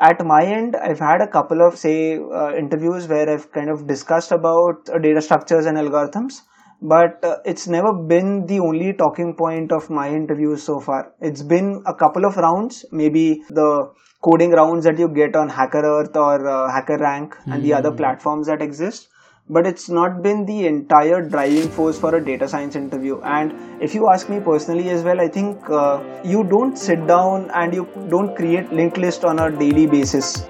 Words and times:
at 0.00 0.24
my 0.24 0.44
end, 0.44 0.76
I've 0.76 0.98
had 0.98 1.20
a 1.20 1.26
couple 1.26 1.60
of 1.66 1.76
say 1.76 2.18
uh, 2.18 2.54
interviews 2.56 3.06
where 3.06 3.28
I've 3.28 3.52
kind 3.52 3.68
of 3.68 3.86
discussed 3.86 4.32
about 4.32 4.88
uh, 4.88 4.98
data 4.98 5.20
structures 5.20 5.66
and 5.66 5.76
algorithms, 5.76 6.40
but 6.80 7.22
uh, 7.22 7.36
it's 7.44 7.68
never 7.68 7.92
been 7.92 8.46
the 8.46 8.60
only 8.60 8.94
talking 8.94 9.34
point 9.36 9.72
of 9.72 9.90
my 9.90 10.08
interviews 10.08 10.62
so 10.62 10.80
far. 10.80 11.12
It's 11.20 11.42
been 11.42 11.82
a 11.86 11.94
couple 11.94 12.24
of 12.24 12.36
rounds, 12.36 12.86
maybe 12.90 13.42
the 13.50 13.92
coding 14.22 14.52
rounds 14.52 14.84
that 14.84 14.98
you 14.98 15.08
get 15.08 15.36
on 15.36 15.50
Hacker 15.50 15.84
Earth 15.84 16.16
or 16.16 16.48
uh, 16.48 16.72
Hacker 16.72 16.98
Rank 16.98 17.34
mm. 17.34 17.54
and 17.54 17.64
the 17.64 17.74
other 17.74 17.90
hmm. 17.90 17.96
platforms 17.96 18.46
that 18.48 18.60
exist 18.60 19.08
but 19.54 19.66
it's 19.66 19.88
not 19.88 20.22
been 20.22 20.46
the 20.46 20.64
entire 20.66 21.20
driving 21.28 21.68
force 21.76 21.98
for 21.98 22.14
a 22.14 22.24
data 22.24 22.46
science 22.46 22.76
interview 22.76 23.20
and 23.22 23.52
if 23.82 23.94
you 23.96 24.08
ask 24.08 24.28
me 24.28 24.38
personally 24.38 24.90
as 24.90 25.02
well 25.02 25.20
i 25.20 25.26
think 25.26 25.68
uh, 25.70 26.00
you 26.24 26.44
don't 26.44 26.78
sit 26.78 27.04
down 27.08 27.50
and 27.62 27.74
you 27.74 27.84
don't 28.08 28.36
create 28.36 28.72
linked 28.72 28.96
list 28.96 29.24
on 29.24 29.40
a 29.40 29.50
daily 29.64 29.86
basis 29.86 30.46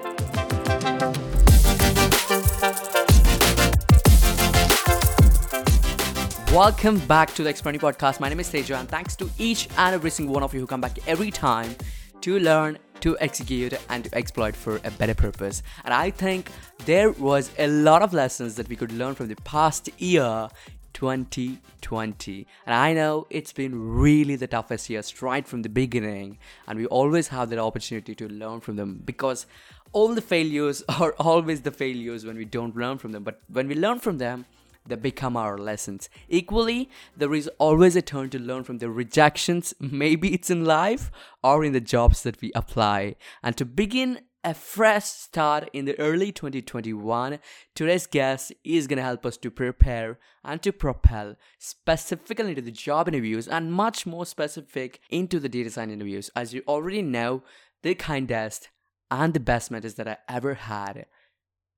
Welcome 6.53 6.99
back 7.07 7.33
to 7.35 7.43
the 7.43 7.49
Expertly 7.49 7.79
Podcast. 7.79 8.19
My 8.19 8.27
name 8.27 8.41
is 8.41 8.49
Teja, 8.49 8.75
and 8.75 8.89
thanks 8.89 9.15
to 9.15 9.29
each 9.37 9.69
and 9.77 9.95
every 9.95 10.11
single 10.11 10.33
one 10.33 10.43
of 10.43 10.53
you 10.53 10.59
who 10.59 10.67
come 10.67 10.81
back 10.81 10.97
every 11.07 11.31
time 11.31 11.73
to 12.19 12.39
learn 12.39 12.77
to 13.01 13.17
execute 13.19 13.73
and 13.89 14.05
to 14.05 14.15
exploit 14.15 14.55
for 14.55 14.79
a 14.83 14.91
better 14.91 15.13
purpose. 15.13 15.63
And 15.83 15.93
I 15.93 16.11
think 16.11 16.49
there 16.85 17.11
was 17.11 17.51
a 17.57 17.67
lot 17.67 18.01
of 18.01 18.13
lessons 18.13 18.55
that 18.55 18.69
we 18.69 18.75
could 18.75 18.91
learn 18.91 19.15
from 19.15 19.27
the 19.27 19.35
past 19.43 19.89
year 19.99 20.49
2020 20.93 22.45
and 22.65 22.75
i 22.75 22.93
know 22.93 23.25
it's 23.29 23.53
been 23.53 23.73
really 23.73 24.35
the 24.35 24.45
toughest 24.45 24.89
year 24.89 25.01
right 25.21 25.47
from 25.47 25.61
the 25.61 25.69
beginning. 25.69 26.37
And 26.67 26.77
we 26.77 26.85
always 26.85 27.29
have 27.29 27.49
that 27.49 27.59
opportunity 27.59 28.13
to 28.15 28.27
learn 28.27 28.59
from 28.59 28.75
them 28.75 29.01
because 29.05 29.45
all 29.93 30.13
the 30.13 30.21
failures 30.21 30.83
are 30.89 31.13
always 31.13 31.61
the 31.61 31.71
failures 31.71 32.25
when 32.25 32.37
we 32.37 32.45
don't 32.45 32.75
learn 32.75 32.97
from 32.97 33.11
them. 33.13 33.23
But 33.23 33.41
when 33.47 33.67
we 33.67 33.75
learn 33.75 33.99
from 33.99 34.17
them 34.17 34.45
that 34.87 35.01
become 35.01 35.37
our 35.37 35.57
lessons. 35.57 36.09
Equally, 36.27 36.89
there 37.15 37.33
is 37.33 37.49
always 37.57 37.95
a 37.95 38.01
turn 38.01 38.29
to 38.31 38.39
learn 38.39 38.63
from 38.63 38.79
the 38.79 38.89
rejections, 38.89 39.73
maybe 39.79 40.33
it's 40.33 40.49
in 40.49 40.65
life 40.65 41.11
or 41.43 41.63
in 41.63 41.73
the 41.73 41.81
jobs 41.81 42.23
that 42.23 42.41
we 42.41 42.51
apply. 42.55 43.15
And 43.43 43.55
to 43.57 43.65
begin 43.65 44.21
a 44.43 44.53
fresh 44.53 45.05
start 45.05 45.69
in 45.71 45.85
the 45.85 45.99
early 45.99 46.31
2021, 46.31 47.39
today's 47.75 48.07
guest 48.07 48.51
is 48.63 48.87
going 48.87 48.97
to 48.97 49.03
help 49.03 49.25
us 49.25 49.37
to 49.37 49.51
prepare 49.51 50.17
and 50.43 50.61
to 50.63 50.71
propel 50.71 51.35
specifically 51.59 52.49
into 52.49 52.61
the 52.61 52.71
job 52.71 53.07
interviews 53.07 53.47
and 53.47 53.71
much 53.71 54.07
more 54.07 54.25
specific 54.25 54.99
into 55.11 55.39
the 55.39 55.49
data 55.49 55.69
science 55.69 55.93
interviews. 55.93 56.31
As 56.35 56.53
you 56.53 56.63
already 56.67 57.03
know, 57.03 57.43
the 57.83 57.93
kindest 57.93 58.69
and 59.11 59.33
the 59.33 59.39
best 59.39 59.69
mentors 59.69 59.95
that 59.95 60.07
I 60.07 60.17
ever 60.27 60.55
had, 60.55 61.05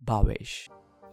Bhavesh. 0.03 0.69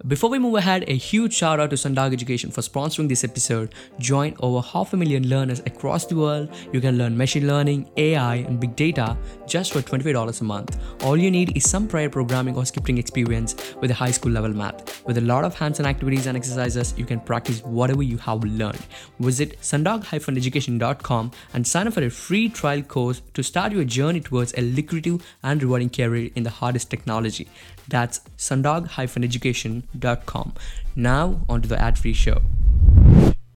Before 0.09 0.31
we 0.31 0.39
move 0.39 0.55
ahead, 0.55 0.84
a 0.89 0.97
huge 0.97 1.34
shout 1.34 1.61
out 1.61 1.69
to 1.70 1.77
Sundog 1.77 2.15
Education 2.15 2.51
for 2.51 2.62
sponsoring 2.62 3.06
this 3.06 3.23
episode. 3.23 3.75
Join 3.98 4.34
over 4.41 4.67
half 4.67 4.95
a 4.95 4.97
million 4.97 5.29
learners 5.29 5.61
across 5.67 6.07
the 6.07 6.17
world. 6.17 6.48
You 6.73 6.81
can 6.81 6.97
learn 6.97 7.19
machine 7.19 7.47
learning, 7.47 7.91
AI, 7.98 8.37
and 8.37 8.59
big 8.59 8.75
data 8.77 9.15
just 9.47 9.75
for 9.75 9.83
$25 9.83 10.41
a 10.41 10.45
month. 10.45 10.79
All 11.05 11.19
you 11.19 11.31
need 11.31 11.55
is 11.55 11.69
some 11.69 11.87
prior 11.87 12.09
programming 12.09 12.57
or 12.57 12.62
scripting 12.62 12.98
experience 12.98 13.75
with 13.83 13.91
a 13.91 13.95
high 13.95 14.11
school 14.11 14.33
level 14.33 14.55
math. 14.55 15.05
With 15.05 15.19
a 15.19 15.20
lot 15.20 15.45
of 15.45 15.55
hands 15.55 15.81
on 15.81 15.84
activities 15.84 16.27
and 16.27 16.35
exercises, 16.35 16.95
you 16.97 17.05
can 17.05 17.20
practice 17.20 17.62
whatever 17.62 18.03
you 18.03 18.17
have 18.17 18.42
learned. 18.42 18.81
Visit 19.19 19.61
sundog-education.com 19.61 21.31
and 21.53 21.67
sign 21.67 21.87
up 21.87 21.92
for 21.92 22.05
a 22.05 22.11
free 22.11 22.48
trial 22.48 22.81
course 22.81 23.20
to 23.35 23.42
start 23.42 23.73
your 23.73 23.85
journey 23.85 24.20
towards 24.20 24.55
a 24.57 24.62
lucrative 24.62 25.23
and 25.42 25.62
rewarding 25.62 25.91
career 25.91 26.31
in 26.37 26.42
the 26.42 26.48
hardest 26.48 26.89
technology. 26.89 27.47
That's 27.91 28.20
sundog-education.com. 28.38 30.55
Now, 30.96 31.41
on 31.48 31.62
to 31.62 31.69
the 31.69 31.80
ad 31.80 31.98
free 31.98 32.14
show. 32.14 32.42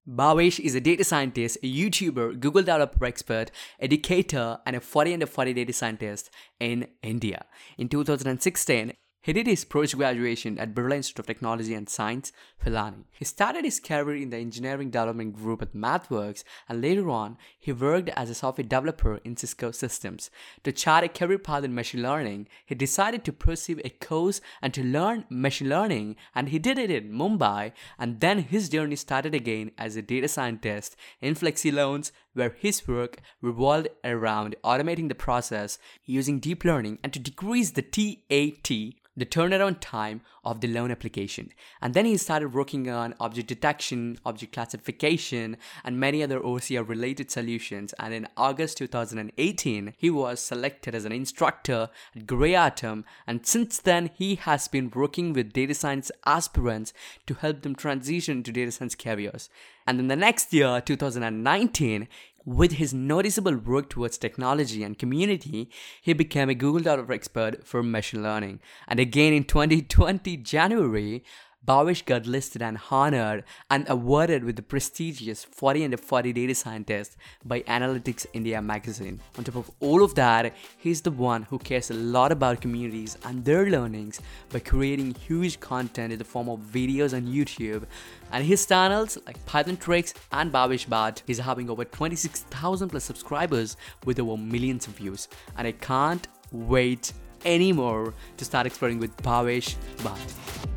Bhavesh 0.07 0.61
is 0.61 0.75
a 0.75 0.81
data 0.81 1.03
scientist, 1.03 1.57
a 1.63 1.67
YouTuber, 1.67 2.39
Google 2.39 2.61
developer 2.61 3.07
expert, 3.07 3.51
educator, 3.81 4.59
and 4.67 4.77
a 4.77 4.81
40 4.81 5.15
under 5.15 5.27
40 5.27 5.55
data 5.55 5.73
scientist 5.73 6.31
in 6.61 6.87
India. 7.03 7.47
In 7.79 7.89
2016, 7.89 8.93
he 9.25 9.33
did 9.33 9.47
his 9.47 9.65
post-graduation 9.65 10.59
at 10.59 10.75
Birla 10.75 10.97
Institute 10.97 11.21
of 11.21 11.27
Technology 11.27 11.73
and 11.73 11.89
Science, 11.89 12.31
Pilani. 12.63 13.05
He 13.11 13.25
started 13.25 13.65
his 13.65 13.81
career 13.81 14.17
in 14.17 14.29
the 14.29 14.37
engineering 14.37 14.91
development 14.91 15.35
group 15.35 15.63
at 15.63 15.73
MathWorks 15.73 16.45
and 16.69 16.83
later 16.83 17.09
on, 17.09 17.39
he 17.59 17.73
worked 17.73 18.11
as 18.11 18.29
a 18.29 18.35
software 18.35 18.67
developer 18.67 19.23
in 19.25 19.39
Cisco 19.39 19.71
Systems. 19.71 20.31
To 20.65 20.73
chart 20.73 21.05
a 21.05 21.09
career 21.09 21.39
path 21.39 21.65
in 21.65 21.75
machine 21.75 22.03
learning, 22.03 22.49
he 22.67 22.75
decided 22.75 23.25
to 23.25 23.33
pursue 23.33 23.81
a 23.83 23.89
course 23.89 24.43
and 24.61 24.75
to 24.75 24.85
learn 24.85 25.25
machine 25.31 25.71
learning 25.71 26.17
and 26.35 26.51
he 26.51 26.59
did 26.59 26.79
it 26.79 26.91
in 26.91 27.11
Mumbai 27.11 27.73
and 27.99 28.21
then 28.21 28.41
his 28.41 28.69
journey 28.69 28.97
started 28.97 29.35
again 29.35 29.71
as 29.79 29.97
a 29.97 30.03
data 30.03 30.29
scientist 30.29 30.97
in 31.23 31.35
Flexi 31.35 31.73
Loans 31.73 32.13
where 32.35 32.51
his 32.51 32.87
work 32.87 33.21
revolved 33.41 33.89
around 34.05 34.55
automating 34.63 35.09
the 35.09 35.15
process 35.15 35.79
using 36.05 36.39
deep 36.39 36.65
learning 36.65 36.99
and 37.03 37.13
to 37.13 37.19
decrease 37.19 37.71
the 37.71 37.83
TAT 37.83 38.95
the 39.17 39.25
turnaround 39.25 39.77
time 39.81 40.21
of 40.45 40.61
the 40.61 40.69
loan 40.69 40.91
application. 40.91 41.51
And 41.81 41.95
then 41.95 42.05
he 42.05 42.17
started 42.17 42.53
working 42.53 42.91
on 42.91 43.15
object 43.21 43.49
detection, 43.49 44.19
object 44.27 44.53
classification, 44.53 45.57
and 45.85 46.01
many 46.01 46.23
other 46.23 46.41
OCR 46.41 46.87
related 46.87 47.31
solutions. 47.31 47.93
And 47.99 48.13
in 48.13 48.29
August 48.37 48.79
2018, 48.79 49.95
he 49.97 50.11
was 50.11 50.41
selected 50.41 50.95
as 50.95 51.05
an 51.05 51.13
instructor 51.13 51.91
at 52.17 52.27
Grey 52.27 52.55
Atom. 52.55 53.05
And 53.27 53.47
since 53.47 53.79
then, 53.79 54.11
he 54.15 54.35
has 54.37 54.69
been 54.69 54.91
working 54.93 55.33
with 55.33 55.53
data 55.53 55.75
science 55.75 56.11
aspirants 56.27 56.93
to 57.27 57.35
help 57.35 57.63
them 57.63 57.77
transition 57.77 58.43
to 58.43 58.53
data 58.53 58.73
science 58.73 58.95
careers. 58.95 59.49
And 59.87 59.99
then 59.99 60.09
the 60.09 60.17
next 60.17 60.53
year, 60.53 60.81
2019, 60.81 62.09
with 62.45 62.73
his 62.73 62.93
noticeable 62.93 63.57
work 63.57 63.89
towards 63.89 64.19
technology 64.19 64.83
and 64.83 64.99
community, 64.99 65.71
he 66.03 66.13
became 66.13 66.51
a 66.51 66.55
Google 66.55 66.81
developer 66.81 67.13
expert 67.13 67.67
for 67.67 67.83
machine 67.83 68.23
learning. 68.23 68.61
And 68.87 69.01
again 69.01 69.33
in 69.33 69.45
2020 69.45 70.37
January, 70.39 71.25
Bhavesh 71.67 72.05
got 72.05 72.27
listed 72.27 72.61
and 72.61 72.79
honored 72.91 73.45
and 73.71 73.89
awarded 73.89 74.45
with 74.45 74.57
the 74.57 74.63
prestigious 74.63 75.45
40 75.45 75.85
under 75.85 75.97
40 75.97 76.33
data 76.33 76.55
scientist 76.55 77.17
by 77.45 77.61
Analytics 77.63 78.27
India 78.35 78.61
magazine. 78.61 79.21
On 79.39 79.45
top 79.45 79.57
of 79.57 79.71
all 79.81 80.03
of 80.03 80.15
that, 80.15 80.55
he's 80.77 81.01
the 81.01 81.11
one 81.11 81.45
who 81.45 81.59
cares 81.59 81.91
a 81.91 81.95
lot 81.95 82.33
about 82.33 82.61
communities 82.61 83.17
and 83.25 83.45
their 83.45 83.71
learnings 83.71 84.21
by 84.51 84.59
creating 84.59 85.15
huge 85.15 85.59
content 85.61 86.13
in 86.13 86.19
the 86.19 86.25
form 86.25 86.49
of 86.51 86.61
videos 86.61 87.15
on 87.15 87.23
YouTube. 87.23 87.85
And 88.31 88.45
his 88.45 88.67
channels 88.67 89.17
like 89.27 89.45
Python 89.47 89.79
Tricks 89.79 90.13
and 90.33 90.53
Bhavesh 90.53 90.87
Bhatt 90.87 91.23
is 91.27 91.39
having 91.39 91.71
over 91.71 91.85
26,000 91.85 92.91
plus 92.91 93.05
subscribers 93.05 93.77
with 94.05 94.21
over 94.21 94.37
millions 94.37 94.87
of 94.87 94.95
views. 94.95 95.29
And 95.57 95.67
I 95.67 95.73
can't 95.73 96.29
wait 96.53 97.13
anymore 97.45 98.13
to 98.37 98.45
start 98.45 98.67
exploring 98.67 98.99
with 98.99 99.17
Bhavesh 99.19 99.77
Bhatt. 99.99 100.74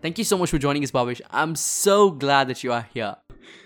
Thank 0.00 0.18
you 0.18 0.24
so 0.24 0.38
much 0.38 0.50
for 0.50 0.58
joining 0.58 0.84
us, 0.84 0.90
Bhavesh. 0.90 1.20
I'm 1.30 1.56
so 1.56 2.10
glad 2.10 2.48
that 2.48 2.62
you 2.62 2.72
are 2.72 2.88
here. 2.94 3.16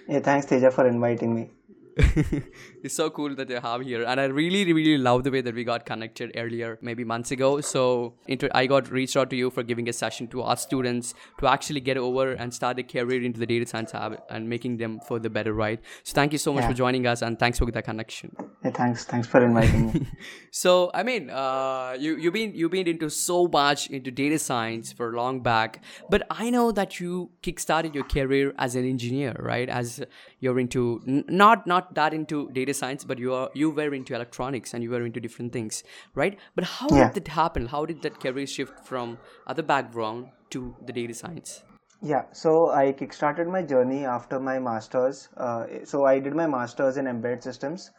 Yeah, 0.08 0.20
thanks, 0.20 0.46
Teja, 0.46 0.70
for 0.70 0.86
inviting 0.86 1.34
me. 1.34 1.50
it's 2.82 2.94
so 2.94 3.10
cool 3.10 3.34
that 3.34 3.48
you 3.48 3.60
have 3.60 3.82
here. 3.82 4.04
And 4.04 4.20
i 4.20 4.24
really 4.24 4.72
really 4.72 4.98
love 4.98 5.24
the 5.24 5.30
way 5.30 5.40
that 5.40 5.54
we 5.54 5.64
got 5.64 5.86
connected 5.86 6.32
earlier 6.36 6.78
maybe 6.80 7.04
months 7.04 7.30
ago. 7.30 7.60
So 7.60 8.14
into, 8.26 8.54
i 8.56 8.66
got 8.66 8.90
reached 8.90 9.16
out 9.16 9.30
to 9.30 9.36
you 9.36 9.50
for 9.50 9.62
giving 9.62 9.88
a 9.88 9.92
session 9.92 10.28
to 10.28 10.42
our 10.42 10.56
students 10.56 11.14
to 11.40 11.46
actually 11.46 11.80
get 11.80 11.96
over 11.96 12.32
and 12.32 12.52
start 12.52 12.78
a 12.78 12.82
career 12.82 13.22
into 13.22 13.40
the 13.40 13.46
data 13.46 13.66
science 13.66 13.92
habit 13.92 14.20
and 14.30 14.48
making 14.48 14.76
them 14.78 15.00
for 15.06 15.18
the 15.18 15.30
better 15.30 15.52
right? 15.52 15.80
So 16.02 16.14
thank 16.14 16.32
you 16.32 16.38
so 16.38 16.52
much 16.52 16.62
yeah. 16.62 16.68
for 16.68 16.74
joining 16.74 17.06
us 17.06 17.22
and 17.22 17.38
thanks 17.38 17.58
for 17.58 17.70
that 17.70 17.84
connection. 17.84 18.34
Yeah, 18.64 18.70
thanks. 18.70 19.04
Thanks 19.04 19.26
for 19.26 19.44
inviting 19.44 19.92
me. 19.92 20.06
So 20.50 20.90
i 20.94 21.02
mean 21.02 21.30
uh, 21.30 21.96
you 21.98 22.16
you've 22.16 22.34
been 22.34 22.54
you've 22.54 22.70
been 22.70 22.86
into 22.86 23.08
so 23.10 23.48
much 23.48 23.88
into 23.90 24.10
data 24.10 24.38
science 24.38 24.92
for 24.92 25.12
long 25.14 25.40
back 25.40 25.82
but 26.10 26.26
i 26.30 26.50
know 26.50 26.70
that 26.72 27.00
you 27.00 27.30
kickstarted 27.42 27.94
your 27.94 28.04
career 28.04 28.52
as 28.58 28.74
an 28.74 28.84
engineer 28.84 29.34
right? 29.38 29.68
As 29.68 30.02
you're 30.40 30.58
into 30.58 31.02
n- 31.06 31.24
not 31.28 31.66
not 31.66 31.94
that 31.94 32.14
into 32.14 32.50
data 32.50 32.71
data 32.72 32.78
science 32.78 33.04
but 33.04 33.18
you 33.18 33.34
are 33.34 33.50
you 33.54 33.70
were 33.70 33.94
into 33.94 34.14
electronics 34.14 34.74
and 34.74 34.82
you 34.82 34.90
were 34.90 35.04
into 35.04 35.20
different 35.20 35.52
things 35.52 35.82
right? 36.14 36.38
But 36.54 36.64
how 36.64 36.88
yeah. 36.90 37.12
did 37.12 37.24
that 37.24 37.28
happen? 37.28 37.66
How 37.66 37.84
did 37.86 38.02
that 38.02 38.20
career 38.20 38.46
shift 38.46 38.86
from 38.86 39.18
other 39.46 39.62
background 39.62 40.28
to 40.50 40.74
the 40.86 40.92
data 40.92 41.14
science? 41.14 41.62
Yeah 42.02 42.24
so 42.32 42.52
i 42.76 42.92
kickstarted 43.00 43.50
my 43.56 43.62
journey 43.72 44.04
after 44.12 44.40
my 44.40 44.58
masters 44.58 45.28
uh, 45.36 45.66
so 45.84 46.04
i 46.04 46.18
did 46.18 46.34
my 46.40 46.46
masters 46.54 46.96
in 47.02 47.06
embedded 47.06 47.44
systems 47.48 47.90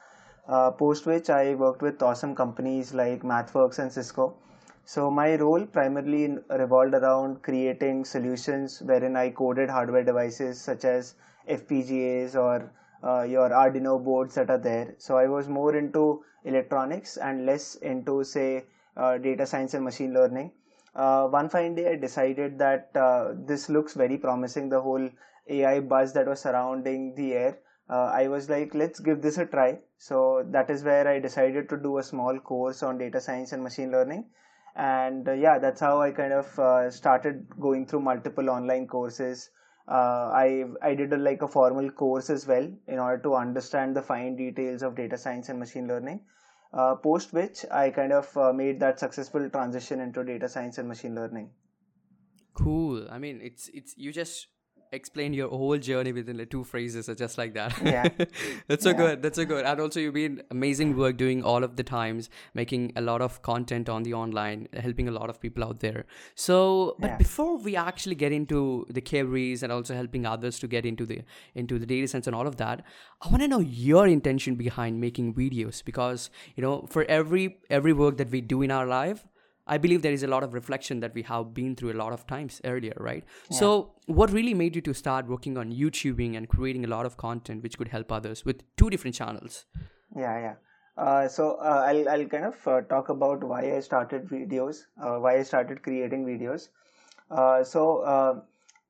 uh, 0.47 0.71
post 0.71 1.05
which 1.11 1.29
i 1.29 1.55
worked 1.61 1.81
with 1.87 2.03
awesome 2.07 2.35
companies 2.35 2.93
like 2.93 3.21
mathworks 3.33 3.79
and 3.79 3.91
cisco. 3.99 4.25
So 4.85 5.09
my 5.17 5.35
role 5.41 5.65
primarily 5.75 6.23
revolved 6.61 6.95
around 6.97 7.41
creating 7.43 8.03
solutions 8.13 8.81
wherein 8.89 9.15
i 9.21 9.29
coded 9.29 9.69
hardware 9.75 10.03
devices 10.09 10.59
such 10.69 10.83
as 10.89 11.15
fpgas 11.57 12.35
or 12.35 12.57
uh, 13.03 13.23
your 13.23 13.49
Arduino 13.49 14.03
boards 14.03 14.35
that 14.35 14.49
are 14.49 14.57
there. 14.57 14.95
So 14.97 15.17
I 15.17 15.27
was 15.27 15.47
more 15.47 15.75
into 15.75 16.23
electronics 16.45 17.17
and 17.17 17.45
less 17.45 17.75
into 17.75 18.23
say 18.23 18.65
uh, 18.95 19.17
data 19.17 19.45
science 19.45 19.73
and 19.73 19.83
machine 19.83 20.13
learning. 20.13 20.51
Uh, 20.95 21.27
one 21.27 21.49
fine 21.49 21.75
day, 21.75 21.91
I 21.91 21.95
decided 21.95 22.59
that 22.59 22.89
uh, 22.95 23.33
this 23.35 23.69
looks 23.69 23.93
very 23.93 24.17
promising. 24.17 24.69
The 24.69 24.81
whole 24.81 25.09
AI 25.47 25.79
buzz 25.79 26.13
that 26.13 26.27
was 26.27 26.41
surrounding 26.41 27.15
the 27.15 27.33
air. 27.33 27.57
Uh, 27.89 28.11
I 28.13 28.27
was 28.27 28.49
like, 28.49 28.73
let's 28.73 28.99
give 28.99 29.21
this 29.21 29.37
a 29.37 29.45
try. 29.45 29.79
So 29.97 30.43
that 30.51 30.69
is 30.69 30.83
where 30.83 31.07
I 31.07 31.19
decided 31.19 31.69
to 31.69 31.77
do 31.77 31.97
a 31.97 32.03
small 32.03 32.39
course 32.39 32.83
on 32.83 32.97
data 32.97 33.19
science 33.19 33.51
and 33.51 33.63
machine 33.63 33.91
learning. 33.91 34.25
And 34.75 35.27
uh, 35.27 35.33
yeah, 35.33 35.57
that's 35.59 35.81
how 35.81 36.01
I 36.01 36.11
kind 36.11 36.33
of 36.33 36.93
started 36.93 37.47
going 37.59 37.85
through 37.87 38.01
multiple 38.01 38.49
online 38.49 38.87
courses. 38.87 39.49
Uh, 39.87 40.31
I 40.33 40.65
I 40.81 40.95
did 40.95 41.11
a, 41.11 41.17
like 41.17 41.41
a 41.41 41.47
formal 41.47 41.89
course 41.91 42.29
as 42.29 42.47
well 42.47 42.71
in 42.87 42.99
order 42.99 43.21
to 43.23 43.35
understand 43.35 43.95
the 43.95 44.01
fine 44.01 44.35
details 44.37 44.81
of 44.81 44.95
data 44.95 45.17
science 45.17 45.49
and 45.49 45.59
machine 45.59 45.87
learning. 45.87 46.21
Uh, 46.73 46.95
post 46.95 47.33
which 47.33 47.65
I 47.69 47.91
kind 47.91 48.11
of 48.11 48.35
uh, 48.35 48.51
made 48.51 48.79
that 48.79 48.99
successful 48.99 49.47
transition 49.49 49.99
into 49.99 50.23
data 50.23 50.49
science 50.49 50.77
and 50.77 50.87
machine 50.87 51.13
learning. 51.13 51.51
Cool. 52.53 53.07
I 53.11 53.19
mean, 53.19 53.41
it's 53.43 53.69
it's 53.73 53.93
you 53.97 54.11
just 54.13 54.47
explain 54.97 55.33
your 55.33 55.49
whole 55.49 55.77
journey 55.77 56.11
within 56.17 56.37
like 56.37 56.49
two 56.49 56.63
phrases 56.63 57.09
or 57.09 57.15
just 57.15 57.37
like 57.37 57.53
that 57.55 57.73
Yeah. 57.83 58.07
that's 58.67 58.83
so 58.83 58.91
Yeah. 58.91 58.97
good 58.97 59.21
that's 59.23 59.35
so 59.41 59.45
good 59.45 59.65
and 59.65 59.79
also 59.85 59.99
you've 59.99 60.13
been 60.13 60.41
amazing 60.51 60.95
work 60.97 61.17
doing 61.17 61.43
all 61.43 61.63
of 61.63 61.75
the 61.75 61.83
times 61.83 62.29
making 62.53 62.91
a 62.95 63.01
lot 63.01 63.21
of 63.21 63.41
content 63.41 63.89
on 63.89 64.03
the 64.03 64.13
online 64.13 64.67
helping 64.87 65.07
a 65.07 65.11
lot 65.19 65.29
of 65.29 65.41
people 65.41 65.63
out 65.63 65.79
there 65.79 66.05
so 66.35 66.95
but 66.99 67.11
Yeah. 67.11 67.17
before 67.17 67.57
we 67.57 67.75
actually 67.75 68.15
get 68.15 68.31
into 68.31 68.85
the 68.89 69.01
careers 69.01 69.63
and 69.63 69.71
also 69.71 69.95
helping 69.95 70.25
others 70.25 70.59
to 70.59 70.67
get 70.67 70.85
into 70.85 71.05
the 71.05 71.21
into 71.55 71.79
the 71.79 71.85
data 71.85 72.07
science 72.07 72.27
and 72.27 72.35
all 72.35 72.47
of 72.53 72.57
that 72.57 72.85
i 73.21 73.29
want 73.29 73.41
to 73.41 73.47
know 73.47 73.59
your 73.89 74.07
intention 74.07 74.55
behind 74.55 75.01
making 75.09 75.33
videos 75.33 75.83
because 75.83 76.29
you 76.55 76.61
know 76.61 76.75
for 76.89 77.03
every 77.19 77.57
every 77.69 77.93
work 77.93 78.17
that 78.17 78.29
we 78.29 78.41
do 78.41 78.61
in 78.61 78.71
our 78.79 78.85
life 78.85 79.25
I 79.65 79.77
believe 79.77 80.01
there 80.01 80.11
is 80.11 80.23
a 80.23 80.27
lot 80.27 80.43
of 80.43 80.53
reflection 80.53 80.99
that 80.99 81.13
we 81.13 81.21
have 81.23 81.53
been 81.53 81.75
through 81.75 81.93
a 81.93 81.99
lot 81.99 82.11
of 82.11 82.27
times 82.27 82.59
earlier, 82.65 82.93
right? 82.97 83.23
So, 83.49 83.93
what 84.07 84.31
really 84.31 84.53
made 84.53 84.75
you 84.75 84.81
to 84.81 84.93
start 84.93 85.27
working 85.27 85.57
on 85.57 85.71
YouTubing 85.71 86.35
and 86.35 86.49
creating 86.49 86.83
a 86.83 86.87
lot 86.87 87.05
of 87.05 87.15
content 87.17 87.63
which 87.63 87.77
could 87.77 87.87
help 87.87 88.11
others 88.11 88.43
with 88.43 88.63
two 88.75 88.89
different 88.89 89.15
channels? 89.15 89.65
Yeah, 90.15 90.39
yeah. 90.39 90.55
Uh, 90.95 91.27
so 91.27 91.55
uh, 91.55 91.83
I'll 91.87 92.07
I'll 92.09 92.25
kind 92.25 92.45
of 92.45 92.67
uh, 92.67 92.81
talk 92.81 93.09
about 93.09 93.43
why 93.43 93.75
I 93.75 93.79
started 93.79 94.27
videos, 94.27 94.83
uh, 95.01 95.17
why 95.17 95.37
I 95.39 95.43
started 95.43 95.81
creating 95.81 96.25
videos. 96.25 96.67
Uh, 97.31 97.63
so 97.63 98.01
uh, 98.01 98.41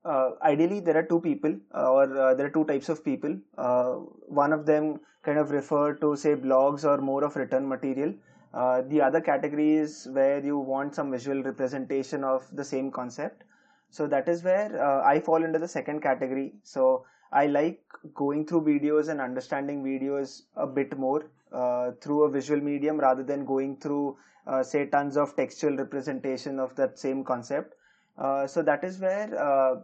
uh, 0.05 0.31
ideally, 0.41 0.79
there 0.81 0.97
are 0.97 1.03
two 1.03 1.21
people, 1.21 1.55
or 1.73 2.17
uh, 2.17 2.33
there 2.33 2.47
are 2.47 2.49
two 2.49 2.65
types 2.65 2.89
of 2.89 3.03
people. 3.05 3.37
Uh, 3.57 3.93
one 4.27 4.51
of 4.51 4.65
them 4.65 4.99
kind 5.23 5.37
of 5.37 5.51
refer 5.51 5.93
to 5.93 6.15
say 6.17 6.35
blogs 6.35 6.83
or 6.83 6.97
more 6.97 7.23
of 7.23 7.35
written 7.37 7.67
material. 7.67 8.13
Uh, 8.53 8.81
the 8.83 9.01
other 9.01 9.19
category 9.19 9.75
is 9.75 10.07
where 10.11 10.39
you 10.39 10.57
want 10.57 10.93
some 10.93 11.11
visual 11.11 11.41
representation 11.41 12.23
of 12.23 12.47
the 12.55 12.63
same 12.63 12.91
concept. 12.91 13.43
So 13.89 14.07
that 14.07 14.27
is 14.29 14.43
where 14.43 14.83
uh, 14.83 15.03
I 15.03 15.19
fall 15.19 15.43
into 15.43 15.59
the 15.59 15.67
second 15.67 16.01
category. 16.01 16.53
So 16.63 17.05
I 17.31 17.47
like 17.47 17.81
going 18.13 18.45
through 18.45 18.61
videos 18.61 19.09
and 19.09 19.19
understanding 19.19 19.83
videos 19.83 20.43
a 20.55 20.67
bit 20.67 20.97
more 20.97 21.25
uh, 21.51 21.91
through 22.01 22.23
a 22.23 22.29
visual 22.29 22.61
medium 22.61 22.97
rather 22.97 23.23
than 23.23 23.45
going 23.45 23.77
through, 23.77 24.17
uh, 24.45 24.61
say, 24.61 24.85
tons 24.85 25.17
of 25.17 25.35
textual 25.35 25.75
representation 25.75 26.59
of 26.59 26.75
that 26.75 26.99
same 26.99 27.23
concept. 27.23 27.75
Uh, 28.17 28.45
so 28.45 28.61
that 28.61 28.83
is 28.83 28.99
where 28.99 29.35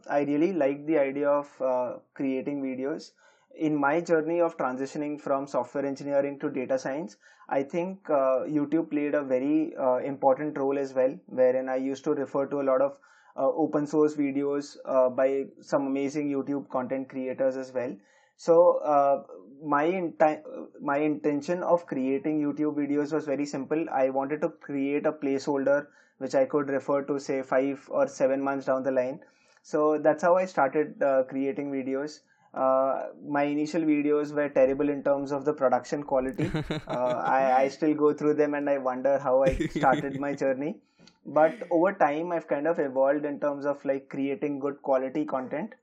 I 0.08 0.22
really 0.22 0.54
like 0.54 0.86
the 0.86 1.00
idea 1.00 1.28
of 1.28 2.02
creating 2.14 2.62
videos. 2.62 3.12
In 3.60 3.76
my 3.76 4.02
journey 4.02 4.40
of 4.42 4.58
transitioning 4.58 5.20
from 5.22 5.46
software 5.46 5.86
engineering 5.86 6.40
to 6.40 6.50
data 6.50 6.80
science, 6.80 7.18
I 7.50 7.64
think 7.64 8.10
uh, 8.10 8.46
YouTube 8.58 8.90
played 8.90 9.14
a 9.14 9.22
very 9.24 9.76
uh, 9.76 9.98
important 9.98 10.58
role 10.58 10.80
as 10.80 10.94
well, 10.94 11.16
wherein 11.28 11.70
I 11.70 11.76
used 11.76 12.04
to 12.06 12.14
refer 12.14 12.46
to 12.48 12.62
a 12.62 12.68
lot 12.72 12.82
of 12.82 12.98
uh, 13.38 13.48
open 13.50 13.86
source 13.86 14.16
videos 14.16 14.78
uh, 14.86 15.10
by 15.10 15.46
some 15.62 15.88
amazing 15.88 16.30
YouTube 16.30 16.70
content 16.70 17.10
creators 17.10 17.58
as 17.58 17.74
well. 17.74 17.96
So 18.38 18.78
uh, 18.80 19.24
my 19.64 19.86
inti- 19.86 20.44
my 20.82 20.98
intention 20.98 21.62
of 21.64 21.86
creating 21.86 22.40
YouTube 22.42 22.76
videos 22.78 23.12
was 23.14 23.26
very 23.26 23.46
simple. 23.46 23.86
I 23.92 24.10
wanted 24.10 24.42
to 24.42 24.50
create 24.50 25.06
a 25.06 25.12
placeholder 25.12 25.88
which 26.20 26.36
I 26.36 26.46
could 26.46 26.70
refer 26.70 27.02
to 27.04 27.20
say 27.20 27.42
five 27.42 27.86
or 27.92 28.08
seven 28.08 28.42
months 28.42 28.66
down 28.68 28.84
the 28.84 28.92
line. 28.92 29.20
So 29.62 29.98
that's 29.98 30.24
how 30.24 30.36
I 30.38 30.46
started 30.46 31.04
uh, 31.04 31.24
creating 31.24 31.72
videos. 31.72 32.22
Uh, 32.54 33.10
my 33.28 33.44
initial 33.44 33.82
videos 33.82 34.32
were 34.34 34.50
terrible 34.50 34.90
in 34.90 35.04
terms 35.04 35.32
of 35.32 35.46
the 35.46 35.54
production 35.54 36.04
quality. 36.04 36.52
Uh, 36.88 37.22
I, 37.24 37.64
I 37.64 37.68
still 37.68 37.94
go 37.94 38.14
through 38.14 38.34
them 38.34 38.54
and 38.56 38.70
I 38.70 38.78
wonder 38.78 39.20
how 39.20 39.44
I 39.44 39.56
started 39.68 40.20
my 40.20 40.34
journey. 40.34 40.78
But 41.26 41.54
over 41.70 41.94
time, 41.94 42.32
I've 42.32 42.48
kind 42.48 42.66
of 42.68 42.80
evolved 42.80 43.26
in 43.26 43.40
terms 43.40 43.66
of 43.66 43.84
like 43.86 44.10
creating 44.10 44.60
good 44.60 44.82
quality 44.82 45.26
content. 45.26 45.76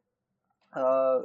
Uh, 0.72 1.20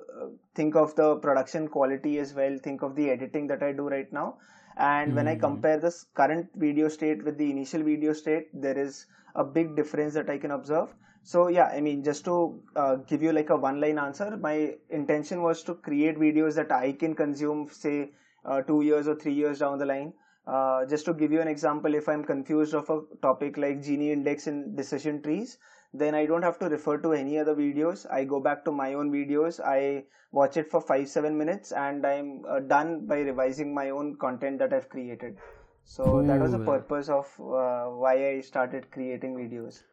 think 0.56 0.76
of 0.76 0.96
the 0.96 1.16
production 1.16 1.68
quality 1.68 2.20
as 2.20 2.34
well. 2.34 2.58
Think 2.58 2.84
of 2.84 2.96
the 2.96 3.10
editing 3.10 3.48
that 3.48 3.64
I 3.64 3.72
do 3.72 3.90
right 3.90 4.12
now. 4.14 4.38
And 4.78 5.16
when 5.16 5.28
I 5.28 5.36
compare 5.36 5.80
this 5.80 6.06
current 6.14 6.50
video 6.56 6.88
state 6.88 7.24
with 7.24 7.38
the 7.38 7.50
initial 7.50 7.84
video 7.84 8.14
state, 8.14 8.50
there 8.54 8.78
is 8.78 9.08
a 9.36 9.44
big 9.44 9.76
difference 9.76 10.14
that 10.14 10.30
I 10.30 10.38
can 10.38 10.52
observe. 10.52 10.94
So 11.24 11.48
yeah, 11.50 11.66
I 11.68 11.82
mean, 11.82 12.04
just 12.04 12.26
to 12.26 12.60
uh, 12.76 12.96
give 12.96 13.22
you 13.22 13.32
like 13.32 13.50
a 13.50 13.56
one-line 13.56 14.00
answer, 14.00 14.38
my 14.38 14.76
intention 14.90 15.42
was 15.44 15.64
to 15.64 15.76
create 15.76 16.18
videos 16.18 16.56
that 16.56 16.72
I 16.72 16.94
can 16.94 17.16
consume, 17.16 17.70
say, 17.72 18.12
uh, 18.44 18.62
two 18.62 18.82
years 18.82 19.08
or 19.08 19.16
three 19.16 19.34
years 19.34 19.60
down 19.60 19.78
the 19.78 19.86
line. 19.86 20.14
Uh, 20.48 20.86
just 20.86 21.06
to 21.06 21.14
give 21.14 21.32
you 21.32 21.40
an 21.40 21.48
example, 21.48 21.94
if 21.94 22.10
I'm 22.10 22.24
confused 22.24 22.74
of 22.74 22.90
a 22.90 23.02
topic 23.22 23.58
like 23.58 23.82
Gini 23.82 24.12
index 24.12 24.48
in 24.48 24.76
decision 24.76 25.22
trees, 25.22 25.60
then 25.94 26.16
I 26.16 26.26
don't 26.26 26.42
have 26.42 26.58
to 26.60 26.70
refer 26.70 26.98
to 26.98 27.14
any 27.14 27.38
other 27.38 27.54
videos. 27.54 28.12
I 28.12 28.24
go 28.24 28.40
back 28.40 28.66
to 28.66 28.72
my 28.72 28.96
own 28.96 29.12
videos. 29.12 29.60
I 29.64 30.06
watch 30.32 30.58
it 30.58 30.72
for 30.72 30.82
five, 30.82 31.08
seven 31.08 31.38
minutes, 31.38 31.72
and 31.72 32.06
I'm 32.06 32.42
uh, 32.50 32.60
done 32.62 33.06
by 33.06 33.20
revising 33.20 33.76
my 33.76 33.92
own 33.92 34.16
content 34.16 34.58
that 34.60 34.74
I've 34.74 34.90
created. 34.90 35.38
So 35.84 36.24
that 36.24 36.40
was 36.40 36.52
the 36.54 36.60
purpose 36.60 37.10
of 37.10 37.26
uh, 37.40 37.86
why 37.90 38.30
I 38.30 38.42
started 38.42 38.90
creating 38.92 39.36
videos. 39.36 39.84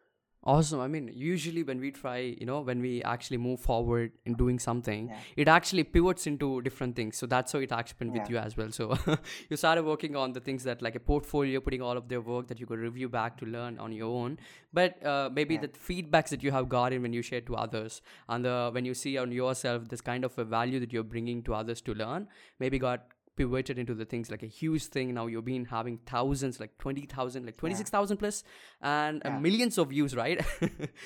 Awesome. 0.45 0.81
I 0.81 0.87
mean, 0.87 1.11
usually 1.13 1.63
when 1.65 1.81
we 1.81 1.91
try, 1.91 2.19
you 2.19 2.47
know, 2.47 2.61
when 2.61 2.81
we 2.81 3.03
actually 3.03 3.37
move 3.39 3.61
forward 3.61 4.13
in 4.25 4.35
doing 4.35 4.59
something, 4.59 5.09
Yeah. 5.09 5.19
it 5.37 5.49
actually 5.49 5.83
pivots 5.85 6.27
into 6.29 6.63
different 6.63 6.95
things. 6.97 7.17
So 7.19 7.27
that's 7.27 7.53
how 7.53 7.59
it 7.59 7.71
happened 7.71 8.13
with 8.13 8.31
you 8.31 8.39
as 8.39 8.57
well. 8.57 8.71
So 8.71 8.97
you 9.51 9.57
started 9.57 9.85
working 9.85 10.15
on 10.17 10.33
the 10.33 10.41
things 10.41 10.63
that 10.65 10.81
like 10.81 10.95
a 10.95 11.01
portfolio, 11.01 11.61
putting 11.61 11.83
all 11.83 11.97
of 11.97 12.09
their 12.09 12.21
work 12.21 12.47
that 12.49 12.61
you 12.61 12.67
could 12.67 12.79
review 12.79 13.09
back 13.09 13.37
to 13.39 13.47
learn 13.47 13.79
on 13.79 13.93
your 13.93 14.09
own. 14.09 14.39
But 14.73 15.05
uh, 15.05 15.29
maybe 15.33 15.55
Yeah. 15.55 15.63
the 15.63 15.69
feedbacks 15.69 16.29
that 16.29 16.43
you 16.43 16.53
have 16.53 16.69
gotten 16.69 17.03
when 17.03 17.13
you 17.13 17.21
share 17.21 17.41
to 17.43 17.57
others 17.57 18.01
and 18.29 18.45
the, 18.45 18.71
when 18.73 18.85
you 18.85 18.95
see 18.95 19.19
on 19.19 19.33
yourself 19.33 19.89
this 19.89 20.01
kind 20.01 20.25
of 20.25 20.39
a 20.39 20.45
value 20.45 20.79
that 20.81 20.93
you're 20.93 21.03
bringing 21.03 21.43
to 21.43 21.55
others 21.55 21.81
to 21.83 21.95
learn, 21.95 22.29
maybe 22.61 22.79
got 22.79 23.09
pivoted 23.41 23.79
into 23.83 23.95
the 24.01 24.05
things 24.13 24.31
like 24.35 24.43
a 24.49 24.51
huge 24.61 24.85
thing. 24.95 25.15
Now 25.19 25.25
you've 25.33 25.45
been 25.49 25.65
having 25.73 25.99
thousands 26.13 26.61
like 26.63 26.73
20000 26.85 27.47
like 27.49 27.57
26000 27.63 28.17
plus 28.23 28.43
and 28.83 29.23
uh, 29.25 29.29
Yeah. 29.31 29.39
millions 29.47 29.79
of 29.83 29.89
views 29.95 30.15
right? 30.21 30.41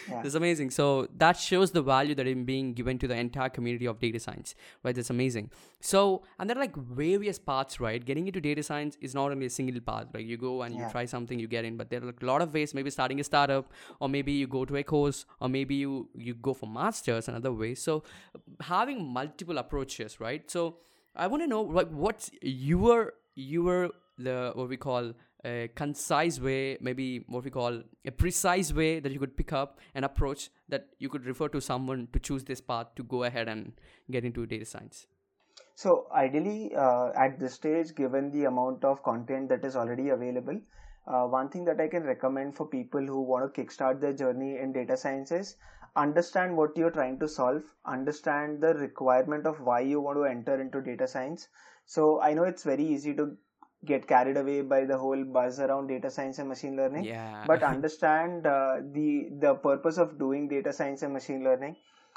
That's 0.09 0.35
amazing. 0.43 0.71
So 0.79 0.87
that 1.25 1.37
shows 1.49 1.73
the 1.79 1.83
value 1.83 2.15
that 2.21 2.27
is 2.33 2.37
being 2.53 2.73
given 2.81 2.99
to 3.05 3.09
the 3.13 3.17
entire 3.25 3.49
community 3.59 3.87
of 3.93 4.01
data 4.07 4.21
science 4.27 4.55
right? 4.85 4.95
That's 5.01 5.11
amazing. 5.17 5.51
So 5.81 6.01
and 6.39 6.49
there 6.51 6.57
are 6.59 6.65
like 6.67 6.77
various 7.03 7.39
paths 7.51 7.81
right? 7.87 8.05
Getting 8.13 8.27
into 8.33 8.41
data 8.49 8.63
science 8.71 8.99
is 9.01 9.15
not 9.21 9.31
only 9.37 9.47
a 9.47 9.55
single 9.59 9.81
path 9.93 10.07
like 10.15 10.27
you 10.33 10.37
go 10.49 10.55
and 10.63 10.75
you 10.81 10.85
try 10.97 11.05
something 11.15 11.39
you 11.47 11.49
get 11.57 11.65
in 11.73 11.77
but 11.83 11.91
there 11.91 12.03
are 12.03 12.07
like 12.13 12.23
a 12.23 12.27
lot 12.33 12.43
of 12.49 12.55
ways. 12.61 12.75
Maybe 12.81 12.91
starting 12.99 13.21
a 13.21 13.25
startup 13.33 13.73
or 14.01 14.09
maybe 14.17 14.33
you 14.43 14.47
go 14.59 14.65
to 14.65 14.77
a 14.77 14.85
course 14.95 15.25
or 15.41 15.49
maybe 15.59 15.75
you 15.85 16.09
you 16.29 16.35
go 16.51 16.55
for 16.63 16.69
masters 16.81 17.29
another 17.35 17.53
way. 17.65 17.75
So 17.87 18.03
having 18.75 19.05
multiple 19.21 19.59
approaches 19.59 20.19
right? 20.21 20.51
So 20.57 20.77
I 21.15 21.27
want 21.27 21.43
to 21.43 21.47
know 21.47 21.63
like 21.63 21.89
what's 21.89 22.31
your 22.41 23.13
your 23.35 23.91
the 24.19 24.53
what 24.55 24.69
we 24.69 24.77
call 24.77 25.13
a 25.45 25.69
concise 25.75 26.41
way, 26.41 26.79
maybe 26.81 27.25
what 27.27 27.45
we 27.45 27.51
call 27.51 27.83
a 28.05 28.11
precise 28.11 28.73
way 28.73 29.01
that 29.01 29.13
you 29.13 29.19
could 29.19 29.37
pick 29.37 29.53
up 29.53 29.81
an 29.95 30.05
approach 30.05 30.51
that 30.69 30.89
you 30.99 31.09
could 31.09 31.27
refer 31.27 31.49
to 31.49 31.61
someone 31.61 32.09
to 32.13 32.19
choose 32.19 32.45
this 32.45 32.61
path 32.61 32.95
to 32.97 33.03
go 33.03 33.25
ahead 33.25 33.49
and 33.49 33.73
get 34.11 34.25
into 34.25 34.47
data 34.47 34.65
science. 34.65 35.07
So 35.75 36.07
ideally, 36.15 36.73
uh, 36.77 37.11
at 37.17 37.41
this 37.41 37.55
stage, 37.55 37.95
given 37.95 38.31
the 38.31 38.45
amount 38.45 38.85
of 38.85 39.03
content 39.03 39.49
that 39.49 39.65
is 39.65 39.75
already 39.75 40.11
available, 40.11 40.61
uh, 41.07 41.25
one 41.25 41.49
thing 41.49 41.65
that 41.65 41.81
I 41.81 41.89
can 41.89 42.05
recommend 42.05 42.57
for 42.57 42.67
people 42.67 43.05
who 43.05 43.23
want 43.23 43.53
to 43.53 43.61
kickstart 43.61 44.01
their 44.01 44.13
journey 44.13 44.59
in 44.59 44.73
data 44.73 44.97
science 44.97 45.33
is 45.33 45.57
understand 45.97 46.57
what 46.57 46.77
you're 46.77 46.91
trying 46.91 47.19
to 47.21 47.29
solve, 47.29 47.63
understand 47.85 48.61
the 48.63 48.75
requirement 48.75 49.47
of 49.47 49.61
why 49.61 49.81
you 49.81 50.01
want 50.01 50.19
to 50.19 50.25
enter 50.25 50.61
into 50.61 50.81
data 50.81 51.07
science. 51.07 51.49
So 51.87 52.21
I 52.21 52.35
know 52.35 52.45
it's 52.45 52.65
very 52.65 52.85
easy 52.85 53.15
to 53.15 53.37
get 53.85 54.07
carried 54.07 54.37
away 54.37 54.61
by 54.63 54.85
the 54.85 54.97
whole 54.97 55.25
buzz 55.25 55.59
around 55.59 55.89
data 55.89 56.11
science 56.11 56.39
and 56.39 56.49
machine 56.49 56.77
learning 56.77 57.05
Yeah. 57.07 57.45
but 57.47 57.63
understand 57.75 58.47
uh, 58.47 58.77
the 58.93 59.31
the 59.41 59.55
purpose 59.55 59.99
of 59.99 60.19
doing 60.19 60.49
data 60.49 60.73
science 60.73 61.03
and 61.03 61.13
machine 61.13 61.43
learning 61.43 61.75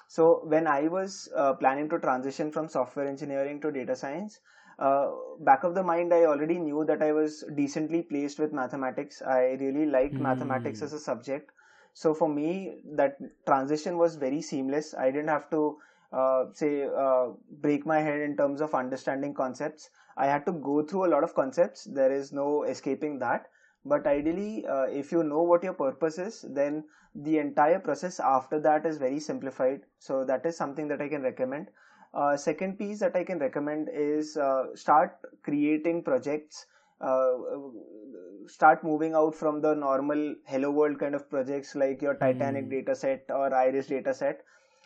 so 0.07 0.41
when 0.53 0.67
i 0.67 0.87
was 0.87 1.27
uh, 1.35 1.53
planning 1.53 1.89
to 1.89 1.97
transition 1.99 2.51
from 2.51 2.69
software 2.69 3.07
engineering 3.07 3.59
to 3.61 3.71
data 3.71 3.95
science 3.95 4.39
uh, 4.77 5.09
back 5.39 5.63
of 5.63 5.73
the 5.73 5.81
mind, 5.83 6.13
I 6.13 6.25
already 6.25 6.57
knew 6.59 6.83
that 6.85 7.01
I 7.01 7.13
was 7.13 7.45
decently 7.55 8.01
placed 8.01 8.39
with 8.39 8.51
mathematics. 8.51 9.21
I 9.21 9.55
really 9.61 9.85
liked 9.85 10.15
mathematics 10.19 10.81
as 10.81 10.91
a 10.91 10.99
subject. 10.99 11.51
So 11.95 12.13
for 12.13 12.27
me, 12.27 12.81
that 12.95 13.17
transition 13.45 13.97
was 13.97 14.17
very 14.17 14.41
seamless. 14.41 14.93
I 14.93 15.11
didn't 15.11 15.29
have 15.29 15.49
to 15.51 15.77
uh, 16.11 16.45
say 16.53 16.83
uh, 16.83 17.27
break 17.61 17.85
my 17.85 17.99
head 18.01 18.19
in 18.19 18.35
terms 18.35 18.59
of 18.59 18.75
understanding 18.75 19.33
concepts. 19.33 19.89
I 20.17 20.25
had 20.27 20.45
to 20.45 20.51
go 20.51 20.83
through 20.83 21.05
a 21.05 21.11
lot 21.13 21.23
of 21.23 21.33
concepts. 21.33 21.85
There 21.85 22.11
is 22.11 22.33
no 22.33 22.63
escaping 22.63 23.19
that. 23.19 23.47
But 23.85 24.07
ideally, 24.07 24.65
uh, 24.67 24.87
if 25.01 25.11
you 25.13 25.23
know 25.23 25.43
what 25.43 25.63
your 25.63 25.73
purpose 25.73 26.17
is, 26.17 26.45
then 26.49 26.83
the 27.15 27.37
entire 27.37 27.79
process 27.79 28.19
after 28.19 28.59
that 28.59 28.85
is 28.85 28.97
very 28.97 29.19
simplified. 29.21 29.81
So 29.99 30.25
that 30.25 30.45
is 30.45 30.57
something 30.57 30.89
that 30.89 31.01
I 31.01 31.07
can 31.07 31.21
recommend. 31.21 31.69
Uh, 32.13 32.35
second 32.35 32.77
piece 32.77 32.99
that 32.99 33.15
I 33.15 33.23
can 33.23 33.39
recommend 33.39 33.89
is 33.93 34.35
uh, 34.35 34.75
start 34.75 35.17
creating 35.43 36.03
projects. 36.03 36.65
Uh, 37.01 37.33
start 38.47 38.83
moving 38.83 39.13
out 39.15 39.35
from 39.35 39.61
the 39.61 39.73
normal 39.75 40.35
hello 40.45 40.71
world 40.71 40.99
kind 40.99 41.15
of 41.15 41.29
projects 41.29 41.75
like 41.75 42.01
your 42.01 42.15
Titanic 42.15 42.65
Mm. 42.65 42.73
dataset 42.73 43.29
or 43.29 43.53
Iris 43.53 43.87
dataset. 43.89 44.37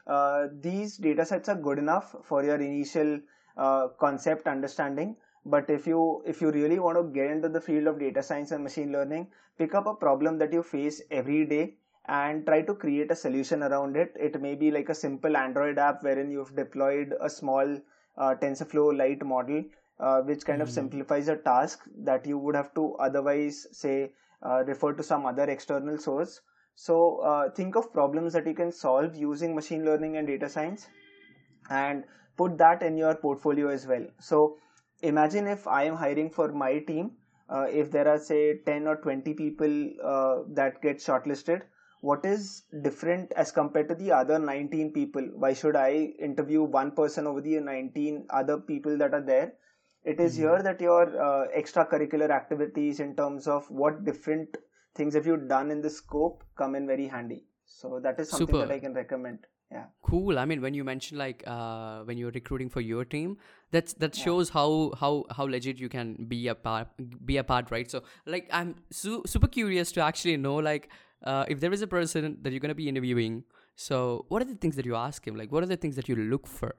Uh, 0.07 0.47
these 0.67 0.97
datasets 0.99 1.49
are 1.49 1.55
good 1.67 1.77
enough 1.79 2.15
for 2.23 2.43
your 2.43 2.55
initial 2.55 3.19
uh, 3.57 3.87
concept 4.05 4.47
understanding. 4.47 5.15
But 5.45 5.69
if 5.69 5.87
you 5.87 5.99
if 6.25 6.41
you 6.41 6.51
really 6.51 6.79
want 6.79 6.97
to 6.97 7.03
get 7.19 7.29
into 7.35 7.49
the 7.49 7.61
field 7.61 7.87
of 7.87 7.99
data 7.99 8.23
science 8.23 8.51
and 8.51 8.63
machine 8.63 8.91
learning, 8.91 9.27
pick 9.57 9.75
up 9.75 9.87
a 9.87 9.93
problem 10.05 10.37
that 10.39 10.53
you 10.53 10.63
face 10.63 11.01
every 11.11 11.45
day 11.45 11.75
and 12.07 12.45
try 12.45 12.61
to 12.63 12.73
create 12.73 13.11
a 13.11 13.15
solution 13.15 13.63
around 13.63 13.95
it. 13.97 14.15
It 14.19 14.41
may 14.41 14.55
be 14.55 14.71
like 14.71 14.89
a 14.89 14.95
simple 14.95 15.37
Android 15.37 15.77
app 15.77 16.03
wherein 16.03 16.31
you've 16.31 16.55
deployed 16.55 17.13
a 17.19 17.29
small 17.29 17.77
uh, 18.17 18.35
TensorFlow 18.41 18.97
Lite 18.97 19.23
model, 19.25 19.63
uh, 19.99 20.21
which 20.21 20.45
kind 20.45 20.61
of 20.61 20.69
Mm. 20.69 20.73
simplifies 20.73 21.27
a 21.27 21.35
task 21.37 21.83
that 22.09 22.25
you 22.25 22.37
would 22.37 22.55
have 22.55 22.73
to 22.75 22.95
otherwise 23.07 23.67
say 23.71 24.11
uh, 24.41 24.63
refer 24.65 24.93
to 24.93 25.03
some 25.03 25.25
other 25.25 25.43
external 25.55 25.97
source. 25.97 26.39
So 26.75 27.17
uh, 27.19 27.49
think 27.51 27.75
of 27.75 27.91
problems 27.93 28.33
that 28.33 28.47
you 28.47 28.53
can 28.53 28.71
solve 28.71 29.15
using 29.15 29.55
machine 29.55 29.85
learning 29.85 30.17
and 30.17 30.27
data 30.27 30.49
science, 30.49 30.87
and 31.69 32.03
put 32.37 32.57
that 32.57 32.83
in 32.83 32.97
your 32.97 33.15
portfolio 33.15 33.67
as 33.69 33.85
well. 33.87 34.05
So 34.19 34.57
imagine 35.01 35.47
if 35.47 35.67
I 35.67 35.83
am 35.83 35.95
hiring 35.95 36.29
for 36.29 36.49
my 36.51 36.79
team, 36.79 37.11
uh, 37.49 37.67
if 37.69 37.91
there 37.91 38.07
are 38.07 38.19
say 38.19 38.59
10 38.65 38.87
or 38.87 38.95
20 38.97 39.33
people 39.33 39.89
uh, 40.03 40.43
that 40.53 40.81
get 40.81 40.97
shortlisted, 40.97 41.63
what 42.01 42.25
is 42.25 42.63
different 42.81 43.31
as 43.33 43.51
compared 43.51 43.89
to 43.89 43.95
the 43.95 44.11
other 44.11 44.39
19 44.39 44.91
people? 44.93 45.21
Why 45.35 45.53
should 45.53 45.75
I 45.75 45.91
interview 46.29 46.63
one 46.63 46.91
person 46.91 47.27
over 47.27 47.41
the 47.41 47.59
19 47.59 48.27
other 48.29 48.57
people 48.57 48.97
that 48.97 49.13
are 49.13 49.21
there? 49.21 49.53
It 50.11 50.19
is 50.25 50.35
Mm. 50.37 50.41
here 50.43 50.63
that 50.67 50.81
your 50.87 51.03
uh, 51.27 51.47
extracurricular 51.61 52.29
activities 52.39 52.99
in 53.05 53.15
terms 53.21 53.47
of 53.55 53.69
what 53.69 54.03
different 54.09 54.57
things 54.95 55.13
have 55.19 55.27
you 55.31 55.37
done 55.53 55.71
in 55.75 55.81
the 55.85 55.89
scope 55.95 56.43
come 56.61 56.75
in 56.79 56.87
very 56.91 57.07
handy. 57.15 57.39
So 57.65 57.99
that 58.05 58.19
is 58.19 58.29
something 58.29 58.47
Super. 58.55 58.65
that 58.65 58.73
I 58.75 58.79
can 58.85 58.93
recommend. 58.93 59.45
Yeah. 59.71 59.83
Cool. 60.01 60.39
I 60.43 60.45
mean, 60.51 60.61
when 60.65 60.73
you 60.73 60.83
mentioned 60.83 61.19
like 61.19 61.43
uh, 61.55 61.99
when 62.09 62.17
you're 62.17 62.31
recruiting 62.37 62.69
for 62.75 62.81
your 62.81 63.03
team, 63.05 63.35
that's 63.75 63.93
that 64.05 64.17
Yeah. 64.17 64.23
shows 64.29 64.49
how 64.55 64.69
how 65.01 65.11
how 65.39 65.45
legit 65.55 65.83
you 65.85 65.89
can 65.95 66.15
be 66.31 66.39
a 66.47 66.55
part 66.55 66.87
be 67.31 67.37
a 67.37 67.43
part, 67.51 67.69
right? 67.75 67.91
So 67.97 68.01
like 68.35 68.49
I'm 68.61 68.73
su- 69.03 69.21
super 69.35 69.51
curious 69.59 69.91
to 69.99 70.01
actually 70.07 70.37
know 70.47 70.55
like 70.71 70.89
uh, 71.23 71.45
if 71.55 71.59
there 71.65 71.71
is 71.79 71.83
a 71.83 71.91
person 71.95 72.37
that 72.41 72.51
you're 72.57 72.65
gonna 72.67 72.81
be 72.83 72.89
interviewing. 72.93 73.43
So 73.75 74.01
what 74.29 74.41
are 74.41 74.49
the 74.53 74.55
things 74.65 74.75
that 74.81 74.91
you 74.91 74.95
ask 74.95 75.31
him? 75.31 75.35
Like 75.43 75.51
what 75.57 75.63
are 75.67 75.71
the 75.77 75.77
things 75.85 75.95
that 76.01 76.09
you 76.13 76.15
look 76.35 76.47
for? 76.47 76.75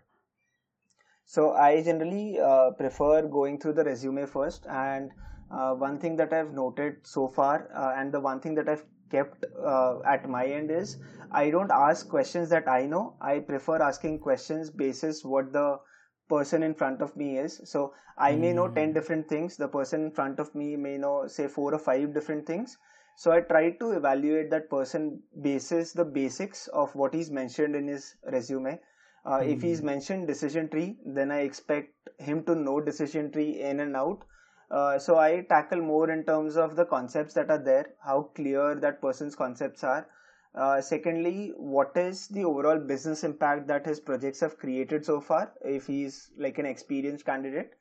So 1.34 1.52
I 1.52 1.82
generally 1.82 2.40
uh, 2.40 2.70
prefer 2.78 3.22
going 3.22 3.58
through 3.60 3.74
the 3.74 3.84
resume 3.84 4.26
first, 4.26 4.66
and 4.68 5.12
uh, 5.50 5.74
one 5.74 5.98
thing 5.98 6.16
that 6.16 6.32
I've 6.32 6.52
noted 6.52 6.96
so 7.04 7.28
far, 7.28 7.68
uh, 7.74 7.92
and 7.96 8.12
the 8.12 8.20
one 8.20 8.40
thing 8.40 8.54
that 8.56 8.68
I've 8.68 8.84
kept 9.10 9.44
uh, 9.74 10.00
at 10.14 10.28
my 10.28 10.44
end 10.46 10.70
is 10.70 10.96
I 11.30 11.50
don't 11.50 11.70
ask 11.70 12.08
questions 12.08 12.48
that 12.50 12.68
I 12.68 12.86
know. 12.86 13.16
I 13.20 13.38
prefer 13.40 13.80
asking 13.90 14.18
questions 14.20 14.70
basis 14.70 15.24
what 15.24 15.52
the 15.52 15.78
person 16.28 16.62
in 16.62 16.74
front 16.74 17.02
of 17.02 17.16
me 17.16 17.38
is. 17.38 17.60
So 17.64 17.92
I 18.18 18.34
may 18.44 18.52
know 18.52 18.68
ten 18.68 18.90
Mm. 18.90 18.94
different 18.98 19.28
things. 19.28 19.56
The 19.56 19.68
person 19.78 20.04
in 20.06 20.10
front 20.20 20.40
of 20.44 20.54
me 20.54 20.68
may 20.76 20.96
know 20.98 21.16
say 21.38 21.46
four 21.48 21.72
or 21.74 21.82
five 21.88 22.12
different 22.18 22.46
things. 22.52 22.76
So 23.22 23.32
I 23.32 23.40
try 23.40 23.64
to 23.82 23.90
evaluate 24.02 24.50
that 24.50 24.70
person 24.70 25.08
basis 25.48 25.92
the 25.92 26.04
basics 26.04 26.68
of 26.68 26.94
what 27.02 27.14
he's 27.14 27.30
mentioned 27.30 27.76
in 27.82 27.88
his 27.94 28.14
resume. 28.36 28.78
Uh, 29.24 29.42
if 29.44 29.62
he's 29.62 29.80
Mm. 29.80 29.84
mentioned 29.84 30.26
decision 30.26 30.68
tree, 30.68 30.98
then 31.04 31.30
I 31.30 31.40
expect 31.40 32.10
him 32.18 32.42
to 32.44 32.54
know 32.54 32.80
decision 32.80 33.30
tree 33.30 33.60
in 33.60 33.80
and 33.80 33.96
out. 33.96 34.24
Uh, 34.70 34.98
so 34.98 35.18
I 35.18 35.42
tackle 35.42 35.80
more 35.80 36.10
in 36.10 36.24
terms 36.24 36.56
of 36.56 36.76
the 36.76 36.84
concepts 36.84 37.34
that 37.34 37.50
are 37.50 37.58
there, 37.58 37.94
how 38.00 38.22
clear 38.34 38.74
that 38.76 39.00
person's 39.00 39.34
concepts 39.34 39.82
are. 39.84 40.06
Uh, 40.54 40.80
secondly, 40.80 41.52
what 41.56 41.96
is 41.96 42.28
the 42.28 42.44
overall 42.44 42.78
business 42.78 43.24
impact 43.24 43.66
that 43.68 43.86
his 43.86 44.00
projects 44.00 44.40
have 44.40 44.58
created 44.58 45.04
so 45.04 45.20
far? 45.20 45.52
If 45.64 45.86
he's 45.86 46.30
like 46.36 46.58
an 46.58 46.66
experienced 46.66 47.24
candidate, 47.26 47.74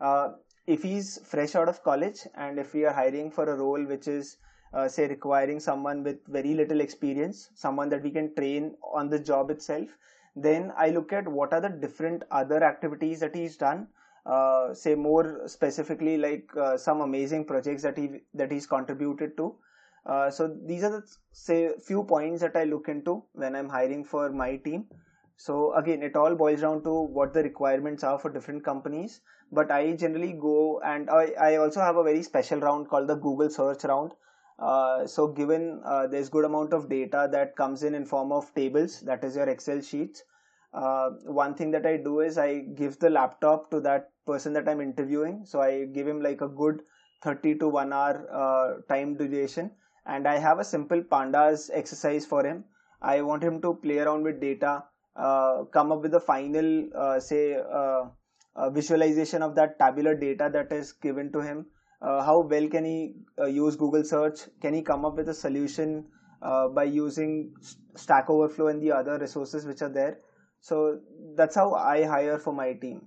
uh, 0.00 0.32
if 0.66 0.82
he's 0.82 1.18
fresh 1.24 1.54
out 1.54 1.68
of 1.68 1.82
college, 1.82 2.26
and 2.34 2.58
if 2.58 2.74
we 2.74 2.84
are 2.84 2.92
hiring 2.92 3.30
for 3.30 3.44
a 3.44 3.56
role 3.56 3.84
which 3.84 4.06
is 4.08 4.36
uh, 4.72 4.88
say 4.88 5.06
requiring 5.08 5.60
someone 5.60 6.02
with 6.02 6.18
very 6.26 6.54
little 6.54 6.80
experience, 6.80 7.50
someone 7.54 7.88
that 7.90 8.02
we 8.02 8.10
can 8.10 8.34
train 8.34 8.74
on 8.82 9.08
the 9.08 9.18
job 9.18 9.50
itself, 9.50 9.88
then 10.34 10.72
I 10.76 10.90
look 10.90 11.12
at 11.12 11.28
what 11.28 11.52
are 11.52 11.60
the 11.60 11.68
different 11.68 12.22
other 12.30 12.62
activities 12.64 13.20
that 13.20 13.34
he's 13.34 13.56
done. 13.56 13.88
Uh, 14.24 14.72
say 14.72 14.94
more 14.94 15.42
specifically, 15.46 16.16
like 16.16 16.48
uh, 16.56 16.76
some 16.76 17.00
amazing 17.00 17.44
projects 17.44 17.82
that 17.82 17.98
he 17.98 18.20
that 18.34 18.52
he's 18.52 18.66
contributed 18.66 19.36
to. 19.36 19.56
Uh, 20.06 20.30
so 20.30 20.56
these 20.66 20.84
are 20.84 20.90
the 20.90 21.02
say 21.32 21.72
few 21.84 22.04
points 22.04 22.40
that 22.40 22.56
I 22.56 22.64
look 22.64 22.88
into 22.88 23.24
when 23.32 23.56
I'm 23.56 23.68
hiring 23.68 24.04
for 24.04 24.30
my 24.30 24.56
team. 24.56 24.86
So 25.36 25.74
again, 25.74 26.02
it 26.02 26.14
all 26.14 26.34
boils 26.36 26.60
down 26.60 26.84
to 26.84 26.92
what 26.92 27.32
the 27.32 27.42
requirements 27.42 28.04
are 28.04 28.18
for 28.18 28.30
different 28.30 28.64
companies. 28.64 29.20
But 29.50 29.70
I 29.70 29.92
generally 29.92 30.32
go 30.32 30.80
and 30.80 31.10
I, 31.10 31.32
I 31.40 31.56
also 31.56 31.80
have 31.80 31.96
a 31.96 32.02
very 32.02 32.22
special 32.22 32.60
round 32.60 32.88
called 32.88 33.08
the 33.08 33.16
Google 33.16 33.50
search 33.50 33.84
round. 33.84 34.12
Uh, 34.62 35.04
so 35.08 35.26
given 35.26 35.80
uh, 35.84 36.06
there's 36.06 36.28
good 36.28 36.44
amount 36.44 36.72
of 36.72 36.88
data 36.88 37.28
that 37.32 37.56
comes 37.56 37.82
in 37.82 37.96
in 37.96 38.04
form 38.04 38.30
of 38.30 38.54
tables, 38.54 39.00
that 39.00 39.24
is 39.24 39.34
your 39.34 39.48
Excel 39.48 39.80
sheets. 39.80 40.22
Uh, 40.72 41.10
one 41.24 41.54
thing 41.54 41.72
that 41.72 41.84
I 41.84 41.96
do 41.96 42.20
is 42.20 42.38
I 42.38 42.60
give 42.60 42.98
the 43.00 43.10
laptop 43.10 43.70
to 43.72 43.80
that 43.80 44.10
person 44.24 44.52
that 44.52 44.68
I'm 44.68 44.80
interviewing. 44.80 45.44
So 45.44 45.60
I 45.60 45.86
give 45.86 46.06
him 46.06 46.22
like 46.22 46.42
a 46.42 46.48
good 46.48 46.82
30 47.22 47.56
to 47.58 47.68
1 47.68 47.92
hour 47.92 48.24
uh, 48.30 48.94
time 48.94 49.16
duration 49.16 49.72
and 50.06 50.28
I 50.28 50.38
have 50.38 50.60
a 50.60 50.64
simple 50.64 51.02
pandas 51.02 51.68
exercise 51.72 52.24
for 52.24 52.44
him. 52.44 52.64
I 53.00 53.20
want 53.22 53.42
him 53.42 53.60
to 53.62 53.74
play 53.74 53.98
around 53.98 54.22
with 54.22 54.40
data, 54.40 54.84
uh, 55.16 55.64
come 55.72 55.90
up 55.90 56.02
with 56.02 56.14
a 56.14 56.20
final, 56.20 57.20
say, 57.20 57.60
visualization 58.70 59.42
of 59.42 59.56
that 59.56 59.78
tabular 59.80 60.14
data 60.14 60.48
that 60.52 60.72
is 60.72 60.92
given 60.92 61.32
to 61.32 61.40
him. 61.40 61.66
Uh, 62.02 62.22
how 62.24 62.40
well 62.40 62.68
can 62.68 62.84
he 62.84 63.14
uh, 63.38 63.46
use 63.46 63.76
Google 63.76 64.04
search? 64.04 64.40
Can 64.60 64.74
he 64.74 64.82
come 64.82 65.04
up 65.04 65.16
with 65.16 65.28
a 65.28 65.34
solution 65.34 66.06
uh, 66.42 66.68
by 66.68 66.84
using 66.84 67.54
Stack 67.94 68.28
Overflow 68.28 68.68
and 68.68 68.82
the 68.82 68.92
other 68.92 69.18
resources 69.18 69.64
which 69.64 69.82
are 69.82 69.88
there? 69.88 70.18
So 70.60 71.00
that's 71.36 71.54
how 71.54 71.74
I 71.74 72.04
hire 72.04 72.38
for 72.38 72.52
my 72.52 72.72
team. 72.72 73.02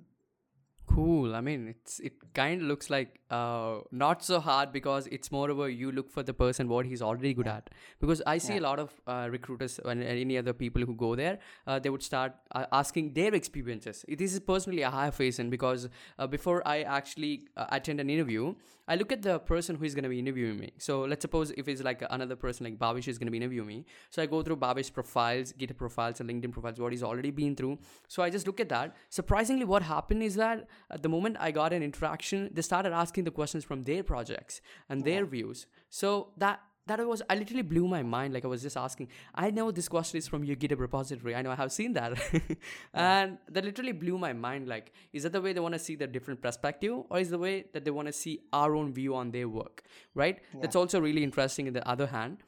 Cool. 0.88 1.36
I 1.36 1.42
mean, 1.42 1.68
it's 1.68 2.00
it 2.00 2.14
kind 2.34 2.62
of 2.62 2.68
looks 2.68 2.90
like 2.90 3.20
uh, 3.30 3.80
not 3.92 4.24
so 4.24 4.40
hard 4.40 4.72
because 4.72 5.08
it's 5.08 5.32
more 5.32 5.50
of 5.50 5.60
a 5.60 5.72
you 5.72 5.92
look 5.92 6.10
for 6.12 6.24
the 6.24 6.34
person 6.34 6.68
what 6.68 6.86
he's 6.86 7.02
already 7.02 7.34
good 7.34 7.48
at. 7.48 7.70
Because 8.00 8.22
I 8.28 8.38
see 8.38 8.54
Yeah. 8.54 8.60
a 8.60 8.66
lot 8.70 8.80
of 8.80 8.92
uh, 9.08 9.28
recruiters 9.32 9.80
and 9.84 10.04
any 10.04 10.38
other 10.38 10.54
people 10.54 10.84
who 10.84 10.96
go 10.96 11.16
there, 11.16 11.40
uh, 11.68 11.80
they 11.80 11.90
would 11.90 12.04
start 12.04 12.34
uh, 12.52 12.66
asking 12.72 13.14
their 13.14 13.34
experiences. 13.34 14.06
This 14.08 14.34
is 14.34 14.40
personally 14.40 14.82
a 14.84 14.92
have 14.92 15.16
faced 15.16 15.40
in 15.40 15.50
because 15.50 15.90
uh, 16.20 16.28
before 16.28 16.62
I 16.68 16.82
actually 16.84 17.46
uh, 17.58 17.66
attend 17.70 18.00
an 18.00 18.10
interview, 18.10 18.54
I 18.88 18.96
look 18.96 19.12
at 19.12 19.24
the 19.24 19.40
person 19.40 19.76
who 19.76 19.84
is 19.86 19.96
going 19.96 20.04
to 20.04 20.10
be 20.10 20.20
interviewing 20.20 20.60
me. 20.60 20.72
So 20.78 21.02
let's 21.02 21.24
suppose 21.24 21.52
if 21.58 21.68
it's 21.68 21.82
like 21.82 22.04
another 22.12 22.36
person 22.36 22.66
like 22.66 22.78
Bhavesh 22.78 23.08
is 23.08 23.18
going 23.18 23.26
to 23.26 23.32
be 23.32 23.38
interviewing 23.38 23.68
me. 23.68 23.86
So 24.12 24.22
I 24.22 24.28
go 24.28 24.44
through 24.44 24.58
Bhavesh 24.58 24.94
profiles, 24.94 25.54
GitHub 25.54 25.78
profiles, 25.78 26.20
and 26.20 26.30
LinkedIn 26.30 26.52
profiles, 26.52 26.80
what 26.80 26.92
he's 26.92 27.02
already 27.02 27.32
been 27.32 27.56
through. 27.56 27.80
So 28.08 28.22
I 28.22 28.30
just 28.30 28.46
look 28.46 28.60
at 28.60 28.70
that. 28.70 28.96
Surprisingly, 29.10 29.66
what 29.66 29.82
happened 29.82 30.22
is 30.22 30.36
that 30.36 30.68
at 30.92 31.02
the 31.02 31.10
moment 31.10 31.38
I 31.40 31.50
got 31.50 31.74
an 31.74 31.82
interaction, 31.82 32.50
they 32.54 32.62
started 32.62 32.94
asking 32.94 33.15
the 33.24 33.32
questions 33.32 33.64
from 33.64 33.84
their 33.84 34.04
projects 34.04 34.62
and 34.90 35.04
their 35.04 35.26
views. 35.26 35.68
So 35.90 36.30
that 36.38 36.60
that 36.88 37.06
was 37.08 37.22
I 37.30 37.36
literally 37.36 37.64
blew 37.64 37.88
my 37.88 38.04
mind. 38.04 38.34
Like 38.34 38.46
I 38.46 38.48
was 38.48 38.62
just 38.62 38.78
asking, 38.78 39.08
I 39.34 39.50
know 39.50 39.72
this 39.72 39.88
question 39.88 40.18
is 40.18 40.28
from 40.28 40.44
your 40.44 40.56
GitHub 40.56 40.80
repository. 40.80 41.36
I 41.36 41.42
know 41.42 41.52
I 41.52 41.56
have 41.56 41.72
seen 41.72 41.94
that, 41.94 42.14
and 42.94 43.38
that 43.50 43.66
literally 43.66 43.92
blew 43.92 44.18
my 44.18 44.34
mind. 44.34 44.68
Like, 44.68 44.94
is 45.12 45.24
that 45.24 45.32
the 45.32 45.42
way 45.42 45.54
they 45.54 45.60
want 45.60 45.74
to 45.74 45.80
see 45.80 45.96
the 45.96 46.08
different 46.08 46.42
perspective, 46.42 46.94
or 47.10 47.20
is 47.20 47.30
the 47.30 47.40
way 47.40 47.66
that 47.74 47.86
they 47.86 47.92
want 47.92 48.08
to 48.08 48.14
see 48.14 48.40
our 48.54 48.76
own 48.76 48.94
view 48.94 49.16
on 49.16 49.32
their 49.32 49.50
work? 49.50 49.84
Right. 50.14 50.40
That's 50.62 50.76
also 50.76 51.00
really 51.00 51.24
interesting. 51.24 51.68
In 51.68 51.74
the 51.74 51.88
other 51.88 52.08
hand, 52.08 52.44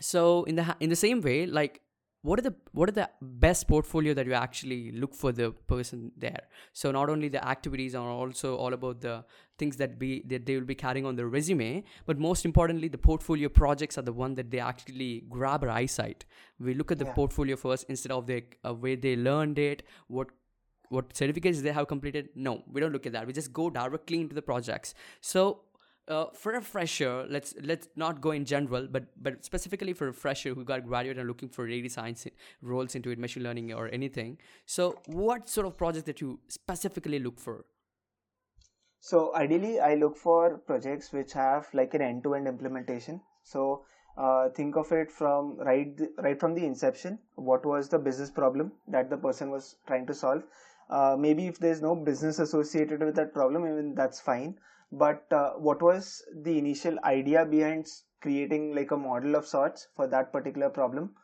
so 0.00 0.44
in 0.44 0.56
the 0.56 0.76
in 0.80 0.90
the 0.90 0.96
same 0.96 1.20
way, 1.20 1.46
like 1.46 1.80
what 2.28 2.38
are 2.38 2.42
the 2.44 2.54
what 2.72 2.88
are 2.88 2.92
the 2.98 3.08
best 3.44 3.66
portfolio 3.68 4.14
that 4.18 4.26
you 4.26 4.32
actually 4.32 4.92
look 4.92 5.14
for 5.14 5.30
the 5.30 5.50
person 5.72 6.10
there? 6.16 6.44
So 6.72 6.90
not 6.90 7.10
only 7.14 7.28
the 7.28 7.42
activities 7.46 7.94
are 7.94 8.08
also 8.08 8.56
all 8.56 8.72
about 8.76 9.02
the 9.02 9.16
things 9.58 9.76
that 9.82 9.98
be 9.98 10.22
that 10.28 10.46
they 10.46 10.54
will 10.58 10.70
be 10.70 10.74
carrying 10.74 11.04
on 11.10 11.16
their 11.16 11.28
resume 11.28 11.84
but 12.06 12.18
most 12.18 12.46
importantly 12.46 12.88
the 12.88 13.02
portfolio 13.08 13.50
projects 13.50 13.98
are 13.98 14.06
the 14.06 14.14
one 14.22 14.36
that 14.36 14.50
they 14.50 14.58
actually 14.58 15.24
grab 15.28 15.62
our 15.64 15.68
eyesight. 15.68 16.24
We 16.58 16.72
look 16.72 16.90
at 16.96 16.98
the 16.98 17.04
Yeah. 17.10 17.18
portfolio 17.20 17.56
first 17.66 17.84
instead 17.96 18.16
of 18.16 18.26
the 18.32 18.42
uh, 18.64 18.72
where 18.86 18.96
they 18.96 19.14
learned 19.16 19.58
it 19.58 19.84
what 20.08 20.28
what 20.88 21.14
certificates 21.14 21.60
they 21.60 21.72
have 21.72 21.88
completed. 21.92 22.30
No 22.34 22.56
we 22.72 22.80
don't 22.80 22.92
look 22.92 23.06
at 23.12 23.12
that. 23.12 23.26
We 23.26 23.34
just 23.42 23.52
go 23.52 23.68
directly 23.68 24.20
into 24.22 24.34
the 24.34 24.46
projects. 24.50 24.94
So 25.20 25.46
uh, 26.08 26.26
for 26.34 26.52
a 26.52 26.60
fresher 26.60 27.26
let's 27.28 27.54
let's 27.62 27.88
not 27.96 28.20
go 28.20 28.30
in 28.30 28.44
general 28.44 28.86
but 28.90 29.04
but 29.22 29.44
specifically 29.44 29.92
for 29.92 30.08
a 30.08 30.12
fresher 30.12 30.54
who 30.54 30.64
got 30.64 30.86
graduated 30.86 31.18
and 31.18 31.28
looking 31.28 31.48
for 31.48 31.66
data 31.66 31.88
science 31.88 32.26
roles 32.60 32.94
into 32.94 33.10
it 33.10 33.18
machine 33.18 33.42
learning 33.42 33.72
or 33.72 33.88
anything 33.88 34.36
so 34.66 34.98
what 35.06 35.48
sort 35.48 35.66
of 35.66 35.76
project 35.76 36.06
that 36.06 36.20
you 36.20 36.38
specifically 36.48 37.18
look 37.18 37.40
for 37.40 37.64
So 39.04 39.34
ideally, 39.36 39.80
I 39.80 39.96
look 39.96 40.16
for 40.16 40.56
projects 40.66 41.12
which 41.12 41.34
have 41.34 41.66
like 41.74 41.92
an 41.92 42.00
end-to-end 42.00 42.48
implementation. 42.48 43.20
So 43.42 43.84
uh, 44.16 44.48
think 44.48 44.76
of 44.76 44.92
it 44.92 45.12
from 45.12 45.58
right 45.58 46.00
right 46.26 46.40
from 46.40 46.54
the 46.54 46.64
inception. 46.64 47.18
What 47.34 47.66
was 47.66 47.90
the 47.90 47.98
business 47.98 48.30
problem 48.30 48.72
that 48.88 49.10
the 49.10 49.18
person 49.18 49.50
was 49.50 49.76
trying 49.86 50.06
to 50.06 50.14
solve? 50.14 50.44
Uh, 50.88 51.16
maybe 51.18 51.46
if 51.48 51.58
there's 51.58 51.82
no 51.82 51.94
business 51.94 52.38
associated 52.38 53.00
with 53.00 53.14
that 53.16 53.34
problem, 53.34 53.66
even 53.66 53.94
that's 53.94 54.22
fine. 54.22 54.56
But 54.98 55.26
uh, 55.32 55.52
what 55.54 55.82
was 55.82 56.22
the 56.32 56.56
initial 56.58 56.98
idea 57.04 57.44
behind 57.44 57.88
creating 58.20 58.74
like 58.74 58.90
a 58.92 58.96
model 58.96 59.34
of 59.36 59.46
sorts 59.46 59.88
for 59.96 60.06
that 60.06 60.32
particular 60.32 60.70
problem? 60.70 61.14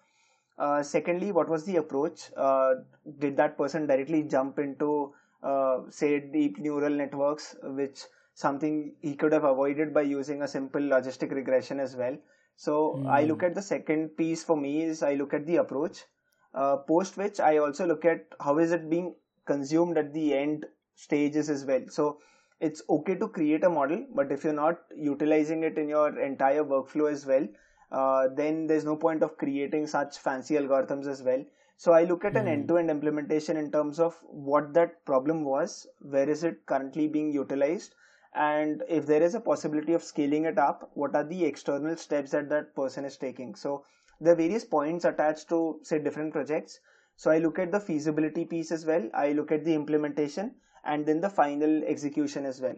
Uh, 0.59 0.83
secondly, 0.83 1.33
what 1.33 1.49
was 1.49 1.65
the 1.65 1.77
approach? 1.77 2.31
Uh, 2.37 2.75
did 3.19 3.37
that 3.37 3.57
person 3.57 3.87
directly 3.87 4.23
jump 4.25 4.59
into, 4.59 5.15
uh, 5.43 5.79
say, 5.89 6.21
deep 6.21 6.59
neural 6.59 6.91
networks, 6.91 7.55
which 7.62 8.05
something 8.35 8.95
he 9.00 9.15
could 9.15 9.33
have 9.33 9.45
avoided 9.45 9.95
by 9.95 10.03
using 10.03 10.43
a 10.43 10.49
simple 10.49 10.81
logistic 10.81 11.31
regression 11.31 11.81
as 11.81 11.97
well? 11.97 12.17
So 12.57 13.03
I 13.09 13.25
look 13.25 13.43
at 13.43 13.55
the 13.55 13.62
second 13.62 14.17
piece 14.17 14.45
for 14.45 14.57
me 14.57 14.83
is 14.83 15.03
I 15.03 15.15
look 15.15 15.33
at 15.33 15.47
the 15.47 15.57
approach. 15.57 16.05
Uh, 16.53 16.77
post 16.77 17.17
which 17.17 17.41
I 17.41 17.59
also 17.59 17.87
look 17.87 18.05
at 18.05 18.27
how 18.41 18.59
is 18.59 18.73
it 18.73 18.91
being 18.91 19.15
consumed 19.47 19.97
at 19.97 20.12
the 20.12 20.35
end 20.35 20.67
stages 20.95 21.49
as 21.49 21.65
well. 21.65 21.85
So 21.89 22.19
it's 22.61 22.83
okay 22.88 23.14
to 23.14 23.29
create 23.29 23.64
a 23.64 23.71
model, 23.71 24.07
but 24.14 24.31
if 24.31 24.45
you're 24.45 24.52
not 24.52 24.81
utilizing 24.97 25.62
it 25.62 25.79
in 25.79 25.88
your 25.88 26.19
entire 26.21 26.62
workflow 26.62 27.11
as 27.11 27.25
well, 27.26 27.47
uh, 27.90 28.29
then 28.37 28.67
there's 28.67 28.85
no 28.85 28.97
point 28.97 29.23
of 29.23 29.37
creating 29.37 29.87
such 29.87 30.19
fancy 30.19 30.55
algorithms 30.55 31.07
as 31.07 31.23
well. 31.23 31.43
So 31.76 31.93
I 31.93 32.05
look 32.05 32.26
at 32.26 32.37
an 32.37 32.47
end-to-end 32.47 32.90
implementation 32.90 33.57
in 33.57 33.73
terms 33.73 33.99
of 33.99 34.14
what 34.23 34.75
that 34.75 35.05
problem 35.07 35.45
was, 35.45 35.87
where 36.00 36.29
is 36.29 36.45
it 36.45 36.67
currently 36.67 37.09
being 37.09 37.33
utilized, 37.33 37.95
and 38.35 38.83
if 38.88 39.07
there 39.07 39.23
is 39.23 39.35
a 39.35 39.40
possibility 39.40 39.95
of 39.95 40.05
scaling 40.05 40.45
it 40.45 40.59
up, 40.59 40.90
what 40.95 41.17
are 41.17 41.25
the 41.25 41.45
external 41.45 41.97
steps 41.97 42.31
that 42.33 42.50
that 42.50 42.76
person 42.76 43.05
is 43.07 43.17
taking. 43.17 43.55
So 43.55 43.85
there 44.21 44.35
are 44.35 44.37
various 44.37 44.64
points 44.64 45.07
attached 45.07 45.49
to 45.49 45.81
say 45.83 45.99
different 45.99 46.33
projects. 46.33 46.79
So 47.17 47.31
I 47.31 47.38
look 47.38 47.59
at 47.59 47.73
the 47.73 47.81
feasibility 47.81 48.45
piece 48.45 48.71
as 48.71 48.85
well. 48.85 49.09
I 49.14 49.33
look 49.33 49.50
at 49.50 49.64
the 49.64 49.75
implementation 49.75 50.55
and 50.84 51.06
then 51.06 51.20
the 51.20 51.30
final 51.30 51.82
execution 51.84 52.46
as 52.46 52.60
well. 52.60 52.76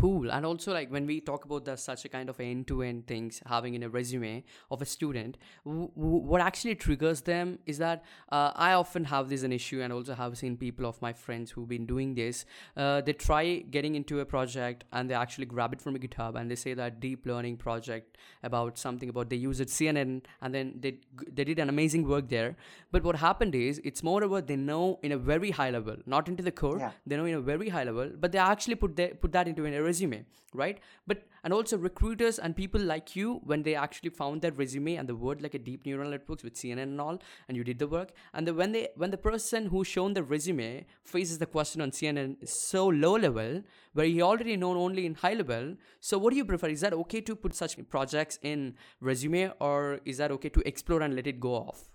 Cool. 0.00 0.30
And 0.30 0.46
also 0.46 0.72
like 0.72 0.90
when 0.90 1.06
we 1.06 1.20
talk 1.20 1.44
about 1.44 1.64
the 1.64 1.76
such 1.76 2.04
a 2.04 2.08
kind 2.08 2.28
of 2.32 2.40
end-to-end 2.40 3.06
things 3.06 3.40
having 3.46 3.74
in 3.74 3.82
a 3.82 3.88
resume 3.88 4.42
of 4.70 4.82
a 4.82 4.86
student 4.86 5.36
w- 5.64 5.90
w- 5.96 6.22
what 6.30 6.40
actually 6.40 6.74
triggers 6.74 7.20
them 7.22 7.58
is 7.66 7.78
that 7.78 8.02
uh, 8.32 8.50
i 8.54 8.72
often 8.72 9.04
have 9.12 9.28
this 9.32 9.42
an 9.48 9.52
issue 9.52 9.80
and 9.82 9.92
also 9.92 10.14
have 10.14 10.36
seen 10.42 10.56
people 10.56 10.86
of 10.86 11.00
my 11.06 11.12
friends 11.12 11.50
who've 11.50 11.68
been 11.68 11.86
doing 11.86 12.14
this. 12.14 12.44
Uh, 12.76 13.00
they 13.00 13.12
try 13.12 13.42
getting 13.76 13.94
into 13.94 14.20
a 14.20 14.24
project 14.24 14.84
and 14.92 15.10
they 15.10 15.14
actually 15.14 15.46
grab 15.46 15.72
it 15.72 15.80
from 15.80 15.96
a 15.96 15.98
github 15.98 16.38
and 16.40 16.50
they 16.50 16.54
say 16.64 16.74
that 16.74 17.00
deep 17.00 17.26
learning 17.26 17.56
project 17.56 18.16
about 18.42 18.78
something 18.78 19.08
about 19.14 19.28
they 19.30 19.36
use 19.36 19.60
it 19.60 19.68
cnn 19.68 20.22
and 20.42 20.54
then 20.54 20.72
they 20.80 20.92
they 21.38 21.44
did 21.44 21.58
an 21.58 21.68
amazing 21.68 22.06
work 22.14 22.28
there. 22.28 22.56
But 22.92 23.04
what 23.04 23.16
happened 23.16 23.54
is 23.54 23.80
it's 23.84 24.02
more 24.02 24.22
about 24.22 24.46
they 24.46 24.56
know 24.56 24.98
in 25.02 25.12
a 25.12 25.18
very 25.18 25.50
high 25.50 25.70
level 25.70 25.96
not 26.06 26.28
into 26.28 26.42
the 26.42 26.52
core 26.62 26.78
Yeah. 26.78 26.92
they 27.06 27.16
know 27.16 27.24
in 27.34 27.34
a 27.34 27.44
very 27.52 27.68
high 27.68 27.84
level 27.84 28.10
but 28.18 28.32
they 28.32 28.38
actually 28.38 28.76
put 28.76 28.96
their, 28.96 29.14
put 29.14 29.32
that 29.32 29.48
into 29.48 29.66
a 29.66 29.70
resume 29.90 30.24
right? 30.54 30.78
But 31.06 31.26
and 31.42 31.52
also 31.54 31.78
recruiters 31.78 32.38
and 32.38 32.54
people 32.54 32.80
like 32.80 33.16
you 33.16 33.40
when 33.44 33.62
they 33.62 33.74
actually 33.74 34.10
found 34.10 34.42
that 34.42 34.56
resume 34.56 34.96
and 34.96 35.08
the 35.08 35.14
word 35.14 35.40
like 35.40 35.54
a 35.54 35.58
deep 35.58 35.86
neural 35.86 36.10
networks 36.10 36.44
with 36.44 36.54
cnn 36.54 36.82
and 36.82 37.00
all 37.00 37.18
and 37.48 37.56
you 37.56 37.64
did 37.64 37.78
the 37.78 37.88
work 37.88 38.10
and 38.34 38.46
the, 38.46 38.52
when 38.52 38.72
they 38.72 38.88
when 38.96 39.10
the 39.10 39.16
person 39.16 39.66
who's 39.66 39.86
shown 39.86 40.12
the 40.12 40.22
resume 40.22 40.84
faces 41.02 41.38
the 41.38 41.46
question 41.46 41.80
on 41.80 41.90
cnn 41.90 42.36
so 42.46 42.86
low 42.88 43.16
level 43.16 43.62
where 43.94 44.04
he 44.04 44.20
already 44.20 44.54
known 44.54 44.76
only 44.76 45.06
in 45.06 45.14
high 45.14 45.32
level 45.32 45.74
so 45.98 46.18
what 46.18 46.30
do 46.30 46.36
you 46.36 46.44
prefer? 46.44 46.68
Is 46.68 46.82
that 46.82 46.92
okay 46.92 47.22
to 47.22 47.34
put 47.34 47.54
such 47.54 47.76
projects 47.88 48.38
in 48.42 48.74
resume 49.00 49.52
or 49.60 50.00
is 50.04 50.18
that 50.18 50.30
okay 50.32 50.50
to 50.50 50.62
explore 50.68 51.00
and 51.00 51.16
let 51.16 51.26
it 51.26 51.40
go 51.40 51.54
off 51.54 51.88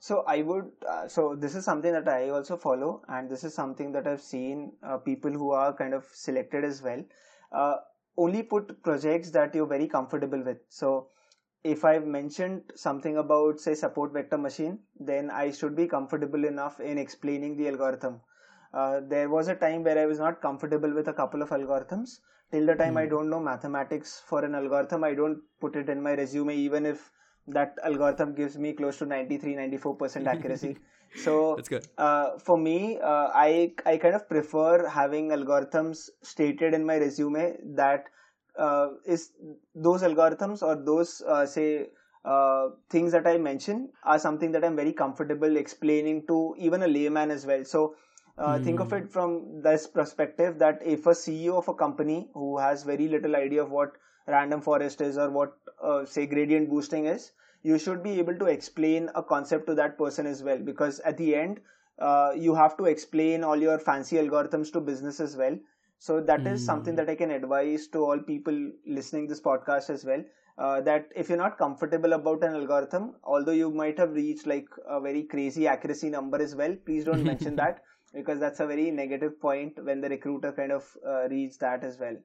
So 0.00 0.24
I 0.26 0.42
would. 0.42 0.70
Uh, 0.88 1.08
so 1.08 1.34
this 1.34 1.54
is 1.54 1.64
something 1.64 1.92
that 1.92 2.08
I 2.08 2.30
also 2.30 2.56
follow, 2.56 3.02
and 3.08 3.28
this 3.28 3.44
is 3.44 3.54
something 3.54 3.92
that 3.92 4.06
I've 4.06 4.22
seen 4.22 4.72
uh, 4.82 4.98
people 4.98 5.30
who 5.30 5.50
are 5.50 5.72
kind 5.72 5.94
of 5.94 6.04
selected 6.12 6.64
as 6.64 6.82
well. 6.82 7.04
Uh, 7.52 7.76
only 8.16 8.42
put 8.42 8.82
projects 8.82 9.30
that 9.30 9.54
you're 9.54 9.66
very 9.66 9.88
comfortable 9.88 10.42
with. 10.42 10.58
So 10.68 11.08
if 11.64 11.84
I've 11.84 12.06
mentioned 12.06 12.62
something 12.74 13.16
about 13.16 13.60
say 13.60 13.74
support 13.74 14.12
vector 14.12 14.38
machine, 14.38 14.80
then 14.98 15.30
I 15.30 15.50
should 15.50 15.76
be 15.76 15.86
comfortable 15.86 16.44
enough 16.44 16.80
in 16.80 16.98
explaining 16.98 17.56
the 17.56 17.68
algorithm. 17.68 18.20
Uh, 18.72 19.00
there 19.00 19.28
was 19.28 19.48
a 19.48 19.54
time 19.54 19.82
where 19.82 19.98
I 19.98 20.06
was 20.06 20.18
not 20.18 20.40
comfortable 20.42 20.92
with 20.92 21.08
a 21.08 21.12
couple 21.12 21.42
of 21.42 21.50
algorithms. 21.50 22.20
Till 22.50 22.66
the 22.66 22.74
time 22.74 22.96
I 22.96 23.06
don't 23.06 23.28
know 23.28 23.40
mathematics 23.40 24.22
for 24.26 24.44
an 24.44 24.54
algorithm, 24.54 25.04
I 25.04 25.14
don't 25.14 25.42
put 25.60 25.76
it 25.76 25.88
in 25.88 26.02
my 26.02 26.14
resume, 26.14 26.54
even 26.54 26.86
if 26.86 27.10
that 27.48 27.76
algorithm 27.82 28.34
gives 28.34 28.58
me 28.58 28.72
close 28.72 28.98
to 28.98 29.06
93 29.06 29.54
94% 29.54 30.26
accuracy. 30.26 30.76
So 31.14 31.56
That's 31.56 31.70
good. 31.70 31.86
uh, 31.96 32.38
for 32.38 32.58
me 32.58 32.98
uh, 32.98 33.28
i 33.34 33.72
i 33.86 33.96
kind 33.96 34.14
of 34.14 34.28
prefer 34.28 34.86
having 34.86 35.30
algorithms 35.30 36.10
stated 36.22 36.74
in 36.74 36.84
my 36.84 36.96
resume 36.98 37.56
that 37.76 38.04
uh, 38.58 38.88
is 39.06 39.32
those 39.74 40.02
algorithms 40.02 40.62
or 40.62 40.76
those 40.76 41.22
uh, 41.26 41.46
say 41.46 41.86
uh, 42.26 42.68
things 42.90 43.12
that 43.12 43.26
i 43.26 43.38
mention 43.38 43.88
are 44.04 44.18
something 44.18 44.52
that 44.52 44.64
i'm 44.64 44.76
very 44.76 44.92
comfortable 44.92 45.56
explaining 45.56 46.26
to 46.26 46.54
even 46.58 46.82
a 46.82 46.86
layman 46.86 47.30
as 47.30 47.46
well. 47.46 47.64
So 47.64 47.94
uh, 48.36 48.58
think 48.58 48.80
of 48.80 48.92
it 48.92 49.10
from 49.10 49.62
this 49.62 49.86
perspective 49.86 50.58
that 50.58 50.80
if 50.84 51.06
a 51.06 51.10
ceo 51.10 51.56
of 51.58 51.68
a 51.68 51.74
company 51.74 52.28
who 52.34 52.58
has 52.58 52.84
very 52.84 53.08
little 53.08 53.34
idea 53.34 53.62
of 53.62 53.70
what 53.70 53.92
random 54.28 54.60
forest 54.60 55.00
is 55.00 55.18
or 55.18 55.30
what 55.30 55.52
uh, 55.82 56.04
say 56.04 56.26
gradient 56.26 56.68
boosting 56.70 57.06
is 57.06 57.32
you 57.62 57.78
should 57.78 58.02
be 58.02 58.18
able 58.18 58.38
to 58.38 58.46
explain 58.46 59.10
a 59.14 59.22
concept 59.22 59.66
to 59.66 59.74
that 59.74 59.98
person 59.98 60.26
as 60.26 60.42
well. 60.42 60.58
Because 60.58 61.00
at 61.00 61.16
the 61.16 61.34
end 61.34 61.60
uh, 61.98 62.32
you 62.36 62.54
have 62.54 62.76
to 62.78 62.84
explain 62.86 63.44
all 63.44 63.56
your 63.56 63.78
fancy 63.78 64.16
algorithms 64.16 64.72
to 64.72 64.80
business 64.80 65.20
as 65.20 65.36
well. 65.36 65.58
So 65.98 66.20
that 66.20 66.46
is 66.46 66.64
something 66.64 66.94
that 66.96 67.08
i 67.10 67.14
can 67.16 67.30
advise 67.32 67.88
to 67.88 68.04
all 68.04 68.20
people 68.20 68.56
listening 68.86 69.26
this 69.26 69.40
podcast 69.40 69.90
as 69.90 70.04
well 70.04 70.22
uh, 70.58 70.80
that 70.82 71.08
if 71.16 71.28
you're 71.28 71.38
not 71.38 71.58
comfortable 71.58 72.12
about 72.12 72.44
an 72.44 72.54
algorithm 72.54 73.14
although 73.24 73.56
you 73.60 73.70
might 73.70 73.98
have 73.98 74.12
reached 74.12 74.46
like 74.46 74.68
a 74.86 75.00
very 75.00 75.24
crazy 75.24 75.66
accuracy 75.66 76.10
number 76.10 76.40
as 76.40 76.54
well 76.54 76.76
please 76.84 77.04
don't 77.04 77.24
mention 77.24 77.56
that 77.62 77.82
because 78.14 78.38
that's 78.38 78.60
a 78.60 78.66
very 78.66 78.90
negative 78.90 79.40
point 79.40 79.82
when 79.84 80.00
the 80.00 80.08
recruiter 80.08 80.52
kind 80.52 80.72
of 80.72 80.96
uh, 81.06 81.28
reads 81.28 81.56
that 81.58 81.84
as 81.84 81.98
well 81.98 82.16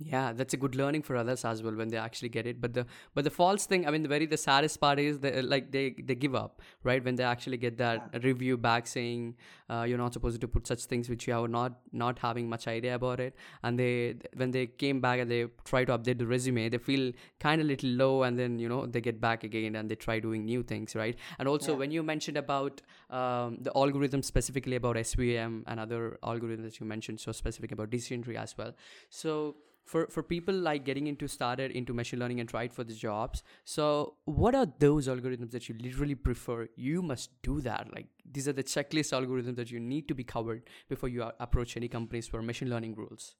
Yeah, 0.00 0.32
that's 0.32 0.54
a 0.54 0.56
good 0.56 0.76
learning 0.76 1.02
for 1.02 1.16
others 1.16 1.44
as 1.44 1.60
well 1.60 1.74
when 1.74 1.88
they 1.88 1.96
actually 1.96 2.28
get 2.28 2.46
it. 2.46 2.60
But 2.60 2.72
the 2.72 2.86
but 3.14 3.24
the 3.24 3.30
false 3.30 3.66
thing, 3.66 3.84
I 3.84 3.90
mean, 3.90 4.04
the 4.04 4.08
very 4.08 4.26
the 4.26 4.36
saddest 4.36 4.80
part 4.80 5.00
is 5.00 5.18
that 5.20 5.44
like 5.44 5.72
they 5.72 5.96
they 5.98 6.14
give 6.14 6.36
up 6.36 6.62
right 6.84 7.04
when 7.04 7.16
they 7.16 7.24
actually 7.24 7.56
get 7.56 7.78
that 7.78 8.22
review 8.22 8.56
back 8.56 8.86
saying 8.86 9.34
uh, 9.68 9.84
you're 9.88 9.98
not 9.98 10.12
supposed 10.12 10.40
to 10.40 10.46
put 10.46 10.68
such 10.68 10.84
things 10.84 11.08
which 11.08 11.26
you 11.26 11.34
are 11.34 11.48
not 11.48 11.80
not 11.90 12.20
having 12.20 12.48
much 12.48 12.68
idea 12.68 12.94
about 12.94 13.18
it. 13.18 13.34
And 13.64 13.76
they 13.76 14.14
when 14.36 14.52
they 14.52 14.68
came 14.68 15.00
back 15.00 15.18
and 15.18 15.28
they 15.28 15.46
try 15.64 15.84
to 15.84 15.98
update 15.98 16.18
the 16.18 16.28
resume, 16.28 16.68
they 16.68 16.78
feel 16.78 17.12
kind 17.40 17.60
of 17.60 17.66
little 17.66 17.90
low, 17.90 18.22
and 18.22 18.38
then 18.38 18.60
you 18.60 18.68
know 18.68 18.86
they 18.86 19.00
get 19.00 19.20
back 19.20 19.42
again 19.42 19.74
and 19.74 19.90
they 19.90 19.96
try 19.96 20.20
doing 20.20 20.44
new 20.44 20.62
things, 20.62 20.94
right? 20.94 21.16
And 21.40 21.48
also 21.48 21.74
when 21.74 21.90
you 21.90 22.04
mentioned 22.04 22.36
about 22.36 22.82
um, 23.10 23.58
the 23.62 23.72
algorithm 23.74 24.22
specifically 24.22 24.76
about 24.76 24.94
SVM 24.94 25.64
and 25.66 25.80
other 25.80 26.18
algorithms 26.22 26.78
you 26.78 26.86
mentioned, 26.86 27.18
so 27.18 27.32
specific 27.32 27.72
about 27.72 27.90
decision 27.90 28.22
tree 28.22 28.36
as 28.36 28.56
well. 28.56 28.74
So 29.10 29.56
for 29.88 30.06
for 30.14 30.22
people 30.22 30.54
like 30.54 30.84
getting 30.84 31.06
into 31.06 31.26
started 31.26 31.70
into 31.82 31.94
machine 32.00 32.20
learning 32.20 32.40
and 32.40 32.48
tried 32.48 32.74
for 32.78 32.84
the 32.84 32.94
jobs 32.94 33.42
so 33.64 34.14
what 34.24 34.54
are 34.54 34.66
those 34.78 35.08
algorithms 35.08 35.50
that 35.52 35.68
you 35.68 35.74
literally 35.78 36.14
prefer? 36.14 36.68
You 36.76 37.02
must 37.02 37.30
do 37.42 37.60
that. 37.62 37.88
Like 37.94 38.06
these 38.30 38.48
are 38.48 38.52
the 38.52 38.64
checklist 38.64 39.12
algorithms 39.12 39.56
that 39.56 39.70
you 39.70 39.80
need 39.80 40.08
to 40.08 40.14
be 40.14 40.24
covered 40.24 40.62
before 40.88 41.08
you 41.08 41.30
approach 41.40 41.76
any 41.76 41.88
companies 41.88 42.26
for 42.26 42.42
machine 42.42 42.70
learning 42.70 42.94
rules. 42.94 43.34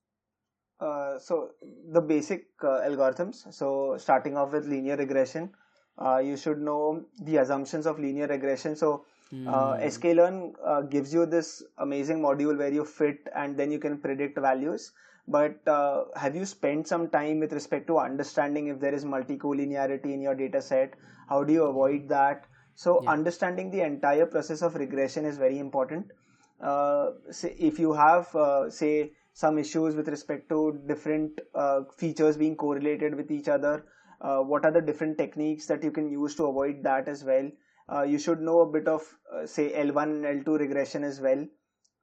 Uh, 0.81 1.19
so 1.19 1.51
the 1.93 2.01
basic 2.01 2.47
uh, 2.63 2.81
algorithms. 2.89 3.53
So 3.53 3.97
starting 3.99 4.37
off 4.37 4.53
with 4.53 4.67
linear 4.67 4.97
regression, 4.97 5.51
uh, 5.99 6.19
you 6.19 6.37
should 6.37 6.61
know 6.61 7.05
the 7.23 7.39
assumptions 7.39 7.87
of 7.87 7.99
linear 7.99 8.27
regression. 8.27 8.77
So 8.77 9.05
uh, 9.47 9.77
sklearn 9.97 10.53
uh, 10.65 10.83
gives 10.83 11.13
you 11.13 11.27
this 11.27 11.63
amazing 11.79 12.21
module 12.21 12.57
where 12.57 12.73
you 12.73 12.85
fit 12.85 13.29
and 13.35 13.57
then 13.59 13.71
you 13.71 13.79
can 13.79 13.99
predict 13.99 14.39
values 14.39 14.93
but 15.29 15.67
uh, 15.69 16.05
have 16.17 16.35
you 16.37 16.45
spent 16.45 16.89
some 16.89 17.09
time 17.11 17.41
with 17.41 17.53
respect 17.53 17.87
to 17.89 17.99
understanding 17.99 18.69
if 18.69 18.81
there 18.81 18.95
is 18.95 19.05
multi-collinearity 19.05 20.13
in 20.13 20.21
your 20.21 20.35
data 20.35 20.63
set? 20.63 20.95
How 21.29 21.45
do 21.45 21.53
you 21.53 21.65
avoid 21.65 22.09
that? 22.09 22.47
So 22.75 23.03
Yeah. 23.03 23.13
understanding 23.13 23.71
the 23.71 23.83
entire 23.83 24.27
process 24.27 24.63
of 24.63 24.75
regression 24.77 25.25
is 25.25 25.39
very 25.39 25.59
important. 25.59 26.13
Uh, 26.61 27.11
say 27.31 27.55
if 27.59 27.79
you 27.79 27.93
have 27.93 28.35
uh, 28.35 28.69
say 28.71 29.13
some 29.33 29.59
issues 29.59 29.95
with 29.95 30.09
respect 30.09 30.49
to 30.49 30.61
different 30.87 31.41
uh, 31.55 31.83
features 31.97 32.37
being 32.37 32.57
correlated 32.57 33.15
with 33.15 33.31
each 33.31 33.49
other 33.49 33.85
uh, 34.21 34.41
what 34.41 34.65
are 34.65 34.73
the 34.73 34.81
different 34.81 35.17
techniques 35.17 35.67
that 35.67 35.85
you 35.85 35.93
can 35.93 36.09
use 36.11 36.35
to 36.35 36.47
avoid 36.47 36.83
that 36.83 37.07
as 37.09 37.23
well? 37.25 37.49
Uh, 37.93 38.03
you 38.03 38.19
should 38.19 38.41
know 38.41 38.61
a 38.61 38.67
bit 38.67 38.89
of 38.89 39.03
uh, 39.33 39.47
say 39.47 39.71
l1 39.73 40.11
and 40.11 40.25
l2 40.27 40.59
regression 40.59 41.05
as 41.05 41.21
well 41.21 41.47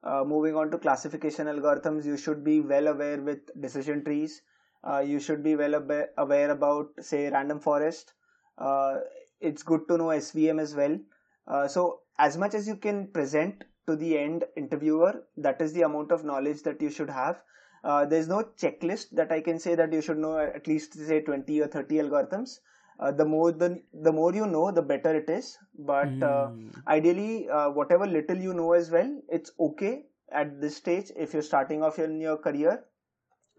uh, 0.04 0.24
moving 0.24 0.56
on 0.56 0.70
to 0.70 0.78
classification 0.78 1.46
algorithms 1.46 2.04
you 2.04 2.16
should 2.16 2.44
be 2.44 2.60
well 2.60 2.86
aware 2.88 3.20
with 3.20 3.38
decision 3.60 4.04
trees. 4.04 4.42
Uh, 4.84 4.98
you 4.98 5.18
should 5.18 5.42
be 5.42 5.56
well 5.56 5.74
abe- 5.76 6.08
aware 6.18 6.50
about 6.50 6.88
say 7.00 7.28
random 7.30 7.58
forest. 7.60 8.12
Uh, 8.58 8.98
it's 9.40 9.62
good 9.62 9.86
to 9.88 9.96
know 9.98 10.10
svm 10.10 10.60
as 10.60 10.74
well. 10.74 10.98
Uh, 11.46 11.66
so 11.68 12.00
as 12.18 12.36
much 12.36 12.54
as 12.54 12.66
you 12.66 12.76
can 12.76 13.06
present 13.08 13.64
to 13.86 13.96
the 13.96 14.16
end 14.18 14.44
interviewer 14.56 15.22
that 15.36 15.60
is 15.60 15.72
the 15.72 15.82
amount 15.82 16.10
of 16.12 16.24
knowledge 16.24 16.62
that 16.62 16.80
you 16.82 16.90
should 16.90 17.10
have. 17.10 17.42
Uh, 17.84 18.04
there's 18.04 18.26
no 18.28 18.42
checklist 18.58 19.10
that 19.12 19.30
i 19.30 19.40
can 19.40 19.58
say 19.60 19.74
that 19.76 19.92
you 19.92 20.00
should 20.00 20.18
know 20.18 20.38
at 20.38 20.66
least 20.66 20.94
say 20.94 21.20
20 21.20 21.60
or 21.60 21.66
30 21.68 21.96
algorithms 21.96 22.58
uh, 23.00 23.12
the 23.12 23.24
more 23.24 23.52
the, 23.52 23.82
the 23.92 24.12
more 24.12 24.34
you 24.34 24.46
know 24.46 24.70
the 24.70 24.82
better 24.82 25.14
it 25.14 25.28
is. 25.30 25.58
But 25.78 26.22
uh, 26.22 26.50
Mm. 26.50 26.82
ideally 26.86 27.48
uh, 27.48 27.70
whatever 27.70 28.06
little 28.06 28.36
you 28.38 28.54
know 28.54 28.72
as 28.72 28.90
well 28.90 29.10
it's 29.28 29.52
okay 29.60 30.06
at 30.32 30.60
this 30.60 30.76
stage 30.76 31.10
if 31.16 31.32
you're 31.32 31.42
starting 31.50 31.82
off 31.82 31.98
in 31.98 32.20
your 32.20 32.36
career. 32.36 32.84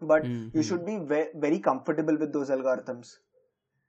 But 0.02 0.24
you 0.54 0.62
Mhm. 0.62 0.64
should 0.64 0.86
be 0.86 0.98
ve- 0.98 1.32
very 1.36 1.60
comfortable 1.60 2.18
with 2.18 2.34
those 2.34 2.50
algorithms. 2.50 3.18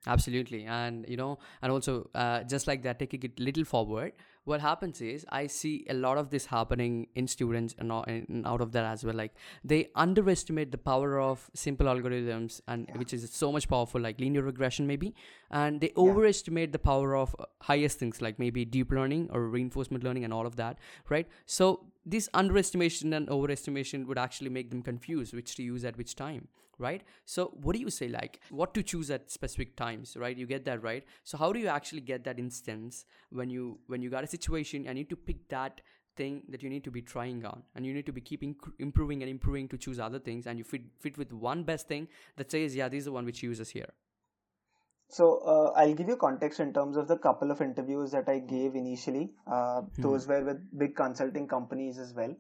Absolutely, 0.07 0.65
and 0.65 1.05
you 1.09 1.17
know, 1.17 1.39
and 1.61 1.73
also 1.73 2.09
uh, 2.15 2.43
just 2.45 2.67
like 2.69 2.83
that, 2.83 2.99
taking 2.99 3.23
it 3.25 3.39
little 3.41 3.65
forward, 3.65 4.13
what 4.49 4.63
happens 4.63 5.01
is 5.03 5.27
I 5.29 5.47
see 5.47 5.87
a 5.91 5.95
lot 5.95 6.17
of 6.17 6.31
this 6.31 6.47
happening 6.47 7.09
in 7.15 7.29
students 7.29 7.75
and, 7.79 7.93
and 7.93 8.47
out 8.47 8.63
of 8.63 8.73
that 8.73 8.85
as 8.85 9.05
well. 9.05 9.15
Like 9.15 9.35
they 9.63 9.89
underestimate 9.95 10.73
the 10.73 10.79
power 10.79 11.21
of 11.21 11.51
simple 11.55 11.87
algorithms, 11.87 12.61
and 12.67 12.89
which 12.97 13.13
is 13.13 13.31
so 13.31 13.53
much 13.53 13.69
powerful, 13.69 14.01
like 14.01 14.19
linear 14.19 14.43
regression 14.43 14.87
maybe, 14.87 15.15
and 15.51 15.81
they 15.81 15.93
overestimate 15.97 16.73
the 16.73 16.79
power 16.79 17.15
of 17.15 17.37
uh, 17.39 17.45
highest 17.61 17.99
things 17.99 18.23
like 18.23 18.39
maybe 18.39 18.65
deep 18.65 18.91
learning 18.91 19.29
or 19.33 19.49
reinforcement 19.49 20.03
learning 20.03 20.25
and 20.25 20.33
all 20.33 20.47
of 20.47 20.57
that, 20.57 20.79
right? 21.09 21.29
So 21.45 21.85
this 22.07 22.29
underestimation 22.33 23.13
and 23.13 23.29
overestimation 23.29 24.07
would 24.07 24.19
actually 24.19 24.51
make 24.51 24.71
them 24.71 24.83
confused 24.83 25.35
which 25.35 25.57
to 25.57 25.63
use 25.63 25.85
at 25.85 25.99
which 25.99 26.15
time 26.15 26.49
right 26.79 27.03
so 27.25 27.47
what 27.63 27.75
do 27.75 27.81
you 27.81 27.91
say 27.91 28.09
like 28.09 28.41
what 28.51 28.73
to 28.75 28.83
choose 28.83 29.11
at 29.11 29.31
specific 29.31 29.77
times 29.77 30.17
right 30.17 30.37
you 30.37 30.47
get 30.47 30.65
that 30.65 30.83
right 30.83 31.05
so 31.25 31.37
how 31.37 31.53
do 31.53 31.59
you 31.59 31.69
actually 31.69 32.01
get 32.01 32.25
that 32.25 32.39
instance 32.39 33.05
when 33.31 33.51
you 33.51 33.79
when 33.87 34.03
you 34.03 34.11
got 34.11 34.25
a 34.25 34.27
situation 34.27 34.87
and 34.87 34.99
you 34.99 35.05
need 35.05 35.11
to 35.11 35.17
pick 35.17 35.49
that 35.49 35.81
thing 36.17 36.43
that 36.49 36.63
you 36.63 36.71
need 36.71 36.85
to 36.85 36.91
be 36.91 37.01
trying 37.01 37.45
on 37.45 37.63
and 37.75 37.87
you 37.87 37.95
need 37.95 38.07
to 38.07 38.13
be 38.13 38.21
keeping 38.21 38.55
improving 38.79 39.23
and 39.23 39.31
improving 39.31 39.69
to 39.69 39.79
choose 39.79 40.01
other 40.01 40.19
things 40.19 40.47
and 40.47 40.59
you 40.59 40.65
fit 40.65 40.83
fit 41.01 41.17
with 41.17 41.33
one 41.33 41.63
best 41.63 41.89
thing 41.89 42.09
that 42.37 42.51
says 42.51 42.75
yeah 42.75 42.89
this 42.89 42.99
is 42.99 43.05
the 43.05 43.13
one 43.13 43.25
which 43.25 43.43
uses 43.43 43.71
here 43.71 43.93
So 45.17 45.27
uh, 45.51 45.73
I'll 45.81 45.95
give 45.95 46.09
you 46.09 46.17
context 46.17 46.61
in 46.61 46.73
terms 46.73 46.99
of 47.03 47.09
the 47.09 47.17
couple 47.17 47.51
of 47.51 47.61
interviews 47.63 48.11
that 48.11 48.29
I 48.29 48.41
gave 48.41 48.75
initially. 48.75 49.31
Uh, 49.47 49.83
Those 49.97 50.27
were 50.29 50.45
with 50.45 50.79
big 50.79 50.97
consulting 50.97 51.49
companies 51.49 51.99
as 51.99 52.13
well. 52.19 52.35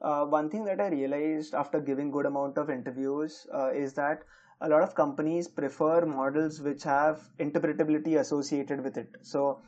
Uh, 0.00 0.24
one 0.24 0.50
thing 0.50 0.64
that 0.64 0.80
I 0.80 0.88
realized 0.88 1.54
after 1.54 1.80
giving 1.80 2.10
good 2.10 2.26
amount 2.26 2.58
of 2.58 2.70
interviews 2.70 3.46
uh, 3.54 3.70
is 3.70 3.94
that 3.94 4.22
a 4.60 4.68
lot 4.68 4.82
of 4.82 4.94
companies 4.94 5.48
prefer 5.48 6.06
models 6.06 6.60
which 6.60 6.82
have 6.84 7.20
interpretability 7.38 8.18
associated 8.18 8.82
with 8.82 8.96
it. 8.96 9.08
So 9.22 9.60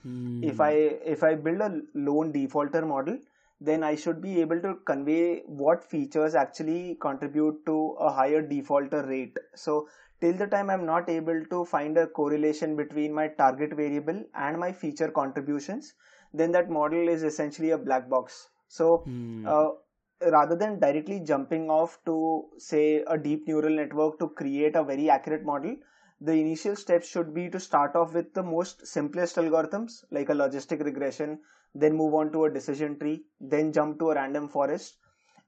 if 0.43 0.61
I 0.61 0.71
if 1.15 1.23
I 1.23 1.35
build 1.35 1.61
a 1.61 1.81
loan 1.95 2.33
defaulter 2.33 2.87
model, 2.87 3.19
then 3.61 3.83
I 3.83 3.95
should 3.97 4.21
be 4.21 4.41
able 4.41 4.61
to 4.61 4.77
convey 4.85 5.43
what 5.47 5.85
features 5.85 6.35
actually 6.35 6.97
contribute 7.01 7.65
to 7.67 7.97
a 8.01 8.11
higher 8.12 8.43
defaulter 8.43 9.03
rate. 9.07 9.37
So 9.55 9.89
till 10.21 10.35
the 10.35 10.47
time 10.47 10.71
I'm 10.71 10.87
not 10.87 11.09
able 11.09 11.45
to 11.47 11.65
find 11.65 11.97
a 11.99 12.07
correlation 12.07 12.77
between 12.77 13.12
my 13.12 13.29
target 13.29 13.75
variable 13.75 14.25
and 14.35 14.59
my 14.59 14.73
feature 14.73 15.11
contributions, 15.11 15.95
then 16.33 16.53
that 16.53 16.71
model 16.71 17.09
is 17.09 17.23
essentially 17.23 17.71
a 17.71 17.79
black 17.79 18.09
box. 18.09 18.49
So 18.69 19.05
uh, 19.47 19.71
rather 20.20 20.57
than 20.57 20.79
directly 20.79 21.20
jumping 21.20 21.70
off 21.70 21.98
to 22.05 22.48
say 22.59 23.02
a 23.07 23.18
deep 23.18 23.46
neural 23.46 23.74
network 23.74 24.18
to 24.18 24.29
create 24.29 24.76
a 24.76 24.85
very 24.85 25.11
accurate 25.11 25.44
model, 25.44 25.76
the 26.20 26.33
initial 26.33 26.76
steps 26.76 27.07
should 27.09 27.35
be 27.35 27.48
to 27.50 27.61
start 27.61 27.94
off 27.96 28.14
with 28.14 28.33
the 28.35 28.42
most 28.42 28.87
simplest 28.87 29.37
algorithms 29.37 30.05
like 30.11 30.29
a 30.31 30.35
logistic 30.35 30.85
regression, 30.85 31.40
then 31.74 31.94
move 31.94 32.14
on 32.14 32.33
to 32.33 32.44
a 32.44 32.50
decision 32.50 32.98
tree, 32.98 33.24
then 33.40 33.72
jump 33.72 33.98
to 33.98 34.11
a 34.11 34.14
random 34.14 34.48
forest. 34.48 34.98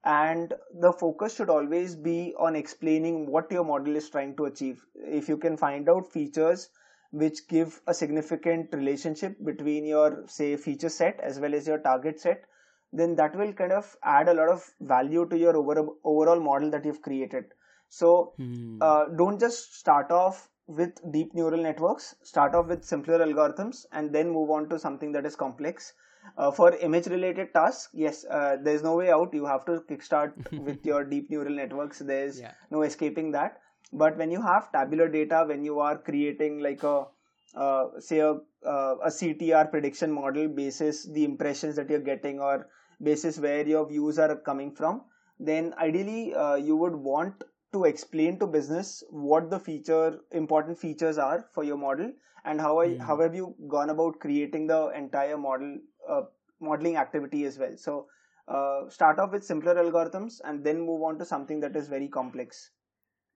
And 0.04 0.54
the 0.74 0.92
focus 0.92 1.34
should 1.36 1.50
always 1.50 1.96
be 1.96 2.34
on 2.38 2.56
explaining 2.56 3.26
what 3.30 3.50
your 3.50 3.64
model 3.64 3.96
is 3.96 4.08
trying 4.10 4.36
to 4.36 4.46
achieve. 4.46 4.84
If 4.94 5.28
you 5.28 5.36
can 5.36 5.56
find 5.56 5.88
out 5.88 6.10
features 6.12 6.70
which 7.10 7.48
give 7.48 7.80
a 7.86 7.94
significant 7.94 8.72
relationship 8.74 9.36
between 9.44 9.84
your, 9.84 10.26
say, 10.26 10.56
feature 10.56 10.88
set 10.88 11.20
as 11.20 11.40
well 11.40 11.54
as 11.54 11.66
your 11.66 11.78
target 11.78 12.20
set, 12.20 12.44
then 12.92 13.14
that 13.16 13.34
will 13.36 13.52
kind 13.52 13.72
of 13.72 13.96
add 14.02 14.28
a 14.28 14.34
lot 14.34 14.48
of 14.48 14.64
value 14.80 15.26
to 15.28 15.36
your 15.38 15.56
over, 15.56 15.86
overall 16.04 16.40
model 16.40 16.70
that 16.70 16.84
you've 16.84 17.02
created. 17.02 17.44
So 17.88 18.34
uh, 18.80 19.06
don't 19.16 19.38
just 19.40 19.78
start 19.78 20.10
off 20.10 20.48
with 20.66 21.00
deep 21.12 21.34
neural 21.34 21.62
networks, 21.62 22.14
start 22.22 22.54
off 22.54 22.66
with 22.66 22.84
simpler 22.84 23.18
algorithms 23.18 23.86
and 23.92 24.12
then 24.14 24.30
move 24.30 24.50
on 24.50 24.68
to 24.68 24.78
something 24.78 25.12
that 25.12 25.24
is 25.26 25.36
complex. 25.36 25.94
Uh, 26.36 26.50
for 26.50 26.74
image 26.76 27.06
related 27.06 27.54
tasks, 27.54 27.88
yes, 27.94 28.24
uh, 28.30 28.56
there's 28.62 28.82
no 28.82 28.96
way 28.96 29.10
out. 29.10 29.32
You 29.32 29.46
have 29.46 29.64
to 29.66 29.80
kickstart 29.88 30.32
with 30.58 30.84
your 30.84 31.04
deep 31.04 31.30
neural 31.30 31.54
networks. 31.54 31.98
There's 32.00 32.40
Yeah. 32.40 32.52
no 32.70 32.82
escaping 32.82 33.30
that. 33.32 33.60
But 33.92 34.18
when 34.18 34.30
you 34.30 34.42
have 34.42 34.70
tabular 34.72 35.08
data, 35.08 35.44
when 35.46 35.64
you 35.64 35.78
are 35.80 35.96
creating 35.96 36.58
like 36.60 36.82
a 36.82 37.06
uh, 37.54 37.86
say 37.98 38.18
a, 38.18 38.32
uh, 38.66 38.96
a 39.02 39.10
CTR 39.10 39.70
prediction 39.70 40.12
model 40.12 40.48
basis 40.48 41.04
the 41.04 41.24
impressions 41.24 41.76
that 41.76 41.88
you're 41.88 41.98
getting 42.00 42.40
or 42.40 42.68
basis 43.02 43.38
where 43.38 43.66
your 43.66 43.86
views 43.88 44.18
are 44.18 44.36
coming 44.36 44.74
from, 44.74 45.02
then 45.38 45.74
ideally 45.78 46.34
uh, 46.34 46.56
you 46.56 46.76
would 46.76 46.94
want 46.94 47.44
to 47.72 47.84
explain 47.84 48.38
to 48.38 48.46
business 48.46 49.04
what 49.10 49.50
the 49.50 49.58
feature 49.58 50.20
important 50.32 50.78
features 50.78 51.18
are 51.18 51.46
for 51.52 51.64
your 51.64 51.76
model 51.76 52.10
and 52.44 52.60
how 52.60 52.80
I, 52.80 52.96
how 52.98 53.20
have 53.20 53.34
you 53.34 53.54
gone 53.68 53.90
about 53.90 54.20
creating 54.20 54.66
the 54.66 54.88
entire 54.96 55.36
model 55.36 55.78
uh, 56.08 56.22
modeling 56.60 56.96
activity 56.96 57.44
as 57.44 57.58
well. 57.58 57.76
So 57.76 58.06
uh, 58.48 58.88
start 58.88 59.18
off 59.18 59.32
with 59.32 59.44
simpler 59.44 59.74
algorithms 59.74 60.40
and 60.44 60.64
then 60.64 60.80
move 60.80 61.02
on 61.02 61.18
to 61.18 61.24
something 61.24 61.60
that 61.60 61.76
is 61.76 61.88
very 61.88 62.08
complex. 62.08 62.70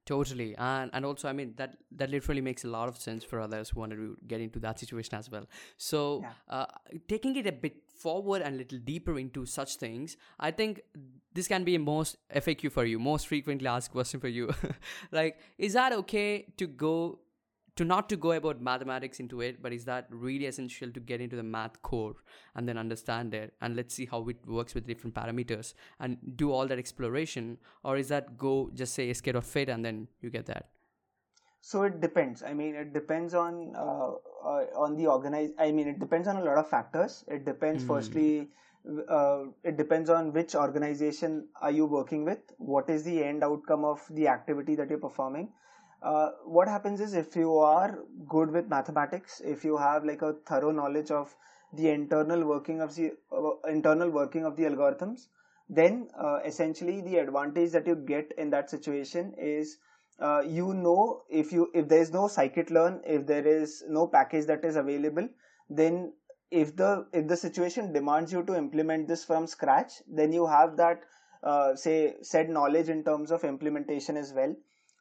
Totally, 0.05 0.57
and 0.57 0.91
and 0.93 1.07
also, 1.07 1.29
I 1.29 1.33
mean 1.33 1.55
that 1.57 1.77
that 1.93 2.11
literally 2.11 2.41
makes 2.41 2.65
a 2.65 2.69
lot 2.69 2.89
of 2.89 2.97
sense 2.97 3.23
for 3.23 3.39
others 3.39 3.71
who 3.71 3.79
want 3.79 3.93
to 3.93 4.17
get 4.27 4.41
into 4.41 4.59
that 4.59 4.81
situation 4.81 5.15
as 5.15 5.31
well. 5.31 5.47
So, 5.77 6.23
Yeah. 6.23 6.33
uh, 6.49 6.67
taking 7.07 7.37
it 7.37 7.47
a 7.47 7.53
bit 7.53 7.77
forward 7.93 8.43
and 8.43 8.55
a 8.55 8.59
little 8.59 8.79
deeper 8.79 9.19
into 9.19 9.47
such 9.47 9.77
things, 9.77 10.17
I 10.39 10.51
think 10.51 10.83
this 11.35 11.49
can 11.49 11.65
be 11.65 11.75
a 11.75 11.79
most 11.79 12.17
FAQ 12.35 12.73
for 12.73 12.85
you, 12.85 12.99
most 12.99 13.27
frequently 13.29 13.69
asked 13.69 13.93
question 13.93 14.21
for 14.21 14.29
you. 14.29 14.53
like, 15.13 15.39
is 15.59 15.75
that 15.75 15.93
okay 15.93 16.47
to 16.57 16.67
go 16.67 17.21
to 17.75 17.85
not 17.85 18.09
to 18.11 18.17
go 18.17 18.33
about 18.33 18.61
mathematics 18.61 19.19
into 19.19 19.41
it, 19.41 19.63
but 19.63 19.73
is 19.73 19.87
that 19.87 20.07
really 20.11 20.47
essential 20.47 20.91
to 20.91 21.01
get 21.01 21.21
into 21.23 21.37
the 21.37 21.43
math 21.43 21.81
core 21.81 22.17
and 22.55 22.69
then 22.69 22.77
understand 22.77 23.33
it 23.33 23.55
and 23.63 23.77
let's 23.77 23.95
see 23.95 24.05
how 24.05 24.29
it 24.29 24.37
works 24.47 24.75
with 24.75 24.87
different 24.87 25.15
parameters 25.15 25.73
and 25.99 26.19
do 26.37 26.53
all 26.53 26.67
that 26.67 26.79
exploration, 26.79 27.57
or 27.83 27.97
is 27.97 28.09
that 28.09 28.37
go 28.37 28.71
just 28.75 28.95
say 28.95 29.09
escape 29.09 29.37
or 29.37 29.41
fit 29.41 29.69
and 29.71 29.85
then 29.85 30.07
you 30.21 30.29
get 30.29 30.47
that? 30.47 30.69
So 31.65 31.85
it 31.85 32.01
depends. 32.01 32.43
I 32.43 32.55
mean, 32.55 32.75
it 32.75 32.93
depends 32.93 33.35
on 33.35 33.75
uh, 33.77 34.11
uh, 34.45 34.65
on 34.85 34.97
the 34.97 35.07
organize. 35.07 35.51
I 35.59 35.71
mean, 35.71 35.87
it 35.89 36.01
depends 36.01 36.27
on 36.27 36.37
a 36.37 36.45
lot 36.45 36.59
of 36.59 36.69
factors. 36.69 37.25
It 37.29 37.45
depends. 37.45 37.85
Firstly, 37.85 38.49
uh, 39.09 39.45
it 39.63 39.77
depends 39.77 40.11
on 40.11 40.33
which 40.33 40.57
organization 40.57 41.47
are 41.61 41.71
you 41.71 41.87
working 41.87 42.25
with. 42.25 42.41
What 42.59 42.91
is 42.91 43.05
the 43.05 43.23
end 43.23 43.45
outcome 43.45 43.85
of 43.85 44.03
the 44.11 44.27
activity 44.27 44.75
that 44.75 44.91
you're 44.91 44.99
performing? 44.99 45.53
Uh, 46.03 46.31
what 46.45 46.67
happens 46.67 47.01
is 47.01 47.15
if 47.15 47.37
you 47.37 47.57
are 47.59 48.01
good 48.29 48.51
with 48.51 48.69
mathematics, 48.69 49.41
if 49.45 49.65
you 49.65 49.77
have 49.77 50.05
like 50.05 50.23
a 50.23 50.33
thorough 50.47 50.73
knowledge 50.73 51.13
of 51.13 51.33
the 51.73 51.89
internal 51.91 52.45
working 52.45 52.81
of 52.81 52.97
the 52.97 53.13
uh, 53.31 53.53
internal 53.69 54.11
working 54.11 54.45
of 54.45 54.57
the 54.57 54.65
algorithms, 54.65 55.29
then 55.69 56.09
uh, 56.19 56.41
essentially 56.45 57.01
the 57.03 57.19
advantage 57.19 57.71
that 57.71 57.87
you 57.87 57.95
get 57.95 58.33
in 58.37 58.51
that 58.51 58.69
situation 58.69 59.33
is 59.39 59.79
uh, 60.21 60.43
you 60.47 60.75
know 60.75 61.23
if 61.31 61.53
you 61.53 61.71
if 61.75 61.89
there 61.89 62.01
is 62.01 62.13
no 62.13 62.25
scikit-learn 62.29 63.01
if 63.05 63.27
there 63.27 63.47
is 63.47 63.83
no 63.89 64.07
package 64.07 64.47
that 64.47 64.65
is 64.65 64.77
available 64.77 65.29
then 65.69 66.13
if 66.51 66.77
the 66.77 67.07
if 67.13 67.27
the 67.29 67.37
situation 67.37 67.93
demands 67.93 68.33
you 68.33 68.43
to 68.45 68.55
implement 68.57 69.09
this 69.09 69.25
from 69.25 69.47
scratch 69.47 69.93
then 70.07 70.33
you 70.33 70.47
have 70.47 70.77
that 70.77 71.01
uh, 71.43 71.75
say 71.75 72.15
said 72.23 72.49
knowledge 72.51 72.89
in 72.89 73.03
terms 73.05 73.31
of 73.33 73.43
implementation 73.45 74.17
as 74.17 74.33
well. 74.33 74.55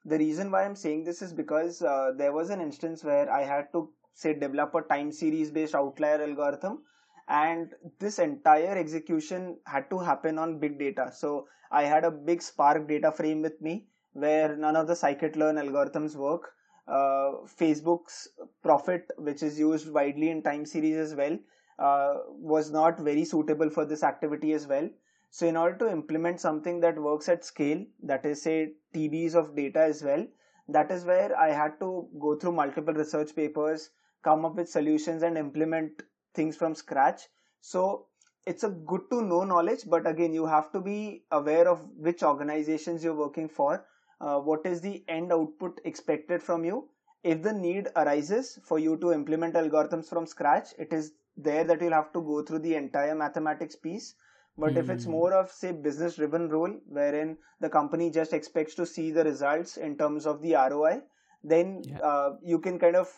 The 0.05 0.17
reason 0.17 0.49
why 0.49 0.63
i'm 0.65 0.75
saying 0.75 1.03
this 1.03 1.21
is 1.21 1.33
because 1.33 1.81
uh, 1.83 2.11
there 2.17 2.33
was 2.33 2.49
an 2.49 2.61
instance 2.61 3.03
where 3.03 3.31
i 3.31 3.43
had 3.43 3.71
to 3.73 3.89
say 4.13 4.33
develop 4.33 4.73
a 4.75 4.81
time 4.81 5.11
series 5.11 5.51
based 5.51 5.75
outlier 5.75 6.21
algorithm 6.23 6.79
and 7.27 7.75
this 7.99 8.17
entire 8.17 8.75
execution 8.77 9.57
had 9.65 9.89
to 9.91 9.99
happen 9.99 10.37
on 10.39 10.59
big 10.59 10.79
data. 10.79 11.11
So 11.13 11.47
i 11.71 11.83
had 11.83 12.03
a 12.03 12.11
big 12.11 12.41
spark 12.41 12.87
data 12.87 13.11
frame 13.11 13.41
with 13.41 13.61
me 13.61 13.87
where 14.13 14.55
none 14.55 14.75
of 14.75 14.87
the 14.87 14.93
scikit-learn 14.93 15.55
algorithms 15.55 16.15
work. 16.15 16.53
Uh, 16.87 17.45
facebook's 17.59 18.27
Prophet 18.63 19.09
which 19.17 19.43
is 19.43 19.57
used 19.59 19.91
widely 19.91 20.29
in 20.29 20.41
time 20.41 20.65
series 20.65 20.97
as 20.97 21.15
well 21.15 21.37
uh, 21.79 22.15
was 22.29 22.71
not 22.71 22.99
very 22.99 23.23
suitable 23.23 23.69
for 23.69 23.85
this 23.85 24.03
activity 24.03 24.53
as 24.53 24.67
well. 24.67 24.89
So 25.29 25.47
in 25.47 25.55
order 25.55 25.77
to 25.77 25.91
implement 25.91 26.41
something 26.41 26.79
that 26.81 27.01
works 27.01 27.29
at 27.29 27.45
scale 27.45 27.85
that 28.03 28.25
is 28.25 28.41
say 28.41 28.73
tbs 28.93 29.35
of 29.35 29.55
data 29.55 29.79
as 29.79 30.03
well 30.03 30.25
that 30.67 30.91
is 30.91 31.05
where 31.05 31.37
i 31.37 31.49
had 31.49 31.79
to 31.79 32.07
go 32.19 32.35
through 32.35 32.51
multiple 32.51 32.93
research 32.93 33.33
papers 33.35 33.89
come 34.23 34.45
up 34.45 34.55
with 34.55 34.69
solutions 34.69 35.23
and 35.23 35.37
implement 35.37 36.03
things 36.33 36.55
from 36.55 36.75
scratch. 36.75 37.23
So 37.61 38.07
it's 38.45 38.63
a 38.63 38.69
good 38.69 39.01
to 39.11 39.21
know 39.21 39.43
knowledge 39.43 39.81
but 39.87 40.07
again 40.07 40.33
you 40.33 40.45
have 40.47 40.71
to 40.71 40.79
be 40.81 41.23
aware 41.31 41.67
of 41.67 41.81
which 41.95 42.23
organizations 42.23 43.03
you're 43.03 43.13
working 43.13 43.47
for 43.47 43.85
uh, 44.21 44.39
what 44.39 44.65
is 44.65 44.81
the 44.81 45.03
end 45.07 45.31
output 45.33 45.79
expected 45.85 46.41
from 46.41 46.63
you 46.63 46.87
if 47.23 47.41
the 47.41 47.53
need 47.53 47.87
arises 47.95 48.59
for 48.63 48.79
you 48.79 48.97
to 48.97 49.11
implement 49.11 49.55
algorithms 49.55 50.09
from 50.09 50.25
scratch 50.25 50.69
it 50.77 50.93
is 50.93 51.13
there 51.37 51.63
that 51.63 51.81
you'll 51.81 51.99
have 51.99 52.11
to 52.13 52.21
go 52.21 52.41
through 52.43 52.59
the 52.59 52.75
entire 52.75 53.15
mathematics 53.15 53.75
piece 53.75 54.15
but 54.57 54.73
mm. 54.73 54.77
if 54.77 54.89
it's 54.89 55.05
hmm. 55.05 55.11
more 55.11 55.33
of 55.33 55.49
say 55.49 55.71
business 55.71 56.15
driven 56.15 56.49
role 56.49 56.73
wherein 56.87 57.37
the 57.59 57.69
company 57.69 58.09
just 58.09 58.33
expects 58.33 58.75
to 58.75 58.85
see 58.85 59.11
the 59.11 59.23
results 59.23 59.77
in 59.77 59.97
terms 59.97 60.25
of 60.25 60.41
the 60.41 60.53
roi 60.71 60.99
then 61.43 61.81
yeah. 61.83 61.99
uh, 61.99 62.29
you 62.43 62.59
can 62.59 62.77
kind 62.77 62.95
of 62.95 63.09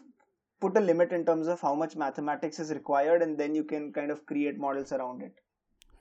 put 0.62 0.78
a 0.78 0.80
limit 0.80 1.12
in 1.12 1.26
terms 1.26 1.48
of 1.48 1.60
how 1.60 1.74
much 1.76 1.96
mathematics 1.96 2.60
is 2.60 2.72
required 2.72 3.22
and 3.22 3.38
then 3.38 3.56
you 3.56 3.63
can 3.63 3.92
kind 3.92 4.12
of 4.12 4.26
create 4.26 4.58
models 4.58 4.92
around 4.92 5.22
it 5.22 5.34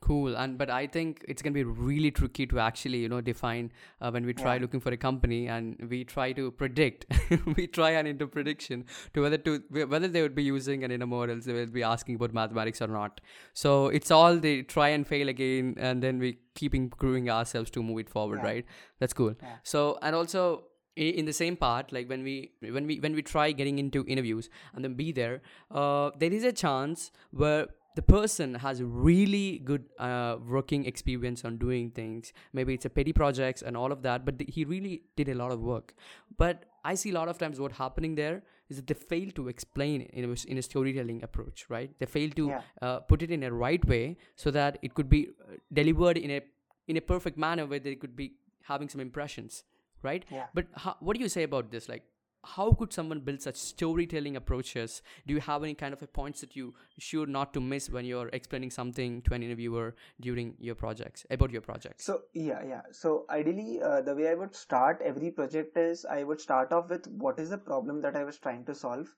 cool 0.02 0.36
and 0.36 0.58
but 0.58 0.70
i 0.76 0.86
think 0.86 1.24
it's 1.28 1.42
going 1.42 1.52
to 1.54 1.58
be 1.58 1.64
really 1.64 2.10
tricky 2.10 2.46
to 2.46 2.58
actually 2.58 2.98
you 2.98 3.08
know 3.08 3.20
define 3.20 3.70
uh, 4.00 4.10
when 4.10 4.26
we 4.26 4.34
try 4.34 4.54
yeah. 4.54 4.60
looking 4.62 4.80
for 4.80 4.90
a 4.90 4.96
company 4.96 5.46
and 5.46 5.76
we 5.88 6.02
try 6.04 6.32
to 6.32 6.50
predict 6.50 7.06
we 7.56 7.66
try 7.66 7.90
and 7.90 8.08
into 8.08 8.26
prediction 8.26 8.84
to 9.14 9.22
whether 9.22 9.38
to 9.38 9.62
whether 9.94 10.08
they 10.08 10.22
would 10.22 10.34
be 10.34 10.42
using 10.42 10.84
an 10.84 10.90
inner 10.90 11.06
models 11.06 11.44
they 11.44 11.52
will 11.52 11.74
be 11.78 11.82
asking 11.82 12.16
about 12.16 12.34
mathematics 12.34 12.82
or 12.82 12.88
not 12.88 13.20
so 13.54 13.86
it's 14.00 14.10
all 14.10 14.36
the 14.48 14.62
try 14.64 14.88
and 14.88 15.06
fail 15.06 15.28
again 15.28 15.74
and 15.78 16.02
then 16.02 16.18
we 16.18 16.36
keep 16.54 16.74
improving 16.74 17.30
ourselves 17.30 17.70
to 17.70 17.82
move 17.82 18.00
it 18.00 18.10
forward 18.10 18.40
yeah. 18.42 18.50
right 18.50 18.66
that's 18.98 19.12
cool 19.12 19.34
yeah. 19.42 19.56
so 19.62 19.98
and 20.02 20.14
also 20.14 20.64
in 20.94 21.24
the 21.24 21.32
same 21.32 21.56
part 21.56 21.92
like 21.92 22.08
when 22.08 22.22
we 22.22 22.52
when 22.60 22.86
we 22.86 22.98
when 23.00 23.14
we 23.14 23.22
try 23.22 23.50
getting 23.50 23.78
into 23.78 24.04
interviews 24.06 24.50
and 24.74 24.84
then 24.84 24.94
be 24.94 25.10
there 25.10 25.40
uh, 25.70 26.10
there 26.18 26.32
is 26.32 26.44
a 26.44 26.52
chance 26.52 27.10
where 27.30 27.66
the 27.94 28.02
person 28.02 28.54
has 28.54 28.82
really 28.82 29.58
good 29.58 29.84
uh, 29.98 30.36
working 30.46 30.84
experience 30.86 31.44
on 31.44 31.58
doing 31.58 31.90
things. 31.90 32.32
Maybe 32.52 32.74
it's 32.74 32.84
a 32.84 32.90
petty 32.90 33.12
projects 33.12 33.62
and 33.62 33.76
all 33.76 33.92
of 33.92 34.02
that 34.02 34.24
but 34.24 34.38
th- 34.38 34.52
he 34.54 34.64
really 34.64 35.02
did 35.16 35.28
a 35.28 35.34
lot 35.34 35.52
of 35.52 35.60
work. 35.60 35.94
But 36.36 36.64
i 36.84 36.94
see 37.00 37.10
a 37.10 37.14
lot 37.14 37.28
of 37.28 37.38
times 37.38 37.60
what 37.60 37.72
happening 37.72 38.16
there 38.16 38.42
is 38.68 38.76
that 38.78 38.86
they 38.88 38.94
fail 38.94 39.30
to 39.34 39.46
explain 39.48 40.00
in 40.20 40.24
a, 40.24 40.34
in 40.50 40.58
a 40.58 40.62
storytelling 40.62 41.22
approach 41.22 41.66
right? 41.68 41.90
They 41.98 42.06
fail 42.06 42.30
to 42.30 42.46
yeah. 42.48 42.62
uh, 42.80 42.98
put 43.00 43.22
it 43.22 43.30
in 43.30 43.42
a 43.44 43.52
right 43.52 43.84
way 43.86 44.16
so 44.36 44.50
that 44.50 44.78
it 44.82 44.94
could 44.94 45.08
be 45.08 45.28
uh, 45.28 45.56
delivered 45.72 46.18
in 46.18 46.30
a 46.38 46.40
in 46.88 46.96
a 46.96 47.00
perfect 47.00 47.38
manner 47.38 47.66
where 47.66 47.78
they 47.78 47.94
could 47.94 48.16
be 48.16 48.32
having 48.62 48.88
some 48.88 49.00
impressions 49.00 49.64
right? 50.02 50.24
Yeah. 50.30 50.46
but 50.54 50.66
how, 50.74 50.96
what 51.00 51.16
do 51.16 51.22
you 51.22 51.28
say 51.28 51.44
about 51.44 51.70
this? 51.70 51.88
Like 51.88 52.02
how 52.44 52.72
could 52.72 52.92
someone 52.92 53.20
build 53.20 53.40
such 53.40 53.56
storytelling 53.56 54.36
approaches? 54.36 55.02
Do 55.26 55.34
you 55.34 55.40
have 55.40 55.62
any 55.62 55.74
kind 55.74 55.92
of 55.92 56.02
a 56.02 56.06
points 56.06 56.40
that 56.40 56.56
you 56.56 56.74
sure 56.98 57.26
not 57.26 57.54
to 57.54 57.60
miss 57.60 57.88
when 57.88 58.04
you're 58.04 58.28
explaining 58.32 58.70
something 58.70 59.22
to 59.22 59.34
an 59.34 59.42
interviewer 59.42 59.94
during 60.20 60.54
your 60.58 60.74
projects 60.74 61.24
about 61.30 61.50
your 61.50 61.60
project 61.60 62.00
so 62.00 62.22
yeah 62.34 62.62
yeah. 62.66 62.82
So 62.90 63.24
ideally 63.30 63.80
uh, 63.82 64.00
the 64.02 64.14
way 64.14 64.28
i 64.28 64.34
would 64.34 64.54
start 64.54 65.00
every 65.02 65.30
project 65.30 65.76
is 65.76 66.04
i 66.04 66.22
would 66.22 66.40
start 66.40 66.72
off 66.72 66.90
with 66.90 67.06
what 67.06 67.38
is 67.38 67.50
the 67.50 67.58
problem 67.58 68.00
that 68.00 68.16
i 68.16 68.24
was 68.24 68.38
trying 68.38 68.64
to 68.66 68.74
solve. 68.74 69.08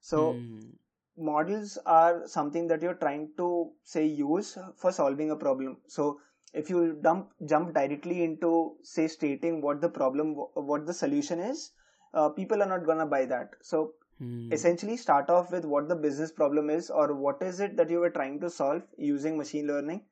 So 0.00 0.32
mm. 0.34 0.72
models 1.16 1.78
are 1.86 2.26
something 2.26 2.66
that 2.68 2.82
you're 2.82 3.00
trying 3.06 3.30
to 3.36 3.70
say 3.84 4.04
use 4.06 4.58
for 4.76 4.92
solving 4.92 5.30
a 5.30 5.36
problem. 5.36 5.76
So 5.86 6.20
if 6.52 6.68
you 6.68 6.98
dump 7.02 7.30
jump 7.46 7.74
directly 7.74 8.24
into 8.24 8.76
say 8.82 9.06
stating 9.06 9.60
what 9.62 9.80
the 9.80 9.88
problem 9.88 10.34
what 10.54 10.86
the 10.86 10.92
solution 10.92 11.38
is 11.38 11.70
uh, 12.14 12.28
people 12.28 12.62
are 12.62 12.66
not 12.66 12.86
gonna 12.86 13.06
buy 13.06 13.24
that. 13.26 13.54
So 13.60 13.94
hmm. 14.18 14.52
essentially 14.52 14.96
start 14.96 15.30
off 15.30 15.50
with 15.52 15.64
what 15.64 15.88
the 15.88 15.96
business 15.96 16.32
problem 16.32 16.70
is 16.70 16.90
or 16.90 17.14
what 17.14 17.42
is 17.42 17.60
it 17.60 17.76
that 17.76 17.90
you 17.90 18.00
were 18.00 18.10
trying 18.10 18.40
to 18.40 18.50
solve 18.50 18.82
using 18.96 19.36
machine 19.38 19.66
learning. 19.66 20.02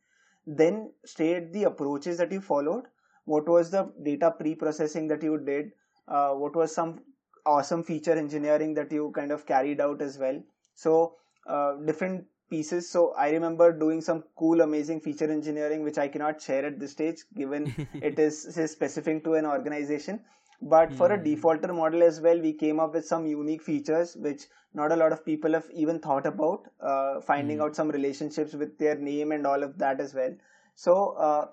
Then 0.47 0.93
state 1.05 1.53
the 1.53 1.65
approaches 1.65 2.19
that 2.19 2.33
you 2.33 2.41
followed. 2.41 2.85
What 3.25 3.49
was 3.49 3.71
the 3.71 3.93
data 4.03 4.31
pre-processing 4.31 5.09
that 5.09 5.23
you 5.23 5.39
did? 5.39 5.73
Uh, 6.09 6.31
what 6.31 6.57
was 6.57 6.75
some 6.75 7.01
awesome 7.47 7.83
feature 7.83 8.17
engineering 8.17 8.75
that 8.75 8.91
you 8.91 9.13
kind 9.15 9.31
of 9.31 9.47
carried 9.47 9.81
out 9.81 10.03
as 10.03 10.19
well? 10.19 10.43
So 10.75 11.17
uh, 11.47 11.75
different 11.85 12.25
pieces. 12.51 12.89
So 12.91 13.15
i 13.17 13.31
remember 13.31 13.73
doing 13.73 14.01
some 14.01 14.25
cool 14.37 14.61
amazing 14.63 15.01
feature 15.01 15.31
engineering 15.31 15.85
which 15.85 15.99
i 15.99 16.09
cannot 16.09 16.43
share 16.43 16.65
at 16.67 16.81
this 16.81 16.93
stage 16.93 17.23
given 17.37 17.73
it 18.11 18.19
is 18.19 18.43
specific 18.73 19.23
to 19.25 19.35
an 19.35 19.47
organization 19.47 20.21
but 20.63 20.93
for 20.93 21.11
a 21.13 21.17
hmm. 21.17 21.25
defaulter 21.25 21.73
model 21.73 22.03
as 22.03 22.21
well 22.21 22.39
we 22.39 22.53
came 22.53 22.79
up 22.79 22.93
with 22.95 23.07
some 23.07 23.27
unique 23.27 23.63
features 23.63 24.15
which 24.17 24.47
not 24.73 24.93
a 24.93 24.97
lot 24.97 25.13
of 25.13 25.25
people 25.25 25.53
have 25.53 25.67
even 25.73 25.99
thought 25.99 26.27
about 26.27 26.67
uh, 26.81 27.21
finding 27.21 27.59
mm. 27.59 27.63
out 27.63 27.75
some 27.75 27.89
relationships 27.89 28.53
with 28.55 28.79
their 28.79 28.97
name 28.97 29.33
and 29.33 29.47
all 29.47 29.63
of 29.63 29.77
that 29.79 30.01
as 30.01 30.15
well. 30.15 30.33
So 30.77 31.11
uh, 31.19 31.47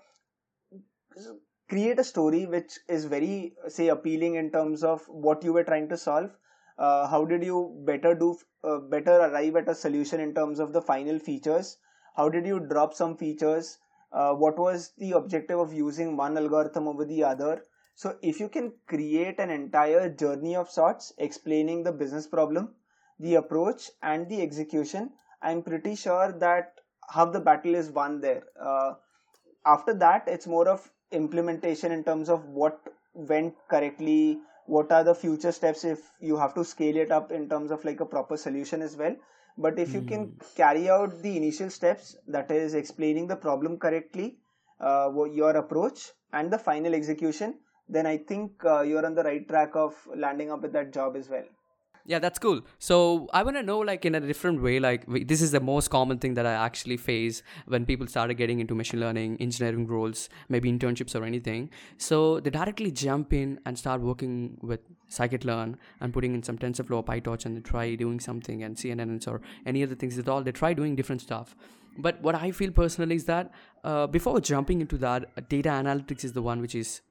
create 1.68 2.00
a 2.00 2.04
story 2.04 2.46
which 2.46 2.78
is 2.88 3.06
very 3.06 3.54
say 3.68 3.88
appealing 3.88 4.36
in 4.36 4.52
terms 4.52 4.84
of 4.84 5.04
what 5.08 5.44
you 5.44 5.52
were 5.52 5.64
trying 5.64 5.90
to 5.90 5.98
solve. 5.98 6.30
Uh, 6.78 7.08
how 7.08 7.26
did 7.26 7.44
you 7.44 7.76
better 7.86 8.14
do 8.14 8.38
uh, 8.64 8.78
better 8.78 9.20
arrive 9.22 9.56
at 9.56 9.68
a 9.68 9.74
solution 9.74 10.20
in 10.20 10.36
terms 10.36 10.60
of 10.60 10.74
the 10.74 10.82
final 10.82 11.18
features? 11.18 11.78
How 12.16 12.30
did 12.30 12.46
you 12.46 12.60
drop 12.60 12.94
some 12.94 13.18
features? 13.18 13.80
Uh, 14.12 14.34
what 14.34 14.60
was 14.60 14.92
the 14.98 15.14
objective 15.14 15.60
of 15.60 15.74
using 15.74 16.16
one 16.16 16.38
algorithm 16.38 16.88
over 16.88 17.04
the 17.04 17.24
other 17.24 17.64
so 18.02 18.16
if 18.22 18.40
you 18.40 18.48
can 18.48 18.74
create 18.86 19.40
an 19.40 19.50
entire 19.50 20.08
journey 20.08 20.56
of 20.56 20.70
sorts 20.70 21.14
explaining 21.18 21.82
the 21.82 21.92
business 21.92 22.28
problem, 22.28 22.76
the 23.20 23.34
approach 23.36 23.90
and 24.04 24.30
the 24.30 24.40
execution, 24.44 25.10
I'm 25.42 25.64
pretty 25.64 25.96
sure 25.96 26.32
that 26.32 26.76
half 27.10 27.34
the 27.34 27.40
battle 27.40 27.74
is 27.74 27.90
won 27.90 28.22
there. 28.22 28.44
Uh, 28.62 28.94
after 29.66 29.96
that, 29.96 30.26
it's 30.28 30.46
more 30.46 30.68
of 30.70 30.88
implementation 31.12 31.92
in 31.92 32.04
terms 32.04 32.30
of 32.30 32.46
what 32.46 32.80
went 33.16 33.56
correctly, 33.68 34.42
what 34.68 34.92
are 34.92 35.04
the 35.04 35.16
future 35.16 35.52
steps 35.52 35.84
if 35.84 36.00
you 36.20 36.38
have 36.38 36.54
to 36.54 36.64
scale 36.64 36.98
it 36.98 37.12
up 37.12 37.32
in 37.32 37.50
terms 37.50 37.72
of 37.72 37.84
like 37.84 38.00
a 38.00 38.06
proper 38.06 38.38
solution 38.38 38.84
as 38.84 38.96
well. 38.96 39.16
But 39.58 39.80
if 39.80 39.90
mm. 39.90 39.94
you 39.96 40.02
can 40.02 40.26
hmm. 40.26 40.46
carry 40.56 40.88
out 40.88 41.24
the 41.24 41.36
initial 41.36 41.72
steps, 41.72 42.16
that 42.28 42.52
is 42.52 42.76
explaining 42.76 43.26
the 43.26 43.36
problem 43.36 43.80
correctly, 43.80 44.38
uh, 44.80 45.10
your 45.32 45.58
approach, 45.58 46.12
and 46.32 46.52
the 46.52 46.60
final 46.60 46.94
execution, 46.94 47.56
then 47.90 48.06
I 48.06 48.18
think 48.18 48.64
uh, 48.66 48.82
you're 48.82 49.06
on 49.06 49.16
the 49.16 49.24
right 49.24 49.48
track 49.48 49.76
of 49.76 49.96
landing 50.16 50.52
up 50.52 50.62
with 50.62 50.74
that 50.74 50.94
job 50.94 51.16
as 51.16 51.30
well. 51.30 51.46
Yeah, 52.10 52.20
that's 52.20 52.40
cool. 52.40 52.62
So 52.80 53.28
I 53.34 53.44
want 53.44 53.58
to 53.58 53.64
know, 53.64 53.80
like, 53.80 54.06
in 54.06 54.16
a 54.16 54.22
different 54.22 54.62
way, 54.62 54.80
like, 54.80 55.06
this 55.28 55.42
is 55.42 55.52
the 55.52 55.60
most 55.60 55.90
common 55.90 56.20
thing 56.20 56.36
that 56.36 56.46
I 56.46 56.54
actually 56.54 56.96
face 56.96 57.44
when 57.66 57.86
people 57.86 58.08
started 58.08 58.36
getting 58.36 58.62
into 58.62 58.74
machine 58.74 59.02
learning, 59.02 59.42
engineering 59.42 59.86
roles, 59.86 60.30
maybe 60.48 60.72
internships 60.72 61.20
or 61.20 61.26
anything. 61.26 61.70
So 61.98 62.40
they 62.40 62.50
directly 62.50 62.92
jump 62.92 63.34
in 63.34 63.60
and 63.66 63.78
start 63.78 64.00
working 64.00 64.58
with 64.62 64.80
scikit-learn 65.12 65.78
and 66.00 66.14
putting 66.14 66.34
in 66.34 66.44
some 66.44 66.58
TensorFlow 66.58 66.96
or 66.96 67.04
PyTorch 67.04 67.46
and 67.46 67.58
they 67.58 67.62
try 67.62 67.96
doing 67.96 68.22
something 68.22 68.64
and 68.64 68.78
CNNs 68.78 69.28
or 69.28 69.42
any 69.66 69.84
other 69.84 69.96
things 69.96 70.18
at 70.18 70.30
all. 70.30 70.42
They 70.42 70.54
try 70.54 70.74
doing 70.74 70.96
different 70.96 71.22
stuff. 71.22 71.58
But 71.98 72.22
what 72.22 72.36
I 72.36 72.52
feel 72.52 72.72
personally 72.72 73.18
is 73.18 73.26
that 73.26 73.52
uh, 73.84 74.08
before 74.08 74.40
jumping 74.40 74.80
into 74.80 74.98
that, 75.00 75.50
data 75.50 75.70
analytics 75.70 76.24
is 76.24 76.32
the 76.32 76.42
one 76.42 76.62
which 76.62 76.76
is 76.76 77.02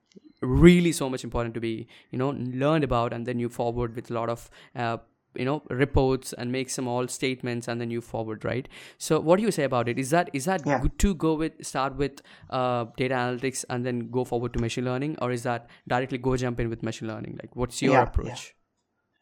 really 0.40 0.92
so 0.92 1.08
much 1.08 1.24
important 1.24 1.54
to 1.54 1.60
be 1.60 1.86
you 2.10 2.18
know 2.18 2.30
learned 2.64 2.84
about 2.84 3.12
and 3.12 3.26
then 3.26 3.38
you 3.38 3.48
forward 3.48 3.94
with 3.96 4.10
a 4.10 4.14
lot 4.14 4.28
of 4.28 4.50
uh, 4.74 4.96
you 5.34 5.44
know 5.44 5.62
reports 5.68 6.32
and 6.32 6.50
make 6.50 6.70
some 6.70 6.88
all 6.88 7.06
statements 7.08 7.68
and 7.68 7.80
then 7.80 7.90
you 7.90 8.00
forward 8.00 8.44
right 8.44 8.68
so 8.98 9.20
what 9.20 9.36
do 9.36 9.42
you 9.42 9.50
say 9.50 9.64
about 9.64 9.88
it 9.88 9.98
is 9.98 10.10
that 10.10 10.30
is 10.32 10.44
that 10.46 10.62
Yeah. 10.66 10.78
good 10.80 10.98
to 10.98 11.14
go 11.14 11.34
with 11.34 11.64
start 11.64 11.96
with 11.96 12.22
uh, 12.50 12.84
data 12.96 13.14
analytics 13.14 13.64
and 13.68 13.84
then 13.84 14.10
go 14.10 14.24
forward 14.24 14.52
to 14.54 14.60
machine 14.60 14.84
learning 14.84 15.16
or 15.20 15.32
is 15.32 15.42
that 15.42 15.68
directly 15.88 16.18
go 16.18 16.36
jump 16.36 16.60
in 16.60 16.70
with 16.70 16.82
machine 16.82 17.08
learning 17.08 17.38
like 17.42 17.54
what's 17.54 17.82
your 17.82 17.92
Yeah, 17.92 17.98
yeah. 17.98 18.08
approach 18.08 18.54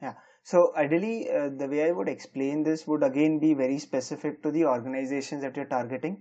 Yeah. 0.03 0.15
So 0.47 0.75
ideally, 0.77 1.31
uh, 1.31 1.49
the 1.61 1.67
way 1.67 1.85
I 1.89 1.91
would 1.91 2.09
explain 2.09 2.65
this 2.65 2.87
would 2.87 3.03
again 3.03 3.39
be 3.39 3.55
very 3.55 3.79
specific 3.79 4.43
to 4.43 4.51
the 4.51 4.67
organizations 4.67 5.41
that 5.41 5.57
you're 5.57 5.71
targeting. 5.71 6.19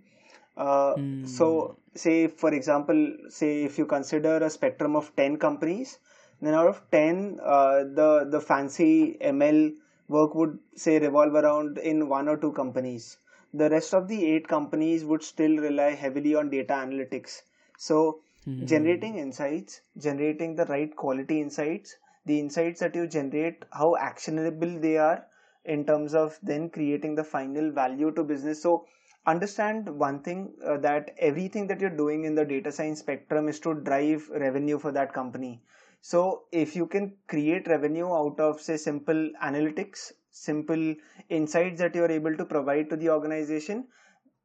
Uh, 0.58 0.96
So, 1.26 1.78
say 1.96 2.28
for 2.28 2.54
example, 2.54 3.00
say 3.30 3.64
if 3.64 3.78
you 3.78 3.86
consider 3.86 4.38
a 4.38 4.50
spectrum 4.50 4.96
of 4.96 5.16
ten 5.16 5.38
companies, 5.38 6.00
then 6.42 6.54
out 6.54 6.68
of 6.68 6.82
ten, 6.92 7.40
uh, 7.42 7.84
the 8.00 8.10
the 8.30 8.42
fancy 8.42 9.18
ML 9.22 9.74
work 10.08 10.36
would 10.36 10.60
say 10.76 11.00
revolve 11.00 11.36
around 11.36 11.78
in 11.78 12.08
one 12.10 12.28
or 12.28 12.38
two 12.38 12.52
companies. 12.54 13.18
The 13.54 13.70
rest 13.70 13.94
of 13.94 14.08
the 14.08 14.20
eight 14.34 14.48
companies 14.48 15.06
would 15.06 15.24
still 15.24 15.58
rely 15.58 15.92
heavily 15.92 16.36
on 16.36 16.50
data 16.50 16.74
analytics. 16.74 17.42
So, 17.78 18.22
generating 18.64 19.18
insights, 19.18 19.82
generating 19.98 20.56
the 20.56 20.66
right 20.66 20.96
quality 20.96 21.40
insights, 21.42 21.96
the 22.26 22.40
insights 22.40 22.80
that 22.82 22.96
you 22.96 23.08
generate, 23.08 23.64
how 23.72 23.96
actionable 23.96 24.80
they 24.80 24.98
are 24.98 25.26
in 25.66 25.86
terms 25.86 26.14
of 26.16 26.38
then 26.42 26.70
creating 26.70 27.16
the 27.16 27.24
final 27.24 27.72
value 27.72 28.12
to 28.12 28.24
business. 28.24 28.62
So, 28.62 28.86
understand 29.26 29.90
one 30.00 30.22
thing 30.22 30.54
uh, 30.66 30.78
that 30.78 31.12
everything 31.18 31.68
that 31.68 31.80
you're 31.80 31.98
doing 31.98 32.26
in 32.26 32.36
the 32.36 32.46
data 32.46 32.72
science 32.72 33.00
spectrum 33.00 33.48
is 33.48 33.60
to 33.62 33.74
drive 33.74 34.30
revenue 34.30 34.80
for 34.80 34.92
that 34.92 35.14
company. 35.14 35.62
So, 36.02 36.44
if 36.52 36.76
you 36.76 36.86
can 36.86 37.14
create 37.28 37.68
revenue 37.68 38.14
out 38.14 38.40
of, 38.40 38.60
say, 38.62 38.78
simple 38.78 39.30
analytics, 39.42 40.12
simple 40.32 40.96
insights 41.30 41.80
that 41.80 41.96
you're 41.96 42.12
able 42.12 42.36
to 42.36 42.46
provide 42.46 42.90
to 42.90 42.98
the 42.98 43.10
organization, 43.10 43.88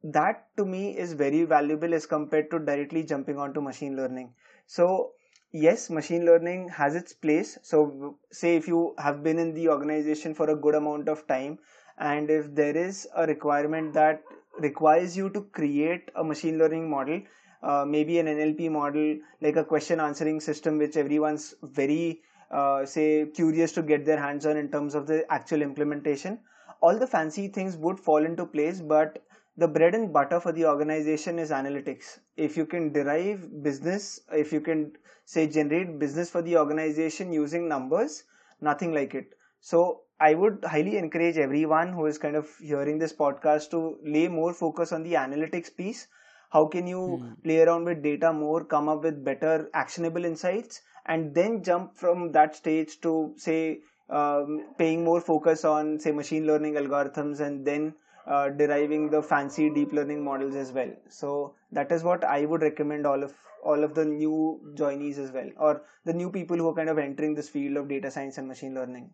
that 0.02 0.46
to 0.56 0.64
me 0.64 0.96
is 0.96 1.12
very 1.12 1.44
valuable 1.44 1.94
as 1.94 2.06
compared 2.06 2.50
to 2.50 2.58
directly 2.58 3.02
jumping 3.04 3.38
onto 3.38 3.60
machine 3.60 3.96
learning. 3.96 4.34
So, 4.66 5.12
yes, 5.52 5.90
machine 5.90 6.24
learning 6.24 6.68
has 6.70 6.94
its 6.94 7.12
place. 7.12 7.58
So, 7.62 8.18
say 8.30 8.56
if 8.56 8.68
you 8.68 8.94
have 8.98 9.22
been 9.22 9.38
in 9.38 9.54
the 9.54 9.68
organization 9.68 10.34
for 10.34 10.50
a 10.50 10.56
good 10.56 10.74
amount 10.74 11.08
of 11.08 11.26
time, 11.26 11.58
and 11.98 12.30
if 12.30 12.54
there 12.54 12.76
is 12.76 13.08
a 13.16 13.26
requirement 13.26 13.92
that 13.94 14.22
requires 14.60 15.16
you 15.16 15.30
to 15.30 15.42
create 15.42 16.10
a 16.14 16.24
machine 16.24 16.58
learning 16.58 16.88
model, 16.90 17.20
uh, 17.62 17.84
maybe 17.86 18.18
an 18.18 18.26
NLP 18.26 18.70
model, 18.70 19.18
like 19.40 19.56
a 19.56 19.64
question 19.64 20.00
answering 20.00 20.40
system, 20.40 20.78
which 20.78 20.96
everyone's 20.96 21.54
very, 21.62 22.22
uh, 22.50 22.84
say, 22.84 23.26
curious 23.26 23.72
to 23.72 23.82
get 23.82 24.04
their 24.04 24.18
hands 24.18 24.46
on 24.46 24.56
in 24.56 24.70
terms 24.70 24.94
of 24.94 25.06
the 25.06 25.30
actual 25.32 25.62
implementation. 25.62 26.38
All 26.80 26.98
the 26.98 27.06
fancy 27.06 27.48
things 27.48 27.76
would 27.76 27.98
fall 27.98 28.24
into 28.24 28.46
place, 28.46 28.80
but 28.80 29.22
the 29.56 29.66
bread 29.66 29.94
and 29.94 30.12
butter 30.12 30.38
for 30.38 30.52
the 30.52 30.66
organization 30.66 31.38
is 31.38 31.50
analytics. 31.50 32.20
If 32.36 32.56
you 32.56 32.64
can 32.64 32.92
derive 32.92 33.62
business, 33.62 34.20
if 34.32 34.52
you 34.52 34.60
can 34.60 34.92
say 35.24 35.48
generate 35.48 35.98
business 35.98 36.30
for 36.30 36.42
the 36.42 36.56
organization 36.56 37.32
using 37.32 37.68
numbers, 37.68 38.22
nothing 38.60 38.94
like 38.94 39.14
it. 39.14 39.34
So 39.60 40.02
I 40.20 40.34
would 40.34 40.64
highly 40.64 40.96
encourage 40.96 41.36
everyone 41.38 41.92
who 41.92 42.06
is 42.06 42.18
kind 42.18 42.34
of 42.34 42.48
hearing 42.58 42.98
this 42.98 43.12
podcast 43.12 43.70
to 43.70 43.98
lay 44.02 44.26
more 44.28 44.52
focus 44.52 44.92
on 44.92 45.04
the 45.04 45.14
analytics 45.14 45.74
piece. 45.74 46.08
How 46.50 46.66
can 46.66 46.86
you 46.86 47.36
play 47.44 47.60
around 47.60 47.84
with 47.84 48.02
data 48.02 48.32
more, 48.32 48.64
come 48.64 48.88
up 48.88 49.04
with 49.04 49.24
better 49.24 49.70
actionable 49.74 50.24
insights, 50.24 50.80
and 51.06 51.34
then 51.34 51.62
jump 51.62 51.96
from 51.96 52.32
that 52.32 52.56
stage 52.56 53.00
to 53.02 53.34
say 53.36 53.80
um, 54.10 54.74
paying 54.76 55.04
more 55.04 55.20
focus 55.20 55.64
on 55.64 56.00
say 56.00 56.10
machine 56.10 56.46
learning 56.46 56.74
algorithms 56.74 57.40
and 57.40 57.64
then 57.64 57.94
uh, 58.26 58.48
deriving 58.48 59.10
the 59.10 59.22
fancy 59.22 59.70
deep 59.70 59.92
learning 59.92 60.24
models 60.24 60.54
as 60.54 60.72
well. 60.72 60.90
So 61.08 61.54
that 61.72 61.92
is 61.92 62.02
what 62.02 62.24
I 62.24 62.44
would 62.44 62.62
recommend 62.62 63.06
all 63.06 63.22
of 63.22 63.34
all 63.64 63.84
of 63.84 63.94
the 63.94 64.04
new 64.04 64.60
joinees 64.74 65.18
as 65.18 65.30
well, 65.30 65.50
or 65.58 65.82
the 66.04 66.12
new 66.12 66.30
people 66.30 66.56
who 66.56 66.68
are 66.68 66.74
kind 66.74 66.88
of 66.88 66.98
entering 66.98 67.34
this 67.34 67.48
field 67.48 67.76
of 67.76 67.88
data 67.88 68.10
science 68.10 68.38
and 68.38 68.48
machine 68.48 68.74
learning. 68.74 69.10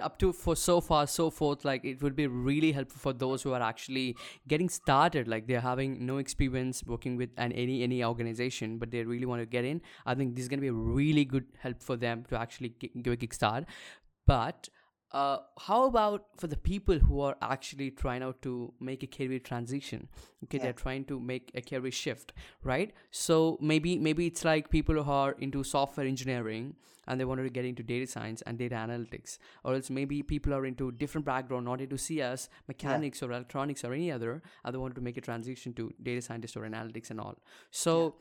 Up 0.00 0.18
to 0.18 0.32
for 0.32 0.56
so 0.56 0.80
far 0.80 1.06
so 1.06 1.30
forth 1.30 1.64
like 1.64 1.84
it 1.84 2.02
would 2.02 2.16
be 2.16 2.26
really 2.26 2.72
helpful 2.72 2.98
for 2.98 3.12
those 3.12 3.42
who 3.42 3.52
are 3.52 3.62
actually 3.62 4.16
getting 4.46 4.68
started 4.68 5.28
like 5.28 5.46
they're 5.46 5.60
having 5.60 6.04
no 6.04 6.18
experience 6.18 6.82
working 6.86 7.16
with 7.16 7.30
an 7.36 7.52
any 7.52 7.82
any 7.82 8.02
organization 8.04 8.78
but 8.78 8.90
they 8.90 9.04
really 9.04 9.26
want 9.26 9.42
to 9.42 9.46
get 9.46 9.64
in. 9.64 9.80
I 10.06 10.14
think 10.14 10.34
this 10.34 10.42
is 10.42 10.48
going 10.48 10.58
to 10.58 10.62
be 10.62 10.68
a 10.68 10.72
really 10.72 11.24
good 11.24 11.46
help 11.58 11.82
for 11.82 11.96
them 11.96 12.24
to 12.30 12.38
actually 12.38 12.74
give 13.02 13.12
a 13.12 13.16
kickstart. 13.16 13.64
But 14.26 14.68
uh, 15.12 15.38
how 15.58 15.86
about 15.86 16.26
for 16.36 16.48
the 16.48 16.56
people 16.56 16.98
who 16.98 17.20
are 17.20 17.36
actually 17.40 17.90
trying 17.90 18.22
out 18.22 18.42
to 18.42 18.72
make 18.78 19.02
a 19.02 19.06
career 19.06 19.38
transition? 19.38 20.08
Okay 20.44 20.58
they're 20.58 20.72
trying 20.72 21.04
to 21.06 21.18
make 21.18 21.50
a 21.54 21.62
career 21.62 21.90
shift 21.90 22.32
right? 22.62 22.92
So 23.10 23.58
maybe 23.60 23.98
maybe 23.98 24.26
it's 24.26 24.44
like 24.44 24.70
people 24.70 25.02
who 25.02 25.10
are 25.10 25.32
into 25.32 25.64
software 25.64 26.06
engineering 26.06 26.74
and 27.08 27.20
they 27.20 27.24
wanted 27.24 27.42
to 27.44 27.50
get 27.50 27.64
into 27.64 27.82
data 27.82 28.06
science 28.06 28.42
and 28.42 28.58
data 28.58 28.76
analytics. 28.76 29.38
Or 29.64 29.74
else 29.74 29.90
maybe 29.90 30.22
people 30.22 30.54
are 30.54 30.64
into 30.64 30.92
different 30.92 31.24
background 31.26 31.64
not 31.64 31.80
into 31.80 31.98
cs 31.98 32.48
mechanics 32.68 33.22
or 33.22 33.32
electronics 33.32 33.84
or 33.84 33.92
any 33.92 34.12
other 34.12 34.40
and 34.64 34.74
they 34.74 34.78
wanted 34.78 34.94
to 34.94 35.00
make 35.10 35.16
a 35.16 35.26
transition 35.32 35.72
to 35.74 35.92
data 36.02 36.22
scientist 36.22 36.56
or 36.56 36.62
analytics 36.62 37.10
and 37.10 37.20
all. 37.20 37.36
So 37.70 38.14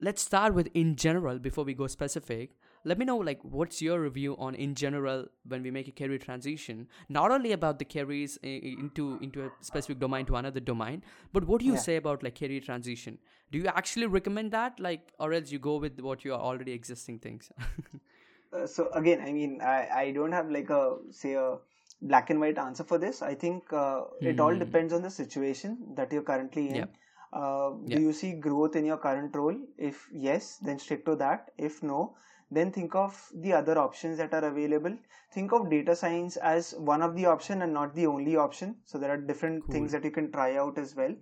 let's 0.00 0.22
start 0.22 0.54
with 0.54 0.68
in 0.74 0.94
general 0.96 1.38
before 1.38 1.64
we 1.64 1.74
go 1.74 1.86
specific. 1.86 2.50
Let 2.84 2.98
me 2.98 3.04
know 3.06 3.16
like 3.16 3.40
what's 3.42 3.78
your 3.82 4.00
review 4.00 4.36
on 4.38 4.54
in 4.54 4.74
general 4.80 5.24
when 5.52 5.62
we 5.64 5.70
make 5.76 5.88
a 5.88 5.94
career 6.00 6.18
transition? 6.18 6.86
Not 7.08 7.32
only 7.36 7.50
about 7.52 7.80
the 7.80 7.84
careers 7.84 8.36
into 8.42 9.18
into 9.20 9.44
a 9.46 9.50
specific 9.60 9.98
domain 9.98 10.26
to 10.26 10.36
another 10.36 10.60
domain 10.60 11.02
but 11.32 11.46
what 11.48 11.60
do 11.64 11.66
you 11.66 11.72
Yeah. 11.78 11.86
say 11.86 11.96
about 12.02 12.22
like 12.22 12.38
career 12.38 12.60
transition? 12.68 13.18
Do 13.50 13.58
you 13.58 13.66
actually 13.80 14.06
recommend 14.18 14.52
that? 14.58 14.78
Like 14.88 15.10
or 15.18 15.32
else 15.32 15.50
you 15.56 15.58
go 15.70 15.76
with 15.86 15.98
what 16.10 16.24
you 16.28 16.32
are 16.36 16.40
already 16.50 16.72
existing 16.80 17.18
things 17.26 17.50
Uh, 18.56 18.66
so 18.66 18.88
again, 18.92 19.20
I 19.20 19.32
mean, 19.32 19.60
I, 19.62 19.88
I 19.94 20.10
don't 20.12 20.32
have 20.32 20.50
like 20.50 20.70
a 20.70 20.96
say 21.10 21.34
a 21.34 21.56
black 22.02 22.30
and 22.30 22.40
white 22.40 22.58
answer 22.58 22.84
for 22.84 22.98
this. 22.98 23.22
I 23.22 23.34
think 23.34 23.72
uh, 23.72 24.02
it 24.20 24.40
all 24.40 24.56
depends 24.56 24.92
on 24.92 25.02
the 25.02 25.10
situation 25.10 25.78
that 25.96 26.12
you're 26.12 26.22
currently 26.22 26.68
in. 26.70 26.74
Yep. 26.76 26.94
Uh, 27.32 27.70
Yep. 27.86 27.98
Do 27.98 28.02
you 28.02 28.12
see 28.12 28.32
growth 28.32 28.76
in 28.76 28.84
your 28.84 28.96
current 28.96 29.34
role? 29.34 29.56
If 29.76 30.08
yes, 30.12 30.58
then 30.58 30.78
stick 30.78 31.04
to 31.06 31.16
that. 31.16 31.50
If 31.58 31.82
no, 31.82 32.16
then 32.50 32.70
think 32.72 32.94
of 32.94 33.30
the 33.34 33.52
other 33.52 33.78
options 33.78 34.18
that 34.18 34.32
are 34.32 34.44
available. 34.44 34.96
Think 35.32 35.52
of 35.52 35.68
data 35.68 35.96
science 35.96 36.36
as 36.36 36.74
one 36.78 37.02
of 37.02 37.14
the 37.16 37.26
option 37.26 37.62
and 37.62 37.74
not 37.74 37.94
the 37.94 38.06
only 38.06 38.36
option. 38.36 38.76
So 38.84 38.98
there 38.98 39.10
are 39.10 39.16
different 39.16 39.66
things 39.70 39.92
that 39.92 40.04
you 40.04 40.10
can 40.10 40.30
try 40.32 40.56
out 40.56 40.78
as 40.78 40.94
well. 40.96 41.14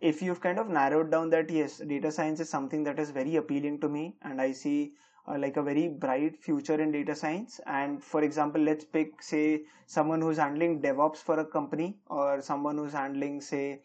If 0.00 0.22
you've 0.22 0.40
kind 0.40 0.58
of 0.58 0.68
narrowed 0.68 1.10
down 1.12 1.30
that 1.30 1.50
yes, 1.50 1.78
data 1.78 2.10
science 2.10 2.40
is 2.40 2.48
something 2.48 2.82
that 2.84 2.98
is 2.98 3.10
very 3.10 3.36
appealing 3.36 3.80
to 3.82 3.88
me, 3.88 4.16
and 4.22 4.40
I 4.40 4.52
see 4.52 4.94
uh, 5.28 5.38
like 5.38 5.56
a 5.56 5.62
very 5.62 5.88
bright 5.88 6.36
future 6.36 6.80
in 6.80 6.92
data 6.92 7.14
science. 7.14 7.60
And 7.66 8.02
for 8.02 8.22
example 8.22 8.60
let's 8.60 8.84
pick 8.84 9.22
say 9.22 9.62
someone 9.86 10.20
who's 10.20 10.38
handling 10.38 10.80
devops 10.82 11.18
for 11.18 11.38
a 11.40 11.44
company 11.44 11.96
or 12.08 12.40
someone 12.42 12.76
who's 12.78 12.92
handling 12.92 13.40
say 13.40 13.80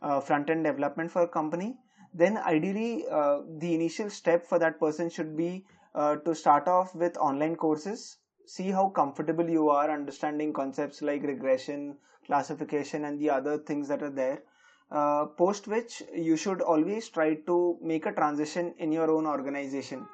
uh, 0.00 0.20
front 0.20 0.50
end 0.50 0.64
development 0.64 1.10
for 1.10 1.22
a 1.22 1.28
company. 1.28 1.76
Then 2.14 2.36
ideally 2.38 3.04
uh, 3.10 3.40
the 3.58 3.74
initial 3.74 4.10
step 4.10 4.46
for 4.46 4.58
that 4.58 4.78
person 4.78 5.08
should 5.08 5.36
be 5.36 5.64
uh, 5.94 6.16
to 6.16 6.34
start 6.34 6.68
off 6.68 6.94
with 6.94 7.16
online 7.16 7.56
courses 7.56 8.16
see 8.46 8.70
how 8.70 8.88
comfortable 8.88 9.48
you 9.48 9.68
are 9.70 9.90
understanding 9.90 10.52
concepts 10.52 11.00
like 11.00 11.22
regression 11.22 11.96
classification 12.26 13.04
and 13.04 13.18
the 13.18 13.30
other 13.30 13.58
things 13.58 13.88
that 13.88 14.02
are 14.02 14.10
there. 14.10 14.42
Uh, 14.90 15.24
post 15.24 15.68
which 15.68 16.02
you 16.14 16.36
should 16.36 16.60
always 16.60 17.08
try 17.08 17.34
to 17.34 17.78
make 17.80 18.04
a 18.04 18.12
transition 18.12 18.74
in 18.78 18.92
your 18.92 19.10
own 19.10 19.26
organization 19.26 20.06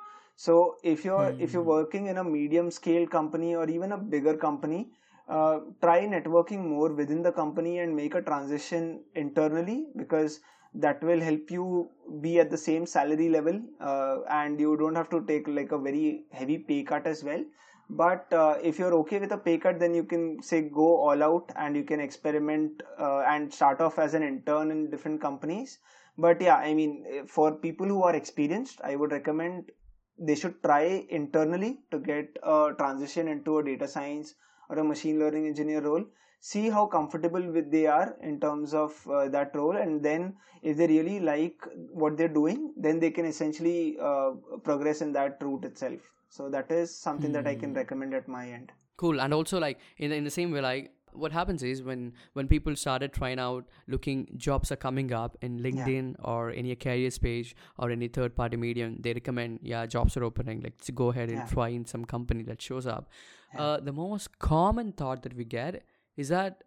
so 0.44 0.54
if 0.92 1.04
you're 1.04 1.30
if 1.44 1.52
you're 1.52 1.68
working 1.76 2.06
in 2.10 2.18
a 2.18 2.24
medium 2.24 2.70
scale 2.70 3.06
company 3.14 3.54
or 3.60 3.68
even 3.76 3.92
a 3.92 3.98
bigger 4.14 4.36
company 4.36 4.80
uh, 5.28 5.58
try 5.82 6.00
networking 6.06 6.64
more 6.64 6.90
within 7.00 7.22
the 7.22 7.32
company 7.32 7.78
and 7.80 7.94
make 7.94 8.14
a 8.14 8.22
transition 8.22 9.00
internally 9.14 9.88
because 9.96 10.40
that 10.74 11.02
will 11.02 11.20
help 11.20 11.50
you 11.50 11.90
be 12.20 12.38
at 12.38 12.50
the 12.50 12.56
same 12.56 12.86
salary 12.86 13.28
level 13.28 13.60
uh, 13.80 14.18
and 14.30 14.60
you 14.60 14.76
don't 14.76 14.94
have 14.94 15.10
to 15.10 15.24
take 15.26 15.48
like 15.48 15.72
a 15.72 15.78
very 15.78 16.24
heavy 16.30 16.58
pay 16.58 16.82
cut 16.82 17.06
as 17.06 17.24
well. 17.24 17.44
But 17.90 18.32
uh, 18.32 18.58
if 18.62 18.78
you're 18.78 18.94
okay 18.94 19.18
with 19.18 19.32
a 19.32 19.38
pay 19.38 19.58
cut 19.58 19.80
then 19.80 19.94
you 19.94 20.04
can 20.04 20.42
say 20.42 20.62
go 20.62 20.96
all 20.98 21.22
out 21.22 21.50
and 21.56 21.74
you 21.74 21.84
can 21.84 22.00
experiment 22.00 22.82
uh, 22.98 23.20
and 23.20 23.52
start 23.52 23.80
off 23.80 23.98
as 23.98 24.14
an 24.14 24.22
intern 24.22 24.70
in 24.70 24.90
different 24.90 25.20
companies. 25.20 25.78
But 26.16 26.40
yeah 26.40 26.56
i 26.56 26.74
mean 26.74 27.26
for 27.26 27.52
people 27.52 27.86
who 27.86 28.02
are 28.02 28.14
experienced 28.14 28.80
i 28.82 28.96
would 28.96 29.12
recommend 29.12 29.70
they 30.18 30.34
should 30.34 30.62
try 30.62 31.06
internally 31.08 31.78
to 31.90 31.98
get 31.98 32.36
a 32.42 32.72
transition 32.78 33.28
into 33.28 33.58
a 33.58 33.64
data 33.64 33.86
science 33.86 34.34
or 34.68 34.78
a 34.78 34.84
machine 34.84 35.18
learning 35.18 35.46
engineer 35.46 35.80
role 35.80 36.04
see 36.40 36.68
how 36.68 36.86
comfortable 36.86 37.42
with 37.52 37.70
they 37.70 37.86
are 37.86 38.16
in 38.22 38.38
terms 38.40 38.74
of 38.74 38.92
uh, 39.08 39.28
that 39.28 39.54
role 39.54 39.76
and 39.76 40.02
then 40.02 40.34
if 40.62 40.76
they 40.76 40.86
really 40.86 41.20
like 41.20 41.56
what 41.92 42.16
they're 42.16 42.28
doing 42.28 42.72
then 42.76 43.00
they 43.00 43.10
can 43.10 43.24
essentially 43.24 43.96
uh, 44.00 44.30
progress 44.62 45.00
in 45.00 45.12
that 45.12 45.38
route 45.40 45.64
itself. 45.64 46.00
So 46.28 46.48
that 46.50 46.70
is 46.70 46.94
something 46.94 47.32
that 47.32 47.46
i 47.46 47.54
can 47.54 47.72
recommend 47.74 48.14
at 48.14 48.28
my 48.28 48.48
end. 48.50 48.70
Cool. 48.96 49.20
And 49.20 49.32
also 49.32 49.58
like 49.58 49.78
in, 49.96 50.12
in 50.12 50.24
the 50.24 50.30
same 50.30 50.50
way 50.50 50.60
like 50.60 50.92
what 51.12 51.32
happens 51.32 51.62
is 51.62 51.82
when 51.82 52.12
when 52.32 52.48
people 52.48 52.74
started 52.76 53.12
trying 53.12 53.38
out 53.38 53.64
looking 53.86 54.26
jobs 54.36 54.72
are 54.72 54.76
coming 54.76 55.12
up 55.12 55.36
in 55.42 55.58
linkedin 55.58 56.14
yeah. 56.18 56.30
or 56.32 56.50
any 56.50 56.74
careers 56.74 57.18
page 57.18 57.54
or 57.78 57.90
any 57.90 58.08
third 58.08 58.34
party 58.34 58.56
medium 58.56 58.96
they 59.00 59.12
recommend 59.12 59.58
yeah 59.62 59.86
jobs 59.86 60.16
are 60.16 60.24
opening 60.24 60.60
like 60.60 60.78
to 60.80 60.92
go 60.92 61.08
ahead 61.08 61.28
and 61.28 61.38
yeah. 61.38 61.46
try 61.46 61.68
in 61.68 61.84
some 61.84 62.04
company 62.04 62.42
that 62.42 62.60
shows 62.60 62.86
up 62.86 63.10
yeah. 63.54 63.62
uh, 63.62 63.80
the 63.80 63.92
most 63.92 64.38
common 64.38 64.92
thought 64.92 65.22
that 65.22 65.34
we 65.34 65.44
get 65.44 65.82
is 66.16 66.28
that 66.28 66.64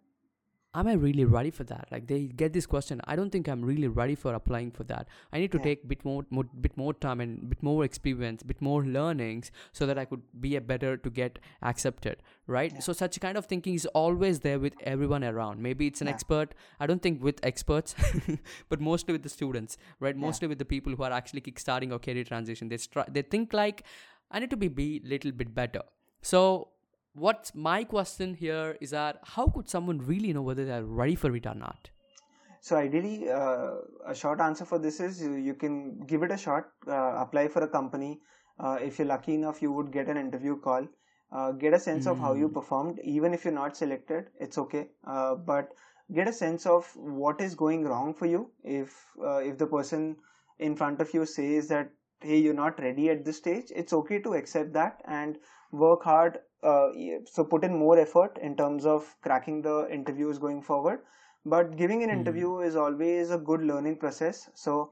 am 0.74 0.86
i 0.86 0.92
really 0.94 1.24
ready 1.24 1.50
for 1.50 1.64
that? 1.64 1.88
Like 1.90 2.06
they 2.06 2.20
get 2.42 2.52
this 2.52 2.66
question 2.66 3.00
i 3.06 3.16
don't 3.16 3.30
think 3.30 3.48
i'm 3.48 3.64
really 3.64 3.88
ready 3.88 4.14
for 4.14 4.34
applying 4.34 4.70
for 4.70 4.84
that. 4.84 5.08
I 5.32 5.38
need 5.38 5.52
to 5.52 5.58
yeah. 5.58 5.64
take 5.64 5.88
bit 5.88 6.04
more, 6.04 6.24
more 6.30 6.44
bit 6.60 6.76
more 6.76 6.94
time 6.94 7.20
and 7.20 7.48
bit 7.48 7.62
more 7.62 7.84
experience 7.84 8.42
bit 8.42 8.60
more 8.60 8.84
learnings 8.84 9.50
so 9.72 9.86
that 9.86 9.98
i 9.98 10.04
could 10.04 10.22
be 10.40 10.56
a 10.56 10.60
better 10.60 10.96
to 10.96 11.10
get 11.10 11.38
accepted 11.62 12.22
right? 12.46 12.72
Yeah. 12.72 12.80
so 12.80 12.92
such 12.92 13.20
kind 13.20 13.36
of 13.36 13.46
thinking 13.46 13.74
is 13.74 13.86
always 13.86 14.40
there 14.40 14.58
with 14.58 14.74
everyone 14.82 15.24
around. 15.24 15.62
Maybe 15.62 15.86
it's 15.86 16.00
an 16.00 16.06
yeah. 16.06 16.14
expert 16.14 16.54
i 16.80 16.86
don't 16.86 17.02
think 17.02 17.22
with 17.22 17.40
experts 17.42 17.94
but 18.68 18.80
mostly 18.80 19.12
with 19.12 19.22
the 19.22 19.28
students 19.28 19.76
right? 20.00 20.16
Mostly 20.16 20.48
with 20.48 20.58
the 20.58 20.64
people 20.64 20.94
who 20.94 21.02
are 21.02 21.12
actually 21.12 21.40
kickstarting 21.40 21.92
or 21.92 21.98
career 21.98 22.24
transition. 22.24 22.68
They 22.68 22.76
stri- 22.76 23.12
they 23.12 23.22
think 23.22 23.52
like 23.52 23.84
i 24.30 24.38
need 24.38 24.50
to 24.50 24.56
be 24.56 24.68
be 24.68 25.02
little 25.04 25.32
bit 25.32 25.54
better. 25.54 25.82
So 26.22 26.68
what's 27.14 27.54
my 27.54 27.84
question 27.84 28.34
here 28.34 28.76
is 28.80 28.90
that 28.90 29.18
how 29.22 29.46
could 29.46 29.68
someone 29.68 29.98
really 29.98 30.32
know 30.32 30.42
whether 30.42 30.64
they're 30.64 30.84
ready 30.84 31.14
for 31.14 31.34
it 31.36 31.46
or 31.46 31.54
not? 31.54 31.90
So 32.60 32.76
ideally, 32.76 33.28
uh, 33.28 33.72
a 34.06 34.14
short 34.14 34.40
answer 34.40 34.64
for 34.64 34.78
this 34.78 35.00
is 35.00 35.20
you, 35.20 35.34
you 35.34 35.54
can 35.54 36.00
give 36.06 36.22
it 36.22 36.30
a 36.30 36.36
shot, 36.36 36.68
uh, 36.86 37.16
apply 37.16 37.48
for 37.48 37.62
a 37.62 37.68
company. 37.68 38.20
Uh, 38.58 38.78
if 38.80 38.98
you're 38.98 39.08
lucky 39.08 39.34
enough, 39.34 39.60
you 39.60 39.72
would 39.72 39.92
get 39.92 40.08
an 40.08 40.16
interview 40.16 40.58
call. 40.60 40.86
Uh, 41.32 41.50
get 41.52 41.74
a 41.74 41.78
sense 41.78 42.06
mm. 42.06 42.10
of 42.12 42.18
how 42.18 42.34
you 42.34 42.46
hmm. 42.46 42.52
performed. 42.52 43.00
Even 43.02 43.32
if 43.32 43.42
you're 43.42 43.54
not 43.54 43.74
selected, 43.74 44.26
it's 44.38 44.58
okay. 44.58 44.90
Uh, 45.06 45.34
but 45.34 45.70
get 46.14 46.28
a 46.28 46.32
sense 46.32 46.66
of 46.66 46.86
what 46.94 47.40
is 47.40 47.54
going 47.54 47.84
wrong 47.84 48.12
for 48.12 48.26
you. 48.26 48.50
If 48.62 48.94
uh, 49.18 49.38
if 49.38 49.56
the 49.56 49.66
person 49.66 50.16
in 50.58 50.76
front 50.76 51.00
of 51.00 51.12
you 51.14 51.24
says 51.24 51.68
that 51.68 51.90
hey, 52.20 52.36
you're 52.36 52.54
not 52.54 52.78
ready 52.78 53.08
at 53.08 53.24
this 53.24 53.38
stage, 53.38 53.72
it's 53.74 53.94
okay 53.94 54.20
to 54.20 54.34
accept 54.34 54.74
that 54.74 55.00
and 55.06 55.38
work 55.72 56.04
hard 56.04 56.38
uh, 56.62 56.88
so 57.24 57.44
put 57.44 57.64
in 57.64 57.76
more 57.76 57.98
effort 57.98 58.38
in 58.40 58.56
terms 58.56 58.86
of 58.86 59.14
cracking 59.22 59.62
the 59.62 59.88
interviews 59.90 60.38
going 60.38 60.62
forward. 60.62 61.00
But 61.44 61.76
giving 61.76 62.02
an 62.02 62.08
mm-hmm. 62.08 62.20
interview 62.20 62.58
is 62.60 62.76
always 62.76 63.30
a 63.30 63.38
good 63.38 63.62
learning 63.62 63.96
process. 63.96 64.48
So 64.54 64.90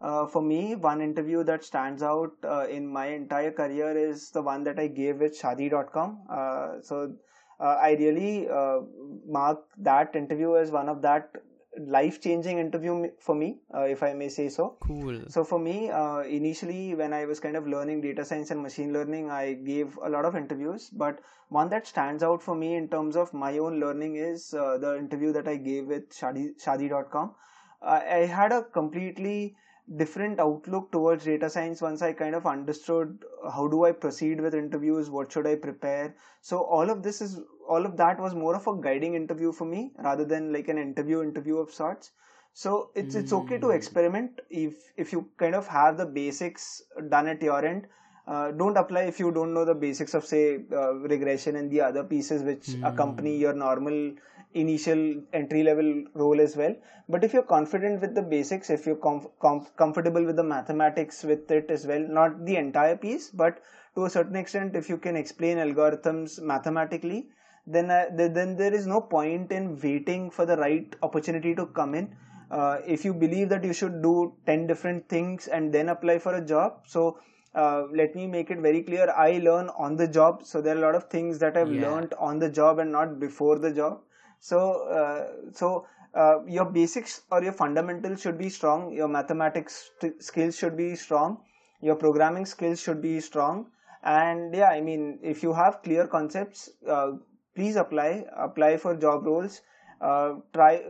uh, 0.00 0.26
for 0.26 0.42
me 0.42 0.74
one 0.74 1.00
interview 1.00 1.44
that 1.44 1.64
stands 1.64 2.02
out 2.02 2.32
uh, 2.44 2.66
in 2.68 2.86
my 2.86 3.06
entire 3.06 3.50
career 3.50 3.96
is 3.96 4.30
the 4.30 4.42
one 4.42 4.64
that 4.64 4.78
i 4.78 4.86
gave 4.86 5.18
with 5.20 5.38
shaadi.com 5.38 6.18
uh, 6.30 6.80
so 6.80 7.12
uh, 7.60 7.76
i 7.88 7.92
really 7.92 8.48
uh, 8.48 8.80
mark 9.26 9.60
that 9.76 10.16
interview 10.16 10.56
as 10.56 10.70
one 10.70 10.88
of 10.88 11.02
that 11.02 11.30
life 11.78 12.20
changing 12.20 12.58
interview 12.58 13.10
for 13.20 13.34
me, 13.34 13.58
uh, 13.74 13.82
if 13.82 14.02
I 14.02 14.12
may 14.12 14.28
say 14.28 14.48
so. 14.48 14.76
Cool. 14.80 15.22
So, 15.28 15.44
for 15.44 15.58
me, 15.58 15.90
uh, 15.90 16.20
initially, 16.20 16.94
when 16.94 17.12
I 17.12 17.24
was 17.26 17.40
kind 17.40 17.56
of 17.56 17.66
learning 17.66 18.00
data 18.00 18.24
science 18.24 18.50
and 18.50 18.62
machine 18.62 18.92
learning, 18.92 19.30
I 19.30 19.54
gave 19.54 19.96
a 20.02 20.08
lot 20.08 20.24
of 20.24 20.36
interviews. 20.36 20.90
But 20.90 21.20
one 21.48 21.68
that 21.70 21.86
stands 21.86 22.22
out 22.22 22.42
for 22.42 22.54
me 22.54 22.74
in 22.74 22.88
terms 22.88 23.16
of 23.16 23.32
my 23.32 23.58
own 23.58 23.80
learning 23.80 24.16
is 24.16 24.52
uh, 24.54 24.78
the 24.78 24.96
interview 24.96 25.32
that 25.32 25.48
I 25.48 25.56
gave 25.56 25.86
with 25.86 26.10
Shaadi, 26.10 26.60
Shaadi.com. 26.62 27.34
I 27.82 28.26
had 28.26 28.52
a 28.52 28.62
completely 28.62 29.56
different 29.96 30.38
outlook 30.38 30.92
towards 30.92 31.24
data 31.24 31.50
science 31.50 31.82
once 31.82 32.02
I 32.02 32.12
kind 32.12 32.34
of 32.34 32.46
understood 32.46 33.24
how 33.52 33.66
do 33.66 33.84
I 33.84 33.92
proceed 33.92 34.40
with 34.40 34.54
interviews, 34.54 35.10
what 35.10 35.32
should 35.32 35.46
I 35.46 35.56
prepare. 35.56 36.14
So 36.40 36.60
all 36.62 36.90
of 36.90 37.02
this 37.02 37.20
is 37.20 37.40
all 37.68 37.84
of 37.86 37.96
that 37.96 38.18
was 38.18 38.34
more 38.34 38.54
of 38.54 38.66
a 38.66 38.76
guiding 38.80 39.14
interview 39.14 39.52
for 39.52 39.64
me 39.64 39.92
rather 39.98 40.24
than 40.24 40.52
like 40.52 40.68
an 40.68 40.78
interview 40.78 41.22
interview 41.22 41.58
of 41.58 41.72
sorts 41.72 42.10
so 42.52 42.90
it's 42.94 43.14
mm. 43.14 43.20
it's 43.20 43.32
okay 43.32 43.58
to 43.58 43.68
hmm. 43.68 43.72
experiment 43.72 44.40
if 44.50 44.74
if 44.96 45.12
you 45.12 45.28
kind 45.36 45.54
of 45.54 45.66
have 45.68 45.96
the 45.96 46.06
basics 46.06 46.82
done 47.08 47.28
at 47.28 47.42
your 47.42 47.64
end 47.64 47.86
uh, 48.26 48.50
don't 48.52 48.76
apply 48.76 49.02
if 49.02 49.18
you 49.18 49.30
don't 49.30 49.54
know 49.54 49.64
the 49.64 49.74
basics 49.74 50.14
of 50.14 50.24
say 50.24 50.60
uh, 50.72 50.94
regression 50.94 51.56
and 51.56 51.70
the 51.70 51.80
other 51.80 52.04
pieces 52.04 52.42
which 52.42 52.66
mm. 52.66 52.92
accompany 52.92 53.36
your 53.36 53.52
normal 53.52 54.12
initial 54.54 55.22
entry 55.32 55.62
level 55.62 56.04
role 56.14 56.40
as 56.40 56.56
well. 56.56 56.74
But 57.08 57.24
if 57.24 57.32
you're 57.32 57.42
confident 57.42 58.00
with 58.00 58.14
the 58.14 58.22
basics 58.22 58.70
if 58.70 58.86
you're 58.86 58.96
com- 58.96 59.28
com- 59.40 59.66
comfortable 59.76 60.24
with 60.24 60.36
the 60.36 60.44
mathematics 60.44 61.22
with 61.24 61.50
it 61.50 61.70
as 61.70 61.86
well 61.86 62.00
not 62.00 62.44
the 62.44 62.56
entire 62.56 62.96
piece 62.96 63.30
but 63.30 63.60
to 63.94 64.04
a 64.04 64.10
certain 64.10 64.36
extent 64.36 64.76
if 64.76 64.88
you 64.88 64.96
can 64.96 65.16
explain 65.16 65.58
algorithms 65.58 66.40
mathematically 66.40 67.28
then 67.66 67.90
uh, 67.90 68.06
then 68.12 68.56
there 68.56 68.72
is 68.72 68.86
no 68.86 69.00
point 69.00 69.52
in 69.52 69.78
waiting 69.80 70.30
for 70.30 70.46
the 70.46 70.56
right 70.56 70.94
opportunity 71.02 71.54
to 71.54 71.66
come 71.66 71.94
in. 71.94 72.14
Uh, 72.50 72.78
if 72.84 73.04
you 73.04 73.14
believe 73.14 73.48
that 73.48 73.62
you 73.62 73.72
should 73.72 74.02
do 74.02 74.32
10 74.46 74.66
different 74.66 75.08
things 75.08 75.46
and 75.46 75.72
then 75.72 75.88
apply 75.88 76.18
for 76.18 76.34
a 76.34 76.44
job 76.44 76.80
so 76.84 77.18
uh, 77.54 77.82
let 77.92 78.14
me 78.14 78.26
make 78.26 78.50
it 78.50 78.58
very 78.58 78.82
clear. 78.82 79.12
I 79.16 79.38
learn 79.38 79.70
on 79.76 79.96
the 79.96 80.08
job 80.08 80.44
so 80.44 80.60
there 80.60 80.74
are 80.74 80.78
a 80.78 80.80
lot 80.80 80.94
of 80.94 81.04
things 81.08 81.38
that 81.38 81.56
i've 81.56 81.72
yeah. 81.72 81.88
learned 81.88 82.14
on 82.18 82.38
the 82.38 82.48
job 82.48 82.78
and 82.78 82.90
not 82.92 83.20
before 83.20 83.58
the 83.58 83.72
job 83.72 84.00
so 84.40 84.88
uh, 84.88 85.52
so 85.52 85.86
uh, 86.14 86.44
your 86.46 86.64
basics 86.64 87.22
or 87.30 87.42
your 87.42 87.52
fundamentals 87.52 88.20
should 88.20 88.38
be 88.38 88.48
strong. 88.48 88.92
Your 88.92 89.08
mathematics 89.08 89.90
skills 90.18 90.56
should 90.56 90.76
be 90.76 90.96
strong. 90.96 91.38
Your 91.82 91.94
programming 91.94 92.46
skills 92.46 92.80
should 92.80 93.00
be 93.00 93.20
strong. 93.20 93.66
And 94.02 94.54
yeah 94.54 94.70
i 94.70 94.80
mean 94.80 95.18
if 95.22 95.42
you 95.42 95.52
have 95.52 95.82
clear 95.82 96.06
concepts 96.06 96.70
uh, 96.88 97.12
please 97.54 97.76
apply 97.76 98.24
apply 98.36 98.76
for 98.78 98.96
job 98.96 99.26
roles. 99.26 99.60
Uh, 100.00 100.36
try 100.54 100.82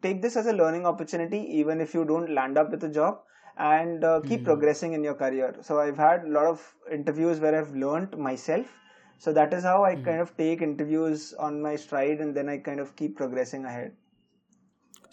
take 0.00 0.22
this 0.22 0.36
as 0.36 0.46
a 0.46 0.52
learning 0.52 0.86
opportunity 0.86 1.40
even 1.60 1.80
if 1.80 1.92
you 1.92 2.04
don't 2.04 2.30
land 2.30 2.56
up 2.56 2.70
with 2.70 2.84
a 2.84 2.88
job 2.88 3.18
and 3.58 4.04
uh, 4.04 4.20
keep 4.20 4.40
mm. 4.42 4.44
progressing 4.44 4.92
in 4.92 5.02
your 5.02 5.14
career. 5.14 5.56
So 5.60 5.80
i've 5.80 5.98
had 5.98 6.24
a 6.24 6.28
lot 6.28 6.46
of 6.46 6.74
interviews 6.90 7.40
where 7.40 7.58
i've 7.58 7.74
learned 7.74 8.16
myself 8.16 8.66
so 9.24 9.32
that 9.38 9.52
is 9.56 9.62
how 9.70 9.78
i 9.84 9.94
mm. 9.94 10.04
kind 10.06 10.20
of 10.20 10.30
take 10.36 10.62
interviews 10.66 11.26
on 11.48 11.60
my 11.66 11.74
stride 11.76 12.20
and 12.26 12.34
then 12.38 12.48
i 12.54 12.58
kind 12.68 12.80
of 12.84 12.94
keep 12.96 13.16
progressing 13.16 13.64
ahead 13.72 13.92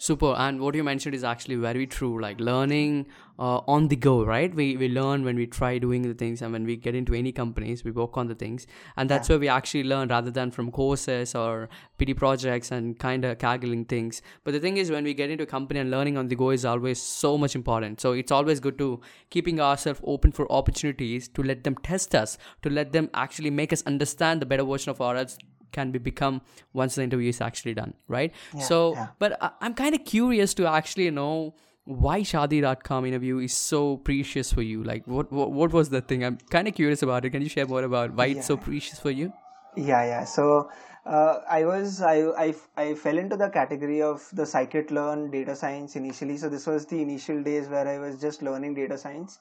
super. 0.00 0.34
And 0.36 0.60
what 0.60 0.74
you 0.74 0.82
mentioned 0.82 1.14
is 1.14 1.24
actually 1.24 1.56
very 1.56 1.86
true. 1.86 2.20
Like 2.20 2.40
learning 2.40 3.06
uh, 3.38 3.60
on 3.66 3.88
the 3.88 3.96
go 3.96 4.24
right? 4.24 4.54
We, 4.54 4.76
we 4.76 4.88
learn 4.88 5.24
when 5.24 5.36
we 5.36 5.46
try 5.46 5.78
doing 5.78 6.02
the 6.02 6.14
things 6.14 6.42
and 6.42 6.52
when 6.52 6.64
we 6.64 6.76
get 6.76 6.94
into 6.94 7.14
any 7.14 7.32
companies 7.32 7.84
we 7.84 7.90
work 7.90 8.16
on 8.16 8.26
the 8.26 8.34
things. 8.34 8.66
And 8.96 9.08
that's 9.08 9.28
yeah. 9.28 9.34
where 9.34 9.40
we 9.40 9.48
actually 9.48 9.84
learn 9.84 10.08
rather 10.08 10.30
than 10.30 10.50
from 10.50 10.70
courses 10.70 11.34
or 11.34 11.68
pd 11.98 12.16
projects 12.16 12.70
and 12.70 12.98
kind 12.98 13.24
of 13.24 13.38
Kaggling 13.38 13.88
things. 13.88 14.20
But 14.44 14.52
the 14.52 14.60
thing 14.60 14.76
is 14.76 14.90
when 14.90 15.04
we 15.04 15.14
get 15.14 15.30
into 15.30 15.44
a 15.44 15.46
company 15.46 15.80
and 15.80 15.90
learning 15.90 16.18
on 16.18 16.28
the 16.28 16.36
go 16.36 16.50
is 16.50 16.64
always 16.64 17.00
so 17.02 17.38
much 17.38 17.54
important. 17.54 18.00
So 18.00 18.12
it's 18.12 18.32
always 18.32 18.60
good 18.60 18.78
to 18.78 19.00
keeping 19.30 19.60
ourselves 19.60 20.00
open 20.04 20.32
for 20.32 20.50
opportunities 20.52 21.28
to 21.28 21.42
let 21.42 21.64
them 21.64 21.76
test 21.76 22.14
us 22.14 22.36
to 22.62 22.70
let 22.70 22.92
them 22.92 23.08
actually 23.14 23.50
make 23.50 23.72
us 23.72 23.82
understand 23.86 24.42
the 24.42 24.46
better 24.46 24.64
version 24.64 24.90
of 24.90 25.00
ourselves 25.00 25.38
can 25.72 25.90
be 25.90 25.98
become 25.98 26.40
once 26.72 26.94
the 26.96 27.02
interview 27.02 27.28
is 27.28 27.40
actually 27.40 27.74
done 27.74 27.94
right 28.08 28.32
yeah, 28.54 28.62
so 28.62 28.94
yeah. 28.94 29.08
but 29.18 29.36
I, 29.42 29.50
i'm 29.60 29.74
kind 29.74 29.94
of 29.94 30.04
curious 30.04 30.54
to 30.54 30.66
actually 30.66 31.10
know 31.10 31.54
why 31.84 32.20
shaadi.com 32.20 33.06
interview 33.06 33.38
is 33.38 33.54
so 33.54 33.96
precious 33.98 34.52
for 34.52 34.62
you 34.62 34.82
like 34.84 35.06
what 35.06 35.32
what, 35.32 35.50
what 35.52 35.72
was 35.72 35.90
the 35.90 36.00
thing 36.00 36.24
i'm 36.24 36.38
kind 36.50 36.68
of 36.68 36.74
curious 36.74 37.02
about 37.02 37.24
it 37.24 37.30
can 37.30 37.42
you 37.42 37.48
share 37.48 37.66
more 37.66 37.82
about 37.82 38.14
why 38.14 38.26
yeah. 38.26 38.36
it's 38.36 38.46
so 38.46 38.56
precious 38.56 38.98
for 38.98 39.10
you 39.10 39.32
yeah 39.76 40.04
yeah 40.04 40.24
so 40.24 40.68
uh, 41.06 41.40
I 41.48 41.64
was 41.64 42.02
I, 42.02 42.28
I 42.38 42.54
I 42.76 42.94
fell 42.94 43.16
into 43.16 43.36
the 43.36 43.48
category 43.48 44.02
of 44.02 44.28
the 44.32 44.42
scikit-learn 44.42 45.30
data 45.30 45.56
science 45.56 45.96
initially. 45.96 46.36
So 46.36 46.48
this 46.48 46.66
was 46.66 46.86
the 46.86 47.00
initial 47.00 47.42
days 47.42 47.68
where 47.68 47.88
I 47.88 47.98
was 47.98 48.20
just 48.20 48.42
learning 48.42 48.74
data 48.74 48.98
science. 48.98 49.38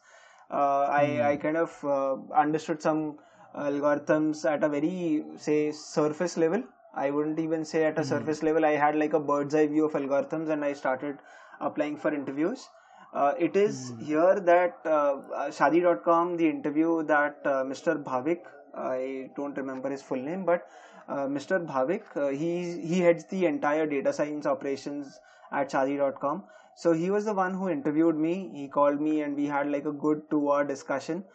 Uh, 0.49 0.87
I 0.89 1.05
hmm. 1.05 1.21
I 1.21 1.35
kind 1.35 1.57
of 1.57 1.83
uh, 1.83 2.15
understood 2.33 2.81
some 2.81 3.19
algorithms 3.55 4.45
at 4.49 4.63
a 4.63 4.69
very 4.69 5.23
say 5.37 5.71
surface 5.71 6.37
level. 6.37 6.63
I 6.93 7.11
wouldn't 7.11 7.39
even 7.39 7.65
say 7.65 7.85
at 7.85 7.97
a 7.97 8.01
mm-hmm. 8.01 8.09
surface 8.09 8.43
level. 8.43 8.65
I 8.65 8.71
had 8.71 8.95
like 8.95 9.13
a 9.13 9.19
bird's 9.19 9.55
eye 9.55 9.67
view 9.67 9.85
of 9.85 9.93
algorithms 9.93 10.49
and 10.49 10.65
i 10.65 10.73
started 10.73 11.17
applying 11.59 11.97
for 11.97 12.13
interviews. 12.13 12.67
Uh, 13.13 13.33
it 13.39 13.55
is 13.55 13.91
mm-hmm. 13.91 14.05
here 14.05 14.39
that 14.39 14.77
uh, 14.85 15.17
shaadi.com 15.59 16.37
the 16.37 16.47
interview 16.47 17.03
that 17.03 17.41
uh, 17.43 17.63
mr 17.63 18.03
bhavik 18.03 18.41
i 18.75 19.29
don't 19.35 19.57
remember 19.57 19.89
his 19.89 20.03
full 20.03 20.21
name 20.27 20.45
but 20.45 20.67
uh, 21.07 21.25
mr 21.37 21.57
bhavik 21.71 22.03
uh, 22.15 22.27
he 22.27 22.51
he 22.91 22.99
heads 22.99 23.25
the 23.31 23.47
entire 23.47 23.87
data 23.87 24.13
science 24.13 24.45
operations 24.45 25.19
at 25.51 25.71
shaadi.com 25.71 26.43
so 26.81 26.93
he 26.93 27.09
was 27.11 27.25
the 27.25 27.33
one 27.33 27.53
who 27.53 27.67
interviewed 27.67 28.15
me. 28.15 28.49
He 28.53 28.69
called 28.69 29.01
me 29.01 29.21
and 29.21 29.35
we 29.35 29.47
had 29.47 29.69
like 29.69 29.85
a 29.85 29.91
good 29.91 30.21
two 30.29 30.49
hour 30.49 30.63
discussion 30.63 31.25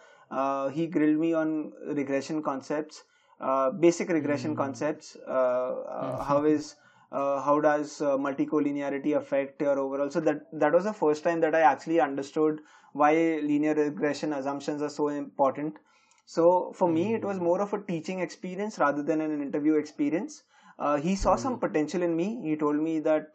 uh, 0.42 0.68
he 0.68 0.86
grilled 0.86 1.18
me 1.18 1.32
on 1.32 1.72
regression 1.86 2.42
concepts, 2.42 3.04
uh, 3.40 3.70
basic 3.70 4.08
regression 4.08 4.50
mm-hmm. 4.52 4.62
concepts. 4.62 5.16
Uh, 5.26 5.32
mm-hmm. 5.32 6.22
How 6.30 6.44
is 6.44 6.76
how 7.12 7.60
does 7.60 8.00
multi-collinearity 8.00 9.16
affect 9.16 9.62
your 9.62 9.78
overall? 9.78 10.10
So 10.10 10.20
that 10.28 10.46
that 10.52 10.72
was 10.72 10.84
the 10.84 10.92
first 10.92 11.22
time 11.22 11.40
that 11.42 11.54
I 11.54 11.60
actually 11.60 12.00
understood 12.00 12.60
why 12.92 13.12
linear 13.50 13.74
regression 13.74 14.32
assumptions 14.32 14.82
are 14.82 14.90
so 14.90 15.08
important. 15.08 15.78
So 16.26 16.72
for 16.74 16.88
me, 16.88 17.14
it 17.14 17.24
was 17.24 17.38
more 17.38 17.60
of 17.60 17.72
a 17.72 17.80
teaching 17.92 18.20
experience 18.20 18.78
rather 18.78 19.02
than 19.02 19.20
an 19.20 19.40
interview 19.46 19.74
experience. 19.74 20.42
Uh, 20.78 20.96
he 20.96 21.14
saw 21.14 21.36
some 21.36 21.58
potential 21.60 22.02
in 22.02 22.16
me. 22.16 22.28
He 22.42 22.56
told 22.56 22.76
me 22.76 22.98
that 23.00 23.30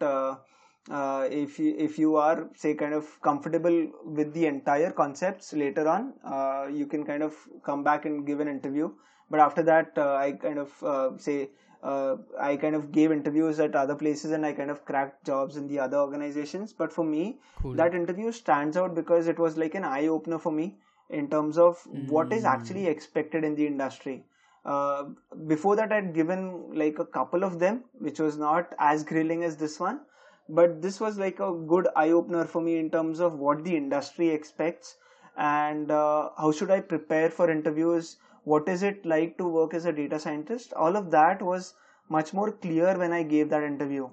uh, 0.90 1.28
if 1.30 1.60
you, 1.60 1.76
if 1.78 2.00
you 2.00 2.16
are 2.16 2.50
say 2.56 2.74
kind 2.74 2.94
of 2.94 3.22
comfortable 3.22 3.88
with 4.06 4.34
the 4.34 4.46
entire 4.46 4.92
concepts 4.92 5.54
later 5.54 5.88
on, 5.88 6.14
uh, 6.26 6.68
you 6.72 6.86
can 6.86 7.06
kind 7.06 7.24
of 7.24 7.36
come 7.64 7.84
back 7.84 8.06
and 8.06 8.26
give 8.26 8.40
an 8.40 8.48
interview. 8.48 8.92
But 9.30 9.40
after 9.40 9.62
that, 9.64 9.94
uh, 9.98 10.16
I 10.16 10.32
kind 10.32 10.58
of 10.58 10.84
uh, 10.84 11.18
say 11.18 11.50
uh, 11.84 12.18
I 12.40 12.58
kind 12.58 12.76
of 12.76 12.92
gave 12.92 13.12
interviews 13.12 13.60
at 13.60 13.76
other 13.76 13.96
places 13.96 14.32
and 14.32 14.46
I 14.46 14.54
kind 14.54 14.72
of 14.72 14.84
cracked 14.86 15.26
jobs 15.26 15.56
in 15.56 15.68
the 15.68 15.80
other 15.80 15.98
organizations. 15.98 16.74
But 16.74 16.92
for 16.92 17.06
me, 17.06 17.40
Cool. 17.62 17.76
that 17.76 17.94
interview 17.94 18.32
stands 18.32 18.76
out 18.76 18.96
because 18.96 19.28
it 19.28 19.40
was 19.40 19.58
like 19.58 19.76
an 19.76 19.86
eye 19.86 20.08
opener 20.08 20.40
for 20.40 20.52
me 20.52 20.78
in 21.10 21.30
terms 21.30 21.58
of 21.58 21.78
what 22.08 22.34
is 22.34 22.44
actually 22.46 22.88
expected 22.88 23.44
in 23.44 23.56
the 23.56 23.66
industry. 23.66 24.24
Uh, 24.66 25.06
before 25.48 25.76
that, 25.78 25.92
I'd 25.92 26.14
given 26.14 26.74
like 26.74 27.00
a 27.00 27.06
couple 27.06 27.44
of 27.44 27.60
them, 27.60 27.84
which 27.98 28.20
was 28.20 28.38
not 28.38 28.76
as 28.78 29.04
grilling 29.04 29.44
as 29.44 29.56
this 29.56 29.80
one, 29.80 30.02
but 30.50 30.82
this 30.82 31.00
was 31.00 31.18
like 31.18 31.40
a 31.40 31.54
good 31.54 31.88
eye 31.96 32.10
opener 32.10 32.46
for 32.46 32.62
me 32.62 32.78
in 32.78 32.90
terms 32.90 33.20
of 33.20 33.40
what 33.40 33.64
the 33.64 33.76
industry 33.76 34.30
expects. 34.30 34.98
And 35.38 35.92
uh, 35.92 36.30
how 36.38 36.52
should 36.52 36.72
I 36.72 36.82
prepare 36.82 37.30
for 37.30 37.50
interviews. 37.50 38.18
What 38.44 38.68
is 38.68 38.84
it 38.84 39.06
like 39.06 39.38
to 39.38 39.48
work 39.48 39.74
as 39.74 39.86
a 39.86 39.94
data 39.94 40.20
scientist? 40.20 40.74
All 40.74 40.98
of 40.98 41.12
that 41.12 41.42
was 41.42 41.76
much 42.10 42.34
more 42.34 42.52
clear 42.52 42.98
when 42.98 43.14
I 43.14 43.24
gave 43.24 43.50
that 43.50 43.64
interview. 43.64 44.10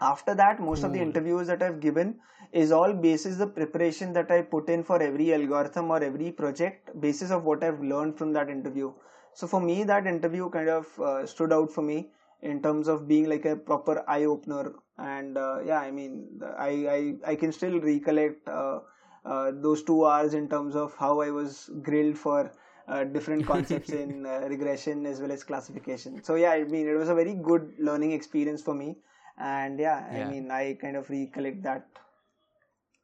After 0.00 0.34
that 0.34 0.60
most 0.60 0.82
of 0.82 0.94
the 0.94 1.00
interviews 1.00 1.46
that 1.48 1.62
i've 1.62 1.78
given 1.78 2.18
is 2.52 2.72
all 2.72 2.94
basis 2.94 3.36
the 3.36 3.46
preparation 3.46 4.14
that 4.14 4.30
i 4.30 4.40
put 4.40 4.70
in 4.70 4.82
for 4.82 5.02
every 5.02 5.34
algorithm 5.34 5.90
or 5.90 6.02
every 6.02 6.32
project 6.32 6.98
basis 7.02 7.30
of 7.30 7.44
what 7.44 7.62
i've 7.62 7.82
learned 7.82 8.16
from 8.16 8.32
that 8.32 8.48
interview. 8.48 8.92
So 9.34 9.46
for 9.46 9.60
me 9.60 9.84
that 9.84 10.06
interview 10.06 10.48
kind 10.48 10.70
of 10.70 11.00
uh, 11.00 11.26
stood 11.26 11.52
out 11.52 11.70
for 11.70 11.82
me 11.82 12.08
in 12.40 12.62
terms 12.62 12.88
of 12.88 13.06
being 13.06 13.28
like 13.28 13.44
a 13.44 13.56
proper 13.56 14.02
eye 14.08 14.24
opener 14.24 14.72
and 15.00 15.38
uh, 15.38 15.58
yeah 15.64 15.80
i 15.80 15.90
mean 15.90 16.12
i 16.58 16.70
i, 16.96 17.32
I 17.32 17.36
can 17.36 17.52
still 17.52 17.80
recollect 17.80 18.48
uh, 18.48 18.80
uh, 19.24 19.52
those 19.54 19.82
two 19.82 20.04
hours 20.06 20.34
in 20.34 20.48
terms 20.48 20.76
of 20.76 20.94
how 20.96 21.20
i 21.20 21.30
was 21.30 21.70
grilled 21.82 22.18
for 22.18 22.50
uh, 22.88 23.04
different 23.04 23.46
concepts 23.46 23.92
in 23.92 24.26
uh, 24.34 24.46
regression 24.48 25.06
as 25.06 25.20
well 25.20 25.30
as 25.30 25.44
classification. 25.44 26.22
So 26.24 26.34
yeah 26.34 26.50
i 26.52 26.64
mean 26.64 26.88
it 26.88 26.94
was 26.94 27.08
a 27.08 27.14
very 27.14 27.34
good 27.34 27.72
learning 27.78 28.12
experience 28.12 28.62
for 28.62 28.74
me. 28.74 28.96
And 29.38 29.78
yeah, 29.78 30.06
Yeah. 30.12 30.26
i 30.26 30.30
mean 30.30 30.50
i 30.50 30.76
kind 30.80 30.96
of 30.96 31.08
recollect 31.10 31.62
that 31.62 31.86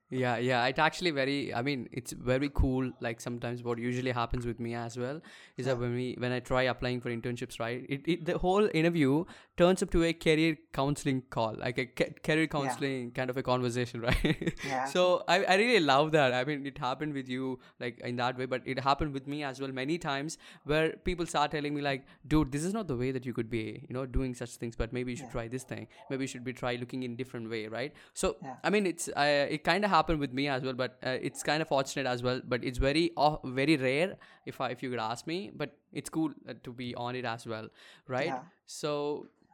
Yeah, 0.09 0.37
yeah. 0.37 0.65
It's 0.67 0.79
actually 0.79 1.11
very. 1.11 1.53
I 1.53 1.63
mean, 1.63 1.89
it's 1.91 2.13
very 2.13 2.49
cool. 2.55 2.93
Like 3.01 3.21
sometimes, 3.21 3.63
what 3.65 3.79
usually 3.79 4.13
happens 4.13 4.47
with 4.47 4.61
me 4.61 4.75
as 4.75 4.97
well 4.97 5.21
is 5.57 5.67
that 5.67 5.79
when 5.79 5.95
we 5.95 6.15
when 6.19 6.31
I 6.31 6.39
try 6.39 6.63
applying 6.65 7.01
for 7.01 7.11
internships, 7.11 7.59
right? 7.59 7.85
It, 7.89 8.03
it 8.07 8.25
the 8.25 8.39
whole 8.39 8.69
interview 8.73 9.25
turns 9.57 9.83
up 9.83 9.91
to 9.91 10.05
a 10.05 10.13
career 10.13 10.57
counseling 10.73 11.23
call, 11.31 11.57
like 11.59 11.79
a 11.79 11.87
ca- 11.87 12.13
career 12.23 12.47
counseling 12.47 13.11
kind 13.11 13.31
of 13.31 13.37
a 13.37 13.43
conversation, 13.43 14.01
right? 14.09 14.55
Yeah. 14.65 14.85
so 14.85 15.25
I, 15.27 15.43
I 15.45 15.57
really 15.57 15.81
love 15.81 16.13
that. 16.13 16.33
I 16.33 16.45
mean, 16.45 16.65
it 16.67 16.79
happened 16.79 17.13
with 17.13 17.29
you 17.29 17.59
like 17.81 17.99
in 18.01 18.15
that 18.17 18.39
way, 18.39 18.47
but 18.47 18.63
it 18.65 18.79
happened 18.79 19.13
with 19.13 19.27
me 19.27 19.43
as 19.43 19.61
well 19.61 19.73
many 19.73 19.99
times 19.99 20.39
where 20.65 20.91
people 21.11 21.27
start 21.27 21.51
telling 21.51 21.75
me 21.75 21.83
like, 21.83 22.07
dude, 22.29 22.53
this 22.53 22.63
is 22.63 22.73
not 22.73 22.87
the 22.87 22.97
way 22.97 23.11
that 23.11 23.27
you 23.27 23.33
could 23.33 23.51
be, 23.51 23.85
you 23.89 23.95
know, 23.95 24.07
doing 24.07 24.35
such 24.35 24.51
things. 24.57 24.77
But 24.77 24.93
maybe 24.93 25.11
you 25.11 25.17
should 25.17 25.31
try 25.33 25.49
this 25.49 25.65
thing. 25.65 25.89
Maybe 26.11 26.23
you 26.25 26.29
should 26.29 26.45
be 26.45 26.53
try 26.53 26.77
looking 26.77 27.03
in 27.03 27.17
different 27.17 27.51
way, 27.51 27.67
right? 27.67 27.93
So 28.15 28.37
Yeah. 28.43 28.55
I 28.63 28.71
mean, 28.71 28.87
it's 28.87 29.09
uh, 29.09 29.47
it 29.51 29.65
kind 29.65 29.85
of 29.85 29.91
happened 29.97 30.21
with 30.27 30.33
me 30.41 30.49
as 30.57 30.63
well, 30.69 30.79
but 30.83 30.99
uh, 31.13 31.17
it's 31.31 31.43
kind 31.51 31.63
of 31.67 31.69
fortunate 31.69 32.07
as 32.15 32.23
well. 32.23 32.41
But 32.55 32.65
it's 32.71 32.83
very 32.87 33.05
uh, 33.17 33.37
very 33.61 33.77
rare 33.77 34.17
if 34.53 34.61
I, 34.61 34.71
if 34.77 34.83
you 34.83 34.91
could 34.91 35.05
ask 35.07 35.27
me. 35.27 35.39
But 35.63 35.77
it's 35.93 36.11
cool 36.19 36.37
uh, 36.49 36.55
to 36.69 36.77
be 36.83 36.95
on 37.07 37.17
it 37.23 37.25
as 37.37 37.47
well, 37.55 37.69
right? 38.17 38.27
Yeah. 38.27 38.41
So 38.67 38.93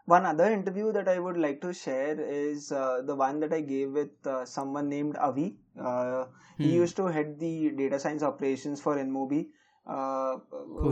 one 0.07 0.27
other 0.27 0.47
interview 0.53 0.93
that 0.93 1.09
i 1.09 1.19
would 1.25 1.37
like 1.37 1.61
to 1.61 1.73
share 1.73 2.21
is 2.21 2.73
uh, 2.73 3.03
the 3.07 3.15
one 3.15 3.39
that 3.39 3.53
i 3.53 3.61
gave 3.61 3.91
with 3.93 4.27
uh, 4.27 4.45
someone 4.45 4.89
named 4.89 5.17
avi 5.17 5.55
uh, 5.81 6.25
he 6.59 6.73
used 6.75 6.97
to 6.97 7.07
head 7.07 7.39
the 7.39 7.71
data 7.71 7.99
science 7.99 8.23
operations 8.23 8.81
for 8.81 8.97
InMobi 8.97 9.47
uh, 9.87 10.37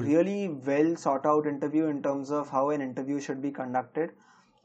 really 0.09 0.49
well 0.49 0.97
sought 0.97 1.27
out 1.27 1.47
interview 1.47 1.87
in 1.87 2.03
terms 2.03 2.31
of 2.31 2.49
how 2.51 2.71
an 2.71 2.81
interview 2.81 3.21
should 3.21 3.41
be 3.43 3.51
conducted 3.51 4.11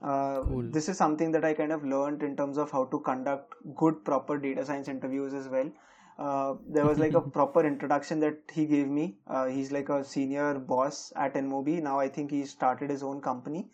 uh, 0.01 0.43
this 0.75 0.89
is 0.89 0.97
something 0.97 1.31
that 1.31 1.45
i 1.45 1.53
kind 1.53 1.71
of 1.71 1.83
learned 1.85 2.23
in 2.23 2.35
terms 2.35 2.57
of 2.57 2.71
how 2.71 2.85
to 2.85 2.99
conduct 2.99 3.53
good 3.75 4.03
proper 4.03 4.37
data 4.37 4.65
science 4.65 4.87
interviews 4.87 5.33
as 5.33 5.47
well. 5.47 5.71
Uh, 6.17 6.55
there 6.67 6.85
was 6.85 6.97
like 6.97 7.13
a 7.13 7.21
proper 7.37 7.65
introduction 7.65 8.19
that 8.19 8.37
he 8.53 8.65
gave 8.65 8.87
me. 8.87 9.17
Uh, 9.27 9.45
he's 9.45 9.71
like 9.71 9.89
a 9.89 10.03
senior 10.03 10.53
boss 10.59 11.11
at 11.15 11.33
InMobi 11.33 11.81
now 11.81 11.99
i 11.99 12.07
think 12.07 12.31
he 12.31 12.45
started 12.45 12.89
his 12.89 13.03
own 13.03 13.21
company. 13.21 13.69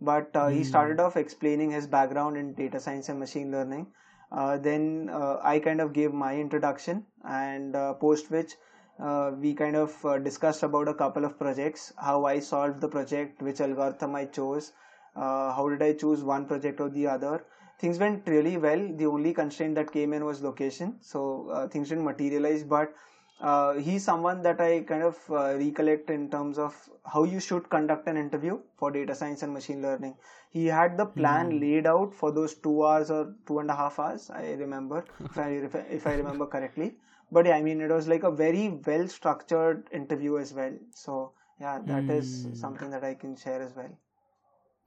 But 0.00 0.30
uh, 0.34 0.48
he 0.48 0.64
started 0.64 1.00
off 1.00 1.16
explaining 1.16 1.70
his 1.70 1.86
background 1.86 2.36
in 2.36 2.52
data 2.54 2.80
science 2.80 3.08
and 3.08 3.18
machine 3.18 3.50
learning. 3.50 3.86
Uh, 4.32 4.56
then 4.58 5.08
uh, 5.12 5.38
i 5.42 5.58
kind 5.60 5.80
of 5.80 5.92
gave 5.92 6.12
my 6.12 6.36
introduction 6.36 7.04
and 7.24 7.76
uh, 7.76 7.92
post 7.94 8.30
which 8.30 8.54
uh, 8.98 9.30
we 9.38 9.54
kind 9.54 9.76
of 9.76 10.04
uh, 10.04 10.18
discussed 10.18 10.62
about 10.62 10.88
a 10.88 10.94
couple 10.94 11.24
of 11.24 11.38
projects 11.38 11.92
how 11.96 12.24
i 12.24 12.38
solved 12.40 12.80
the 12.80 12.88
project 12.88 13.42
which 13.42 13.60
algorithm 13.60 14.14
i 14.16 14.24
chose 14.24 14.72
uh, 15.16 15.52
how 15.54 15.68
did 15.68 15.82
i 15.82 15.92
choose 15.92 16.22
one 16.22 16.46
project 16.46 16.80
or 16.80 16.88
the 16.90 17.06
other 17.06 17.44
things 17.78 17.98
went 17.98 18.26
really 18.26 18.56
well 18.56 18.82
the 19.02 19.06
only 19.06 19.32
constraint 19.32 19.74
that 19.74 19.90
came 19.92 20.12
in 20.12 20.24
was 20.24 20.42
location 20.42 20.94
so 21.00 21.48
uh, 21.50 21.66
things 21.68 21.88
didn't 21.88 22.04
materialize 22.04 22.62
but 22.64 22.94
uh, 23.40 23.74
he's 23.74 24.04
someone 24.04 24.42
that 24.42 24.60
I 24.60 24.80
kind 24.82 25.02
of 25.02 25.18
uh, 25.30 25.54
recollect 25.56 26.08
in 26.10 26.30
terms 26.30 26.58
of 26.58 26.74
how 27.04 27.24
you 27.24 27.40
should 27.40 27.68
conduct 27.68 28.06
an 28.08 28.16
interview 28.16 28.58
for 28.76 28.90
data 28.90 29.14
science 29.14 29.42
and 29.42 29.52
machine 29.52 29.82
learning. 29.82 30.14
He 30.50 30.66
had 30.66 30.96
the 30.96 31.04
plan 31.06 31.60
laid 31.60 31.86
out 31.86 32.14
for 32.14 32.30
those 32.30 32.54
two 32.54 32.84
hours 32.86 33.10
or 33.10 33.34
two 33.46 33.58
and 33.58 33.70
a 33.70 33.74
half 33.74 33.98
hours. 33.98 34.30
I 34.30 34.52
remember, 34.52 35.04
if 35.30 35.38
I 35.38 35.48
if 35.68 35.74
I- 35.74 35.86
if 35.98 36.06
I 36.06 36.14
remember 36.14 36.46
correctly. 36.46 36.96
But 37.32 37.46
yeah, 37.46 37.56
I 37.56 37.62
mean, 37.62 37.80
it 37.80 37.90
was 37.90 38.06
like 38.06 38.22
a 38.22 38.30
very 38.30 38.68
well 38.86 39.08
structured 39.08 39.88
interview 39.92 40.38
as 40.38 40.54
well. 40.54 40.72
So 40.90 41.32
yeah, 41.60 41.80
that 41.86 42.08
is 42.08 42.46
something 42.52 42.90
that 42.90 43.02
I 43.04 43.14
can 43.14 43.34
share 43.36 43.60
as 43.60 43.74
well. 43.74 43.90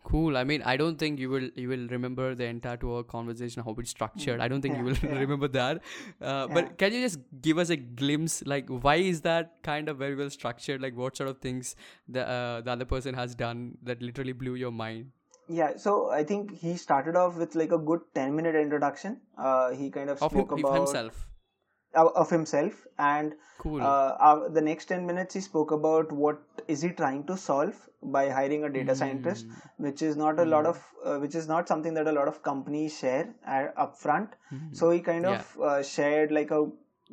Cool. 0.08 0.38
I 0.38 0.43
mean, 0.49 0.62
I 0.72 0.78
don't 0.80 0.97
think 0.97 1.20
you 1.20 1.30
will 1.30 1.49
you 1.62 1.68
will 1.70 1.86
remember 1.93 2.28
the 2.41 2.45
entire 2.45 2.78
two 2.84 2.91
hour 2.95 3.03
conversation 3.14 3.64
how 3.70 3.76
it's 3.82 3.89
structured. 3.95 4.43
I 4.45 4.47
don't 4.47 4.62
think 4.62 4.78
you 4.78 4.86
will 4.86 4.95
remember 5.22 5.49
that. 5.55 5.82
Uh, 6.22 6.47
But 6.58 6.78
can 6.84 6.93
you 6.93 7.01
just 7.01 7.20
give 7.47 7.58
us 7.64 7.74
a 7.76 7.78
glimpse, 8.01 8.38
like 8.53 8.70
why 8.88 8.95
is 9.10 9.22
that 9.28 9.51
kind 9.70 9.89
of 9.93 9.97
very 9.97 10.16
well 10.16 10.30
structured? 10.30 10.82
Like 10.88 10.95
what 10.95 11.18
sort 11.22 11.30
of 11.34 11.41
things 11.47 11.76
the 12.08 12.26
uh, 12.38 12.62
the 12.62 12.72
other 12.78 12.86
person 12.95 13.20
has 13.22 13.36
done 13.45 13.66
that 13.91 14.01
literally 14.10 14.38
blew 14.43 14.55
your 14.66 14.72
mind? 14.72 15.12
Yeah, 15.49 15.76
so 15.88 15.97
I 16.12 16.24
think 16.30 16.55
he 16.62 16.78
started 16.78 17.16
off 17.16 17.36
with 17.41 17.55
like 17.55 17.72
a 17.72 17.78
good 17.78 18.01
10 18.16 18.36
minute 18.36 18.55
introduction. 18.62 19.20
Uh, 19.38 19.72
he 19.82 19.89
kind 19.89 20.10
of 20.10 20.22
Of, 20.22 20.32
him, 20.32 20.39
spoke 20.39 20.51
of 20.51 20.60
about 20.60 20.78
himself. 20.78 21.28
Of 21.94 22.30
himself. 22.30 22.86
And 22.98 23.34
Cool. 23.60 23.82
uh, 23.82 23.86
uh, 24.20 24.50
the 24.50 24.62
next 24.62 24.86
10 24.86 25.06
minutes 25.06 25.34
he 25.34 25.42
spoke 25.42 25.72
about 25.72 26.12
what 26.12 26.40
is 26.68 26.82
he 26.82 26.90
trying 26.90 27.24
to 27.26 27.36
solve 27.36 27.76
by 28.04 28.30
hiring 28.30 28.64
a 28.64 28.70
data 28.70 28.96
scientist 28.96 29.46
Hmm. 29.48 29.86
which 29.86 30.02
is 30.02 30.16
not 30.16 30.40
a 30.40 30.46
lot 30.46 30.66
of 30.66 30.84
uh, 31.04 31.18
which 31.18 31.36
is 31.36 31.48
not 31.48 31.68
something 31.68 31.96
that 31.96 32.08
a 32.08 32.12
lot 32.12 32.28
of 32.28 32.42
companies 32.44 32.98
share 32.98 33.34
uh, 33.46 33.68
upfront. 33.86 34.30
So 34.72 34.92
he 34.92 35.00
kind 35.00 35.26
of 35.26 35.58
uh, 35.62 35.82
shared 35.84 36.32
like 36.32 36.52
a 36.52 36.68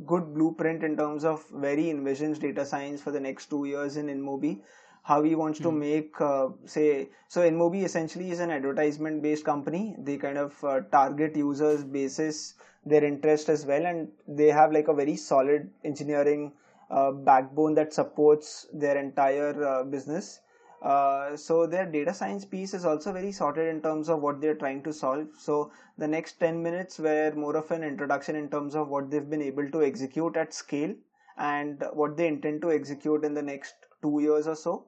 good 0.07 0.35
blueprint 0.35 0.83
in 0.85 0.97
terms 0.97 1.25
of 1.25 1.45
where 1.51 1.77
he 1.77 1.91
envisions 1.93 2.39
data 2.41 2.67
science 2.67 3.01
for 3.01 3.11
the 3.11 3.21
next 3.21 3.47
two 3.47 3.65
years 3.65 3.97
in 3.97 4.09
InMobi 4.09 4.61
how 5.05 5.23
he 5.23 5.35
wants 5.35 5.59
to 5.61 5.71
make 5.71 6.19
uh, 6.21 6.49
say 6.65 7.09
so 7.29 7.43
InMobi 7.43 7.85
essentially 7.85 8.31
is 8.31 8.41
an 8.41 8.51
advertisement 8.51 9.23
based 9.23 9.45
company. 9.45 9.95
They 9.99 10.17
kind 10.17 10.39
of 10.39 10.65
uh, 10.65 10.81
target 10.93 11.37
users 11.37 11.85
basis 11.85 12.55
their 12.87 13.05
interest 13.05 13.51
as 13.51 13.67
well 13.67 13.85
and 13.85 14.09
they 14.27 14.49
have 14.49 14.73
like 14.73 14.89
a 14.89 14.95
very 14.95 15.17
solid 15.17 15.71
engineering 15.85 16.53
uh, 16.91 17.11
backbone 17.11 17.75
that 17.75 17.93
supports 17.93 18.67
their 18.73 18.97
entire 18.97 19.65
uh, 19.65 19.85
business. 19.85 20.41
Uh, 20.81 21.37
so 21.37 21.67
their 21.67 21.85
data 21.85 22.13
science 22.15 22.45
piece 22.47 22.73
is 22.73 22.85
also 22.87 23.13
very 23.13 23.33
sorted 23.33 23.69
in 23.69 23.83
terms 23.83 24.09
of 24.09 24.21
what 24.21 24.41
they're 24.41 24.55
trying 24.55 24.83
to 24.83 24.93
solve. 24.93 25.27
So 25.39 25.71
the 25.99 26.09
next 26.09 26.41
10 26.41 26.63
minutes 26.63 26.99
were 26.99 27.33
more 27.37 27.57
of 27.57 27.71
an 27.71 27.83
introduction 27.83 28.37
in 28.37 28.49
terms 28.49 28.75
of 28.75 28.89
what 28.89 29.11
they've 29.11 29.29
been 29.29 29.43
able 29.43 29.71
to 29.71 29.83
execute 29.83 30.37
at 30.37 30.55
scale 30.55 30.95
and 31.37 31.85
what 31.93 32.17
they 32.17 32.27
intend 32.27 32.63
to 32.63 32.73
execute 32.73 33.25
in 33.25 33.35
the 33.35 33.43
next 33.43 33.75
two 34.03 34.21
years 34.21 34.47
or 34.47 34.57
so 34.57 34.85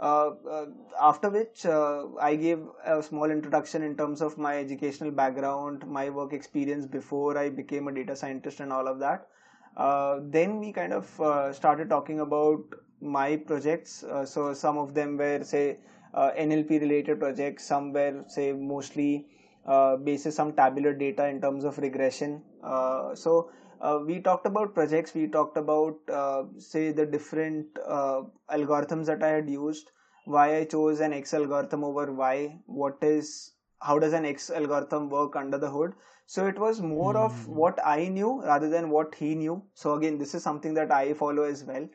after 0.00 1.30
which 1.30 1.64
uh, 1.66 2.04
I 2.20 2.36
gave 2.36 2.60
a 2.84 3.02
small 3.02 3.30
introduction 3.30 3.82
in 3.82 3.96
terms 3.96 4.20
of 4.20 4.36
my 4.36 4.58
educational 4.58 5.10
background, 5.10 5.86
my 5.86 6.10
work 6.10 6.32
experience 6.32 6.86
before 6.86 7.38
I 7.38 7.48
became 7.48 7.88
a 7.88 7.92
data 7.92 8.16
scientist, 8.16 8.60
and 8.60 8.72
all 8.72 8.86
of 8.88 8.98
that. 8.98 9.28
Uh, 9.76 10.20
then 10.22 10.58
we 10.58 10.72
kind 10.72 10.92
of 10.92 11.20
uh, 11.20 11.52
started 11.52 11.90
talking 11.90 12.20
about 12.20 12.62
my 13.00 13.36
projects. 13.36 14.04
Uh, 14.04 14.24
so 14.24 14.54
some 14.54 14.78
of 14.78 14.94
them 14.94 15.16
were, 15.16 15.42
say, 15.44 15.78
uh, 16.14 16.30
NLP 16.38 16.80
related 16.80 17.20
projects, 17.20 17.66
some 17.66 17.92
were, 17.92 18.24
say, 18.26 18.52
mostly 18.52 19.26
uh, 19.66 19.96
basis 19.96 20.34
some 20.34 20.52
tabular 20.52 20.94
data 20.94 21.26
in 21.28 21.40
terms 21.40 21.64
of 21.64 21.76
regression. 21.78 22.42
Uh, 22.62 23.14
so 23.14 23.50
uh, 23.80 23.98
we 24.04 24.20
talked 24.20 24.46
about 24.46 24.74
projects 24.74 25.14
we 25.14 25.26
talked 25.26 25.56
about 25.56 25.96
uh, 26.12 26.44
say 26.58 26.92
the 26.92 27.06
different 27.06 27.66
uh, 27.86 28.22
algorithms 28.50 29.06
that 29.06 29.22
i 29.22 29.28
had 29.28 29.50
used 29.50 29.90
why 30.24 30.56
i 30.56 30.64
chose 30.64 31.00
an 31.00 31.12
x 31.12 31.34
algorithm 31.34 31.84
over 31.84 32.12
y 32.12 32.58
what 32.66 32.96
is 33.02 33.52
how 33.80 33.98
does 33.98 34.12
an 34.12 34.24
x 34.24 34.50
algorithm 34.50 35.08
work 35.10 35.36
under 35.36 35.58
the 35.58 35.70
hood 35.70 35.92
so 36.26 36.46
it 36.46 36.58
was 36.58 36.80
more 36.80 37.14
mm. 37.14 37.24
of 37.24 37.44
hmm. 37.44 37.54
what 37.54 37.78
i 37.86 38.08
knew 38.08 38.42
rather 38.42 38.68
than 38.68 38.90
what 38.90 39.14
he 39.14 39.34
knew 39.34 39.62
so 39.74 39.94
again 39.94 40.18
this 40.18 40.34
is 40.34 40.42
something 40.42 40.74
that 40.74 40.90
i 40.90 41.12
follow 41.12 41.44
as 41.44 41.62
well 41.64 41.88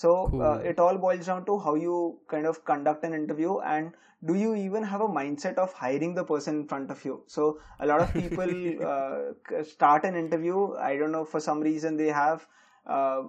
so 0.00 0.10
uh, 0.14 0.30
cool. 0.30 0.42
uh, 0.42 0.56
it 0.70 0.78
all 0.78 0.98
boils 1.04 1.26
down 1.26 1.44
to 1.46 1.58
how 1.58 1.74
you 1.74 2.18
kind 2.28 2.46
of 2.46 2.64
conduct 2.70 3.04
an 3.04 3.14
interview 3.14 3.58
and 3.60 3.92
do 4.24 4.34
you 4.34 4.54
even 4.54 4.82
have 4.82 5.00
a 5.00 5.08
mindset 5.08 5.56
of 5.64 5.72
hiring 5.72 6.14
the 6.14 6.24
person 6.24 6.60
in 6.60 6.68
front 6.72 6.90
of 6.90 7.04
you 7.04 7.22
so 7.26 7.58
a 7.80 7.86
lot 7.86 8.00
of 8.00 8.12
people 8.12 8.50
uh, 8.90 9.62
start 9.62 10.04
an 10.04 10.16
interview 10.24 10.74
i 10.90 10.96
don't 10.96 11.12
know 11.12 11.24
for 11.24 11.40
some 11.40 11.60
reason 11.60 11.96
they 11.96 12.12
have 12.22 12.46
uh, 12.86 13.22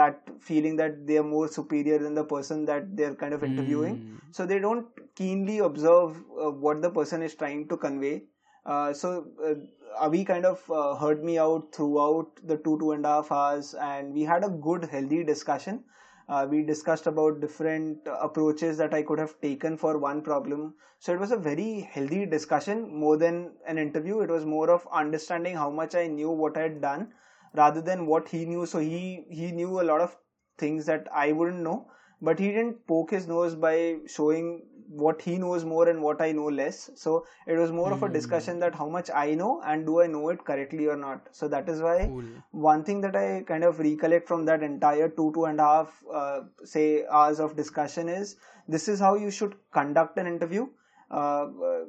that 0.00 0.28
feeling 0.40 0.76
that 0.76 1.06
they 1.06 1.18
are 1.18 1.28
more 1.36 1.46
superior 1.46 1.98
than 1.98 2.14
the 2.14 2.24
person 2.24 2.64
that 2.64 2.96
they're 2.96 3.14
kind 3.14 3.34
of 3.34 3.44
interviewing 3.44 3.96
mm. 3.96 4.20
so 4.32 4.46
they 4.46 4.58
don't 4.58 4.86
keenly 5.14 5.58
observe 5.58 6.16
uh, 6.42 6.50
what 6.50 6.82
the 6.82 6.90
person 6.90 7.22
is 7.22 7.34
trying 7.34 7.68
to 7.68 7.76
convey 7.76 8.22
uh, 8.66 8.92
so 8.94 9.26
uh, 9.46 9.54
Avi 10.00 10.24
kind 10.24 10.44
of 10.44 10.62
uh, 10.70 10.94
heard 10.94 11.22
me 11.22 11.38
out 11.38 11.72
throughout 11.72 12.30
the 12.42 12.56
two 12.56 12.78
two 12.78 12.92
and 12.92 13.04
a 13.04 13.08
half 13.08 13.30
hours, 13.30 13.74
and 13.74 14.12
we 14.12 14.22
had 14.22 14.44
a 14.44 14.48
good, 14.48 14.84
healthy 14.84 15.22
discussion. 15.22 15.84
Uh, 16.28 16.46
we 16.50 16.62
discussed 16.62 17.06
about 17.06 17.40
different 17.40 17.98
approaches 18.06 18.76
that 18.78 18.92
I 18.94 19.02
could 19.02 19.18
have 19.18 19.40
taken 19.40 19.76
for 19.76 19.98
one 19.98 20.20
problem. 20.22 20.74
So 20.98 21.12
it 21.14 21.20
was 21.20 21.32
a 21.32 21.36
very 21.36 21.80
healthy 21.80 22.26
discussion, 22.26 22.94
more 22.94 23.16
than 23.16 23.52
an 23.66 23.78
interview. 23.78 24.20
It 24.20 24.30
was 24.30 24.44
more 24.44 24.70
of 24.70 24.86
understanding 24.92 25.56
how 25.56 25.70
much 25.70 25.94
I 25.94 26.06
knew 26.06 26.30
what 26.30 26.56
I 26.58 26.62
had 26.62 26.80
done, 26.80 27.12
rather 27.54 27.80
than 27.80 28.06
what 28.06 28.28
he 28.28 28.44
knew. 28.44 28.66
So 28.66 28.78
he 28.78 29.26
he 29.30 29.52
knew 29.52 29.80
a 29.80 29.88
lot 29.92 30.00
of 30.00 30.16
things 30.58 30.86
that 30.86 31.08
I 31.12 31.32
wouldn't 31.32 31.62
know, 31.62 31.90
but 32.20 32.38
he 32.38 32.48
didn't 32.48 32.86
poke 32.86 33.10
his 33.10 33.26
nose 33.26 33.54
by 33.54 33.96
showing 34.06 34.62
what 34.88 35.20
he 35.20 35.36
knows 35.38 35.64
more 35.64 35.88
and 35.88 36.02
what 36.02 36.20
I 36.20 36.32
know 36.32 36.46
less. 36.46 36.90
So 36.94 37.26
it 37.46 37.56
was 37.56 37.72
more 37.72 37.90
mm. 37.90 37.94
of 37.94 38.02
a 38.02 38.08
discussion 38.08 38.58
that 38.60 38.74
how 38.74 38.88
much 38.88 39.10
I 39.14 39.34
know 39.34 39.62
and 39.64 39.86
do 39.86 40.00
I 40.00 40.06
know 40.06 40.28
it 40.28 40.44
correctly 40.44 40.86
or 40.86 40.96
not. 40.96 41.28
So 41.32 41.48
that 41.48 41.68
is 41.68 41.80
why 41.80 42.06
cool. 42.06 42.24
one 42.50 42.84
thing 42.84 43.00
that 43.02 43.16
I 43.16 43.42
kind 43.46 43.64
of 43.64 43.78
recollect 43.78 44.28
from 44.28 44.44
that 44.46 44.62
entire 44.62 45.08
two 45.08 45.32
two 45.34 45.46
and 45.46 45.60
a 45.60 45.64
half 45.64 46.02
uh, 46.12 46.40
say 46.64 47.04
hours 47.06 47.40
of 47.40 47.56
discussion 47.56 48.08
is 48.08 48.36
this 48.68 48.88
is 48.88 49.00
how 49.00 49.14
you 49.14 49.30
should 49.30 49.54
conduct 49.72 50.18
an 50.18 50.26
interview. 50.26 50.66
Uh, 51.10 51.46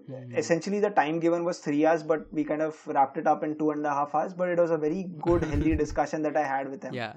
mm. 0.09 0.38
essentially 0.38 0.80
the 0.80 0.89
time 0.89 1.19
given 1.19 1.45
was 1.45 1.59
three 1.59 1.86
hours 1.86 2.03
but 2.03 2.32
we 2.34 2.43
kind 2.43 2.61
of 2.61 2.76
wrapped 2.86 3.17
it 3.17 3.26
up 3.26 3.43
in 3.43 3.57
two 3.57 3.71
and 3.71 3.84
a 3.86 3.89
half 3.89 4.13
hours 4.13 4.34
but 4.34 4.49
it 4.49 4.59
was 4.59 4.71
a 4.71 4.78
very 4.78 5.09
good 5.21 5.41
healthy 5.45 5.73
discussion 5.84 6.21
that 6.21 6.36
i 6.36 6.43
had 6.45 6.69
with 6.69 6.84
him 6.84 6.93
yeah 6.93 7.13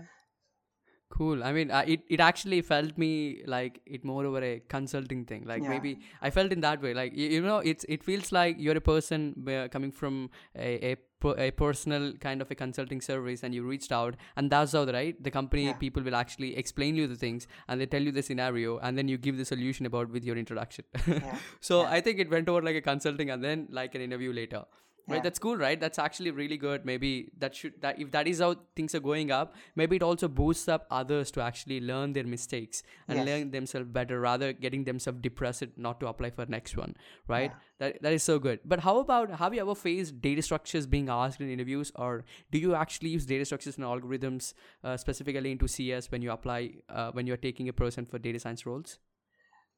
cool 1.10 1.42
i 1.42 1.52
mean 1.52 1.70
uh, 1.70 1.84
it, 1.86 2.00
it 2.08 2.20
actually 2.20 2.60
felt 2.60 2.96
me 2.98 3.42
like 3.46 3.80
it 3.86 4.04
more 4.04 4.24
over 4.26 4.42
a 4.42 4.60
consulting 4.68 5.24
thing 5.24 5.44
like 5.46 5.62
yeah. 5.62 5.68
maybe 5.68 5.98
i 6.22 6.30
felt 6.30 6.52
in 6.52 6.60
that 6.60 6.82
way 6.82 6.92
like 6.94 7.16
you, 7.16 7.28
you, 7.28 7.40
know 7.40 7.58
it's 7.58 7.84
it 7.88 8.02
feels 8.02 8.30
like 8.30 8.56
you're 8.58 8.76
a 8.76 8.80
person 8.80 9.34
coming 9.72 9.90
from 9.90 10.30
a, 10.56 10.92
a 10.92 10.96
a 11.36 11.50
personal 11.50 12.12
kind 12.12 12.40
of 12.40 12.50
a 12.50 12.54
consulting 12.54 13.00
service 13.00 13.42
and 13.42 13.52
you 13.52 13.64
reached 13.64 13.90
out 13.90 14.14
and 14.36 14.50
that's 14.50 14.72
how 14.72 14.84
right 14.84 15.20
the 15.22 15.30
company 15.30 15.64
yeah. 15.64 15.72
people 15.72 16.02
will 16.02 16.14
actually 16.14 16.56
explain 16.56 16.94
you 16.94 17.08
the 17.08 17.16
things 17.16 17.48
and 17.66 17.80
they 17.80 17.86
tell 17.86 18.00
you 18.00 18.12
the 18.12 18.22
scenario 18.22 18.78
and 18.78 18.96
then 18.96 19.08
you 19.08 19.18
give 19.18 19.36
the 19.36 19.44
solution 19.44 19.84
about 19.84 20.08
with 20.10 20.24
your 20.24 20.36
introduction 20.36 20.84
yeah. 21.08 21.36
so 21.60 21.82
i 21.82 22.00
think 22.00 22.20
it 22.20 22.30
went 22.30 22.48
over 22.48 22.62
like 22.62 22.76
a 22.76 22.80
consulting 22.80 23.30
and 23.30 23.42
then 23.42 23.66
like 23.70 23.96
an 23.96 24.00
interview 24.00 24.32
later 24.32 24.64
right 25.08 25.16
yeah. 25.16 25.22
that's 25.22 25.38
cool 25.38 25.56
right 25.56 25.80
that's 25.80 25.98
actually 25.98 26.30
really 26.30 26.56
good 26.56 26.84
maybe 26.84 27.30
that 27.38 27.54
should 27.54 27.80
that 27.80 27.98
if 27.98 28.10
that 28.10 28.28
is 28.28 28.40
how 28.40 28.54
things 28.76 28.94
are 28.94 29.00
going 29.00 29.30
up 29.30 29.54
maybe 29.74 29.96
it 29.96 30.02
also 30.02 30.28
boosts 30.28 30.68
up 30.68 30.86
others 30.90 31.30
to 31.30 31.40
actually 31.40 31.80
learn 31.80 32.12
their 32.12 32.24
mistakes 32.24 32.82
and 33.08 33.18
yes. 33.18 33.26
learn 33.26 33.50
themselves 33.50 33.88
better 33.88 34.20
rather 34.20 34.52
getting 34.52 34.84
themselves 34.84 35.18
depressed 35.20 35.64
not 35.76 35.98
to 36.00 36.06
apply 36.06 36.30
for 36.30 36.44
next 36.46 36.76
one 36.76 36.94
right 37.26 37.50
yeah. 37.50 37.90
that 37.90 38.02
that 38.02 38.12
is 38.12 38.22
so 38.22 38.38
good 38.38 38.60
but 38.64 38.80
how 38.80 38.98
about 38.98 39.30
have 39.30 39.54
you 39.54 39.60
ever 39.60 39.74
faced 39.74 40.20
data 40.20 40.42
structures 40.42 40.86
being 40.86 41.08
asked 41.08 41.40
in 41.40 41.50
interviews 41.50 41.90
or 41.96 42.24
do 42.50 42.58
you 42.58 42.74
actually 42.74 43.08
use 43.08 43.24
data 43.24 43.44
structures 43.44 43.76
and 43.76 43.86
algorithms 43.86 44.52
uh, 44.84 44.96
specifically 44.96 45.50
into 45.50 45.66
cs 45.66 46.10
when 46.10 46.22
you 46.22 46.30
apply 46.30 46.70
uh, 46.90 47.10
when 47.12 47.26
you're 47.26 47.36
taking 47.48 47.68
a 47.68 47.72
person 47.72 48.04
for 48.04 48.18
data 48.18 48.38
science 48.38 48.66
roles 48.66 48.98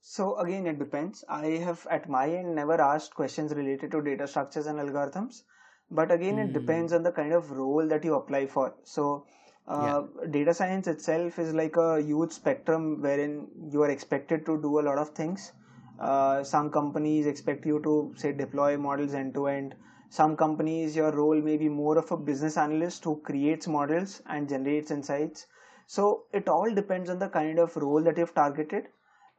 so 0.02 0.36
again, 0.38 0.66
it 0.66 0.78
depends. 0.78 1.24
I 1.28 1.46
have 1.64 1.86
at 1.90 2.08
my 2.08 2.28
end 2.28 2.54
never 2.54 2.80
asked 2.80 3.14
questions 3.14 3.54
related 3.54 3.90
to 3.92 4.00
data 4.00 4.26
structures 4.26 4.66
and 4.66 4.78
algorithms, 4.78 5.42
but 5.90 6.10
again, 6.10 6.36
mm. 6.36 6.44
it 6.48 6.52
depends 6.52 6.92
hmm. 6.92 6.96
on 6.96 7.02
the 7.02 7.12
kind 7.12 7.32
of 7.32 7.50
role 7.50 7.86
that 7.86 8.04
you 8.04 8.14
apply 8.14 8.46
for. 8.46 8.74
So 8.84 9.26
uh, 9.68 10.04
yeah. 10.22 10.26
data 10.30 10.54
science 10.54 10.86
itself 10.86 11.38
is 11.38 11.52
like 11.52 11.76
a 11.76 12.00
huge 12.00 12.32
spectrum 12.32 13.02
wherein 13.02 13.46
you 13.70 13.82
are 13.82 13.90
expected 13.90 14.46
to 14.46 14.60
do 14.60 14.80
a 14.80 14.82
lot 14.82 14.98
of 14.98 15.10
things. 15.10 15.52
Uh, 15.98 16.42
some 16.42 16.70
companies 16.70 17.26
expect 17.26 17.66
you 17.66 17.78
to 17.82 18.14
say 18.16 18.32
deploy 18.32 18.76
models 18.78 19.12
end 19.12 19.34
to 19.34 19.48
end. 19.48 19.74
Some 20.08 20.34
companies, 20.36 20.96
your 20.96 21.12
role 21.12 21.40
may 21.40 21.56
be 21.56 21.68
more 21.68 21.98
of 21.98 22.10
a 22.10 22.16
business 22.16 22.56
analyst 22.56 23.04
who 23.04 23.20
creates 23.20 23.68
models 23.68 24.22
and 24.26 24.48
generates 24.48 24.90
insights. 24.90 25.46
So 25.86 26.24
it 26.32 26.48
all 26.48 26.74
depends 26.74 27.10
on 27.10 27.18
the 27.18 27.28
kind 27.28 27.58
of 27.58 27.76
role 27.76 28.02
that 28.04 28.16
you've 28.16 28.34
targeted 28.34 28.88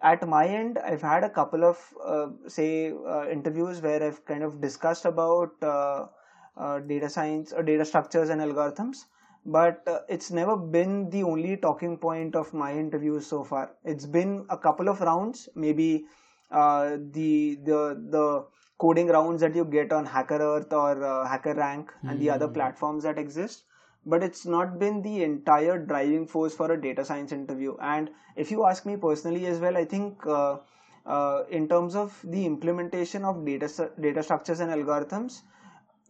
at 0.02 0.28
my 0.28 0.48
end 0.48 0.80
i've 0.80 1.02
had 1.02 1.24
a 1.24 1.30
couple 1.30 1.64
of 1.64 1.78
uh, 2.06 2.28
say 2.48 2.92
uh, 3.08 3.28
interviews 3.30 3.82
where 3.82 4.04
i've 4.04 4.24
kind 4.26 4.44
of 4.44 4.60
discussed 4.62 5.06
about 5.06 5.52
uh, 5.62 6.06
uh 6.58 6.80
data 6.80 7.10
science 7.10 7.54
or 7.54 7.60
uh, 7.60 7.62
data 7.62 7.86
structures 7.86 8.30
and 8.30 8.42
algorithms 8.42 9.06
but 9.46 9.84
uh, 9.88 10.00
it's 10.10 10.32
never 10.32 10.56
been 10.56 11.10
the 11.10 11.24
only 11.24 11.58
talking 11.58 11.98
point 11.98 12.36
of 12.36 12.54
my 12.54 12.72
interviews 12.74 13.26
so 13.26 13.44
far 13.44 13.72
it's 13.84 14.06
been 14.06 14.46
a 14.50 14.58
couple 14.58 14.90
of 14.90 15.02
rounds 15.02 15.50
maybe 15.56 16.06
the 16.52 17.58
the 17.64 17.82
the 18.10 18.46
coding 18.78 19.08
rounds 19.08 19.42
that 19.42 19.56
you 19.56 19.64
get 19.64 19.94
on 19.94 20.06
HackerEarth 20.08 20.74
or 20.74 20.96
HackerRank 21.32 21.90
and 22.02 22.20
the 22.20 22.32
other 22.32 22.48
hmm. 22.48 22.54
platforms 22.54 23.04
that 23.04 23.20
exist 23.20 23.64
but 24.06 24.24
it's 24.24 24.46
not 24.46 24.80
been 24.80 25.02
the 25.02 25.24
entire 25.24 25.78
driving 25.78 26.28
force 26.28 26.56
for 26.56 26.72
a 26.72 26.82
data 26.82 27.06
science 27.06 27.32
interview. 27.32 27.76
And 27.82 28.10
if 28.36 28.52
you 28.52 28.66
ask 28.66 28.86
me 28.86 28.96
personally 28.98 29.46
as 29.46 29.60
well 29.60 29.78
i 29.78 29.86
think 29.86 30.26
uh, 30.26 30.58
uh, 31.06 31.44
in 31.50 31.68
terms 31.68 31.96
of 31.96 32.20
the 32.24 32.46
implementation 32.46 33.26
of 33.26 33.46
data 33.46 33.92
data 34.00 34.24
structures 34.24 34.60
and 34.60 34.72
algorithms 34.72 35.42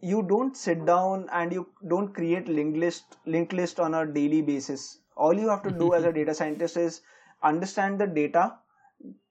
you 0.00 0.22
don't 0.22 0.56
sit 0.56 0.84
down 0.84 1.28
and 1.32 1.52
you 1.52 1.66
don't 1.88 2.12
create 2.14 2.48
linked 2.48 2.78
list 2.78 3.16
linked 3.24 3.52
list 3.52 3.78
on 3.80 3.94
a 3.94 4.04
daily 4.04 4.42
basis. 4.42 4.98
All 5.16 5.32
you 5.32 5.48
have 5.48 5.62
to 5.62 5.70
do 5.70 5.94
as 5.94 6.04
a 6.04 6.12
data 6.18 6.34
scientist 6.34 6.76
is 6.76 7.00
understand 7.42 8.00
the 8.00 8.06
data 8.06 8.54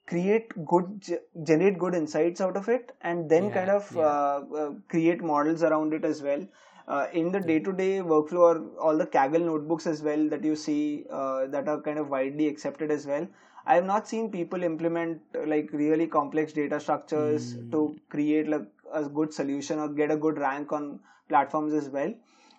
create 0.07 0.53
good 0.66 1.03
generate 1.43 1.78
good 1.78 1.93
insights 1.93 2.41
out 2.41 2.55
of 2.55 2.70
it 2.70 2.93
and 3.01 3.30
then 3.30 3.45
yeah, 3.45 3.53
kind 3.53 3.70
of 3.70 3.91
yeah. 3.95 4.01
uh, 4.01 4.43
uh, 4.62 4.72
create 4.89 5.22
models 5.22 5.64
around 5.64 5.93
it 5.93 6.05
as 6.05 6.22
well 6.22 6.45
uh, 6.92 7.08
in 7.14 7.32
the 7.32 7.39
day-to-day 7.39 8.00
workflow 8.14 8.42
or 8.50 8.56
all 8.86 8.98
the 8.98 9.06
Kaggle 9.06 9.46
notebooks 9.46 9.88
as 9.88 10.02
well 10.02 10.28
that 10.30 10.44
you 10.44 10.56
see 10.56 11.06
uh, 11.10 11.48
that 11.48 11.70
are 11.70 11.82
kind 11.82 11.98
of 11.98 12.10
widely 12.10 12.48
accepted 12.48 12.92
as 12.92 13.06
well. 13.06 13.28
I 13.66 13.76
have 13.76 13.86
not 13.86 14.08
seen 14.08 14.30
people 14.32 14.64
implement 14.64 15.22
like 15.46 15.70
really 15.72 16.08
complex 16.08 16.52
data 16.52 16.80
structures 16.80 17.54
mm. 17.54 17.72
to 17.72 17.96
create 18.10 18.50
like 18.50 18.68
a 18.94 19.04
good 19.04 19.34
solution 19.34 19.80
or 19.80 19.88
get 19.88 20.12
a 20.12 20.18
good 20.18 20.38
rank 20.38 20.74
on 20.74 21.00
platforms 21.30 21.74
as 21.74 21.88
well. 21.88 22.14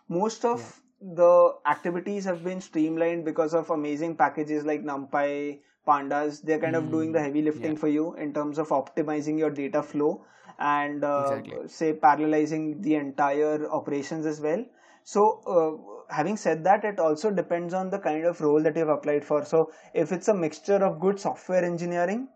Most 0.08 0.46
of 0.46 0.60
yeah. 0.60 1.14
the 1.16 1.54
activities 1.66 2.24
have 2.24 2.42
been 2.42 2.60
streamlined 2.60 3.26
because 3.26 3.52
of 3.52 3.68
amazing 3.70 4.16
packages 4.16 4.64
like 4.64 4.82
NumPy, 4.82 5.60
Pandas. 5.86 6.40
They're 6.40 6.60
kind 6.60 6.76
mm. 6.76 6.84
of 6.84 6.90
doing 6.90 7.12
the 7.12 7.18
hmm. 7.18 7.24
heavy 7.26 7.42
lifting 7.42 7.72
yeah. 7.72 7.78
for 7.84 7.88
you 7.88 8.14
in 8.14 8.32
terms 8.32 8.58
of 8.58 8.68
optimizing 8.68 9.38
your 9.38 9.50
data 9.50 9.82
flow 9.82 10.24
and 10.62 11.04
uh, 11.04 11.24
exactly. 11.26 11.68
say 11.68 11.92
parallelizing 11.92 12.82
the 12.82 12.94
entire 12.94 13.68
operations 13.70 14.26
as 14.26 14.40
well 14.40 14.64
so 15.04 15.22
uh, 15.54 16.14
having 16.14 16.36
said 16.36 16.62
that 16.64 16.84
it 16.84 17.00
also 17.00 17.30
depends 17.30 17.74
on 17.74 17.90
the 17.90 17.98
kind 17.98 18.24
of 18.24 18.40
role 18.40 18.62
that 18.62 18.76
you've 18.76 18.94
applied 18.96 19.24
for 19.24 19.44
so 19.44 19.70
if 19.94 20.12
it's 20.12 20.28
a 20.28 20.34
mixture 20.34 20.84
of 20.88 21.00
good 21.00 21.18
software 21.18 21.64
engineering 21.64 22.28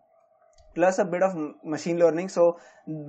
plus 0.75 0.99
a 0.99 1.05
bit 1.05 1.23
of 1.23 1.37
machine 1.63 1.97
learning 1.97 2.27
so 2.27 2.57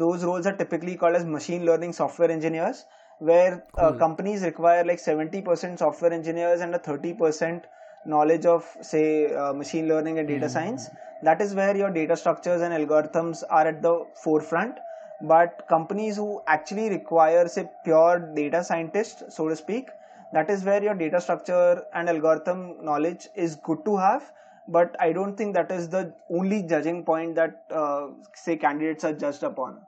those 0.02 0.24
roles 0.24 0.46
are 0.46 0.56
typically 0.56 0.96
called 0.96 1.16
as 1.16 1.24
machine 1.24 1.64
learning 1.64 1.92
software 1.92 2.30
engineers 2.30 2.84
where 3.18 3.54
uh, 3.54 3.88
cool. 3.88 3.96
uh, 3.96 3.98
companies 3.98 4.42
require 4.42 4.84
like 4.84 5.00
70% 5.04 5.78
software 5.78 6.12
engineers 6.12 6.60
and 6.60 6.74
a 6.74 6.78
30% 6.78 7.62
knowledge 8.06 8.46
of 8.46 8.64
say 8.80 9.34
uh, 9.34 9.52
machine 9.52 9.88
learning 9.88 10.18
and 10.18 10.28
data 10.28 10.46
mm. 10.46 10.50
science 10.50 10.88
that 11.22 11.40
is 11.40 11.54
where 11.54 11.76
your 11.76 11.90
data 11.90 12.16
structures 12.16 12.62
and 12.62 12.72
algorithms 12.72 13.42
are 13.50 13.66
at 13.66 13.82
the 13.82 13.94
forefront 14.22 14.78
but 15.22 15.66
companies 15.68 16.16
who 16.16 16.42
actually 16.46 16.88
require 16.90 17.46
say 17.48 17.68
pure 17.84 18.18
data 18.34 18.62
scientist 18.64 19.22
so 19.32 19.48
to 19.48 19.56
speak 19.56 19.88
that 20.32 20.50
is 20.50 20.64
where 20.64 20.82
your 20.82 20.94
data 20.94 21.20
structure 21.20 21.84
and 21.94 22.08
algorithm 22.08 22.84
knowledge 22.84 23.28
is 23.34 23.56
good 23.56 23.84
to 23.86 23.96
have. 23.96 24.30
But 24.70 24.96
i 25.00 25.12
don't 25.12 25.36
think 25.36 25.54
that 25.54 25.70
is 25.72 25.88
the 25.88 26.12
only 26.30 26.62
judging 26.62 27.04
point 27.04 27.34
that 27.36 27.62
uh, 27.70 28.08
say 28.34 28.56
candidates 28.56 29.04
are 29.04 29.14
judged 29.14 29.42
upon 29.42 29.78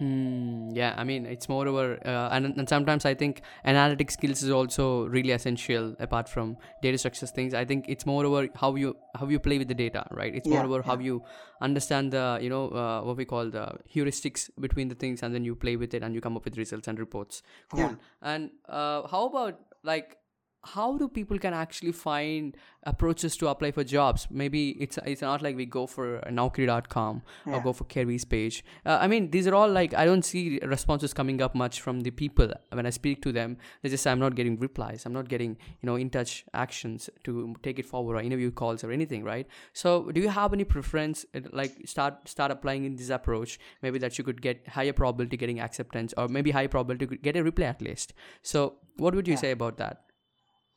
Hmm, 0.00 0.70
yeah, 0.72 0.94
I 0.96 1.04
mean, 1.04 1.26
it's 1.26 1.46
moreover, 1.46 1.98
uh, 2.06 2.30
and, 2.32 2.56
and 2.56 2.66
sometimes 2.66 3.04
I 3.04 3.12
think 3.12 3.42
analytic 3.66 4.10
skills 4.10 4.42
is 4.42 4.50
also 4.50 5.04
really 5.04 5.32
essential 5.32 5.94
apart 6.00 6.26
from 6.26 6.56
data 6.80 6.96
structures 6.96 7.30
things. 7.32 7.52
I 7.52 7.66
think 7.66 7.84
it's 7.86 8.06
more 8.06 8.20
moreover 8.22 8.48
how 8.54 8.76
you 8.76 8.96
how 9.14 9.28
you 9.28 9.38
play 9.38 9.58
with 9.58 9.68
the 9.68 9.74
data, 9.74 10.06
right? 10.10 10.34
It's 10.34 10.48
Yeah, 10.48 10.62
moreover 10.62 10.80
how 10.80 10.98
you 10.98 11.22
understand 11.60 12.12
the 12.12 12.38
you 12.40 12.48
know 12.48 12.68
uh, 12.70 13.02
what 13.02 13.18
we 13.18 13.26
call 13.26 13.50
the 13.50 13.66
heuristics 13.94 14.48
between 14.58 14.88
the 14.88 14.94
things, 14.94 15.22
and 15.22 15.34
then 15.34 15.44
you 15.44 15.54
play 15.54 15.76
with 15.76 15.92
it 15.92 16.02
and 16.02 16.14
you 16.14 16.22
come 16.22 16.36
up 16.36 16.46
with 16.46 16.56
results 16.56 16.88
and 16.88 16.98
reports. 16.98 17.42
Cool. 17.70 17.80
Yeah. 17.80 17.94
And 18.22 18.50
uh, 18.68 19.06
how 19.06 19.26
about 19.26 19.60
like 19.82 20.16
how 20.62 20.98
do 20.98 21.08
people 21.08 21.38
can 21.38 21.54
actually 21.54 21.92
find 21.92 22.56
approaches 22.84 23.36
to 23.38 23.48
apply 23.48 23.70
for 23.72 23.82
jobs? 23.82 24.26
Maybe 24.30 24.70
it's 24.70 24.98
it's 25.04 25.22
not 25.22 25.42
like 25.42 25.56
we 25.56 25.64
go 25.64 25.86
for 25.86 26.20
naukri.com 26.28 27.22
or 27.46 27.60
go 27.60 27.72
for 27.72 27.84
Kerry's 27.84 28.24
page. 28.24 28.64
Uh, 28.84 28.98
i 29.00 29.06
mean 29.06 29.30
these 29.30 29.46
are 29.46 29.54
all 29.54 29.70
like 29.70 29.94
i 29.94 30.04
don't 30.04 30.24
see 30.24 30.58
responses 30.62 31.14
coming 31.14 31.40
up 31.40 31.54
much 31.54 31.80
from 31.80 32.00
the 32.00 32.10
people 32.10 32.52
when 32.72 32.86
i 32.86 32.90
speak 32.90 33.22
to 33.22 33.32
them. 33.32 33.56
They 33.82 33.88
just 33.88 34.02
say 34.02 34.10
i'm 34.10 34.18
not 34.18 34.34
getting 34.34 34.58
replies. 34.58 35.06
I'm 35.06 35.12
not 35.12 35.28
getting 35.28 35.56
you 35.80 35.86
know 35.86 35.96
in 35.96 36.10
touch 36.10 36.44
actions 36.52 37.08
to 37.24 37.54
take 37.62 37.78
it 37.78 37.86
forward 37.86 38.16
or 38.16 38.20
interview 38.20 38.50
calls 38.50 38.84
or 38.84 38.92
anything 38.92 39.24
right? 39.24 39.46
So 39.72 40.10
do 40.12 40.20
you 40.20 40.28
have 40.28 40.52
any 40.52 40.64
preference 40.64 41.24
uh, 41.34 41.40
like 41.52 41.72
start 41.86 42.28
start 42.28 42.50
applying 42.50 42.84
in 42.84 42.96
this 42.96 43.08
approach? 43.08 43.58
Maybe 43.82 43.98
that 43.98 44.18
you 44.18 44.24
could 44.24 44.42
get 44.42 44.68
higher 44.68 44.92
probability 44.92 45.36
getting 45.38 45.60
acceptance 45.60 46.12
or 46.18 46.28
maybe 46.28 46.50
higher 46.50 46.68
probability 46.68 47.06
to 47.06 47.16
get 47.16 47.36
a 47.36 47.42
reply 47.42 47.66
at 47.66 47.80
least. 47.80 48.12
So 48.42 48.74
what 48.96 49.14
would 49.14 49.26
you 49.26 49.36
say 49.36 49.52
about 49.52 49.78
that 49.78 50.09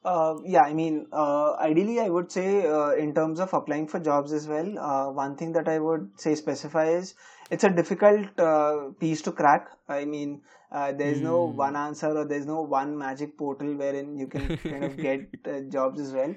Uh, 0.04 0.36
yeah, 0.46 0.62
I 0.62 0.74
mean, 0.74 1.08
uh, 1.12 1.54
ideally, 1.56 2.00
I 2.00 2.10
would 2.10 2.32
say 2.32 2.66
uh, 2.68 2.92
in 2.92 3.14
terms 3.14 3.40
of 3.40 3.54
applying 3.54 3.88
for 3.88 4.00
jobs 4.00 4.32
as 4.34 4.48
well, 4.48 4.78
uh, 4.80 5.12
one 5.12 5.36
thing 5.36 5.54
that 5.54 5.68
I 5.68 5.80
would 5.80 6.10
say 6.20 6.36
specify 6.36 6.90
is 6.90 7.16
it's 7.50 7.64
a 7.64 7.70
difficult 7.70 8.28
uh, 8.40 8.90
piece 9.00 9.22
to 9.24 9.32
crack. 9.32 9.70
I 9.88 10.06
mean, 10.06 10.42
uh, 10.72 10.92
there's 10.92 11.22
no 11.22 11.44
Hmm. 11.44 11.56
one 11.56 11.76
answer 11.76 12.18
or 12.18 12.26
there's 12.26 12.46
no 12.46 12.62
one 12.62 12.98
magic 12.98 13.38
portal 13.38 13.76
wherein 13.76 14.18
you 14.18 14.28
can 14.28 14.58
kind 14.68 14.84
of 14.84 15.00
get 15.00 15.28
uh, 15.46 15.62
jobs 15.70 16.00
as 16.00 16.12
well. 16.14 16.36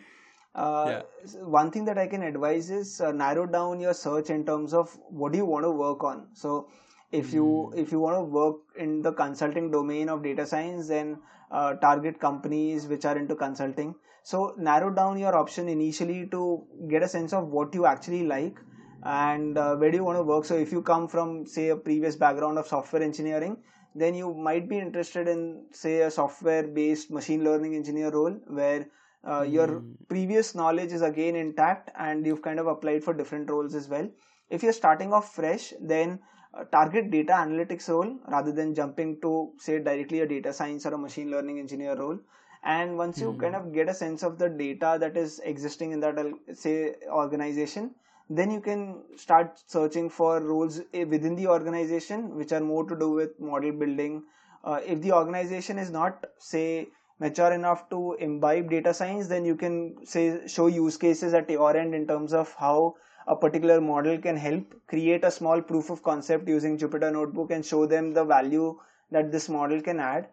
Uh, 0.55 0.93
Yeah. 0.93 1.03
one 1.43 1.71
thing 1.71 1.85
that 1.85 1.99
I 1.99 2.07
can 2.07 2.23
advise 2.23 2.71
is 2.71 3.01
uh, 3.01 3.13
narrow 3.13 3.47
down 3.47 3.81
your 3.81 3.95
search 3.95 4.31
in 4.31 4.45
terms 4.45 4.73
of 4.75 4.97
what 5.09 5.33
do 5.33 5.39
you 5.39 5.45
want 5.47 5.65
to 5.65 5.71
work 5.71 6.03
on. 6.05 6.29
So, 6.35 6.69
if 7.13 7.33
you 7.33 7.47
Hmm. 7.47 7.71
if 7.77 7.93
you 7.93 8.01
want 8.01 8.17
to 8.17 8.23
work 8.23 8.57
in 8.77 9.03
the 9.03 9.13
consulting 9.13 9.71
domain 9.71 10.09
of 10.09 10.23
data 10.23 10.47
science, 10.47 10.89
then 10.89 11.19
uh, 11.51 11.75
target 11.75 12.21
companies 12.21 12.87
which 12.87 13.05
are 13.05 13.17
into 13.19 13.35
consulting. 13.37 13.95
So 14.23 14.55
narrow 14.59 14.91
down 14.91 15.19
your 15.19 15.37
option 15.37 15.69
initially 15.69 16.27
to 16.33 16.65
get 16.89 17.03
a 17.03 17.09
sense 17.09 17.33
of 17.33 17.49
what 17.49 17.75
you 17.75 17.87
actually 17.87 18.25
like 18.25 18.59
and 19.03 19.57
uh, 19.57 19.77
where 19.77 19.91
do 19.91 19.97
you 19.97 20.05
want 20.05 20.19
to 20.19 20.23
work. 20.23 20.45
So 20.45 20.57
if 20.57 20.73
you 20.73 20.83
come 20.83 21.09
from 21.09 21.47
say 21.47 21.69
a 21.69 21.77
previous 21.77 22.17
background 22.17 22.59
of 22.59 22.67
software 22.67 23.03
engineering, 23.03 23.59
then 23.95 24.15
you 24.15 24.35
might 24.35 24.69
be 24.69 24.79
interested 24.79 25.29
in 25.29 25.67
say 25.73 26.01
a 26.03 26.11
software 26.11 26.67
based 26.67 27.11
machine 27.11 27.45
learning 27.45 27.75
engineer 27.75 28.11
role 28.11 28.33
where 28.47 28.87
uh, 29.29 29.43
your 29.43 29.69
Hmm. 29.69 29.93
previous 30.09 30.55
knowledge 30.55 30.93
is 30.93 31.03
again 31.03 31.37
intact 31.37 31.91
and 31.99 32.27
you've 32.27 32.43
kind 32.43 32.59
of 32.61 32.67
applied 32.67 33.03
for 33.05 33.15
different 33.15 33.51
roles 33.51 33.75
as 33.75 33.89
well. 33.89 34.09
If 34.51 34.63
you're 34.63 34.73
starting 34.73 35.13
off 35.13 35.35
fresh, 35.35 35.73
then 35.81 36.21
target 36.65 37.11
data 37.11 37.33
analytics 37.33 37.89
role 37.89 38.17
rather 38.29 38.53
than 38.53 38.75
jumping 38.75 39.21
to 39.21 39.53
say 39.59 39.79
directly 39.79 40.21
a 40.21 40.27
data 40.27 40.53
science 40.53 40.87
or 40.87 40.95
a 40.95 40.99
machine 40.99 41.31
learning 41.31 41.59
engineer 41.59 41.95
role 41.97 42.19
and 42.65 42.97
once 42.97 43.21
you 43.21 43.33
Hmm. 43.33 43.39
kind 43.41 43.55
of 43.55 43.73
get 43.73 43.89
a 43.89 43.95
sense 43.95 44.23
of 44.23 44.39
the 44.39 44.49
data 44.49 44.97
that 45.01 45.17
is 45.17 45.41
existing 45.45 45.93
in 45.93 46.01
that 46.01 46.19
uh, 46.19 46.31
say 46.55 46.95
organization 47.11 47.95
then 48.29 48.51
you 48.51 48.61
can 48.61 49.03
start 49.17 49.59
searching 49.67 50.09
for 50.11 50.41
roles 50.41 50.81
eh, 50.95 51.05
within 51.05 51.37
the 51.37 51.47
organization 51.47 52.35
which 52.37 52.53
are 52.53 52.61
more 52.61 52.85
to 52.89 52.97
do 52.99 53.11
with 53.13 53.39
model 53.41 53.73
building 53.73 54.23
uh, 54.65 54.81
if 54.85 55.01
the 55.01 55.13
organization 55.13 55.79
is 55.79 55.91
not 55.91 56.27
say 56.39 56.89
mature 57.19 57.53
enough 57.53 57.89
to 57.91 58.17
imbibe 58.21 58.71
data 58.71 58.93
science 58.93 59.29
then 59.29 59.45
you 59.45 59.55
can 59.57 59.95
say 60.05 60.47
show 60.47 60.67
use 60.67 60.97
cases 60.97 61.35
at 61.35 61.49
your 61.51 61.77
end 61.77 61.95
in 61.95 62.07
terms 62.07 62.33
of 62.33 62.53
how 62.59 62.95
a 63.27 63.37
particular 63.37 63.81
model 63.81 64.19
can 64.19 64.37
help 64.37 64.75
create 64.89 65.25
a 65.25 65.31
small 65.31 65.61
proof 65.61 65.91
of 65.91 66.03
concept 66.03 66.49
using 66.49 66.79
Jupyter 66.79 67.13
Notebook 67.13 67.51
and 67.51 67.65
show 67.65 67.87
them 67.87 68.13
the 68.13 68.25
value 68.25 68.79
that 69.11 69.31
this 69.33 69.49
model 69.49 69.81
can 69.81 70.01
add. 70.01 70.29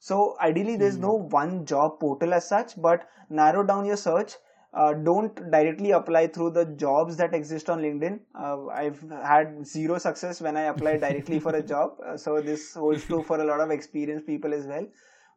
So 0.00 0.36
ideally, 0.40 0.76
there's 0.76 0.98
no 0.98 1.12
one 1.12 1.66
job 1.66 1.98
portal 2.00 2.32
as 2.34 2.48
such, 2.48 2.80
but 2.80 3.08
narrow 3.30 3.62
down 3.64 3.84
your 3.84 3.96
search. 3.96 4.34
Uh, 4.74 4.92
don't 4.92 5.34
directly 5.50 5.92
apply 5.92 6.26
through 6.28 6.50
the 6.50 6.64
jobs 6.64 7.16
that 7.16 7.34
exist 7.34 7.70
on 7.70 7.80
LinkedIn. 7.80 8.20
Uh, 8.34 8.66
I've 8.66 9.00
had 9.10 9.66
zero 9.66 9.98
success 9.98 10.40
when 10.42 10.56
I 10.56 10.62
applied 10.62 11.00
directly 11.00 11.40
for 11.40 11.54
a 11.56 11.62
job. 11.72 11.96
Uh, 12.06 12.16
so 12.16 12.40
this 12.40 12.74
holds 12.74 13.04
true 13.04 13.22
for 13.22 13.40
a 13.40 13.44
lot 13.44 13.60
of 13.60 13.70
experienced 13.70 14.26
people 14.26 14.52
as 14.54 14.66
well. 14.66 14.86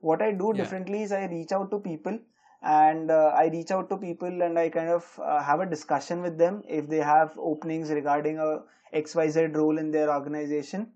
What 0.02 0.22
I 0.22 0.32
do 0.32 0.52
Yeah. 0.54 0.64
differently 0.64 1.04
is 1.04 1.12
I 1.12 1.26
reach 1.28 1.52
out 1.54 1.72
to 1.72 1.80
people 1.80 2.20
and 2.62 3.10
uh, 3.10 3.34
I 3.36 3.48
reach 3.48 3.72
out 3.72 3.90
to 3.90 3.98
people 3.98 4.42
and 4.42 4.58
I 4.58 4.70
kind 4.70 4.90
of 4.90 5.20
uh, 5.22 5.42
have 5.42 5.60
a 5.62 5.66
discussion 5.66 6.22
with 6.22 6.38
them 6.38 6.64
if 6.68 6.88
they 6.88 6.98
have 6.98 7.38
openings 7.38 7.90
regarding 7.90 8.38
a 8.38 8.60
XYZ 8.94 9.56
role 9.56 9.78
in 9.78 9.92
their 9.92 10.12
organization. 10.14 10.92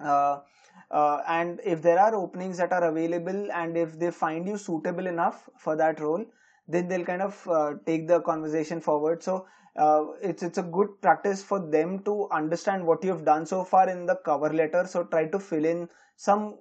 Uh, 0.00 0.40
uh, 0.90 1.20
and 1.28 1.60
if 1.64 1.82
there 1.82 1.98
are 1.98 2.14
openings 2.14 2.58
that 2.58 2.72
are 2.72 2.84
available 2.84 3.50
and 3.52 3.76
if 3.76 3.98
they 3.98 4.10
find 4.10 4.46
you 4.46 4.56
suitable 4.56 5.06
enough 5.06 5.48
for 5.58 5.76
that 5.76 6.00
role, 6.00 6.24
then 6.68 6.88
they'll 6.88 7.04
kind 7.04 7.22
of 7.22 7.48
uh, 7.48 7.74
take 7.84 8.06
the 8.08 8.20
conversation 8.20 8.80
forward. 8.80 9.22
So 9.22 9.46
uh, 9.76 10.04
it's 10.22 10.42
it's 10.42 10.58
a 10.58 10.62
good 10.62 10.88
practice 11.02 11.42
for 11.42 11.58
them 11.58 11.98
to 12.04 12.28
understand 12.30 12.86
what 12.86 13.04
you've 13.04 13.24
done 13.24 13.44
so 13.44 13.64
far 13.64 13.88
in 13.88 14.06
the 14.06 14.16
cover 14.16 14.52
letter. 14.52 14.86
So 14.86 15.04
try 15.04 15.26
to 15.26 15.38
fill 15.38 15.64
in 15.64 15.88
some 16.16 16.56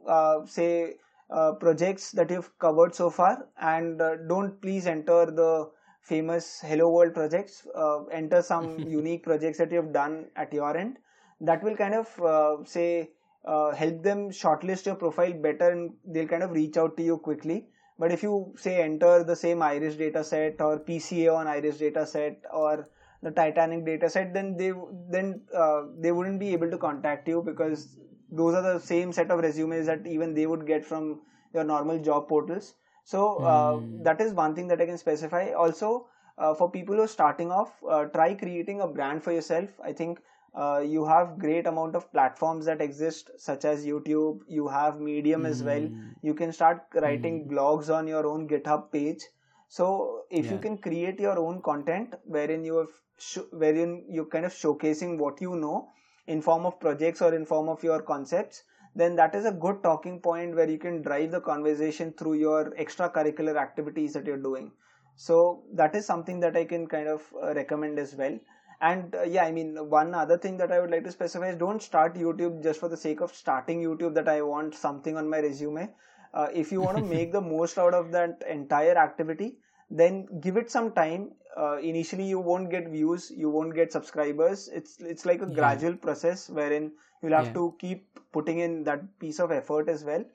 say 0.46 0.98
uh, 1.30 1.54
projects 1.54 2.12
that 2.12 2.30
you've 2.30 2.58
covered 2.60 2.94
so 2.96 3.10
far, 3.10 3.48
and 3.60 4.02
uh, 4.02 4.16
don't 4.28 4.62
please 4.62 4.88
enter 4.88 5.26
the 5.26 5.70
famous 6.02 6.60
Hello 6.62 6.90
World 6.90 7.14
projects. 7.14 7.68
Uh, 7.76 8.06
enter 8.06 8.42
some 8.42 8.80
unique 8.98 9.24
projects 9.24 9.58
that 9.58 9.72
you've 9.72 9.94
done 9.94 10.26
at 10.36 10.54
your 10.54 10.78
end. 10.78 10.98
That 11.42 11.64
will 11.64 11.76
kind 11.76 11.96
of 11.96 12.20
uh, 12.22 12.64
say 12.64 13.12
uh, 13.44 13.72
help 13.72 14.04
them 14.04 14.30
shortlist 14.30 14.86
your 14.86 14.96
profile 14.96 15.34
better, 15.34 15.72
and 15.72 15.94
they'll 16.06 16.28
kind 16.28 16.44
of 16.44 16.52
reach 16.52 16.78
out 16.78 16.96
to 16.98 17.04
you 17.04 17.18
quickly. 17.18 17.68
But 17.98 18.12
if 18.12 18.24
you 18.24 18.54
say 18.58 18.82
enter 18.82 19.24
the 19.24 19.36
same 19.36 19.62
Iris 19.62 19.96
data 19.96 20.24
set 20.24 20.60
or 20.60 20.80
PCA 20.80 21.34
on 21.34 21.48
Iris 21.48 21.78
data 21.78 22.06
set 22.06 22.42
or 22.54 22.88
the 23.22 23.32
Titanic 23.32 23.86
data 23.86 24.10
set, 24.10 24.34
then 24.34 24.58
they 24.58 24.74
then 25.10 25.42
uh, 25.56 25.84
they 25.98 26.12
wouldn't 26.12 26.40
be 26.40 26.52
able 26.54 26.70
to 26.70 26.78
contact 26.78 27.28
you 27.28 27.42
because 27.42 27.98
those 28.36 28.56
are 28.56 28.62
the 28.62 28.80
same 28.80 29.12
set 29.14 29.32
of 29.32 29.40
resumes 29.40 29.88
that 29.88 30.06
even 30.08 30.34
they 30.34 30.46
would 30.48 30.66
get 30.68 30.86
from 30.86 31.22
your 31.54 31.64
normal 31.64 32.00
job 32.00 32.28
portals. 32.28 32.74
So 33.04 33.40
uh, 33.40 33.78
Hmm. 33.78 34.04
that 34.04 34.22
is 34.22 34.34
one 34.34 34.56
thing 34.56 34.68
that 34.68 34.82
I 34.82 34.86
can 34.86 34.98
specify. 34.98 35.52
Also, 35.52 36.08
uh, 36.38 36.54
for 36.54 36.70
people 36.72 36.96
who 36.96 37.02
are 37.04 37.08
starting 37.16 37.52
off, 37.52 37.74
uh, 37.90 38.06
try 38.06 38.34
creating 38.36 38.82
a 38.82 38.88
brand 38.88 39.24
for 39.24 39.32
yourself. 39.32 39.70
I 39.84 39.94
think 39.94 40.20
uh, 40.54 40.82
you 40.86 41.06
have 41.06 41.38
great 41.40 41.68
amount 41.68 41.96
of 41.96 42.12
platforms 42.12 42.66
that 42.66 42.82
exist, 42.82 43.32
such 43.38 43.66
as 43.66 43.86
YouTube. 43.86 44.42
You 44.48 44.68
have 44.68 45.00
Medium 45.00 45.46
as 45.46 45.64
well. 45.64 45.88
Hmm. 45.88 46.10
You 46.22 46.34
can 46.34 46.52
start 46.54 46.84
writing 46.96 47.48
blogs 47.48 47.94
on 47.94 48.08
your 48.08 48.26
own 48.28 48.48
GitHub 48.48 48.92
page. 48.92 49.24
So 49.68 50.24
if 50.30 50.52
you 50.52 50.58
can 50.60 50.78
create 50.78 51.20
your 51.20 51.38
own 51.40 51.62
content, 51.62 52.16
wherein 52.26 52.64
you 52.66 52.78
have 52.78 52.90
sh- 53.18 53.50
wherein 53.52 54.06
you're 54.10 54.26
kind 54.36 54.46
of 54.46 54.54
showcasing 54.54 55.18
what 55.18 55.42
you 55.42 55.56
know 55.56 55.90
in 56.28 56.42
form 56.42 56.66
of 56.66 56.80
projects 56.80 57.22
or 57.22 57.34
in 57.34 57.46
form 57.46 57.70
of 57.70 57.84
your 57.84 58.02
concepts 58.02 58.64
then 58.96 59.16
that 59.18 59.36
is 59.36 59.46
a 59.46 59.52
good 59.52 59.84
talking 59.84 60.20
point 60.20 60.56
where 60.56 60.70
you 60.70 60.78
can 60.78 61.02
drive 61.02 61.32
the 61.32 61.42
conversation 61.42 62.14
through 62.14 62.36
your 62.36 62.72
extracurricular 62.72 63.58
activities 63.58 64.14
that 64.14 64.26
you're 64.26 64.38
doing. 64.38 64.72
So 65.18 65.64
that 65.74 65.96
is 65.96 66.06
something 66.06 66.40
that 66.40 66.56
i 66.56 66.64
can 66.66 66.88
kind 66.88 67.08
of 67.08 67.22
uh, 67.42 67.54
recommend 67.54 68.00
as 68.00 68.16
well. 68.16 68.40
And 68.82 69.16
uh, 69.16 69.24
yeah 69.24 69.44
i 69.44 69.52
mean 69.52 69.90
one 69.90 70.14
other 70.14 70.38
thing 70.38 70.58
that 70.58 70.72
i 70.72 70.80
would 70.80 70.92
like 70.92 71.04
to 71.06 71.12
specify 71.12 71.48
is 71.50 71.56
don't 71.56 71.82
start 71.82 72.16
youtube 72.16 72.62
just 72.62 72.80
for 72.82 72.90
the 72.90 72.98
sake 72.98 73.22
of 73.22 73.34
starting 73.34 73.82
youtube 73.82 74.14
that 74.16 74.28
i 74.28 74.42
want 74.42 74.76
something 74.76 75.16
on 75.18 75.30
my 75.30 75.40
resume. 75.40 75.90
Uh, 76.34 76.48
if 76.54 76.74
you 76.74 76.82
want 76.82 76.98
to 76.98 77.04
make 77.16 77.32
the 77.32 77.42
most 77.42 77.78
out 77.78 77.94
of 77.94 78.12
that 78.12 78.44
entire 78.50 78.98
activity 78.98 79.58
then 79.90 80.28
give 80.42 80.58
it 80.58 80.70
some 80.72 80.92
time 80.92 81.32
uh, 81.58 81.78
initially 81.78 82.26
you 82.26 82.40
won't 82.40 82.70
get 82.70 82.88
views 82.90 83.32
you 83.36 83.50
won't 83.50 83.74
get 83.76 83.92
subscribers 83.92 84.68
it's 84.70 85.00
it's 85.00 85.26
like 85.26 85.42
a 85.42 85.48
Yeah. 85.48 85.54
gradual 85.60 85.96
process 85.96 86.50
wherein 86.50 86.92
you'll 87.22 87.34
have 87.40 87.48
Yeah. 87.48 87.54
to 87.54 87.76
keep 87.80 88.20
putting 88.32 88.60
in 88.60 88.84
that 88.84 89.04
piece 89.20 89.40
of 89.40 89.52
effort 89.52 89.90
as 89.90 90.04
well 90.04 90.26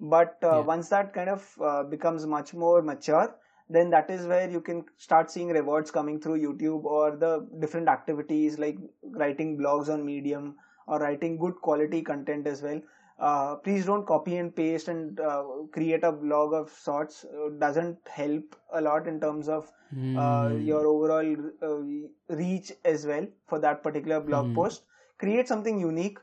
but 0.00 0.38
uh, 0.42 0.56
Yeah. 0.56 0.60
once 0.72 0.88
that 0.88 1.12
kind 1.12 1.28
of 1.28 1.46
uh, 1.62 1.82
becomes 1.84 2.26
much 2.26 2.54
more 2.54 2.82
mature 2.82 3.34
then 3.68 3.90
that 3.90 4.10
is 4.10 4.26
where 4.26 4.48
you 4.50 4.60
can 4.60 4.84
start 4.96 5.30
seeing 5.30 5.48
rewards 5.48 5.90
coming 5.90 6.20
through 6.20 6.38
youtube 6.44 6.84
or 6.84 7.16
the 7.16 7.46
different 7.60 7.88
activities 7.88 8.58
like 8.58 8.78
writing 9.22 9.56
blogs 9.58 9.88
on 9.92 10.04
medium 10.04 10.56
or 10.86 10.98
writing 10.98 11.36
good 11.38 11.54
quality 11.60 12.02
content 12.02 12.46
as 12.46 12.62
well 12.62 12.80
uh, 13.20 13.56
please 13.56 13.86
don't 13.86 14.06
copy 14.06 14.36
and 14.38 14.54
paste 14.56 14.88
and 14.88 15.20
uh, 15.20 15.44
create 15.72 16.04
a 16.04 16.12
blog 16.12 16.54
of 16.54 16.70
sorts 16.70 17.24
uh, 17.24 17.50
doesn't 17.58 17.98
help 18.08 18.56
a 18.74 18.80
lot 18.80 19.06
in 19.08 19.20
terms 19.20 19.48
of 19.48 19.70
uh, 20.14 20.50
Hmm. 20.50 20.60
your 20.60 20.86
overall 20.86 21.36
uh, 21.62 22.36
reach 22.36 22.72
as 22.84 23.06
well 23.06 23.26
for 23.48 23.60
that 23.60 23.82
particular 23.82 24.20
blog 24.20 24.46
Hmm. 24.46 24.54
post 24.54 24.84
create 25.18 25.48
something 25.48 25.78
unique 25.80 26.18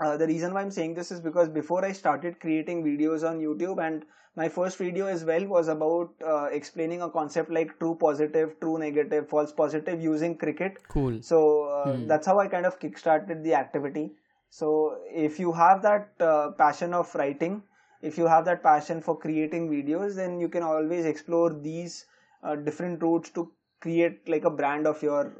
uh, 0.00 0.16
the 0.16 0.26
reason 0.26 0.54
why 0.54 0.62
I'm 0.62 0.70
saying 0.70 0.94
this 0.94 1.10
is 1.12 1.20
because 1.20 1.48
before 1.48 1.84
I 1.84 1.92
started 1.92 2.40
creating 2.40 2.84
videos 2.84 3.28
on 3.28 3.40
YouTube, 3.40 3.84
and 3.84 4.04
my 4.36 4.48
first 4.48 4.78
video 4.78 5.06
as 5.06 5.24
well 5.24 5.44
was 5.46 5.68
about 5.68 6.10
uh, 6.26 6.44
explaining 6.46 7.02
a 7.02 7.10
concept 7.10 7.50
like 7.50 7.78
true 7.78 7.96
positive, 8.00 8.58
true 8.60 8.78
negative, 8.78 9.28
false 9.28 9.52
positive 9.52 10.00
using 10.02 10.36
cricket. 10.36 10.78
Cool. 10.88 11.20
So 11.20 11.64
uh, 11.64 11.98
that's 12.06 12.26
how 12.26 12.38
I 12.38 12.48
kind 12.48 12.66
of 12.66 12.78
kickstarted 12.80 13.42
the 13.44 13.54
activity. 13.54 14.12
So 14.54 14.98
if 15.08 15.38
you 15.40 15.50
have 15.52 15.80
that 15.82 16.10
uh, 16.20 16.50
passion 16.58 16.92
of 16.92 17.14
writing, 17.14 17.62
if 18.02 18.18
you 18.18 18.26
have 18.26 18.44
that 18.44 18.62
passion 18.62 19.00
for 19.00 19.18
creating 19.18 19.70
videos, 19.70 20.14
then 20.14 20.38
you 20.38 20.50
can 20.50 20.62
always 20.62 21.06
explore 21.06 21.54
these 21.54 22.04
uh, 22.42 22.56
different 22.56 23.02
routes 23.02 23.30
to 23.30 23.50
create 23.80 24.28
like 24.28 24.44
a 24.44 24.50
brand 24.50 24.86
of 24.86 25.02
your 25.02 25.32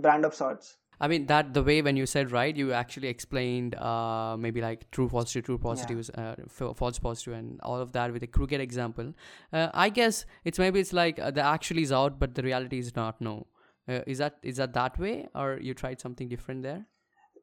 brand 0.00 0.24
of 0.24 0.34
sorts. 0.34 0.78
I 1.00 1.06
mean 1.06 1.26
that 1.26 1.54
the 1.54 1.62
way 1.62 1.80
when 1.80 1.96
you 1.96 2.06
said 2.06 2.32
right, 2.32 2.54
you 2.56 2.72
actually 2.72 3.06
explained 3.06 3.76
uh, 3.76 4.36
maybe 4.36 4.60
like 4.60 4.90
true 4.90 5.08
positive, 5.08 5.44
true 5.44 5.58
positives, 5.58 6.10
uh, 6.10 6.34
f- 6.44 6.76
false 6.76 6.98
positive, 6.98 7.34
and 7.34 7.60
all 7.62 7.80
of 7.80 7.92
that 7.92 8.12
with 8.12 8.24
a 8.24 8.26
crooked 8.26 8.60
example. 8.60 9.14
Uh, 9.52 9.68
I 9.72 9.90
guess 9.90 10.26
it's 10.44 10.58
maybe 10.58 10.80
it's 10.80 10.92
like 10.92 11.20
uh, 11.20 11.30
the 11.30 11.40
actually 11.40 11.82
is 11.82 11.92
out, 11.92 12.18
but 12.18 12.34
the 12.34 12.42
reality 12.42 12.80
is 12.80 12.96
not. 12.96 13.20
No, 13.20 13.46
uh, 13.88 14.00
is 14.08 14.18
that 14.18 14.38
is 14.42 14.56
that 14.56 14.74
that 14.74 14.98
way, 14.98 15.28
or 15.36 15.58
you 15.62 15.72
tried 15.72 16.00
something 16.00 16.28
different 16.28 16.64
there? 16.64 16.86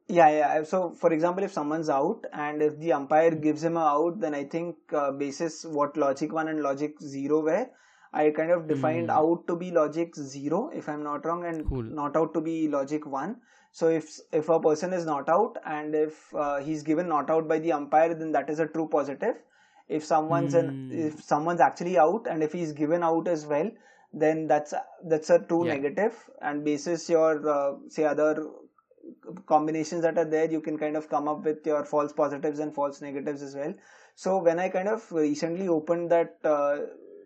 Yeah, 0.08 0.30
yeah. 0.30 0.62
So, 0.64 0.90
for 0.90 1.12
example, 1.12 1.44
if 1.44 1.52
someone's 1.52 1.90
out 1.90 2.24
and 2.32 2.62
if 2.62 2.78
the 2.78 2.92
umpire 2.94 3.30
gives 3.30 3.62
him 3.62 3.76
a 3.76 3.80
out, 3.84 4.20
then 4.20 4.34
I 4.34 4.44
think 4.44 4.76
uh, 4.92 5.10
basis 5.12 5.64
what 5.64 5.96
logic 5.96 6.32
one 6.32 6.48
and 6.48 6.62
logic 6.62 6.98
zero 7.00 7.40
were, 7.42 7.66
I 8.12 8.30
kind 8.30 8.50
of 8.50 8.66
defined 8.68 9.10
out 9.10 9.46
to 9.48 9.56
be 9.56 9.70
logic 9.70 10.14
zero, 10.16 10.70
if 10.74 10.88
I'm 10.88 11.02
not 11.02 11.26
wrong, 11.26 11.44
and 11.44 11.68
Cool. 11.68 11.82
not 11.82 12.16
out 12.16 12.32
to 12.34 12.40
be 12.40 12.68
logic 12.68 13.04
one. 13.06 13.36
So, 13.72 13.88
if 13.88 14.18
if 14.32 14.48
a 14.48 14.58
person 14.58 14.94
is 14.94 15.04
not 15.04 15.28
out 15.28 15.58
and 15.66 15.94
if 15.94 16.34
uh, 16.34 16.56
he's 16.58 16.82
given 16.82 17.08
not 17.08 17.28
out 17.28 17.46
by 17.46 17.58
the 17.58 17.72
umpire, 17.72 18.14
then 18.14 18.32
that 18.32 18.48
is 18.48 18.60
a 18.60 18.66
true 18.66 18.88
positive. 18.88 19.36
If 19.88 20.04
someone's 20.04 20.54
an, 20.54 20.90
if 20.90 21.22
someone's 21.22 21.60
actually 21.60 21.98
out 21.98 22.26
and 22.26 22.42
if 22.42 22.52
he's 22.52 22.72
given 22.72 23.02
out 23.02 23.28
as 23.28 23.44
well, 23.46 23.70
then 24.12 24.46
that's 24.46 24.72
that's 25.04 25.28
a 25.28 25.38
true 25.38 25.66
Yeah. 25.66 25.74
negative. 25.74 26.14
And 26.40 26.64
basis 26.64 27.10
your 27.10 27.46
uh, 27.48 27.74
say 27.88 28.04
other 28.04 28.46
combinations 29.46 30.02
that 30.02 30.18
are 30.18 30.24
there 30.24 30.50
you 30.50 30.60
can 30.60 30.78
kind 30.78 30.96
of 30.96 31.08
come 31.08 31.28
up 31.28 31.44
with 31.44 31.66
your 31.66 31.84
false 31.84 32.12
positives 32.12 32.58
and 32.58 32.74
false 32.74 33.00
negatives 33.00 33.42
as 33.42 33.54
well. 33.54 33.74
So 34.14 34.38
when 34.38 34.58
i 34.58 34.68
kind 34.68 34.88
of 34.88 35.10
recently 35.12 35.68
opened 35.68 36.10
that 36.10 36.36
uh, 36.44 36.78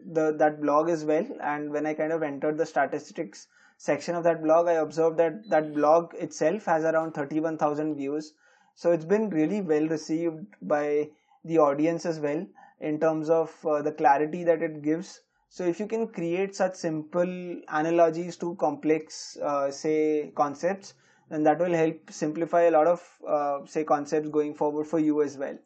the 0.05 0.33
that 0.39 0.61
blog 0.61 0.89
as 0.89 1.05
well 1.05 1.27
and 1.41 1.71
when 1.71 1.87
i 1.87 1.95
kind 1.95 2.13
of 2.13 2.23
entered 2.23 2.59
the 2.59 2.67
statistics 2.67 3.47
section 3.77 4.15
of 4.15 4.25
that 4.25 4.43
blog 4.43 4.67
i 4.67 4.73
observed 4.73 5.17
that 5.17 5.49
that 5.49 5.73
blog 5.75 6.15
itself 6.15 6.65
has 6.65 6.85
around 6.85 7.13
31000 7.15 7.95
views. 7.97 8.35
So 8.75 8.93
it's 8.93 9.05
been 9.05 9.29
really 9.31 9.61
well 9.61 9.87
received 9.87 10.47
by 10.63 11.11
the 11.45 11.59
audience 11.59 12.07
as 12.07 12.21
well 12.21 12.47
in 12.81 12.99
terms 13.01 13.31
of 13.31 13.55
uh, 13.67 13.83
the 13.83 13.93
clarity 13.93 14.45
that 14.45 14.63
it 14.63 14.83
gives. 14.83 15.21
So 15.49 15.65
if 15.65 15.79
you 15.81 15.87
can 15.87 16.09
create 16.09 16.57
such 16.57 16.75
simple 16.75 17.61
analogies 17.69 18.37
to 18.39 18.55
complex 18.57 19.37
uh, 19.37 19.71
say 19.71 20.33
concepts 20.35 20.95
then 21.33 21.43
that 21.49 21.59
will 21.59 21.73
help 21.83 22.11
simplify 22.11 22.63
a 22.63 22.71
lot 22.71 22.87
of 22.87 23.03
uh, 23.27 23.59
say 23.67 23.85
concepts 23.85 24.29
going 24.39 24.55
forward 24.63 24.87
for 24.87 24.99
you 25.11 25.23
as 25.23 25.37
well 25.45 25.59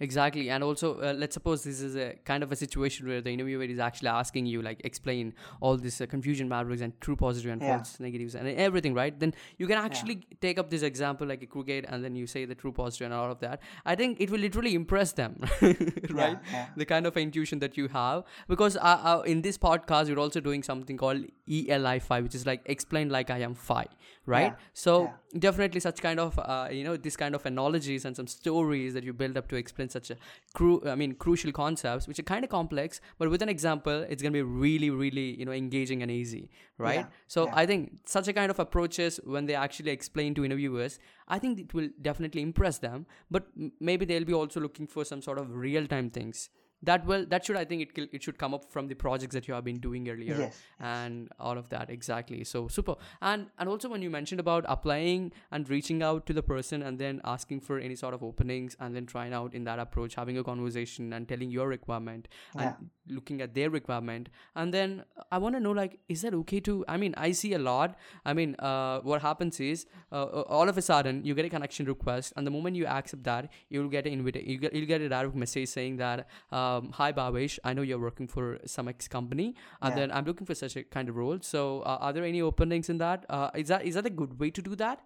Exactly, 0.00 0.50
and 0.50 0.64
also 0.64 1.00
uh, 1.00 1.12
let's 1.16 1.34
suppose 1.34 1.62
this 1.62 1.80
is 1.80 1.94
a 1.94 2.14
kind 2.24 2.42
of 2.42 2.50
a 2.50 2.56
situation 2.56 3.06
where 3.06 3.20
the 3.20 3.30
interviewer 3.30 3.62
is 3.62 3.78
actually 3.78 4.08
asking 4.08 4.46
you 4.46 4.60
like 4.60 4.80
explain 4.84 5.32
all 5.60 5.76
this 5.76 6.00
uh, 6.00 6.06
confusion 6.06 6.48
matrix 6.48 6.82
and 6.82 7.00
true 7.00 7.14
positive 7.14 7.52
and 7.52 7.62
Yeah. 7.62 7.76
false 7.76 8.00
negatives 8.00 8.34
and 8.34 8.48
everything, 8.48 8.94
right? 8.94 9.16
Then 9.20 9.32
you 9.58 9.68
can 9.68 9.78
actually 9.78 10.26
take 10.40 10.58
up 10.58 10.70
this 10.70 10.82
example 10.82 11.28
like 11.28 11.44
a 11.44 11.46
cricket, 11.46 11.84
and 11.88 12.02
then 12.02 12.16
you 12.16 12.26
say 12.26 12.44
the 12.46 12.56
true 12.56 12.72
positive 12.72 13.04
and 13.04 13.14
all 13.14 13.30
of 13.30 13.38
that. 13.40 13.60
I 13.86 13.94
think 13.94 14.20
it 14.20 14.28
will 14.28 14.40
literally 14.40 14.74
impress 14.74 15.12
them, 15.12 15.38
right? 16.10 16.38
yeah. 16.52 16.66
The 16.76 16.84
kind 16.84 17.06
of 17.06 17.16
intuition 17.16 17.60
that 17.60 17.76
you 17.76 17.86
have, 17.88 18.24
because 18.48 18.76
uh, 18.76 18.80
uh, 19.12 19.22
in 19.24 19.42
this 19.42 19.56
podcast 19.56 20.08
you're 20.08 20.18
also 20.18 20.40
doing 20.40 20.64
something 20.64 20.96
called 20.96 21.24
ELI 21.48 22.00
five, 22.00 22.24
which 22.24 22.34
is 22.34 22.44
like 22.44 22.62
explain 22.64 23.08
like 23.10 23.30
I 23.30 23.38
am 23.38 23.54
five, 23.54 23.94
right? 24.26 24.52
Yeah. 24.52 24.70
So 24.72 24.92
Yeah. 25.04 25.38
definitely 25.40 25.80
such 25.80 26.00
kind 26.02 26.20
of 26.20 26.38
uh, 26.38 26.68
you 26.70 26.84
know 26.84 26.96
this 26.96 27.16
kind 27.16 27.34
of 27.34 27.44
analogies 27.46 28.04
and 28.04 28.14
some 28.16 28.26
stories 28.26 28.94
that 28.94 29.04
you 29.04 29.12
build 29.12 29.36
up 29.36 29.48
to 29.48 29.56
explain 29.56 29.88
such 29.88 30.10
a 30.10 30.16
cru- 30.54 30.82
i 30.86 30.94
mean 30.94 31.14
crucial 31.24 31.52
concepts 31.52 32.06
which 32.06 32.18
are 32.18 32.22
kind 32.30 32.44
of 32.44 32.50
complex 32.50 33.00
but 33.18 33.30
with 33.30 33.42
an 33.42 33.48
example 33.48 34.04
it's 34.08 34.22
going 34.22 34.32
to 34.32 34.38
be 34.38 34.42
really 34.66 34.90
really 34.90 35.26
you 35.40 35.44
know 35.44 35.52
engaging 35.52 36.02
and 36.02 36.10
easy 36.10 36.42
right 36.78 37.00
Yeah, 37.00 37.06
so 37.26 37.48
i 37.52 37.64
think 37.66 37.98
such 38.04 38.28
a 38.28 38.32
kind 38.32 38.50
of 38.50 38.60
approaches 38.66 39.18
when 39.24 39.46
they 39.46 39.54
actually 39.54 39.90
explain 39.90 40.34
to 40.34 40.44
interviewers 40.44 40.98
i 41.28 41.38
think 41.38 41.58
it 41.58 41.74
will 41.74 41.88
definitely 42.10 42.42
impress 42.42 42.78
them 42.78 43.06
but 43.30 43.46
m- 43.58 43.72
maybe 43.80 44.04
they'll 44.04 44.30
be 44.34 44.34
also 44.42 44.60
looking 44.60 44.86
for 44.86 45.04
some 45.04 45.22
sort 45.22 45.38
of 45.38 45.50
real 45.66 45.86
time 45.86 46.10
things 46.10 46.48
that 46.82 47.04
will 47.06 47.24
that 47.26 47.44
should 47.44 47.56
i 47.56 47.64
think 47.64 47.82
it, 47.82 48.08
it 48.12 48.22
should 48.22 48.38
come 48.38 48.54
up 48.54 48.70
from 48.70 48.88
the 48.88 48.94
projects 48.94 49.34
that 49.34 49.48
you 49.48 49.54
have 49.54 49.64
been 49.64 49.78
doing 49.78 50.08
earlier 50.08 50.36
Yes, 50.38 50.60
and 50.80 51.28
all 51.38 51.58
of 51.58 51.68
that 51.68 51.90
exactly. 51.90 52.44
So 52.44 52.68
super. 52.68 52.94
And 53.20 53.46
and 53.58 53.68
also 53.68 53.88
when 53.88 54.02
you 54.02 54.10
mentioned 54.10 54.40
about 54.40 54.64
applying 54.68 55.32
and 55.50 55.68
reaching 55.68 56.02
out 56.02 56.26
to 56.26 56.32
the 56.32 56.42
person 56.42 56.82
and 56.82 56.98
then 56.98 57.20
asking 57.24 57.60
for 57.60 57.78
any 57.78 57.94
sort 57.94 58.14
of 58.14 58.22
openings 58.22 58.76
and 58.80 58.96
then 58.96 59.06
trying 59.06 59.32
out 59.32 59.54
in 59.54 59.64
that 59.64 59.78
approach 59.78 60.14
having 60.14 60.38
a 60.38 60.44
conversation 60.44 61.12
and 61.12 61.28
telling 61.28 61.50
your 61.50 61.68
requirement 61.68 62.28
and 62.56 62.90
looking 63.08 63.40
at 63.40 63.54
their 63.54 63.70
requirement. 63.70 64.28
And 64.56 64.72
then 64.74 65.04
i 65.30 65.38
want 65.38 65.54
to 65.54 65.60
know 65.60 65.72
like 65.72 65.98
is 66.08 66.22
that 66.22 66.34
okay 66.34 66.60
to 66.60 66.84
i 66.88 66.96
mean 66.96 67.14
i 67.16 67.30
see 67.32 67.52
a 67.54 67.58
lot. 67.58 67.96
I 68.24 68.32
mean 68.32 68.56
uh, 68.58 69.00
what 69.00 69.22
happens 69.22 69.60
is 69.60 69.86
uh, 70.10 70.24
all 70.58 70.68
of 70.68 70.78
a 70.78 70.82
sudden 70.82 71.24
you 71.24 71.34
get 71.34 71.44
a 71.44 71.50
connection 71.50 71.86
request 71.86 72.32
and 72.36 72.46
the 72.46 72.50
moment 72.50 72.76
you 72.76 72.86
accept 72.86 73.24
that 73.24 73.50
you'll 73.68 73.88
get 73.88 74.06
an 74.06 74.12
invitation 74.12 74.48
you 74.48 74.58
get, 74.58 74.72
you'll 74.72 74.86
get 74.86 75.00
a 75.00 75.08
direct 75.08 75.34
message 75.34 75.68
saying 75.68 75.96
that 75.96 76.28
um, 76.72 76.90
hi 76.98 77.12
Bhavesh 77.12 77.58
i 77.64 77.72
know 77.78 77.82
you're 77.90 78.02
working 78.04 78.28
for 78.34 78.58
some 78.74 78.88
ex 78.92 79.08
company 79.14 79.46
and 79.80 79.92
Yeah. 79.92 79.96
then 80.00 80.12
i'm 80.18 80.24
looking 80.30 80.46
for 80.46 80.54
such 80.54 80.76
a 80.76 80.84
kind 80.96 81.08
of 81.08 81.16
role. 81.16 81.38
So 81.48 81.80
uh, 81.80 81.98
are 82.00 82.12
there 82.12 82.24
any 82.24 82.42
openings 82.42 82.88
in 82.94 82.98
that? 82.98 83.26
Uh, 83.28 83.50
is 83.62 83.68
that 83.68 83.84
is 83.90 83.94
that 84.00 84.06
a 84.06 84.14
good 84.22 84.38
way 84.44 84.50
to 84.58 84.62
do 84.68 84.76
that? 84.76 85.04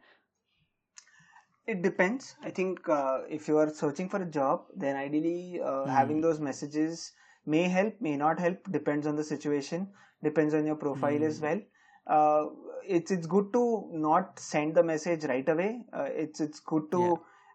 It 1.75 1.83
depends. 1.83 2.35
I 2.49 2.51
think 2.51 2.89
uh, 2.89 3.19
if 3.29 3.49
you 3.49 3.59
are 3.59 3.69
searching 3.79 4.09
for 4.09 4.23
a 4.23 4.27
job 4.27 4.67
then 4.85 4.97
ideally 4.97 5.61
uh, 5.61 5.87
having 5.87 6.21
those 6.27 6.41
messages 6.49 7.13
may 7.55 7.65
help 7.79 8.01
may 8.01 8.17
not 8.17 8.39
help. 8.47 8.71
Depends 8.77 9.07
on 9.07 9.17
the 9.17 9.25
situation. 9.25 9.89
Depends 10.23 10.55
on 10.55 10.67
your 10.67 10.77
profile 10.77 11.25
as 11.31 11.41
well. 11.41 11.61
Uh, 12.07 12.45
it's 12.99 13.11
it's 13.11 13.27
good 13.27 13.53
to 13.53 13.63
not 13.93 14.39
send 14.39 14.77
the 14.81 14.83
message 14.83 15.25
right 15.25 15.49
away. 15.49 15.71
Uh, 15.93 16.09
it's 16.25 16.41
it's 16.41 16.61
good 16.61 16.91
to 16.93 17.03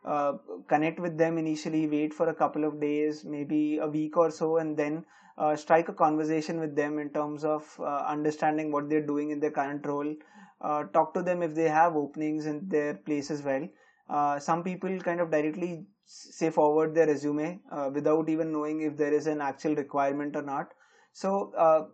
uh, 0.04 0.34
connect 0.68 1.00
with 1.00 1.18
them 1.18 1.38
initially 1.38 1.88
wait 1.88 2.14
for 2.14 2.30
a 2.30 2.34
couple 2.34 2.64
of 2.64 2.80
days 2.80 3.24
maybe 3.24 3.78
a 3.78 3.88
week 3.88 4.18
or 4.18 4.32
so 4.32 4.58
and 4.58 4.76
then 4.76 5.06
uh, 5.38 5.56
strike 5.56 5.90
a 5.90 5.94
conversation 5.94 6.60
with 6.60 6.76
them 6.76 7.00
in 7.00 7.10
terms 7.10 7.44
of 7.44 7.64
uh, 7.80 8.04
understanding 8.08 8.72
what 8.72 8.90
they're 8.90 9.06
doing 9.06 9.32
in 9.32 9.40
their 9.40 9.52
current 9.52 9.86
role. 9.86 10.14
Uh, 10.60 10.84
talk 10.86 11.14
to 11.14 11.24
them 11.24 11.42
if 11.42 11.56
they 11.56 11.70
have 11.70 11.96
openings 11.96 12.46
in 12.46 12.68
their 12.68 12.96
place 12.96 13.32
as 13.32 13.42
well. 13.42 13.68
Uh, 14.10 14.38
some 14.38 14.64
people 14.64 15.00
kind 15.00 15.20
of 15.20 15.32
directly 15.32 15.86
say 16.06 16.50
forward 16.50 16.94
their 16.94 17.08
resume 17.08 17.60
without 17.94 18.28
even 18.28 18.52
knowing 18.52 18.82
if 18.82 18.98
there 18.98 19.14
is 19.14 19.28
an 19.28 19.40
actual 19.40 19.74
requirement 19.76 20.36
or 20.36 20.42
not. 20.42 20.74
So 21.14 21.90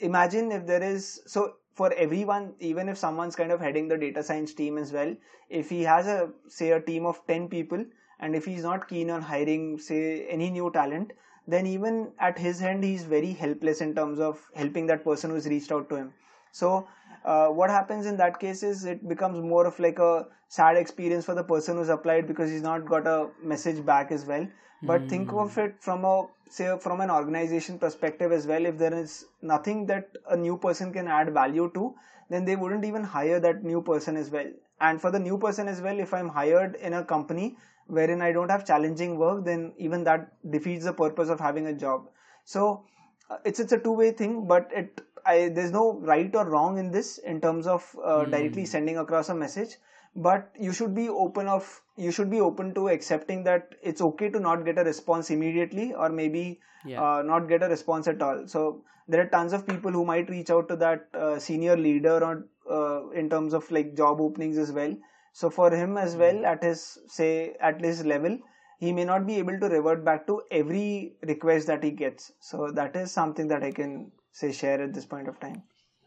imagine 0.00 0.52
if 0.52 0.66
there 0.66 0.82
is 0.82 1.20
so 1.26 1.54
for 1.74 1.92
everyone 1.94 2.54
even 2.60 2.88
if 2.88 2.96
someone's 2.96 3.36
kind 3.36 3.52
of 3.52 3.60
heading 3.60 3.88
the 3.88 3.98
data 3.98 4.22
science 4.22 4.54
team 4.54 4.78
as 4.78 4.92
well 4.92 5.14
if 5.48 5.68
he 5.68 5.82
has 5.82 6.06
a 6.06 6.30
say 6.48 6.70
a 6.70 6.80
team 6.80 7.06
of 7.06 7.20
10 7.26 7.48
people 7.48 7.84
and 8.20 8.34
if 8.34 8.44
he's 8.44 8.62
not 8.62 8.88
keen 8.88 9.10
on 9.10 9.22
hiring 9.22 9.78
say 9.78 10.26
any 10.26 10.50
new 10.50 10.70
talent 10.70 11.12
then 11.46 11.66
even 11.66 12.12
at 12.18 12.38
his 12.38 12.62
end 12.62 12.84
he's 12.84 13.04
very 13.04 13.32
helpless 13.32 13.80
in 13.80 13.94
terms 13.94 14.18
of 14.18 14.40
helping 14.54 14.86
that 14.86 15.04
person 15.04 15.30
who's 15.30 15.46
reached 15.46 15.72
out 15.72 15.88
to 15.90 15.96
him. 15.96 16.12
So 16.52 16.86
uh, 17.24 17.48
what 17.48 17.70
happens 17.70 18.06
in 18.06 18.16
that 18.18 18.38
case 18.38 18.62
is 18.62 18.84
it 18.84 19.08
becomes 19.08 19.40
more 19.40 19.66
of 19.66 19.78
like 19.78 19.98
a 19.98 20.26
sad 20.48 20.76
experience 20.76 21.24
for 21.24 21.34
the 21.34 21.42
person 21.42 21.76
who's 21.76 21.88
applied 21.88 22.26
because 22.26 22.50
he's 22.50 22.62
not 22.62 22.84
got 22.86 23.06
a 23.06 23.28
message 23.42 23.84
back 23.84 24.12
as 24.12 24.26
well. 24.26 24.46
But 24.82 25.08
think 25.08 25.32
of 25.32 25.56
it 25.56 25.76
from 25.80 26.04
a 26.04 26.26
say 26.50 26.76
from 26.78 27.00
an 27.00 27.10
organization 27.10 27.78
perspective 27.78 28.32
as 28.32 28.46
well. 28.46 28.66
If 28.66 28.76
there 28.76 28.92
is 28.92 29.24
nothing 29.40 29.86
that 29.86 30.10
a 30.28 30.36
new 30.36 30.58
person 30.58 30.92
can 30.92 31.08
add 31.08 31.32
value 31.32 31.70
to 31.74 31.94
then 32.30 32.44
they 32.44 32.56
wouldn't 32.56 32.84
even 32.84 33.04
hire 33.04 33.40
that 33.40 33.64
new 33.64 33.80
person 33.82 34.16
as 34.16 34.30
well. 34.30 34.50
And 34.80 35.00
for 35.00 35.10
the 35.10 35.18
new 35.18 35.38
person 35.38 35.68
as 35.68 35.80
well 35.80 35.98
if 35.98 36.12
i'm 36.12 36.28
hired 36.28 36.74
in 36.76 36.94
a 36.94 37.04
company 37.04 37.56
wherein 37.86 38.20
i 38.22 38.32
don't 38.32 38.50
have 38.50 38.66
challenging 38.66 39.16
work 39.18 39.44
then 39.44 39.72
even 39.78 40.04
that 40.04 40.28
defeats 40.50 40.84
the 40.84 40.92
purpose 40.92 41.28
of 41.30 41.40
having 41.40 41.66
a 41.66 41.72
job. 41.72 42.08
So 42.44 42.84
uh, 43.30 43.38
it's 43.44 43.60
it's 43.60 43.72
a 43.72 43.78
two 43.78 43.92
way 43.92 44.10
thing 44.10 44.46
but 44.46 44.70
it 44.74 45.00
I, 45.26 45.48
there's 45.48 45.70
no 45.72 45.98
right 46.00 46.34
or 46.34 46.44
wrong 46.44 46.78
in 46.78 46.90
this 46.90 47.18
in 47.18 47.40
terms 47.40 47.66
of 47.66 47.96
uh, 48.04 48.24
directly 48.24 48.64
sending 48.66 48.98
across 48.98 49.28
a 49.28 49.34
message 49.34 49.76
but 50.16 50.50
you 50.58 50.72
should 50.72 50.94
be 50.94 51.08
open 51.08 51.48
of 51.48 51.80
you 51.96 52.10
should 52.12 52.30
be 52.30 52.40
open 52.40 52.72
to 52.74 52.88
accepting 52.88 53.42
that 53.44 53.74
it's 53.82 54.00
okay 54.00 54.28
to 54.30 54.40
not 54.40 54.64
get 54.64 54.78
a 54.78 54.84
response 54.84 55.30
immediately 55.30 55.92
or 55.94 56.08
maybe 56.08 56.60
Yeah. 56.84 57.02
uh, 57.02 57.22
not 57.22 57.48
get 57.48 57.62
a 57.62 57.68
response 57.68 58.08
at 58.08 58.22
all. 58.22 58.46
So 58.46 58.82
there 59.08 59.20
are 59.22 59.28
tons 59.34 59.52
of 59.54 59.66
people 59.66 59.90
who 59.90 60.04
might 60.04 60.28
reach 60.28 60.50
out 60.50 60.68
to 60.68 60.76
that 60.76 61.08
uh, 61.14 61.38
senior 61.38 61.76
leader 61.76 62.16
or 62.26 62.46
uh, 62.70 63.08
in 63.10 63.30
terms 63.30 63.54
of 63.54 63.70
like 63.70 63.94
job 63.94 64.20
openings 64.20 64.58
as 64.58 64.72
well. 64.72 64.94
So 65.32 65.50
for 65.50 65.70
him 65.70 65.96
as 65.96 66.16
well 66.16 66.44
at 66.46 66.62
his 66.62 66.98
say 67.08 67.54
at 67.60 67.80
his 67.80 68.04
level 68.04 68.38
he 68.78 68.92
may 68.92 69.04
not 69.04 69.26
be 69.26 69.36
able 69.38 69.58
to 69.60 69.68
revert 69.68 70.04
back 70.04 70.26
to 70.26 70.42
every 70.50 71.14
request 71.22 71.66
that 71.68 71.82
he 71.82 71.90
gets. 71.90 72.32
So 72.40 72.70
that 72.72 72.94
is 72.96 73.10
something 73.20 73.48
that 73.48 73.62
i 73.62 73.72
can 73.72 74.10
say 74.40 74.50
share 74.64 74.80
at 74.88 74.92
this 74.98 75.06
point 75.14 75.28
of 75.32 75.38
time. 75.46 75.62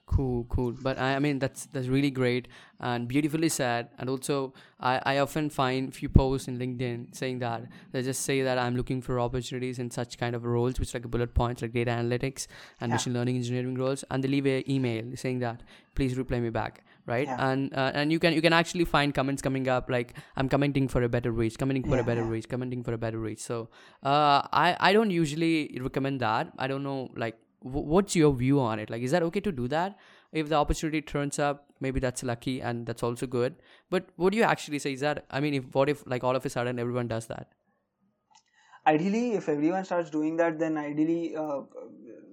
Cool 0.10 0.46
cool. 0.56 0.74
But 0.88 0.98
I, 1.06 1.08
I 1.16 1.20
mean 1.24 1.40
that's 1.44 1.66
that's 1.72 1.88
really 1.94 2.10
great 2.18 2.48
and 2.90 3.08
beautifully 3.10 3.50
said. 3.56 3.90
And 4.00 4.10
also 4.14 4.36
I, 4.80 4.94
I 5.14 5.18
often 5.24 5.50
find 5.56 5.94
few 5.98 6.08
posts 6.18 6.48
in 6.52 6.58
linkedin 6.62 7.02
saying 7.22 7.40
that 7.40 7.64
they 7.92 8.02
just 8.08 8.22
say 8.30 8.38
that 8.48 8.58
i'm 8.66 8.76
looking 8.78 9.02
for 9.08 9.20
opportunities 9.24 9.80
in 9.86 9.90
such 9.98 10.18
kind 10.22 10.34
of 10.40 10.46
roles 10.54 10.80
which 10.84 10.94
like 10.94 11.10
bullet 11.16 11.34
points 11.40 11.62
like 11.66 11.74
data 11.80 11.92
analytics 11.96 12.48
and 12.80 12.90
Yeah. 12.90 12.96
machine 12.96 13.14
learning 13.18 13.36
engineering 13.42 13.76
roles. 13.84 14.06
And 14.10 14.24
they 14.24 14.30
leave 14.36 14.48
a 14.54 14.58
email 14.76 15.04
saying 15.24 15.40
that 15.40 15.64
please 15.96 16.16
reply 16.22 16.40
me 16.46 16.52
back 16.62 16.80
right? 17.14 17.28
Yeah. 17.28 17.50
and 17.50 17.74
uh, 17.82 17.92
and 18.04 18.12
you 18.18 18.20
can 18.28 18.34
you 18.38 18.44
can 18.46 18.56
actually 18.62 18.86
find 18.94 19.14
comments 19.20 19.42
coming 19.50 19.68
up 19.76 19.90
like 19.96 20.14
i'm 20.38 20.48
commenting 20.54 20.88
for 20.94 21.04
a 21.10 21.10
better 21.18 21.34
reach 21.42 21.58
commenting 21.64 21.84
for 21.92 21.98
Yeah, 21.98 22.06
a 22.06 22.10
better 22.12 22.24
reach 22.36 22.48
commenting 22.54 22.82
for 22.88 22.94
a 23.00 23.02
better 23.06 23.20
reach 23.28 23.42
so 23.50 23.60
uh 24.14 24.40
i 24.66 24.68
i 24.92 24.94
don't 25.00 25.12
usually 25.20 25.54
recommend 25.90 26.22
that. 26.28 26.54
I 26.58 26.68
don't 26.74 26.84
know 26.92 27.00
like 27.26 27.38
what's 27.72 28.16
your 28.16 28.34
view 28.34 28.60
on 28.60 28.80
it? 28.80 28.90
Like 28.90 29.02
is 29.02 29.12
that 29.12 29.24
okay 29.24 29.40
to 29.42 29.52
do 29.52 29.68
that? 29.68 29.98
If 30.32 30.50
the 30.50 30.56
opportunity 30.56 31.02
turns 31.02 31.40
up 31.40 31.66
maybe 31.80 32.00
that's 32.00 32.24
lucky 32.24 32.62
and 32.62 32.86
that's 32.86 33.04
also 33.04 33.28
good. 33.28 33.56
But 33.90 34.10
what 34.16 34.32
do 34.32 34.38
you 34.38 34.44
actually 34.44 34.80
say? 34.80 34.94
Is 34.94 35.02
that 35.02 35.26
i 35.30 35.40
mean 35.40 35.54
if 35.54 35.74
what 35.74 35.90
if 35.90 36.04
like 36.06 36.24
all 36.24 36.36
of 36.36 36.46
a 36.46 36.50
sudden 36.50 36.80
everyone 36.80 37.08
does 37.08 37.28
that? 37.28 37.48
Ideally 38.86 39.34
if 39.34 39.50
everyone 39.50 39.86
starts 39.86 40.10
doing 40.10 40.38
that 40.38 40.60
then 40.60 40.78
ideally 40.78 41.36
uh, 41.36 41.62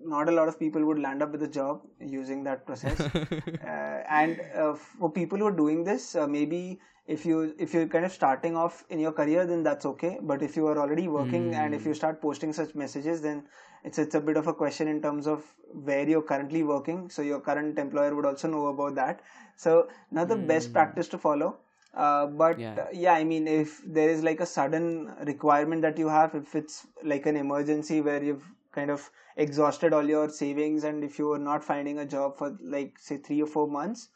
not 0.05 0.28
a 0.28 0.32
lot 0.32 0.49
of 0.49 0.59
people 0.59 0.85
would 0.85 0.99
land 0.99 1.22
up 1.22 1.32
with 1.32 1.43
a 1.43 1.49
job 1.49 1.82
using 2.01 2.45
that 2.45 2.66
process. 2.66 3.01
Uh, 3.64 4.03
and 4.09 4.41
uh, 4.55 4.74
for 4.74 5.11
people 5.11 5.39
who 5.39 5.47
are 5.47 5.57
doing 5.61 5.85
this 5.85 6.14
uh, 6.14 6.26
maybe 6.26 6.78
if 7.07 7.26
you 7.26 7.55
if 7.59 7.74
you're 7.74 7.86
kind 7.86 8.05
of 8.05 8.12
starting 8.12 8.57
off 8.57 8.84
in 8.88 8.98
your 8.98 9.12
career 9.12 9.46
then 9.46 9.62
that's 9.62 9.84
okay. 9.86 10.18
But 10.22 10.42
if 10.42 10.57
you 10.57 10.66
are 10.68 10.78
already 10.78 11.09
working 11.09 11.55
and 11.55 11.74
if 11.74 11.84
you 11.84 11.94
start 11.94 12.20
posting 12.20 12.52
such 12.52 12.74
messages 12.74 13.20
then 13.20 13.42
it's 13.84 13.98
it's 13.98 14.14
a 14.14 14.20
bit 14.20 14.36
of 14.36 14.46
a 14.46 14.55
question 14.55 14.88
in 14.88 15.02
terms 15.02 15.26
of 15.26 15.44
where 15.72 16.09
you're 16.09 16.22
currently 16.22 16.62
working. 16.62 17.11
So 17.11 17.22
your 17.22 17.40
current 17.40 17.78
employer 17.78 18.14
would 18.14 18.24
also 18.24 18.48
know 18.48 18.66
about 18.68 18.94
that. 18.94 19.20
So 19.57 19.88
not 20.11 20.28
the 20.28 20.36
best 20.36 20.72
practice 20.72 21.09
to 21.09 21.18
follow. 21.18 21.59
Uh, 21.94 22.26
but 22.26 22.59
Yeah. 22.59 22.74
uh, 22.82 22.86
yeah 22.92 23.14
i 23.14 23.22
mean 23.22 23.46
if 23.46 23.80
there 23.86 24.09
is 24.11 24.22
like 24.24 24.40
a 24.40 24.46
sudden 24.46 25.12
requirement 25.26 25.80
that 25.82 25.96
you 25.96 26.09
have 26.09 26.34
if 26.34 26.57
it's 26.61 26.88
like 27.05 27.24
an 27.26 27.36
emergency 27.36 28.00
where 28.00 28.20
you've 28.20 28.48
kind 28.72 28.90
of 28.90 29.09
exhausted 29.36 29.92
all 29.92 30.02
your 30.14 30.28
savings 30.28 30.82
and 30.82 31.05
if 31.05 31.20
you 31.20 31.30
are 31.32 31.38
not 31.38 31.62
finding 31.62 32.00
a 32.00 32.05
job 32.05 32.36
for 32.36 32.57
like 32.61 32.98
say 32.98 33.16
3 33.18 33.42
or 33.42 33.46
4 33.46 33.68
months 33.68 34.09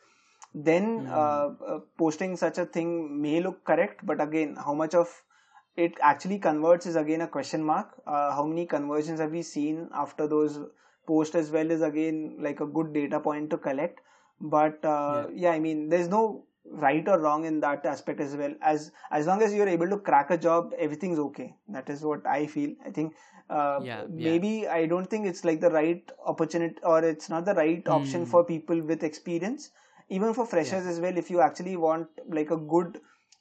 then 0.54 1.06
uh, 1.10 1.50
uh, 1.66 1.78
posting 1.98 2.36
such 2.36 2.58
a 2.58 2.64
thing 2.66 3.20
may 3.20 3.40
look 3.40 3.64
correct 3.64 4.04
but 4.04 4.20
again 4.20 4.56
how 4.56 4.74
much 4.74 4.94
of 4.94 5.08
it 5.76 5.96
actually 6.02 6.38
converts 6.38 6.86
is 6.86 6.96
again 6.96 7.20
a 7.20 7.28
question 7.28 7.62
mark. 7.62 7.88
Uh, 8.06 8.34
how 8.34 8.44
many 8.44 8.66
conversions 8.66 9.20
have 9.20 9.30
we 9.30 9.42
seen 9.42 9.88
after 9.94 10.26
those 10.26 10.58
posts 11.06 11.36
as 11.36 11.50
well 11.50 11.70
is 11.70 11.82
again 11.82 12.36
like 12.40 12.60
a 12.60 12.66
good 12.66 12.92
data 12.92 13.20
point 13.20 13.50
to 13.50 13.56
collect. 13.58 14.00
But 14.40 14.84
uh, 14.84 15.28
yeah. 15.34 15.52
i 15.52 15.58
mean 15.58 15.88
there's 15.88 16.08
no 16.08 16.44
right 16.70 17.08
or 17.08 17.18
wrong 17.18 17.44
in 17.44 17.60
that 17.60 17.86
aspect 17.86 18.20
as 18.20 18.36
well. 18.36 18.54
As 18.60 18.90
as 19.10 19.26
long 19.26 19.42
as 19.42 19.54
you're 19.54 19.68
able 19.68 19.88
to 19.88 19.98
crack 19.98 20.30
a 20.30 20.38
job 20.38 20.72
everything's 20.78 21.18
okay. 21.18 21.54
That 21.68 21.88
is 21.88 22.02
what 22.02 22.26
i 22.26 22.46
feel. 22.46 22.74
I 22.84 22.90
think 22.90 23.14
uh, 23.50 23.80
Yeah, 23.82 24.02
yeah. 24.14 24.30
maybe 24.30 24.68
i 24.68 24.84
don't 24.86 25.08
think 25.08 25.26
it's 25.26 25.44
like 25.44 25.60
the 25.60 25.70
right 25.70 26.10
opportunity 26.26 26.76
or 26.82 27.02
it's 27.02 27.30
not 27.30 27.44
the 27.46 27.54
right 27.54 27.86
option 27.88 28.26
for 28.26 28.44
people 28.44 28.82
with 28.82 29.02
experience 29.02 29.70
even 30.08 30.34
for 30.34 30.46
freshers 30.46 30.86
as 30.86 31.00
well 31.00 31.16
if 31.16 31.30
you 31.30 31.40
actually 31.40 31.76
want 31.76 32.08
like 32.28 32.50
a 32.50 32.56
good 32.56 33.00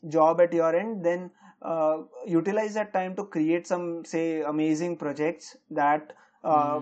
job 0.10 0.42
at 0.42 0.54
your 0.54 0.76
end 0.76 1.04
then 1.04 1.30
uh, 1.62 1.98
utilize 2.26 2.74
that 2.74 2.94
time 2.94 3.16
to 3.16 3.26
create 3.26 3.66
some 3.66 4.06
say 4.06 4.42
amazing 4.42 4.96
projects 4.96 5.58
that 5.72 6.14
uh, 6.44 6.80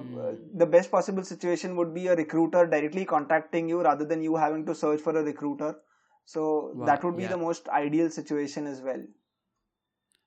the 0.54 0.66
best 0.66 0.92
possible 0.92 1.24
situation 1.24 1.76
would 1.76 1.94
be 1.94 2.08
a 2.08 2.16
recruiter 2.16 2.68
directly 2.68 3.06
contacting 3.06 3.68
you 3.68 3.82
rather 3.82 4.06
than 4.06 4.22
you 4.22 4.36
having 4.36 4.66
to 4.66 4.76
search 4.76 5.02
for 5.02 5.18
a 5.18 5.24
recruiter. 5.24 5.76
So 6.26 6.72
Wow, 6.76 6.86
that 6.86 7.04
would 7.04 7.18
be 7.18 7.24
yeah. 7.24 7.30
the 7.30 7.38
most 7.38 7.70
ideal 7.70 8.10
situation 8.10 8.68
as 8.68 8.82
well. 8.82 9.02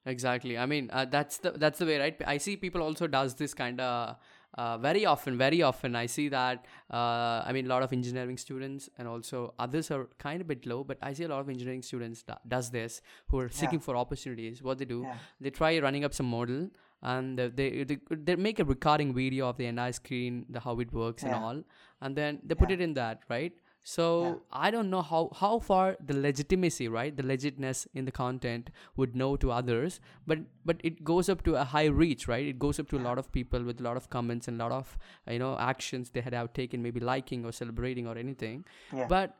Exactly. 0.06 0.56
I 0.56 0.66
mean 0.66 0.90
uh, 0.92 1.04
that's 1.04 1.38
the 1.38 1.52
that's 1.52 1.78
the 1.78 1.86
way 1.86 1.98
right? 1.98 2.20
I 2.26 2.38
see 2.38 2.56
people 2.56 2.82
also 2.82 3.06
does 3.06 3.34
this 3.34 3.54
kind 3.54 3.80
of 3.80 4.16
uh, 4.56 4.78
very 4.78 5.04
often 5.04 5.36
very 5.36 5.60
often 5.62 5.94
i 5.94 6.06
see 6.06 6.28
that 6.28 6.64
uh, 6.90 7.42
i 7.46 7.50
mean 7.52 7.66
a 7.66 7.68
lot 7.68 7.82
of 7.82 7.92
engineering 7.92 8.36
students 8.38 8.88
and 8.98 9.06
also 9.06 9.54
others 9.58 9.90
are 9.90 10.08
kind 10.18 10.40
of 10.40 10.46
bit 10.48 10.64
low 10.66 10.82
but 10.82 10.96
i 11.02 11.12
see 11.12 11.24
a 11.24 11.28
lot 11.28 11.40
of 11.40 11.48
engineering 11.48 11.82
students 11.82 12.22
da- 12.22 12.38
does 12.46 12.70
this 12.70 13.00
who 13.28 13.38
are 13.38 13.48
seeking 13.50 13.78
for 13.80 13.96
opportunities 13.96 14.62
what 14.62 14.78
they 14.78 14.84
do 14.96 15.02
Yeah. 15.02 15.16
they 15.40 15.50
try 15.50 15.78
running 15.78 16.04
up 16.04 16.14
some 16.14 16.26
model 16.26 16.68
and 17.02 17.38
they, 17.38 17.84
they 17.84 17.98
they 18.10 18.34
make 18.36 18.58
a 18.58 18.64
recording 18.64 19.14
video 19.14 19.48
of 19.48 19.56
the 19.58 19.66
entire 19.66 19.92
screen 19.92 20.44
the 20.48 20.60
how 20.60 20.78
it 20.80 20.92
works 20.92 21.22
and 21.22 21.34
all 21.34 21.62
and 22.00 22.16
then 22.16 22.40
they 22.44 22.54
put 22.54 22.70
Yeah. 22.70 22.74
it 22.74 22.80
in 22.80 22.94
that 22.94 23.20
right 23.28 23.52
so 23.88 24.42
I 24.52 24.70
don't 24.70 24.90
know 24.90 25.00
how 25.00 25.20
how 25.34 25.58
far 25.66 25.96
the 26.08 26.14
legitimacy, 26.24 26.88
right, 26.88 27.16
the 27.20 27.22
legitness 27.22 27.86
in 27.94 28.04
the 28.04 28.12
content 28.12 28.68
would 28.96 29.16
know 29.16 29.28
to 29.44 29.50
others, 29.50 29.98
but 30.26 30.40
but 30.70 30.82
it 30.90 31.02
goes 31.10 31.30
up 31.34 31.42
to 31.44 31.54
a 31.60 31.64
high 31.64 31.86
reach, 31.86 32.28
right? 32.28 32.46
It 32.46 32.58
goes 32.58 32.78
up 32.78 32.90
to 32.90 32.98
a 32.98 33.04
lot 33.06 33.22
of 33.22 33.32
people 33.32 33.64
with 33.70 33.80
a 33.80 33.82
lot 33.82 33.96
of 33.96 34.10
comments 34.10 34.46
and 34.46 34.60
a 34.60 34.64
lot 34.64 34.72
of 34.72 34.98
you 35.36 35.38
know 35.38 35.56
actions 35.70 36.10
they 36.10 36.20
had 36.20 36.34
have 36.34 36.52
taken, 36.52 36.82
maybe 36.82 37.00
liking 37.00 37.46
or 37.46 37.52
celebrating 37.60 38.06
or 38.06 38.18
anything. 38.18 38.66
Yeah. 38.92 39.06
But 39.08 39.36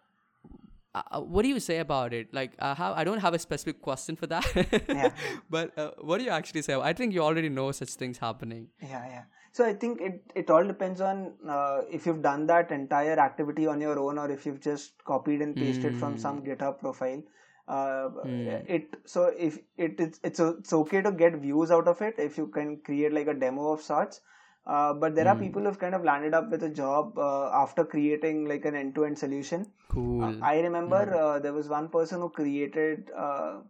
uh, 0.95 1.03
uh, 1.11 1.21
what 1.21 1.43
do 1.43 1.51
you 1.51 1.61
say 1.61 1.81
about 1.81 2.15
it? 2.15 2.33
Like, 2.33 2.53
uh, 2.59 2.75
how 2.75 2.95
I 2.95 3.05
don't 3.05 3.21
have 3.29 3.35
a 3.35 3.39
specific 3.39 3.83
question 3.83 4.17
for 4.17 4.29
that. 4.29 4.47
Yeah. 4.89 5.11
but 5.51 5.79
uh, 5.79 5.91
what 6.01 6.19
do 6.19 6.25
you 6.25 6.31
actually 6.31 6.63
say? 6.63 6.75
I 6.75 6.95
think 6.95 7.13
you 7.13 7.23
already 7.23 7.51
know 7.51 7.71
such 7.73 7.91
things 8.05 8.17
happening. 8.29 8.69
yeah 8.81 9.05
yeah 9.17 9.25
so 9.53 9.65
i 9.65 9.73
think 9.73 10.01
it 10.01 10.33
it 10.35 10.51
all 10.51 10.65
depends 10.65 11.01
on 11.01 11.33
uh, 11.49 11.81
if 11.91 12.07
you've 12.07 12.23
done 12.23 12.47
that 12.47 12.71
entire 12.71 13.19
activity 13.19 13.67
on 13.67 13.81
your 13.81 13.99
own 13.99 14.19
or 14.19 14.31
if 14.31 14.47
you've 14.47 14.61
just 14.61 15.05
copied 15.05 15.43
and 15.43 15.57
pasted 15.57 15.97
from 15.97 16.17
some 16.19 16.43
github 16.43 16.79
profile 16.79 17.23
uh, 17.69 18.09
it 18.77 18.97
so 19.05 19.25
if 19.49 19.59
it 19.77 19.99
it's 19.99 20.21
it's, 20.23 20.41
it's 20.41 20.73
okay 20.73 21.03
to 21.03 21.13
get 21.13 21.35
views 21.37 21.71
out 21.71 21.89
of 21.89 22.01
it 22.03 22.15
if 22.19 22.39
you 22.39 22.47
can 22.47 22.77
create 22.79 23.13
like 23.13 23.27
a 23.27 23.35
demo 23.35 23.73
of 23.73 23.83
sorts 23.83 24.21
uh, 24.67 24.93
but 24.93 25.15
there 25.15 25.29
are 25.29 25.37
people 25.37 25.63
who've 25.63 25.79
kind 25.79 25.95
of 25.95 26.05
landed 26.05 26.35
up 26.35 26.51
with 26.51 26.63
a 26.63 26.69
job 26.69 27.19
uh, 27.19 27.49
after 27.65 27.85
creating 27.85 28.47
like 28.47 28.65
an 28.65 28.75
end-to-end 28.75 29.19
solution 29.19 29.67
Cool. 29.89 30.23
uh, 30.25 30.33
I 30.43 30.61
remember 30.61 31.15
uh, 31.15 31.39
there 31.39 31.53
was 31.53 31.69
one 31.69 31.89
person 31.89 32.21
who 32.21 32.29
created 32.29 33.11
uh, 33.17 33.61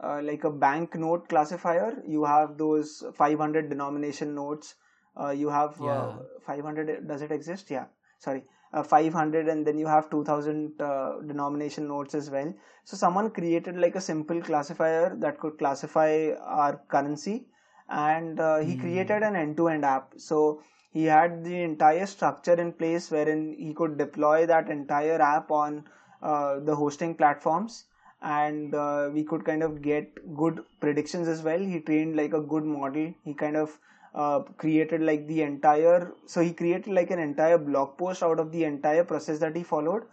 uh, 0.00 0.20
like 0.22 0.44
a 0.44 0.50
bank 0.50 0.94
note 0.94 1.28
classifier. 1.28 2.02
You 2.06 2.24
have 2.24 2.58
those 2.58 3.02
500 3.14 3.68
denomination 3.70 4.34
notes. 4.34 4.74
Uh, 5.20 5.30
you 5.30 5.48
have 5.48 5.80
uh, 5.82 6.12
500. 6.46 7.06
Does 7.06 7.22
it 7.22 7.32
exist? 7.32 7.70
Yeah. 7.70 7.86
Sorry. 8.18 8.44
Uh, 8.72 8.82
500 8.82 9.48
and 9.48 9.64
then 9.64 9.78
you 9.78 9.86
have 9.86 10.10
2000 10.10 10.80
uh, 10.80 11.20
denomination 11.20 11.86
notes 11.86 12.14
as 12.14 12.28
well. 12.30 12.52
So 12.84 12.96
someone 12.96 13.30
created 13.30 13.76
like 13.76 13.94
a 13.94 14.00
simple 14.00 14.40
classifier 14.42 15.14
that 15.20 15.38
could 15.38 15.58
classify 15.58 16.30
our 16.40 16.80
currency 16.88 17.46
and 17.88 18.40
uh, 18.40 18.58
he 18.58 18.76
created 18.76 19.22
an 19.22 19.36
end-to-end 19.36 19.84
app. 19.84 20.14
So 20.16 20.60
he 20.92 21.04
had 21.04 21.44
the 21.44 21.62
entire 21.62 22.06
structure 22.06 22.54
in 22.54 22.72
place 22.72 23.10
wherein 23.10 23.54
he 23.58 23.74
could 23.74 23.96
deploy 23.96 24.46
that 24.46 24.68
entire 24.68 25.20
app 25.20 25.50
on 25.50 25.84
uh, 26.22 26.58
the 26.60 26.74
hosting 26.74 27.14
platforms 27.14 27.84
and 28.22 28.74
uh, 28.74 29.10
we 29.12 29.22
could 29.22 29.44
kind 29.44 29.62
of 29.62 29.82
get 29.82 30.34
good 30.36 30.64
predictions 30.80 31.28
as 31.28 31.42
well 31.42 31.58
he 31.58 31.80
trained 31.80 32.16
like 32.16 32.32
a 32.32 32.40
good 32.40 32.64
model 32.64 33.12
he 33.22 33.34
kind 33.34 33.56
of 33.56 33.78
uh, 34.14 34.40
created 34.62 35.02
like 35.02 35.26
the 35.26 35.42
entire 35.42 36.12
so 36.26 36.40
he 36.40 36.52
created 36.52 36.92
like 36.92 37.10
an 37.10 37.18
entire 37.18 37.58
blog 37.58 37.96
post 37.98 38.22
out 38.22 38.38
of 38.38 38.52
the 38.52 38.64
entire 38.64 39.04
process 39.04 39.38
that 39.40 39.56
he 39.56 39.62
followed. 39.62 40.04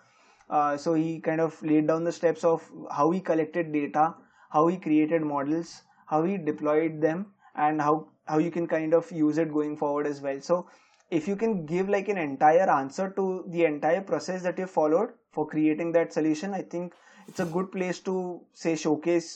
Uh, 0.50 0.76
so 0.76 0.94
he 0.94 1.20
kind 1.20 1.40
of 1.40 1.62
laid 1.64 1.88
down 1.88 2.04
the 2.04 2.12
steps 2.12 2.44
of 2.44 2.70
how 2.92 3.10
he 3.12 3.22
collected 3.22 3.72
data 3.72 4.14
how 4.50 4.68
he 4.68 4.78
created 4.78 5.22
models 5.22 5.84
how 6.08 6.24
he 6.24 6.38
deployed 6.38 7.00
them 7.00 7.26
and 7.56 7.82
how 7.82 8.08
how 8.26 8.38
you 8.38 8.52
can 8.52 8.68
kind 8.68 8.94
of 8.94 9.12
use 9.12 9.38
it 9.38 9.54
going 9.54 9.78
forward 9.78 10.06
as 10.08 10.20
well. 10.22 10.42
So 10.42 10.68
if 11.10 11.28
you 11.28 11.36
can 11.36 11.66
give 11.66 11.90
like 11.90 12.08
an 12.10 12.18
entire 12.18 12.70
answer 12.70 13.10
to 13.16 13.44
the 13.48 13.66
entire 13.66 14.02
process 14.02 14.42
that 14.44 14.58
you 14.58 14.66
followed 14.66 15.10
for 15.32 15.48
creating 15.48 15.92
that 15.94 16.14
solution 16.14 16.54
i 16.54 16.62
think 16.62 16.94
it's 17.28 17.40
a 17.40 17.46
good 17.46 17.72
place 17.72 18.00
to 18.00 18.42
say 18.54 18.76
showcase 18.76 19.28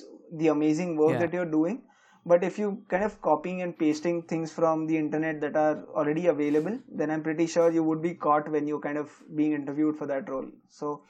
the 0.42 0.48
amazing 0.48 0.96
work 0.98 1.14
Yeah. 1.14 1.20
that 1.20 1.34
you're 1.34 1.52
doing 1.58 1.82
but 2.26 2.44
if 2.44 2.58
you 2.60 2.68
kind 2.90 3.04
of 3.04 3.22
copying 3.22 3.62
and 3.62 3.78
pasting 3.78 4.22
things 4.24 4.52
from 4.52 4.86
the 4.88 4.98
internet 4.98 5.40
that 5.42 5.56
are 5.56 5.78
already 6.02 6.28
available 6.28 6.78
then 7.02 7.12
i'm 7.12 7.24
pretty 7.24 7.48
sure 7.48 7.72
you 7.72 7.84
would 7.84 8.02
be 8.02 8.14
caught 8.14 8.50
when 8.50 8.68
you're 8.68 8.86
kind 8.88 8.98
of 8.98 9.12
being 9.36 9.54
interviewed 9.54 9.98
for 9.98 10.08
that 10.14 10.30
role 10.30 10.50
so 10.70 11.02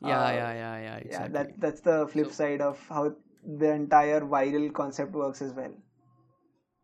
Yeah, 0.00 0.24
uh, 0.26 0.30
yeah, 0.30 0.52
yeah, 0.54 0.76
yeah. 0.86 0.96
Exactly. 0.96 1.10
yeah 1.14 1.28
that 1.36 1.60
that's 1.60 1.80
the 1.80 1.98
flip 2.14 2.32
side 2.32 2.60
of 2.60 2.86
how 2.88 3.04
the 3.62 3.70
entire 3.72 4.20
viral 4.20 4.72
concept 4.80 5.12
works 5.24 5.42
as 5.42 5.52
well 5.52 5.74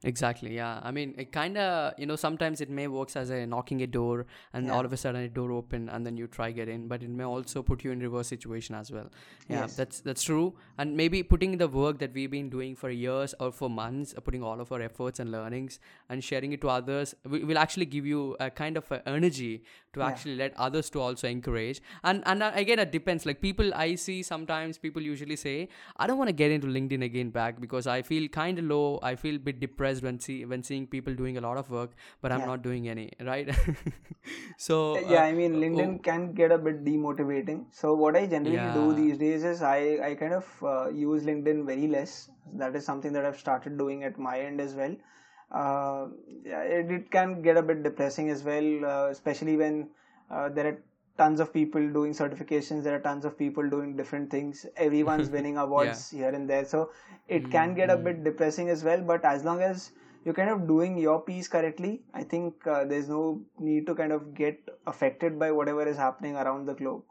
Exactly. 0.03 0.55
Yeah. 0.55 0.81
I 0.83 0.91
mean, 0.93 1.15
it 1.19 1.31
kind 1.31 1.59
of, 1.59 1.93
you 1.99 2.07
know, 2.07 2.17
sometimes 2.17 2.63
it 2.63 2.71
may 2.71 2.87
works 2.89 3.17
as 3.17 3.29
a 3.29 3.47
knocking 3.47 3.83
a 3.83 3.87
door 3.87 4.25
and 4.55 4.67
Yeah. 4.67 4.73
all 4.73 4.85
of 4.87 4.93
a 4.95 4.97
sudden 4.97 5.21
a 5.23 5.29
door 5.29 5.53
open 5.53 5.91
and 5.91 6.07
then 6.07 6.17
you 6.17 6.27
try 6.27 6.51
get 6.53 6.69
in, 6.71 6.89
but 6.89 7.03
it 7.03 7.11
may 7.11 7.25
also 7.25 7.63
put 7.63 7.85
you 7.85 7.91
in 7.91 8.01
reverse 8.01 8.27
situation 8.29 8.75
as 8.75 8.91
well. 8.91 9.11
Yeah, 9.49 9.61
Yes. 9.63 9.77
that's 9.77 10.01
that's 10.01 10.23
true. 10.23 10.55
And 10.79 10.97
maybe 10.97 11.23
putting 11.23 11.59
the 11.59 11.69
work 11.69 11.99
that 11.99 12.15
we've 12.15 12.31
been 12.31 12.49
doing 12.49 12.77
for 12.77 12.89
years 12.91 13.35
or 13.41 13.53
for 13.53 13.69
months, 13.69 14.15
uh, 14.17 14.21
putting 14.21 14.43
all 14.43 14.59
of 14.59 14.73
our 14.73 14.81
efforts 14.81 15.21
and 15.21 15.31
learnings 15.31 15.79
and 16.09 16.25
sharing 16.25 16.53
it 16.55 16.63
to 16.63 16.69
others 16.71 17.15
will, 17.29 17.45
will 17.45 17.59
actually 17.59 17.85
give 17.87 18.07
you 18.07 18.37
a 18.41 18.51
kind 18.51 18.79
of 18.79 18.91
a 18.91 19.07
energy 19.07 19.63
to 19.93 20.01
Yeah. 20.01 20.07
actually 20.09 20.37
let 20.37 20.55
others 20.57 20.89
to 20.91 21.01
also 21.01 21.29
encourage. 21.29 21.83
And 22.05 22.23
and 22.25 22.43
uh, 22.43 22.53
again, 22.55 22.79
it 22.79 22.91
depends. 22.91 23.27
Like 23.27 23.43
people 23.43 23.75
I 23.75 23.97
see 23.97 24.23
sometimes 24.23 24.79
people 24.79 25.03
usually 25.03 25.37
say, 25.37 25.69
I 25.99 26.07
don't 26.07 26.17
want 26.17 26.29
to 26.29 26.39
get 26.43 26.51
into 26.51 26.69
LinkedIn 26.69 27.05
again 27.05 27.29
back 27.29 27.61
because 27.61 27.87
I 27.87 28.01
feel 28.01 28.29
kind 28.29 28.59
of 28.59 28.65
low. 28.65 28.99
I 29.03 29.15
feel 29.17 29.37
a 29.37 29.39
bit 29.51 29.61
depressed 29.61 29.89
when 30.03 30.19
see 30.21 30.45
when 30.45 30.63
seeing 30.63 30.87
people 30.87 31.15
doing 31.15 31.37
a 31.37 31.41
lot 31.41 31.57
of 31.57 31.71
work, 31.71 31.91
but 32.21 32.31
I'm 32.33 32.41
Yeah. 32.41 32.47
not 32.47 32.63
doing 32.63 32.89
any. 32.89 33.11
Right? 33.31 33.49
so 34.57 34.77
yeah 35.13 35.23
uh, 35.23 35.27
i 35.29 35.33
mean 35.39 35.55
linkedin 35.63 35.93
oh, 35.95 36.03
can 36.09 36.33
get 36.41 36.53
a 36.57 36.59
bit 36.67 36.85
demotivating 36.89 37.61
so 37.81 37.95
what 38.03 38.17
i 38.21 38.27
generally 38.27 38.73
do 38.79 38.85
these 39.01 39.19
days 39.19 39.45
is 39.51 39.63
i 39.63 39.79
i 40.09 40.15
kind 40.23 40.35
of 40.41 40.47
uh, 40.73 40.89
use 40.91 41.23
linkedin 41.31 41.65
very 41.71 41.87
less 41.97 42.13
that 42.63 42.77
is 42.81 42.85
something 42.91 43.13
that 43.17 43.25
i've 43.25 43.39
started 43.39 43.79
doing 43.79 44.05
at 44.11 44.19
my 44.19 44.37
end 44.49 44.61
as 44.61 44.75
well 44.75 44.95
uh, 45.61 46.07
it, 46.45 46.91
it 46.99 47.11
can 47.11 47.43
get 47.43 47.57
a 47.57 47.63
bit 47.63 47.83
depressing 47.83 48.31
as 48.31 48.43
well 48.51 48.69
uh, 48.85 49.07
especially 49.17 49.57
when 49.57 49.89
uh, 50.31 50.49
there 50.49 50.67
are 50.73 50.79
tons 51.21 51.41
of 51.45 51.53
people 51.53 51.87
doing 51.97 52.13
certifications 52.21 52.85
there 52.85 52.95
are 52.99 53.05
tons 53.07 53.25
of 53.31 53.37
people 53.39 53.69
doing 53.75 53.97
different 54.01 54.31
things 54.37 54.67
everyone's 54.89 55.31
winning 55.37 55.59
yeah. 55.77 55.99
awards 55.99 56.03
here 56.11 56.31
and 56.41 56.49
there 56.55 56.65
so 56.75 56.91
it 57.29 57.51
can 57.57 57.75
get 57.75 57.91
a 57.91 57.97
Mm-hmm. 57.97 58.05
bit 58.09 58.25
depressing 58.25 58.69
as 58.77 58.85
well 58.91 59.03
but 59.13 59.25
as 59.25 59.45
long 59.45 59.63
as 59.63 59.91
you're 60.25 60.35
kind 60.41 60.51
of 60.55 60.67
doing 60.69 60.99
your 61.05 61.19
piece 61.31 61.49
correctly 61.57 61.93
i 62.15 62.25
think 62.35 62.67
uh, 62.67 62.85
there's 62.85 63.09
no 63.17 63.23
need 63.71 63.87
to 63.87 63.95
kind 64.03 64.13
of 64.19 64.35
get 64.43 64.75
affected 64.95 65.39
by 65.45 65.51
whatever 65.61 65.87
is 65.95 65.97
happening 66.07 66.37
around 66.45 66.67
the 66.67 66.75
globe 66.83 67.03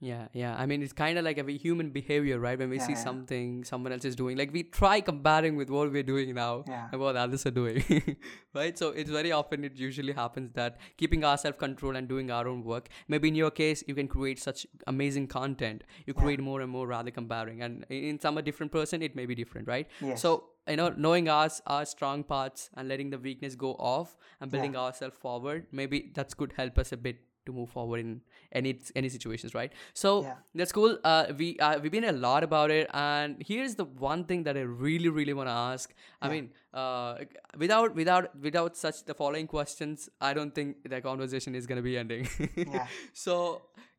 Yeah, 0.00 0.28
yeah. 0.32 0.56
I 0.56 0.64
mean, 0.64 0.82
it's 0.82 0.94
kind 0.94 1.18
of 1.18 1.24
like 1.26 1.36
a 1.36 1.44
human 1.52 1.90
behavior, 1.90 2.38
right? 2.40 2.58
When 2.58 2.70
we 2.70 2.78
yeah 2.78 2.86
see 2.86 2.92
yeah 2.94 3.04
something 3.04 3.64
someone 3.64 3.92
else 3.92 4.06
is 4.06 4.16
doing, 4.16 4.36
like 4.38 4.52
we 4.52 4.62
try 4.62 5.00
comparing 5.00 5.56
with 5.56 5.68
what 5.68 5.92
we're 5.92 6.02
doing 6.02 6.34
now 6.34 6.64
yeah 6.68 6.88
and 6.90 7.00
what 7.00 7.16
others 7.16 7.44
are 7.46 7.50
doing, 7.50 8.16
right? 8.54 8.78
So 8.78 8.88
it's 8.88 9.10
very 9.10 9.32
often 9.32 9.62
it 9.62 9.76
usually 9.76 10.14
happens 10.14 10.52
that 10.54 10.78
keeping 10.96 11.22
our 11.22 11.36
self 11.36 11.58
control 11.58 11.96
and 11.96 12.08
doing 12.08 12.30
our 12.30 12.48
own 12.48 12.64
work. 12.64 12.88
Maybe 13.08 13.28
in 13.28 13.34
your 13.34 13.50
case, 13.50 13.84
you 13.86 13.94
can 13.94 14.08
create 14.08 14.40
such 14.40 14.66
amazing 14.86 15.26
content. 15.28 15.84
You 16.06 16.14
create 16.14 16.40
more 16.40 16.62
and 16.62 16.70
more 16.70 16.86
rather 16.86 17.10
comparing, 17.10 17.62
and 17.62 17.84
in 17.90 18.18
some 18.18 18.38
a 18.38 18.42
different 18.42 18.72
person, 18.72 19.02
it 19.02 19.14
may 19.14 19.26
be 19.26 19.34
different, 19.34 19.68
right? 19.68 19.86
yes 20.00 20.20
So 20.22 20.44
you 20.68 20.76
know, 20.76 20.88
knowing 20.96 21.28
us, 21.28 21.60
our 21.66 21.84
strong 21.84 22.22
parts, 22.22 22.70
and 22.74 22.88
letting 22.88 23.10
the 23.10 23.18
weakness 23.18 23.54
go 23.54 23.74
off 23.74 24.16
and 24.40 24.50
building 24.50 24.76
ourselves 24.76 25.16
forward, 25.18 25.66
maybe 25.72 26.10
that's 26.14 26.32
could 26.34 26.52
help 26.56 26.78
us 26.78 26.92
a 26.92 26.96
bit 26.96 27.18
to 27.50 27.56
move 27.58 27.70
forward 27.70 28.00
in 28.00 28.20
any 28.52 28.78
any 28.94 29.08
situations 29.08 29.54
right? 29.54 29.72
So 29.94 30.22
yeah. 30.22 30.34
that's 30.54 30.72
cool. 30.72 30.98
Uh 31.04 31.26
we 31.36 31.58
uh, 31.58 31.78
we've 31.80 31.92
been 31.92 32.10
a 32.12 32.12
lot 32.12 32.42
about 32.42 32.70
it. 32.70 32.88
And 32.92 33.42
here's 33.46 33.74
the 33.74 33.84
one 33.84 34.24
thing 34.24 34.44
that 34.44 34.56
i 34.56 34.60
really 34.60 35.08
really 35.08 35.32
want 35.32 35.48
to 35.48 35.52
ask. 35.52 35.94
I 36.20 36.26
yeah. 36.26 36.32
mean 36.32 36.50
uh 36.72 37.14
without 37.58 37.94
without 37.94 38.40
without 38.40 38.76
such 38.76 39.04
the 39.04 39.14
following 39.20 39.46
questions 39.52 40.08
i 40.20 40.32
don't 40.32 40.54
think 40.54 40.88
the 40.88 41.00
conversation 41.00 41.54
is 41.54 41.66
going 41.66 41.76
to 41.76 41.82
be 41.82 41.96
ending. 41.98 42.28
Yeah. 42.56 42.86
So 43.12 43.36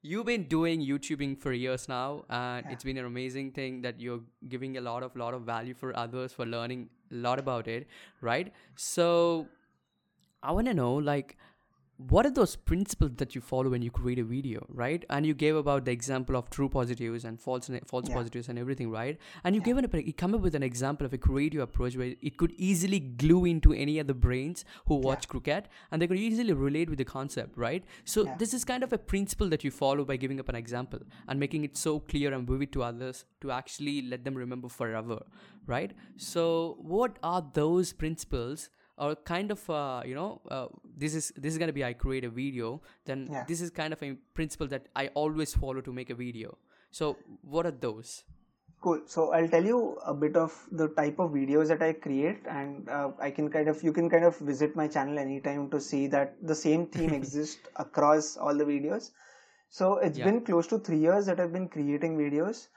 you've 0.01 0.25
been 0.25 0.43
doing 0.43 0.81
youtubing 0.81 1.37
for 1.39 1.53
years 1.53 1.87
now 1.87 2.25
and 2.29 2.65
yeah. 2.65 2.71
it's 2.71 2.83
been 2.83 2.97
an 2.97 3.05
amazing 3.05 3.51
thing 3.51 3.81
that 3.81 3.99
you're 3.99 4.21
giving 4.47 4.77
a 4.77 4.81
lot 4.81 5.03
of 5.03 5.15
lot 5.15 5.33
of 5.33 5.43
value 5.43 5.73
for 5.73 5.95
others 5.95 6.33
for 6.33 6.45
learning 6.45 6.89
a 7.11 7.15
lot 7.15 7.39
about 7.39 7.67
it 7.67 7.87
right? 8.21 8.53
So 8.75 9.47
I 10.43 10.51
want 10.51 10.67
to 10.67 10.73
know 10.73 10.93
like 10.95 11.37
what 12.09 12.25
are 12.25 12.31
those 12.31 12.55
principles 12.55 13.11
that 13.17 13.35
you 13.35 13.41
follow 13.41 13.69
when 13.69 13.81
you 13.81 13.91
create 13.91 14.19
a 14.19 14.23
video, 14.23 14.65
right? 14.69 15.05
And 15.09 15.25
you 15.25 15.33
gave 15.33 15.55
about 15.55 15.85
the 15.85 15.91
example 15.91 16.35
of 16.35 16.49
true 16.49 16.69
positives 16.69 17.25
and 17.25 17.39
false 17.39 17.69
ne- 17.69 17.81
false 17.85 18.09
yeah 18.09 18.15
positives 18.15 18.49
and 18.49 18.57
everything, 18.57 18.89
right? 18.89 19.17
And 19.43 19.55
you 19.55 19.61
yeah 19.61 19.65
given 19.65 19.85
a 19.85 20.01
you 20.01 20.13
come 20.13 20.33
up 20.33 20.41
with 20.41 20.55
an 20.55 20.63
example 20.63 21.05
of 21.05 21.13
a 21.13 21.17
creative 21.17 21.61
approach 21.61 21.95
where 21.95 22.15
it 22.21 22.37
could 22.37 22.53
easily 22.57 22.99
glue 22.99 23.45
into 23.45 23.73
any 23.73 23.99
other 23.99 24.13
brains 24.13 24.65
who 24.87 24.95
yeah 24.99 25.05
watch 25.09 25.27
cricket 25.27 25.67
and 25.91 26.01
they 26.01 26.07
could 26.07 26.17
easily 26.17 26.53
relate 26.53 26.89
with 26.89 26.97
the 26.97 27.05
concept, 27.05 27.57
right? 27.57 27.83
So 28.05 28.25
yeah 28.25 28.35
this 28.37 28.53
is 28.53 28.65
kind 28.65 28.83
of 28.83 28.93
a 28.93 28.97
principle 28.97 29.49
that 29.49 29.63
you 29.63 29.71
follow 29.71 30.05
by 30.05 30.17
giving 30.17 30.39
up 30.39 30.49
an 30.49 30.55
example 30.55 30.99
and 31.27 31.39
making 31.39 31.63
it 31.63 31.77
so 31.77 31.99
clear 31.99 32.33
and 32.33 32.47
vivid 32.47 32.71
to 32.73 32.83
others 32.83 33.25
to 33.41 33.51
actually 33.51 34.01
let 34.03 34.23
them 34.23 34.35
remember 34.35 34.69
forever, 34.69 35.19
right? 35.67 35.91
So 36.17 36.77
what 36.79 37.17
are 37.23 37.45
those 37.53 37.93
principles? 37.93 38.69
Or 38.97 39.15
kind 39.15 39.51
of 39.51 39.69
uh, 39.69 40.01
you 40.05 40.15
know 40.15 40.41
uh, 40.49 40.67
this 40.97 41.13
is 41.13 41.31
this 41.37 41.53
is 41.53 41.57
going 41.57 41.67
to 41.67 41.73
be 41.73 41.83
i 41.83 41.93
create 41.93 42.23
a 42.23 42.29
video 42.29 42.81
then 43.05 43.27
yeah 43.31 43.43
this 43.47 43.61
is 43.61 43.69
kind 43.69 43.93
of 43.93 44.03
a 44.03 44.13
principle 44.33 44.67
that 44.67 44.87
i 44.95 45.07
always 45.23 45.53
follow 45.53 45.81
to 45.81 45.93
make 45.93 46.09
a 46.09 46.15
video 46.15 46.57
so 46.91 47.17
what 47.41 47.65
are 47.65 47.77
those 47.87 48.23
Cool. 48.81 49.01
So 49.05 49.31
I'll 49.31 49.47
tell 49.47 49.63
you 49.63 49.99
a 50.07 50.13
bit 50.13 50.35
of 50.35 50.59
the 50.71 50.87
type 50.87 51.19
of 51.19 51.29
videos 51.31 51.67
that 51.67 51.83
I 51.83 51.93
create, 51.93 52.39
and 52.49 52.89
uh, 52.89 53.11
I 53.19 53.29
can 53.29 53.47
kind 53.51 53.67
of 53.67 53.83
you 53.83 53.93
can 53.93 54.09
kind 54.09 54.25
of 54.25 54.39
visit 54.39 54.75
my 54.75 54.87
channel 54.87 55.19
anytime 55.19 55.69
to 55.69 55.79
see 55.79 56.07
that 56.07 56.35
the 56.41 56.55
same 56.55 56.87
theme 56.87 57.13
exists 57.19 57.59
across 57.75 58.37
all 58.37 58.55
the 58.55 58.65
videos. 58.65 59.11
So 59.69 59.97
it's 59.97 60.17
yeah 60.17 60.25
been 60.25 60.41
close 60.41 60.65
to 60.67 60.79
three 60.79 60.97
years 60.97 61.27
that 61.27 61.39
I've 61.39 61.53
been 61.53 61.69
creating 61.69 62.17
videos. 62.17 62.67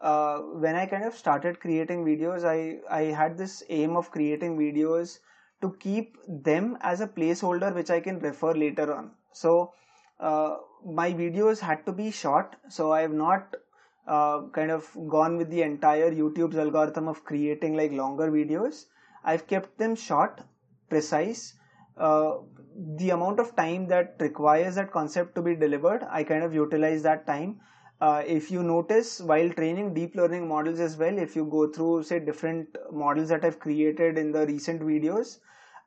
Uh, 0.00 0.38
when 0.64 0.76
I 0.76 0.86
kind 0.86 1.04
of 1.04 1.16
started 1.16 1.58
creating 1.58 2.04
videos, 2.04 2.44
I 2.44 2.78
I 2.88 3.02
had 3.22 3.36
this 3.36 3.64
aim 3.68 3.96
of 3.96 4.12
creating 4.12 4.56
videos 4.56 5.18
to 5.60 5.76
keep 5.80 6.16
them 6.26 6.78
as 6.80 7.00
a 7.00 7.06
placeholder 7.06 7.74
which 7.74 7.90
I 7.90 8.00
can 8.00 8.18
refer 8.20 8.52
later 8.52 8.94
on. 8.94 9.10
So 9.32 9.72
uh, 10.20 10.56
my 10.84 11.12
videos 11.12 11.58
had 11.60 11.84
to 11.86 11.92
be 11.92 12.10
short, 12.10 12.56
so 12.68 12.92
I 12.92 13.00
have 13.02 13.12
not 13.12 13.56
uh, 14.06 14.42
kind 14.52 14.70
of 14.70 14.88
gone 15.08 15.36
with 15.36 15.50
the 15.50 15.62
entire 15.62 16.10
YouTube's 16.10 16.56
algorithm 16.56 17.08
of 17.08 17.24
creating 17.24 17.76
like 17.76 17.92
longer 17.92 18.30
videos. 18.30 18.86
I've 19.24 19.46
kept 19.46 19.78
them 19.78 19.94
short, 19.94 20.40
precise. 20.88 21.54
Uh, 21.96 22.38
the 22.96 23.10
amount 23.10 23.40
of 23.40 23.56
time 23.56 23.88
that 23.88 24.14
requires 24.20 24.76
that 24.76 24.92
concept 24.92 25.34
to 25.34 25.42
be 25.42 25.56
delivered, 25.56 26.06
I 26.08 26.22
kind 26.22 26.44
of 26.44 26.54
utilize 26.54 27.02
that 27.02 27.26
time. 27.26 27.60
Uh, 28.00 28.22
if 28.26 28.50
you 28.50 28.62
notice 28.62 29.20
while 29.20 29.50
training 29.50 29.92
deep 29.92 30.14
learning 30.14 30.46
models 30.46 30.78
as 30.78 30.96
well, 30.96 31.18
if 31.18 31.34
you 31.34 31.44
go 31.44 31.66
through 31.68 32.02
say 32.04 32.18
different 32.20 32.76
models 32.92 33.28
that 33.28 33.44
I've 33.44 33.58
created 33.58 34.18
in 34.18 34.30
the 34.32 34.46
recent 34.46 34.82
videos, 34.82 35.38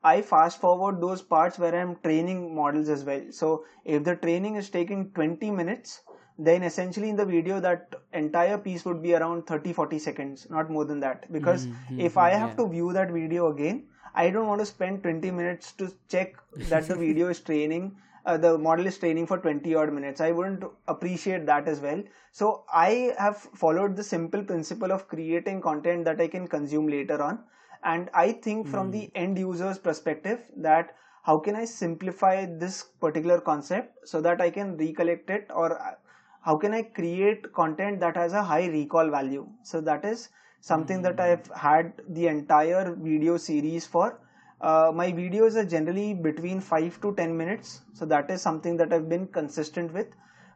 I 0.04 0.22
fast 0.22 0.60
forward 0.60 1.00
those 1.00 1.22
parts 1.22 1.58
where 1.60 1.76
I'm 1.76 1.96
training 1.98 2.56
models 2.56 2.90
as 2.90 3.04
well. 3.06 3.24
So 3.32 3.66
if 3.86 4.04
the 4.04 4.16
training 4.16 4.56
is 4.56 4.70
taking 4.70 5.12
20 5.12 5.52
minutes, 5.52 6.02
then 6.38 6.64
essentially 6.64 7.10
in 7.10 7.16
the 7.16 7.26
video 7.26 7.60
that 7.60 7.94
entire 8.14 8.58
piece 8.58 8.84
would 8.86 9.02
be 9.02 9.14
around 9.14 9.46
30 9.46 9.74
40 9.74 10.00
seconds 10.00 10.48
not 10.50 10.70
more 10.70 10.86
than 10.86 11.00
that 11.00 11.32
because 11.32 11.68
if 11.98 12.18
i 12.18 12.30
have 12.30 12.52
yeah 12.52 12.56
to 12.56 12.68
view 12.70 12.94
that 12.94 13.12
video 13.12 13.48
again 13.52 13.84
i 14.16 14.30
don't 14.30 14.48
want 14.48 14.60
to 14.60 14.66
spend 14.66 15.04
20 15.04 15.32
minutes 15.32 15.74
to 15.74 15.92
check 16.10 16.36
that 16.72 16.88
the 16.88 16.96
video 16.96 17.30
is 17.30 17.42
training 17.42 17.96
uh, 18.26 18.38
the 18.38 18.58
model 18.58 18.86
is 18.86 18.98
training 18.98 19.28
for 19.28 19.38
20 19.38 19.74
odd 19.76 19.92
minutes. 19.94 20.22
I 20.22 20.32
wouldn't 20.32 20.64
appreciate 20.88 21.46
that 21.46 21.68
as 21.68 21.80
well. 21.80 22.04
So 22.32 22.64
i 22.72 23.14
have 23.18 23.38
followed 23.38 23.96
the 23.96 24.04
simple 24.04 24.44
principle 24.44 24.92
of 24.92 25.08
creating 25.08 25.62
content 25.62 26.06
that 26.06 26.22
i 26.22 26.28
can 26.28 26.48
consume 26.48 26.88
later 26.88 27.22
on. 27.22 27.40
And 27.84 28.10
i 28.14 28.32
think 28.32 28.68
from 28.68 28.90
mm. 28.90 28.92
the 28.94 29.12
end 29.16 29.38
user's 29.38 29.80
perspective 29.80 30.40
that 30.58 30.96
how 31.24 31.38
can 31.38 31.56
i 31.56 31.66
simplify 31.66 32.46
this 32.46 32.84
particular 33.06 33.40
concept 33.40 34.08
so 34.08 34.22
that 34.22 34.42
i 34.42 34.50
can 34.50 34.78
recollect 34.78 35.30
it? 35.30 35.50
Or 35.54 35.82
uh, 35.82 35.96
how 36.42 36.58
can 36.58 36.74
i 36.74 36.82
create 36.84 37.52
content 37.54 38.00
that 38.00 38.16
has 38.16 38.34
a 38.34 38.44
high 38.44 38.68
recall 38.68 39.10
value? 39.10 39.48
So 39.64 39.82
that 39.82 40.06
is 40.06 40.30
something 40.62 41.02
that 41.02 41.18
Mm. 41.18 41.26
i've 41.28 41.48
had 41.68 41.94
the 42.18 42.28
entire 42.28 42.96
video 42.96 43.38
series 43.38 43.88
for 43.88 44.20
uh, 44.62 44.92
my 44.94 45.12
videos 45.12 45.56
are 45.56 45.66
generally 45.66 46.14
between 46.14 46.60
5 46.60 47.02
to 47.02 47.14
10 47.16 47.36
minutes. 47.38 47.82
So 47.94 48.06
that 48.06 48.30
is 48.32 48.42
something 48.42 48.78
that 48.78 48.94
i've 48.94 49.10
been 49.10 49.28
consistent 49.28 49.94
with. 49.94 50.08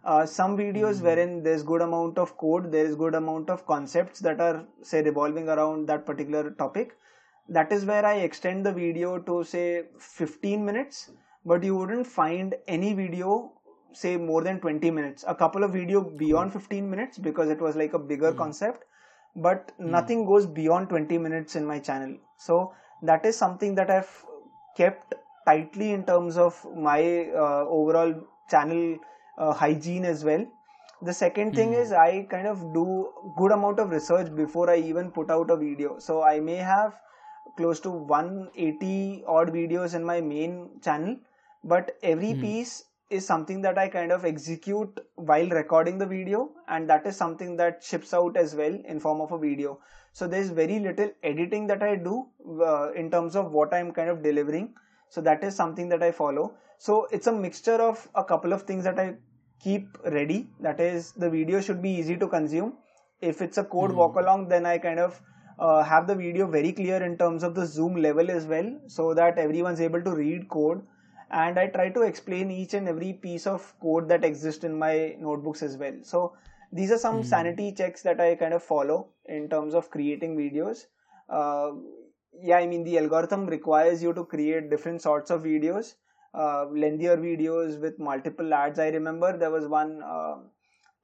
Uh, 0.04 0.26
some 0.26 0.56
videos 0.58 0.98
Mm. 1.00 1.02
wherein 1.08 1.44
there's 1.44 1.64
good 1.64 1.82
amount 1.82 2.20
of 2.24 2.38
code 2.38 2.72
there 2.72 2.86
is 2.86 2.96
good 2.96 3.16
amount 3.16 3.50
of 3.50 3.66
concepts 3.66 4.20
that 4.20 4.40
are 4.48 4.58
say 4.84 5.02
revolving 5.02 5.50
around 5.50 5.88
that 5.88 6.06
particular 6.06 6.52
topic. 6.52 6.96
That 7.50 7.72
is 7.72 7.86
where 7.86 8.06
i 8.06 8.16
extend 8.28 8.66
the 8.66 8.74
video 8.74 9.18
to 9.20 9.44
say 9.44 9.86
15 10.00 10.64
minutes. 10.66 11.12
But 11.46 11.64
you 11.64 11.76
wouldn't 11.76 12.08
find 12.08 12.56
any 12.68 12.94
video 12.94 13.52
say 13.94 14.18
more 14.18 14.44
than 14.44 14.60
20 14.60 14.92
minutes. 14.92 15.24
A 15.28 15.36
couple 15.36 15.64
of 15.64 15.72
video 15.74 16.02
beyond 16.02 16.54
15 16.54 16.90
minutes 16.90 17.18
because 17.18 17.50
it 17.50 17.62
was 17.62 17.76
like 17.76 17.94
a 17.94 18.00
bigger 18.00 18.32
mm. 18.32 18.38
concept. 18.38 18.84
But 19.36 19.72
Mm. 19.80 19.86
nothing 19.98 20.26
goes 20.26 20.46
beyond 20.46 20.90
20 20.90 21.18
minutes 21.18 21.56
in 21.56 21.66
my 21.66 21.80
channel. 21.80 22.18
So 22.38 22.74
that 23.02 23.26
is 23.26 23.38
something 23.38 23.76
that 23.76 23.90
i've 23.90 24.14
kept 24.78 25.14
tightly 25.46 25.92
in 25.92 26.04
terms 26.06 26.38
of 26.38 26.66
my 26.76 27.02
uh, 27.46 27.64
overall 27.80 28.14
channel 28.50 28.98
uh, 29.38 29.54
hygiene 29.54 30.06
as 30.06 30.24
well 30.24 30.46
the 31.02 31.14
second 31.14 31.54
thing 31.56 31.74
Mm. 31.74 31.82
is 31.82 31.92
i 31.92 32.26
kind 32.34 32.48
of 32.48 32.62
do 32.74 32.86
good 33.38 33.52
amount 33.52 33.80
of 33.80 33.90
research 33.98 34.34
before 34.36 34.70
i 34.70 34.78
even 34.78 35.12
put 35.12 35.30
out 35.30 35.50
a 35.50 35.58
video 35.58 35.98
so 36.00 36.22
i 36.24 36.40
may 36.40 36.56
have 36.56 36.94
close 37.58 37.80
to 37.82 37.90
180 37.92 39.24
odd 39.28 39.50
videos 39.50 39.94
in 39.96 40.04
my 40.04 40.20
main 40.22 40.80
channel, 40.82 41.16
but 41.64 41.98
every 42.04 42.34
Hmm. 42.34 42.42
piece 42.42 42.86
is 43.10 43.26
something 43.26 43.62
that 43.62 43.78
I 43.78 43.88
kind 43.88 44.12
of 44.12 44.26
execute 44.26 45.00
while 45.16 45.48
recording 45.50 45.98
the 45.98 46.06
video, 46.06 46.52
and 46.68 46.90
that 46.90 47.06
is 47.06 47.16
something 47.16 47.56
that 47.58 47.84
ships 47.84 48.14
out 48.14 48.36
as 48.36 48.56
well 48.56 48.78
in 48.88 49.00
form 49.00 49.22
of 49.22 49.32
a 49.32 49.38
video. 49.38 49.80
So 50.14 50.28
there's 50.28 50.50
very 50.50 50.80
little 50.80 51.12
editing 51.24 51.68
that 51.68 51.84
I 51.84 51.98
do 51.98 52.26
uh, 52.62 52.94
in 52.94 53.12
terms 53.12 53.36
of 53.36 53.52
what 53.52 53.74
I'm 53.74 53.92
kind 53.92 54.10
of 54.10 54.24
delivering. 54.24 54.74
So 55.10 55.22
that 55.22 55.44
is 55.44 55.56
something 55.56 55.90
that 55.90 56.02
I 56.02 56.12
follow. 56.12 56.56
So 56.78 57.08
it's 57.12 57.28
a 57.28 57.32
mixture 57.32 57.82
of 57.82 58.08
a 58.16 58.24
couple 58.24 58.54
of 58.54 58.64
things 58.64 58.84
that 58.86 59.00
I 59.00 59.16
keep 59.62 59.98
ready. 60.04 60.48
That 60.60 60.80
is, 60.80 61.12
the 61.12 61.30
video 61.30 61.62
should 61.62 61.82
be 61.82 61.92
easy 61.92 62.18
to 62.18 62.28
consume. 62.28 62.74
If 63.22 63.42
it's 63.42 63.58
a 63.58 63.64
code 63.64 63.92
walk 63.92 64.16
along, 64.16 64.50
then 64.50 64.66
I 64.66 64.78
kind 64.78 65.00
of 65.00 65.22
uh, 65.60 65.84
have 65.84 66.08
the 66.08 66.16
video 66.16 66.48
very 66.48 66.74
clear 66.74 67.02
in 67.04 67.18
terms 67.18 67.44
of 67.44 67.56
the 67.56 67.66
zoom 67.66 67.96
level 67.96 68.30
as 68.32 68.46
well, 68.46 68.80
so 68.88 69.14
that 69.14 69.38
everyone's 69.38 69.80
able 69.80 70.02
to 70.02 70.12
read 70.12 70.50
code. 70.50 70.82
And 71.44 71.60
I 71.60 71.68
try 71.68 71.90
to 71.90 72.04
explain 72.04 72.50
each 72.50 72.74
and 72.74 72.88
every 72.88 73.12
piece 73.12 73.46
of 73.46 73.74
code 73.82 74.08
that 74.08 74.24
exists 74.24 74.64
in 74.64 74.80
my 74.80 75.16
notebooks 75.20 75.62
as 75.62 75.76
well. 75.78 75.96
So 76.02 76.34
these 76.72 76.92
are 76.92 76.98
some 76.98 77.24
sanity 77.24 77.74
checks 77.74 78.02
that 78.04 78.22
I 78.22 78.36
kind 78.36 78.54
of 78.54 78.64
follow 78.64 79.10
in 79.26 79.50
terms 79.50 79.74
of 79.74 79.90
creating 79.90 80.38
videos. 80.38 80.86
Uh, 81.30 81.72
yeah, 82.42 82.58
I 82.58 82.68
mean, 82.68 82.86
the 82.86 82.98
algorithm 83.00 83.48
requires 83.48 84.02
you 84.02 84.14
to 84.14 84.24
create 84.24 84.70
different 84.70 85.02
sorts 85.02 85.30
of 85.30 85.44
videos, 85.44 85.96
uh, 86.34 86.68
lengthier 86.68 87.18
videos 87.18 87.80
with 87.82 88.00
multiple 88.00 88.54
ads. 88.54 88.80
I 88.80 88.88
remember 88.90 89.38
there 89.38 89.52
was 89.52 89.68
one 89.68 90.02
uh, 90.04 90.36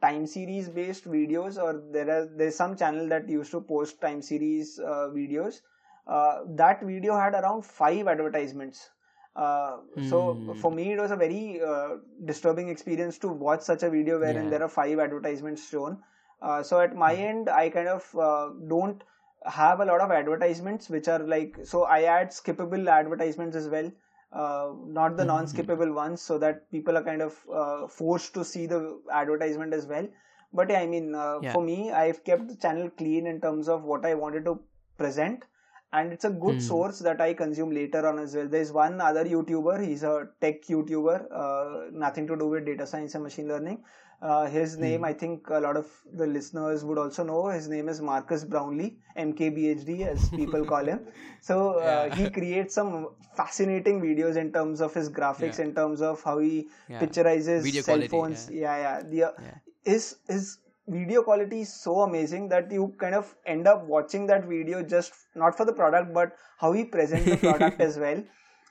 time 0.01 0.25
series 0.27 0.69
based 0.69 1.05
videos, 1.05 1.57
or 1.57 1.83
there 1.91 2.09
are 2.09 2.29
there's 2.37 2.55
some 2.55 2.77
channel 2.77 3.09
that 3.09 3.27
used 3.27 3.51
to 3.51 3.61
post 3.61 3.99
time 3.99 4.21
series 4.21 4.79
uh, 4.79 5.09
videos. 5.19 5.61
Uh, 6.07 6.39
that 6.61 6.81
video 6.83 7.17
had 7.17 7.33
around 7.33 7.65
five 7.65 8.07
advertisements. 8.07 8.89
Uh, 9.35 9.77
so 10.09 10.33
Hmm. 10.33 10.53
for 10.53 10.71
me, 10.71 10.91
it 10.93 10.99
was 10.99 11.11
a 11.11 11.15
very 11.15 11.61
uh, 11.61 11.97
disturbing 12.25 12.69
experience 12.69 13.17
to 13.19 13.29
watch 13.29 13.61
such 13.61 13.83
a 13.83 13.89
video 13.89 14.19
wherein 14.19 14.43
Yeah. 14.43 14.49
there 14.49 14.63
are 14.63 14.69
five 14.69 14.99
advertisements 14.99 15.67
shown. 15.69 16.03
Uh, 16.41 16.61
so 16.63 16.79
at 16.79 16.95
my 16.95 17.13
end, 17.15 17.49
I 17.49 17.69
kind 17.69 17.87
of 17.87 18.15
uh, 18.17 18.49
don't 18.67 19.03
have 19.45 19.79
a 19.79 19.85
lot 19.85 20.01
of 20.01 20.11
advertisements 20.11 20.89
which 20.89 21.07
are 21.07 21.19
like 21.19 21.57
so 21.63 21.83
I 21.83 22.03
add 22.03 22.29
skippable 22.29 22.89
advertisements 22.89 23.55
as 23.55 23.69
well, 23.69 23.91
uh, 24.33 24.73
not 24.85 25.15
the 25.17 25.25
non-skippable 25.25 25.93
ones, 25.93 26.21
so 26.21 26.37
that 26.39 26.69
people 26.71 26.97
are 26.97 27.03
kind 27.03 27.21
of 27.21 27.39
uh, 27.51 27.87
forced 27.87 28.33
to 28.35 28.43
see 28.45 28.65
the 28.65 28.99
advertisement 29.11 29.73
as 29.73 29.85
well. 29.87 30.07
But 30.53 30.69
yeah, 30.69 30.81
I 30.81 30.87
mean, 30.87 31.15
uh, 31.15 31.39
Yeah. 31.41 31.53
for 31.53 31.61
me, 31.63 31.91
I've 31.91 32.23
kept 32.23 32.47
the 32.49 32.55
channel 32.55 32.89
clean 32.89 33.25
in 33.25 33.39
terms 33.41 33.69
of 33.69 33.83
what 33.83 34.05
I 34.05 34.13
wanted 34.15 34.45
to 34.45 34.59
present 34.97 35.45
and 35.93 36.13
it's 36.13 36.25
a 36.25 36.29
good 36.29 36.61
source 36.61 36.99
that 36.99 37.19
I 37.21 37.33
consume 37.33 37.71
later 37.71 38.07
on 38.07 38.19
as 38.19 38.35
well. 38.35 38.47
There's 38.47 38.71
one 38.71 39.01
other 39.01 39.25
YouTuber, 39.25 39.85
he's 39.85 40.03
a 40.03 40.29
tech 40.39 40.63
YouTuber, 40.63 41.25
uh, 41.31 41.89
nothing 41.91 42.27
to 42.27 42.35
do 42.37 42.47
with 42.47 42.65
data 42.65 42.87
science 42.87 43.15
and 43.15 43.23
machine 43.23 43.47
learning. 43.47 43.83
Uh, 44.21 44.45
his 44.45 44.77
name, 44.77 45.03
I 45.03 45.13
think 45.13 45.49
a 45.49 45.59
lot 45.59 45.75
of 45.75 45.87
the 46.13 46.27
listeners 46.27 46.85
would 46.85 46.99
also 46.99 47.23
know. 47.23 47.47
His 47.47 47.67
name 47.67 47.89
is 47.89 48.01
Marques 48.01 48.43
Brownlee, 48.45 48.97
MKBHD, 49.17 50.05
as 50.07 50.29
people 50.29 50.63
call 50.63 50.85
him. 50.85 51.07
So 51.41 51.79
uh, 51.79 51.85
Yeah. 52.07 52.15
he 52.15 52.29
creates 52.29 52.75
some 52.75 53.07
fascinating 53.35 53.99
videos 53.99 54.35
in 54.35 54.51
terms 54.53 54.79
of 54.79 54.93
his 54.93 55.09
graphics, 55.09 55.57
Yeah. 55.57 55.65
in 55.65 55.73
terms 55.73 56.01
of 56.03 56.21
how 56.23 56.37
he 56.37 56.67
Yeah. 56.87 56.99
picturizes 57.01 57.63
Video 57.63 57.81
cell 57.81 57.95
quality, 57.95 58.07
phones. 58.15 58.49
yeah. 58.51 58.59
Yeah, 58.61 58.77
yeah. 58.85 59.01
The, 59.13 59.23
uh, 59.23 59.31
Yeah. 59.47 59.57
his 59.93 60.17
his 60.27 60.59
video 60.87 61.21
quality 61.23 61.61
is 61.61 61.73
so 61.73 62.01
amazing 62.01 62.49
that 62.49 62.71
you 62.71 62.93
kind 62.99 63.15
of 63.15 63.33
end 63.45 63.67
up 63.67 63.85
watching 63.85 64.27
that 64.27 64.45
video 64.45 64.81
just 64.81 65.13
not 65.35 65.55
for 65.55 65.65
the 65.65 65.73
product 65.73 66.13
but 66.13 66.35
how 66.57 66.71
he 66.71 66.83
presents 66.83 67.25
the 67.25 67.37
product 67.37 67.79
as 67.87 67.97
well. 67.97 68.23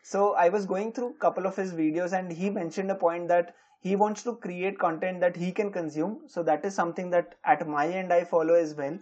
So 0.03 0.35
i 0.35 0.49
was 0.49 0.67
going 0.67 0.93
through 0.93 1.11
a 1.11 1.21
couple 1.21 1.47
of 1.47 1.57
his 1.57 1.73
videos 1.73 2.13
and 2.19 2.33
he 2.33 2.51
mentioned 2.51 2.91
a 2.91 2.95
point 2.95 3.29
that 3.29 3.55
he 3.81 3.97
wants 3.97 4.23
to 4.25 4.37
create 4.37 4.79
content 4.79 5.21
that 5.21 5.37
he 5.37 5.53
can 5.53 5.73
consume. 5.73 6.21
So 6.27 6.43
that 6.43 6.65
is 6.65 6.75
something 6.75 7.11
that 7.11 7.37
at 7.45 7.67
my 7.67 7.89
end 7.89 8.13
i 8.13 8.25
follow 8.25 8.55
as 8.55 8.75
well. 8.75 8.99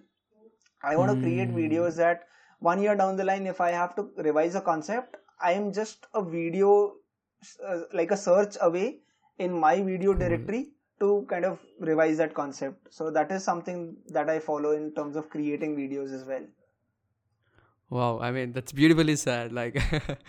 I 0.82 0.96
want 0.96 1.12
to 1.14 1.20
create 1.20 1.54
videos 1.54 1.96
that 1.96 2.28
one 2.60 2.80
year 2.82 2.94
down 2.96 3.16
the 3.16 3.24
line 3.24 3.46
if 3.46 3.60
i 3.60 3.70
have 3.70 3.94
to 3.96 4.08
revise 4.16 4.54
a 4.54 4.60
concept 4.60 5.16
i 5.40 5.52
am 5.52 5.72
just 5.72 6.06
a 6.14 6.22
video 6.22 6.94
uh, 7.64 7.80
like 7.92 8.10
a 8.10 8.16
search 8.16 8.56
away 8.60 8.98
in 9.38 9.52
my 9.52 9.80
video 9.82 10.12
directory 10.12 10.72
to 11.00 11.26
kind 11.28 11.44
of 11.44 11.58
revise 11.80 12.16
that 12.18 12.34
concept. 12.34 12.92
So 12.92 13.10
that 13.10 13.30
is 13.30 13.44
something 13.44 13.96
that 14.08 14.28
i 14.28 14.38
follow 14.38 14.72
in 14.72 14.92
terms 14.94 15.16
of 15.16 15.30
creating 15.30 15.76
videos 15.76 16.12
as 16.12 16.24
well 16.24 16.44
Wow, 17.90 18.18
I 18.20 18.30
mean 18.32 18.52
that's 18.52 18.72
beautifully 18.72 19.16
said. 19.16 19.50
Like 19.50 19.80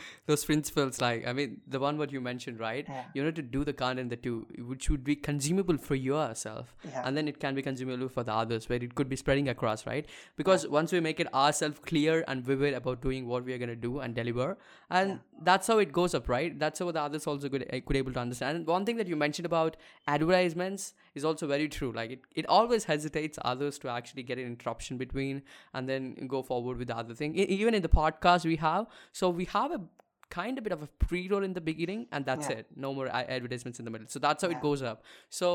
those 0.28 0.46
principles, 0.46 1.02
like 1.02 1.28
I 1.28 1.34
mean 1.34 1.60
the 1.68 1.80
one 1.80 1.98
what 1.98 2.10
you 2.10 2.22
mentioned, 2.22 2.58
right? 2.58 2.86
Yeah. 2.88 3.04
You 3.14 3.24
know 3.26 3.32
to 3.32 3.42
do 3.42 3.66
the 3.66 3.74
content 3.74 4.10
that 4.12 4.24
you 4.26 4.48
which 4.66 4.90
would 4.90 5.04
be 5.04 5.16
consumable 5.18 5.78
for 5.78 5.96
yourself, 5.96 6.74
Yeah. 6.86 7.02
and 7.06 7.18
then 7.18 7.28
it 7.28 7.42
can 7.42 7.56
be 7.56 7.62
consumable 7.62 8.08
for 8.08 8.24
the 8.24 8.34
others, 8.34 8.70
where 8.70 8.82
it 8.82 8.96
could 8.96 9.10
be 9.10 9.18
spreading 9.18 9.50
across, 9.50 9.86
right? 9.86 10.06
Because 10.38 10.66
once 10.68 10.94
we 10.94 11.02
make 11.02 11.20
it 11.20 11.34
ourselves 11.34 11.80
clear 11.86 12.24
and 12.30 12.46
vivid 12.46 12.74
about 12.76 13.02
doing 13.02 13.28
what 13.28 13.44
we 13.44 13.54
are 13.54 13.58
gonna 13.58 13.76
do 13.76 14.00
and 14.00 14.16
deliver, 14.16 14.58
and 14.90 15.20
that's 15.42 15.68
how 15.68 15.80
it 15.80 15.92
goes 15.92 16.14
up, 16.14 16.30
right? 16.30 16.58
That's 16.58 16.80
how 16.80 16.90
the 16.92 17.02
others 17.02 17.28
also 17.28 17.50
could 17.50 17.66
eh, 17.72 17.82
could 17.82 17.98
able 17.98 18.14
to 18.14 18.22
understand. 18.22 18.58
And 18.60 18.68
one 18.68 18.86
thing 18.86 18.96
that 19.04 19.08
you 19.08 19.18
mentioned 19.18 19.46
about 19.46 19.76
advertisements 20.08 20.94
is 21.16 21.26
also 21.26 21.48
very 21.48 21.68
true. 21.68 21.92
Like 21.92 22.12
it, 22.12 22.22
it 22.36 22.46
always 22.48 22.86
hesitates 22.86 23.38
others 23.44 23.80
to 23.80 23.90
actually 23.90 24.24
get 24.24 24.38
an 24.38 24.46
interruption 24.46 24.98
between 24.98 25.42
and 25.74 25.90
then 25.90 26.28
go 26.28 26.42
forward 26.42 26.78
with 26.78 26.88
the 26.88 26.98
other 26.98 27.14
thing. 27.14 27.36
Even 27.58 27.74
in 27.74 27.82
the 27.82 27.90
podcast 28.02 28.46
we 28.46 28.58
have, 28.58 28.86
so 29.12 29.30
we 29.30 29.46
have 29.46 29.72
a 29.72 29.82
kind 30.30 30.58
of 30.60 30.64
bit 30.64 30.74
of 30.74 30.84
a 30.84 30.88
pre-roll 31.04 31.44
in 31.44 31.54
the 31.54 31.62
beginning 31.70 32.02
and 32.12 32.24
that's 32.24 32.50
Yeah. 32.50 32.58
it. 32.58 32.68
No 32.86 32.94
more 32.94 33.08
advertisements 33.36 33.80
in 33.80 33.86
the 33.86 33.92
middle. 33.94 34.08
So 34.16 34.20
that's 34.26 34.44
how 34.44 34.50
it 34.56 34.62
goes 34.62 34.82
up. 34.90 35.04
So 35.30 35.48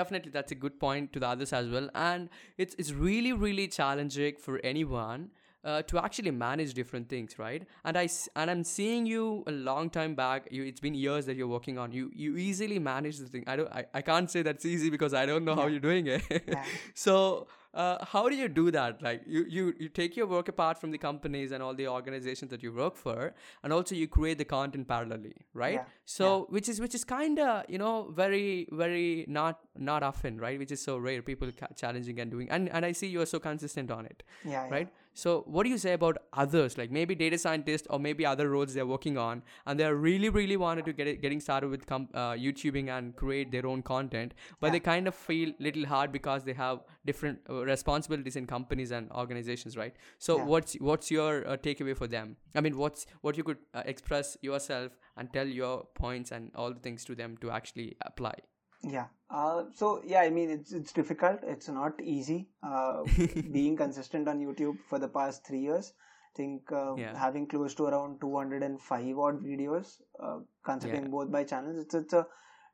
definitely 0.00 0.30
that's 0.30 0.52
a 0.52 0.58
good 0.64 0.78
point 0.78 1.14
to 1.14 1.20
the 1.20 1.28
others 1.28 1.54
as 1.60 1.70
well. 1.76 1.88
And 1.94 2.28
it's 2.58 2.74
it's 2.82 2.92
really 2.92 3.32
really 3.44 3.66
challenging 3.78 4.36
for 4.46 4.60
anyone 4.72 5.30
uh, 5.64 5.82
to 5.82 6.02
actually 6.02 6.30
manage 6.30 6.74
different 6.74 7.08
things 7.08 7.38
right? 7.38 7.66
And 7.84 7.96
i 7.96 8.08
and 8.36 8.50
i'm 8.50 8.64
seeing 8.64 9.06
you 9.06 9.44
a 9.46 9.52
long 9.52 9.90
time 9.90 10.14
back. 10.14 10.48
You 10.50 10.64
it's 10.64 10.80
been 10.80 10.94
years 10.94 11.26
that 11.26 11.36
you're 11.36 11.48
working 11.48 11.78
on. 11.78 11.92
You 11.92 12.10
you 12.14 12.36
easily 12.36 12.78
manage 12.78 13.18
the 13.18 13.26
thing. 13.26 13.44
I 13.46 13.56
don't 13.56 13.72
i, 13.72 13.84
I 13.94 14.02
can't 14.02 14.30
say 14.30 14.42
that's 14.42 14.64
easy 14.64 14.90
because 14.90 15.14
i 15.14 15.26
don't 15.26 15.44
know 15.44 15.54
how 15.54 15.66
you're 15.66 15.80
doing 15.80 16.06
it. 16.06 16.22
Yeah. 16.50 16.64
so 16.94 17.46
uh, 17.72 18.04
how 18.04 18.28
do 18.28 18.34
you 18.34 18.48
do 18.48 18.70
that? 18.72 19.00
Like 19.00 19.22
you, 19.26 19.44
you 19.48 19.74
you 19.78 19.88
take 19.88 20.16
your 20.16 20.26
work 20.26 20.48
apart 20.48 20.80
from 20.80 20.90
the 20.90 20.98
companies 20.98 21.52
and 21.52 21.62
all 21.62 21.74
the 21.74 21.86
organizations 21.86 22.50
that 22.50 22.62
you 22.64 22.72
work 22.72 22.96
for 22.96 23.32
and 23.62 23.72
also 23.72 23.94
you 23.94 24.08
create 24.08 24.38
the 24.38 24.44
content 24.44 24.88
parallelly 24.88 25.34
right? 25.54 25.74
Yeah. 25.74 25.84
so 26.04 26.46
which 26.48 26.68
is 26.68 26.80
which 26.80 26.94
is 26.94 27.04
kind 27.04 27.38
of 27.38 27.64
you 27.68 27.78
know 27.78 28.10
very 28.10 28.66
very 28.72 29.24
not 29.28 29.60
not 29.78 30.02
often 30.02 30.38
right? 30.38 30.58
Which 30.58 30.72
is 30.72 30.82
so 30.82 30.98
rare 30.98 31.22
people 31.22 31.52
ca- 31.60 31.68
challenging 31.76 32.18
and 32.18 32.30
doing 32.30 32.50
and 32.50 32.68
and 32.70 32.84
i 32.84 32.92
see 32.92 33.06
you 33.06 33.20
are 33.20 33.26
so 33.26 33.38
consistent 33.38 33.90
on 33.90 34.04
it 34.06 34.22
yeah, 34.44 34.64
yeah. 34.64 34.70
right 34.70 34.88
so 35.12 35.42
what 35.46 35.64
do 35.64 35.70
you 35.70 35.78
say 35.78 35.92
about 35.92 36.18
others? 36.32 36.78
Like 36.78 36.90
maybe 36.90 37.14
data 37.14 37.36
scientists 37.38 37.86
or 37.90 37.98
maybe 37.98 38.24
other 38.24 38.48
roles 38.48 38.74
they're 38.74 38.86
working 38.86 39.18
on 39.18 39.42
and 39.66 39.78
they're 39.78 39.96
really 39.96 40.28
really 40.28 40.56
wanted 40.56 40.84
to 40.86 40.92
get 40.92 41.06
it 41.06 41.20
getting 41.20 41.40
started 41.40 41.68
with 41.68 41.86
com- 41.86 42.08
uh, 42.14 42.32
youtubing 42.32 42.88
and 42.96 43.16
create 43.16 43.50
their 43.50 43.66
own 43.66 43.82
content 43.82 44.34
but 44.60 44.72
they 44.72 44.80
kind 44.80 45.08
of 45.08 45.14
feel 45.14 45.52
little 45.58 45.84
hard 45.86 46.12
because 46.12 46.44
they 46.44 46.52
have 46.52 46.80
different 47.04 47.38
uh, 47.48 47.64
responsibilities 47.64 48.36
in 48.36 48.46
companies 48.46 48.90
and 48.90 49.10
organizations 49.12 49.76
right? 49.76 49.94
So 50.18 50.36
Yeah. 50.38 50.44
what's 50.44 50.74
what's 50.74 51.10
your 51.10 51.46
uh, 51.46 51.56
takeaway 51.56 51.96
for 51.96 52.06
them? 52.06 52.36
I 52.54 52.60
mean 52.60 52.76
what's 52.76 53.06
what 53.20 53.36
you 53.36 53.44
could 53.44 53.58
uh, 53.74 53.82
express 53.84 54.36
yourself 54.42 54.92
and 55.16 55.32
tell 55.32 55.46
your 55.46 55.86
points 55.94 56.30
and 56.30 56.50
all 56.54 56.72
the 56.72 56.80
things 56.80 57.04
to 57.06 57.14
them 57.14 57.36
to 57.38 57.50
actually 57.50 57.96
apply 58.02 58.34
Yeah. 58.82 59.06
Uh, 59.30 59.64
so 59.74 60.02
yeah, 60.04 60.20
I 60.20 60.30
mean 60.30 60.50
it's 60.50 60.72
it's 60.72 60.92
difficult. 60.92 61.40
It's 61.44 61.68
not 61.68 62.00
easy. 62.02 62.48
Uh, 62.62 63.02
being 63.52 63.76
consistent 63.76 64.28
on 64.28 64.40
YouTube 64.40 64.78
for 64.88 64.98
the 64.98 65.08
past 65.08 65.46
three 65.46 65.60
years, 65.60 65.92
I 66.34 66.36
think 66.36 66.72
uh, 66.72 66.94
Yeah. 66.96 67.16
having 67.16 67.46
close 67.46 67.74
to 67.76 67.86
around 67.86 68.20
205 68.20 69.18
odd 69.18 69.40
videos, 69.42 70.00
uh, 70.22 70.38
considering 70.64 71.04
Yeah. 71.04 71.10
both 71.10 71.30
by 71.30 71.44
channels, 71.44 71.78
it's 71.78 71.94
it's 71.94 72.12
a 72.12 72.26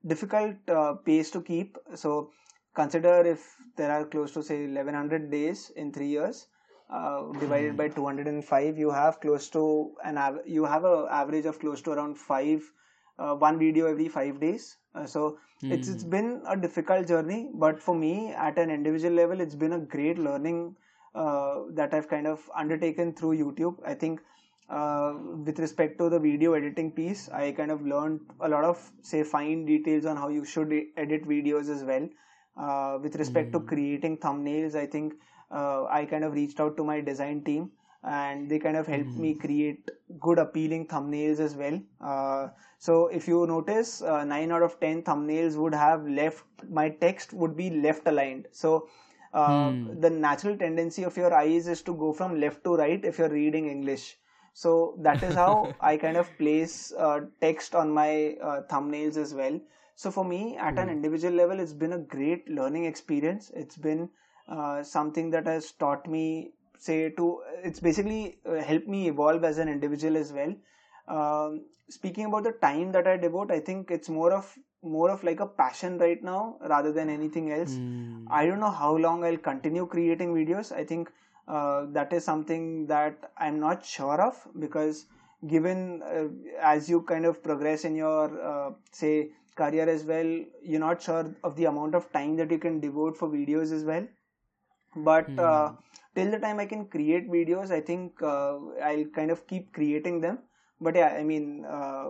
difficult 0.06 0.56
uh, 0.68 0.94
pace 1.10 1.30
to 1.32 1.42
keep. 1.42 1.76
So 1.94 2.30
consider 2.74 3.14
if 3.26 3.44
there 3.76 3.90
are 3.90 4.04
close 4.06 4.32
to 4.32 4.42
say 4.42 4.58
1100 4.66 5.30
days 5.30 5.70
in 5.76 5.92
three 5.92 6.08
years. 6.08 6.46
Uh, 6.88 7.32
divided 7.40 7.76
by 7.76 7.88
205 7.88 8.76
you 8.78 8.90
have 8.92 9.16
close 9.20 9.48
to 9.50 9.62
an 10.04 10.16
av- 10.16 10.44
you 10.46 10.64
have 10.64 10.84
a 10.84 11.08
average 11.10 11.44
of 11.44 11.58
close 11.58 11.80
to 11.82 11.90
around 11.90 12.16
five 12.16 12.62
uh, 13.18 13.34
one 13.34 13.58
video 13.58 13.86
every 13.86 14.08
five 14.08 14.40
days. 14.40 14.76
Uh, 14.94 15.06
so 15.06 15.38
it's 15.62 15.88
it's 15.88 16.04
been 16.04 16.42
a 16.46 16.56
difficult 16.56 17.08
journey 17.08 17.48
but 17.54 17.80
for 17.82 17.94
me 17.94 18.32
at 18.32 18.58
an 18.58 18.70
individual 18.70 19.14
level 19.14 19.40
it's 19.40 19.54
been 19.54 19.72
a 19.72 19.78
great 19.78 20.18
learning 20.18 20.76
uh, 21.14 21.60
that 21.70 21.94
i've 21.94 22.08
kind 22.08 22.26
of 22.26 22.50
undertaken 22.54 23.14
through 23.14 23.36
youtube. 23.36 23.76
I 23.84 23.94
think 23.94 24.20
uh, 24.68 25.14
with 25.44 25.58
respect 25.58 25.98
to 25.98 26.10
the 26.10 26.18
video 26.18 26.52
editing 26.52 26.90
piece 26.92 27.28
i 27.30 27.52
kind 27.52 27.70
of 27.70 27.86
learned 27.86 28.20
a 28.40 28.48
lot 28.48 28.64
of 28.64 28.90
say 29.02 29.22
fine 29.22 29.64
details 29.64 30.04
on 30.04 30.16
how 30.16 30.28
you 30.28 30.44
should 30.44 30.72
edit 30.96 31.26
videos 31.26 31.68
as 31.70 31.84
well. 31.84 32.08
Uh, 32.56 32.98
with 33.02 33.16
respect 33.16 33.52
to 33.52 33.60
creating 33.60 34.16
thumbnails 34.16 34.74
i 34.74 34.86
think 34.86 35.12
uh, 35.50 35.84
i 35.84 36.06
kind 36.06 36.24
of 36.24 36.32
reached 36.32 36.58
out 36.58 36.74
to 36.76 36.84
my 36.84 37.00
design 37.02 37.42
team 37.44 37.70
and 38.06 38.48
they 38.48 38.58
kind 38.58 38.76
of 38.76 38.86
helped 38.86 39.16
me 39.16 39.34
create 39.34 39.90
good 40.20 40.38
appealing 40.38 40.86
thumbnails 40.86 41.40
as 41.40 41.54
well. 41.54 41.80
Uh, 42.00 42.48
so 42.78 43.08
if 43.08 43.26
you 43.26 43.46
notice 43.46 44.02
uh, 44.02 44.24
9 44.24 44.52
out 44.52 44.62
of 44.62 44.78
10 44.80 45.02
thumbnails 45.02 45.56
would 45.56 45.74
have 45.74 46.06
left 46.06 46.44
my 46.70 46.88
text 46.88 47.32
would 47.32 47.56
be 47.56 47.70
left 47.70 48.06
aligned. 48.06 48.46
So 48.52 48.88
uh, 49.34 49.72
the 50.00 50.10
natural 50.10 50.56
tendency 50.56 51.02
of 51.02 51.16
your 51.16 51.34
eyes 51.34 51.66
is 51.66 51.82
to 51.82 51.94
go 51.94 52.12
from 52.12 52.40
left 52.40 52.62
to 52.64 52.76
right 52.76 53.04
if 53.04 53.18
you're 53.18 53.28
reading 53.28 53.68
english. 53.68 54.16
So 54.54 54.94
that 55.00 55.22
is 55.22 55.34
how 55.34 55.74
i 55.80 55.96
kind 55.96 56.16
of 56.16 56.30
place 56.38 56.92
uh, 56.96 57.20
text 57.40 57.74
on 57.74 57.90
my 57.90 58.36
uh, 58.42 58.62
thumbnails 58.70 59.16
as 59.16 59.34
well. 59.34 59.60
So 59.96 60.10
for 60.10 60.24
me 60.24 60.56
at 60.58 60.78
an 60.78 60.88
individual 60.90 61.34
level 61.34 61.58
it's 61.58 61.72
been 61.72 61.94
a 61.94 61.98
great 61.98 62.48
learning 62.48 62.84
experience. 62.84 63.50
It's 63.54 63.76
been 63.76 64.08
uh, 64.48 64.82
something 64.84 65.30
that 65.30 65.46
has 65.46 65.72
taught 65.72 66.08
me 66.08 66.52
say 66.78 67.10
to 67.10 67.42
it's 67.62 67.80
basically 67.80 68.38
uh, 68.48 68.62
helped 68.62 68.88
me 68.88 69.08
evolve 69.08 69.44
as 69.44 69.58
an 69.58 69.68
individual 69.68 70.16
as 70.16 70.32
well. 70.32 70.54
Um, 71.08 71.66
speaking 71.88 72.24
about 72.24 72.42
the 72.42 72.52
time 72.52 72.90
that 72.92 73.06
i 73.06 73.16
devote 73.16 73.50
i 73.52 73.60
think 73.60 73.90
it's 73.92 74.08
more 74.08 74.32
of 74.32 74.52
more 74.82 75.08
of 75.10 75.22
like 75.22 75.38
a 75.40 75.46
passion 75.46 75.98
right 75.98 76.22
now 76.22 76.56
rather 76.68 76.92
than 76.92 77.08
anything 77.08 77.52
else. 77.52 77.74
Hmm. 77.74 78.26
i 78.30 78.44
don't 78.46 78.60
know 78.60 78.70
how 78.70 78.96
long 78.96 79.24
i'll 79.24 79.36
continue 79.36 79.86
creating 79.86 80.34
videos. 80.34 80.72
I 80.72 80.84
think 80.84 81.10
uh, 81.48 81.86
that 81.92 82.12
is 82.12 82.24
something 82.24 82.86
that 82.86 83.30
i'm 83.38 83.60
not 83.60 83.84
sure 83.84 84.20
of 84.20 84.36
because 84.58 85.06
given 85.46 86.02
uh, 86.02 86.28
as 86.60 86.88
you 86.88 87.02
kind 87.02 87.24
of 87.24 87.42
progress 87.42 87.84
in 87.84 87.94
your 87.94 88.24
uh, 88.50 88.70
say 88.90 89.30
career 89.54 89.88
as 89.88 90.04
well 90.04 90.30
you're 90.62 90.80
not 90.80 91.02
sure 91.02 91.34
of 91.44 91.56
the 91.56 91.66
amount 91.66 91.94
of 91.94 92.10
time 92.12 92.36
that 92.36 92.50
you 92.50 92.58
can 92.58 92.80
devote 92.80 93.16
for 93.16 93.28
videos 93.28 93.72
as 93.72 93.84
well. 93.84 94.06
But 94.96 95.38
uh, 95.38 95.72
till 96.16 96.30
the 96.34 96.38
time 96.44 96.58
i 96.64 96.66
can 96.72 96.84
create 96.94 97.30
videos 97.36 97.70
i 97.70 97.80
think 97.90 98.22
uh, 98.34 98.54
i'll 98.90 99.06
kind 99.18 99.30
of 99.36 99.46
keep 99.52 99.72
creating 99.78 100.20
them 100.26 100.38
but 100.86 100.94
yeah 101.00 101.12
i 101.20 101.24
mean 101.30 101.64
uh, 101.76 102.06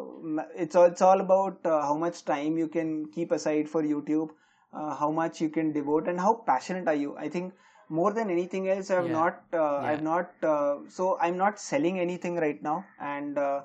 it's 0.65 0.77
all, 0.77 0.87
it's 0.93 1.03
all 1.03 1.21
about 1.21 1.59
uh, 1.65 1.81
how 1.89 1.97
much 2.07 2.25
time 2.25 2.59
you 2.63 2.69
can 2.79 2.91
keep 3.17 3.33
aside 3.39 3.69
for 3.75 3.83
youtube 3.83 4.31
uh, 4.73 4.95
how 5.03 5.11
much 5.11 5.41
you 5.41 5.49
can 5.59 5.73
devote 5.73 6.09
and 6.09 6.21
how 6.27 6.35
passionate 6.51 6.89
are 6.95 7.01
you 7.05 7.17
i 7.17 7.29
think 7.29 7.53
more 7.99 8.13
than 8.19 8.31
anything 8.37 8.69
else 8.75 8.91
i've 8.91 9.07
Yeah. 9.11 9.19
not 9.21 9.43
uh, 9.53 9.59
Yeah. 9.59 9.89
i've 9.91 10.05
not 10.11 10.47
uh, 10.55 10.75
so 10.97 11.05
i'm 11.27 11.37
not 11.45 11.61
selling 11.67 12.01
anything 12.07 12.37
right 12.47 12.63
now 12.71 12.79
and 13.15 13.39
uh, 13.49 13.61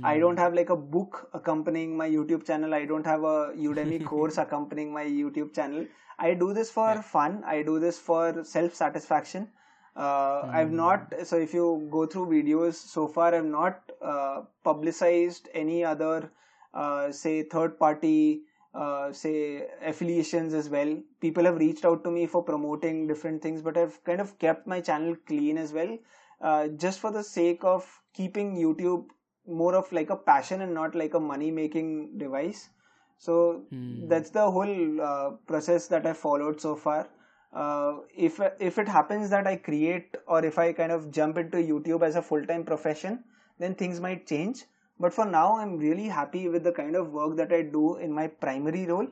Hmm. 0.00 0.04
I 0.10 0.18
don't 0.18 0.38
have 0.38 0.54
like 0.54 0.70
a 0.70 0.76
book 0.94 1.16
accompanying 1.38 1.96
my 1.96 2.08
YouTube 2.08 2.46
channel. 2.46 2.74
I 2.74 2.84
don't 2.90 3.04
have 3.04 3.22
a 3.22 3.52
Udemy 3.64 3.98
course 4.10 4.38
accompanying 4.38 4.92
my 4.94 5.04
YouTube 5.04 5.54
channel. 5.54 5.84
I 6.18 6.32
do 6.42 6.54
this 6.58 6.70
for 6.70 7.02
fun. 7.02 7.42
I 7.44 7.56
do 7.62 7.78
this 7.78 7.98
for 7.98 8.42
self 8.44 8.74
satisfaction. 8.74 9.48
Uh, 10.00 10.48
I've 10.50 10.72
not, 10.72 11.12
so 11.24 11.36
if 11.36 11.52
you 11.52 11.86
go 11.90 12.06
through 12.06 12.28
videos 12.28 12.74
so 12.74 13.06
far, 13.06 13.34
I've 13.34 13.44
not 13.44 13.92
uh, 14.00 14.42
publicized 14.64 15.50
any 15.52 15.84
other, 15.84 16.30
uh, 16.72 17.12
say, 17.12 17.42
third 17.42 17.78
party, 17.78 18.44
uh, 18.74 19.12
say, 19.12 19.66
affiliations 19.82 20.54
as 20.54 20.70
well. 20.70 20.96
People 21.20 21.44
have 21.44 21.58
reached 21.58 21.84
out 21.84 22.02
to 22.04 22.10
me 22.10 22.26
for 22.26 22.42
promoting 22.42 23.06
different 23.06 23.42
things, 23.42 23.60
but 23.60 23.76
I've 23.76 24.02
kind 24.04 24.22
of 24.22 24.38
kept 24.38 24.66
my 24.66 24.80
channel 24.80 25.16
clean 25.26 25.58
as 25.58 25.74
well, 25.74 25.98
uh, 26.40 26.68
just 26.68 26.98
for 26.98 27.10
the 27.10 27.22
sake 27.22 27.62
of 27.62 27.86
keeping 28.14 28.56
YouTube 28.56 29.04
more 29.46 29.74
of 29.74 29.92
like 29.92 30.08
a 30.08 30.16
passion 30.16 30.62
and 30.62 30.72
not 30.72 30.94
like 30.94 31.12
a 31.12 31.20
money 31.20 31.50
making 31.50 32.16
device. 32.16 32.70
So 33.18 33.64
that's 34.08 34.30
the 34.30 34.50
whole 34.50 35.00
uh, 35.02 35.30
process 35.46 35.88
that 35.88 36.06
i 36.06 36.14
followed 36.14 36.58
so 36.58 36.74
far 36.74 37.06
uh, 37.52 37.98
if 38.16 38.40
if 38.60 38.78
it 38.78 38.88
happens 38.88 39.30
that 39.30 39.46
i 39.46 39.56
create 39.56 40.16
or 40.26 40.44
if 40.44 40.58
i 40.58 40.72
kind 40.72 40.92
of 40.92 41.10
jump 41.10 41.38
into 41.38 41.58
youtube 41.58 42.02
as 42.08 42.16
a 42.16 42.22
full 42.22 42.44
time 42.44 42.64
profession 42.64 43.22
then 43.58 43.74
things 43.74 44.00
might 44.00 44.26
change. 44.26 44.64
But 44.98 45.14
for 45.14 45.24
now 45.24 45.56
i'm 45.56 45.76
really 45.78 46.08
happy 46.08 46.48
with 46.48 46.62
the 46.64 46.72
kind 46.72 46.94
of 46.96 47.12
work 47.12 47.36
that 47.36 47.52
i 47.52 47.62
do 47.62 47.96
in 47.96 48.12
my 48.12 48.26
primary 48.28 48.86
role. 48.86 49.08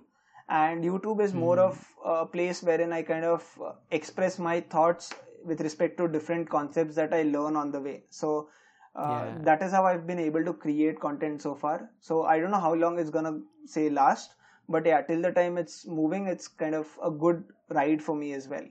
And 0.49 0.85
youtube 0.85 1.21
is 1.23 1.35
more 1.35 1.59
of 1.59 1.79
a 2.05 2.25
place 2.27 2.63
wherein 2.63 2.93
i 2.93 3.03
kind 3.03 3.25
of 3.25 3.47
uh, 3.65 3.73
express 3.91 4.39
my 4.39 4.61
thoughts 4.61 5.13
with 5.45 5.61
respect 5.61 5.97
to 5.99 6.09
different 6.09 6.49
concepts 6.49 6.95
that 6.97 7.13
i 7.15 7.23
learn 7.23 7.57
on 7.57 7.71
the 7.73 7.81
way. 7.81 8.05
So 8.11 8.49
uh, 8.95 9.09
Yeah. 9.11 9.39
that 9.49 9.63
is 9.63 9.73
how 9.73 9.85
i've 9.87 10.07
been 10.07 10.19
able 10.19 10.45
to 10.45 10.53
create 10.55 11.01
content 11.01 11.43
so 11.43 11.55
far. 11.55 11.91
So 12.01 12.23
i 12.25 12.39
don't 12.41 12.51
know 12.51 12.65
how 12.69 12.75
long 12.75 12.99
it's 12.99 13.11
gonna 13.19 13.39
say 13.67 13.89
last 13.91 14.35
but 14.69 14.87
yeah 14.87 15.03
till 15.03 15.23
the 15.23 15.33
time 15.33 15.59
it's 15.59 15.87
moving 15.87 16.27
it's 16.27 16.49
kind 16.49 16.75
of 16.75 16.99
a 17.03 17.11
good 17.11 17.45
ride 17.71 18.03
for 18.03 18.17
me 18.17 18.33
as 18.33 18.49
well. 18.49 18.67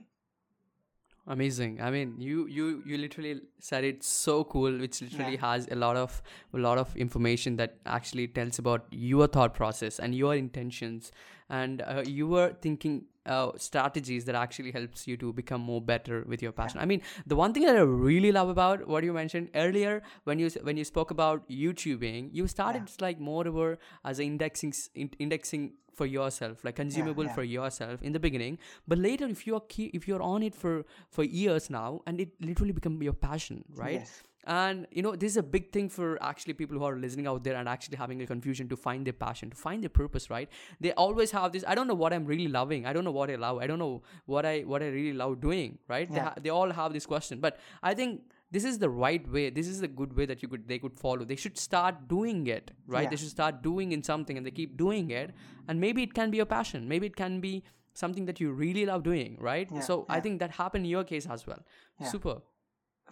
Amazing. 1.30 1.78
I 1.82 1.90
mean 1.90 2.14
you 2.18 2.46
you 2.46 2.82
you 2.86 2.96
literally 2.96 3.40
said 3.60 3.84
it's 3.84 4.06
so 4.08 4.44
cool 4.44 4.78
which 4.78 5.02
literally 5.02 5.36
has 5.36 5.68
a 5.70 5.76
lot 5.76 5.96
of 5.96 6.22
a 6.54 6.58
lot 6.58 6.78
of 6.78 6.96
information 6.96 7.56
that 7.56 7.76
actually 7.84 8.28
tells 8.28 8.58
about 8.58 8.86
your 8.90 9.26
thought 9.26 9.52
process 9.52 9.98
and 9.98 10.14
your 10.14 10.34
intentions. 10.34 11.12
And 11.50 11.80
uh, 11.80 12.02
your 12.06 12.52
thinking 12.60 13.06
uh, 13.24 13.52
strategies 13.56 14.24
that 14.26 14.34
actually 14.34 14.70
helps 14.70 15.06
you 15.06 15.16
to 15.18 15.32
become 15.32 15.60
more 15.60 15.80
better 15.80 16.24
with 16.26 16.42
your 16.42 16.52
passion. 16.52 16.80
I 16.80 16.86
mean 16.86 17.02
the 17.26 17.36
one 17.36 17.52
thing 17.52 17.64
that 17.64 17.76
i 17.76 17.80
really 17.80 18.32
love 18.32 18.48
about 18.48 18.86
what 18.88 19.04
you 19.04 19.12
mentioned 19.12 19.50
earlier 19.54 20.02
when 20.24 20.38
you 20.38 20.50
when 20.62 20.78
you 20.78 20.84
spoke 20.84 21.10
about 21.10 21.48
youtubing 21.48 22.30
you 22.32 22.46
started 22.46 22.90
like 23.00 23.20
more 23.20 23.46
over 23.46 23.78
as 24.04 24.18
a 24.18 24.24
indexing 24.24 24.72
in- 24.94 25.10
indexing 25.18 25.72
for 25.98 26.06
yourself 26.14 26.64
like 26.68 26.76
consumable 26.84 27.24
yeah. 27.24 27.34
for 27.40 27.44
yourself 27.56 28.02
in 28.02 28.16
the 28.16 28.22
beginning. 28.28 28.58
But 28.86 28.98
later 29.08 29.26
if 29.26 29.46
you're 29.46 29.66
key, 29.74 29.90
if 30.00 30.08
you're 30.08 30.22
on 30.22 30.48
it 30.48 30.54
for 30.62 30.84
for 31.18 31.24
years 31.24 31.68
now 31.70 32.00
and 32.06 32.20
it 32.26 32.40
literally 32.40 32.72
become 32.80 33.02
your 33.10 33.20
passion 33.28 33.64
right? 33.84 34.00
Yes. 34.00 34.16
and 34.52 34.86
you 34.98 35.02
know 35.04 35.10
this 35.22 35.32
is 35.32 35.38
a 35.40 35.42
big 35.54 35.64
thing 35.76 35.88
for 35.94 36.06
actually 36.28 36.54
people 36.58 36.78
who 36.80 36.84
are 36.88 36.96
listening 37.00 37.26
out 37.30 37.42
there 37.46 37.56
and 37.62 37.70
actually 37.72 37.98
having 38.02 38.22
a 38.26 38.28
confusion 38.28 38.68
to 38.72 38.78
find 38.84 39.08
their 39.08 39.16
passion 39.24 39.50
to 39.54 39.58
find 39.64 39.86
their 39.86 39.94
purpose 39.98 40.30
right? 40.34 40.48
They 40.86 40.92
always 41.04 41.34
have 41.38 41.52
this 41.56 41.66
i 41.72 41.76
don't 41.80 41.92
know 41.92 41.98
what 42.04 42.16
i'm 42.18 42.26
really 42.32 42.48
loving. 42.58 42.86
I 42.92 42.94
don't 42.98 43.08
know 43.08 43.16
what 43.18 43.34
i 43.36 43.38
love. 43.46 43.62
I 43.66 43.70
don't 43.72 43.84
know 43.84 43.92
what 44.36 44.50
i 44.52 44.54
what 44.72 44.86
i 44.88 44.90
really 44.98 45.16
love 45.22 45.40
doing 45.48 45.78
right? 45.94 46.10
They, 46.16 46.24
ha- 46.28 46.34
they 46.46 46.54
all 46.60 46.76
have 46.80 46.98
this 46.98 47.06
question. 47.14 47.46
But 47.46 47.60
i 47.92 47.94
think 48.02 48.37
this 48.50 48.64
is 48.64 48.78
the 48.78 48.88
right 48.88 49.26
way 49.30 49.50
this 49.50 49.66
is 49.68 49.80
the 49.80 49.88
good 49.88 50.12
way 50.18 50.26
that 50.26 50.42
you 50.42 50.48
could 50.48 50.66
they 50.68 50.78
could 50.78 50.96
follow. 50.98 51.24
They 51.24 51.36
should 51.36 51.58
start 51.58 52.08
doing 52.08 52.46
it 52.46 52.70
right? 52.86 53.02
Yeah. 53.04 53.10
they 53.10 53.16
should 53.16 53.30
start 53.30 53.62
doing 53.62 53.92
in 53.92 54.02
something 54.02 54.36
and 54.36 54.46
they 54.46 54.50
keep 54.50 54.76
doing 54.76 55.10
it. 55.10 55.34
And 55.68 55.80
maybe 55.80 56.02
it 56.02 56.14
can 56.14 56.30
be 56.30 56.40
a 56.40 56.46
passion. 56.46 56.88
Maybe 56.88 57.06
it 57.06 57.16
can 57.16 57.40
be 57.40 57.62
something 57.94 58.26
that 58.26 58.40
you 58.40 58.52
really 58.52 58.86
love 58.86 59.02
doing 59.02 59.36
right? 59.40 59.68
Yeah, 59.72 59.80
so 59.80 60.06
i 60.08 60.20
think 60.20 60.40
that 60.40 60.50
happened 60.60 60.84
in 60.84 60.90
your 60.90 61.04
case 61.04 61.26
as 61.26 61.46
well. 61.46 61.60
Yeah. 62.00 62.06
super. 62.08 62.36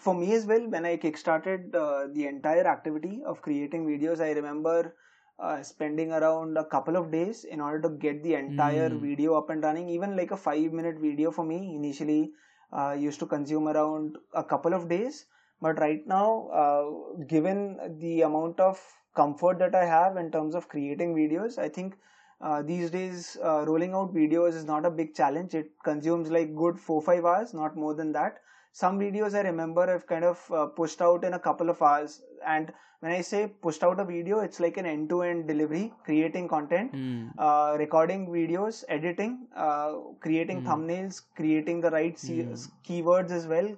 For 0.05 0.15
me 0.15 0.33
as 0.37 0.47
well 0.47 0.69
when 0.77 0.85
i 0.87 0.97
kickstarted 1.03 1.75
uh, 1.75 2.07
the 2.15 2.27
entire 2.31 2.67
activity 2.73 3.23
of 3.27 3.43
creating 3.47 3.87
videos 3.91 4.21
i 4.21 4.33
remember 4.39 4.95
uh, 5.39 5.63
spending 5.63 6.13
around 6.13 6.57
a 6.57 6.65
couple 6.65 6.97
of 6.97 7.11
days 7.11 7.45
in 7.45 7.61
order 7.61 7.81
to 7.87 7.91
get 8.05 8.23
the 8.23 8.35
entire 8.35 8.89
Mm. 8.91 9.01
video 9.01 9.35
up 9.39 9.51
and 9.51 9.63
running. 9.63 9.89
Even 9.95 10.17
like 10.17 10.31
a 10.31 10.37
5 10.37 10.73
minute 10.73 10.99
video 10.99 11.31
for 11.31 11.45
me 11.45 11.59
initially 11.75 12.33
uh, 12.73 12.97
used 12.99 13.21
to 13.21 13.27
consume 13.27 13.69
around 13.69 14.17
a 14.35 14.45
couple 14.45 14.75
of 14.75 14.89
days. 14.89 15.27
But 15.61 15.79
right 15.79 16.07
now 16.07 16.49
uh, 16.49 17.25
given 17.25 17.79
the 17.99 18.23
amount 18.23 18.61
of 18.61 18.81
comfort 19.15 19.59
that 19.59 19.75
i 19.75 19.83
have 19.83 20.19
in 20.19 20.31
terms 20.31 20.55
of 20.55 20.69
creating 20.69 21.15
videos 21.15 21.57
i 21.57 21.71
think 21.71 21.95
uh, 22.41 22.63
these 22.63 22.91
days 22.91 23.37
uh, 23.43 23.65
rolling 23.67 23.95
out 23.95 24.15
videos 24.15 24.55
is 24.55 24.65
not 24.65 24.85
a 24.85 24.91
big 24.91 25.15
challenge. 25.15 25.55
It 25.55 25.71
consumes 25.83 26.31
like 26.31 26.55
good 26.55 26.79
4 26.79 27.01
5 27.03 27.25
hours 27.25 27.55
not 27.55 27.77
more 27.77 27.95
than 27.95 28.13
that 28.13 28.39
some 28.81 28.98
videos 29.01 29.35
I 29.35 29.43
remember 29.43 29.82
I've 29.90 30.07
kind 30.07 30.24
of 30.24 30.40
uh, 30.53 30.66
pushed 30.66 31.01
out 31.01 31.24
in 31.24 31.35
a 31.35 31.39
couple 31.39 31.70
of 31.70 31.81
hours. 31.81 32.20
And 32.55 32.73
when 33.01 33.12
I 33.12 33.20
say 33.23 33.47
pushed 33.66 33.82
out 33.82 34.01
a 34.01 34.05
video, 34.05 34.40
it's 34.40 34.61
like 34.61 34.77
an 34.77 34.86
end 34.86 35.09
to 35.11 35.23
end 35.23 35.48
delivery, 35.48 35.85
creating 36.09 36.48
content, 36.48 36.93
Mm. 36.93 37.31
uh, 37.39 37.77
recording 37.85 38.27
videos, 38.36 38.85
editing, 38.98 39.32
uh, 39.66 39.93
creating 40.27 40.62
thumbnails, 40.69 41.23
creating 41.40 41.81
the 41.86 41.90
right 41.97 42.19
se- 42.27 42.69
keywords 42.89 43.31
as 43.40 43.47
well. 43.55 43.70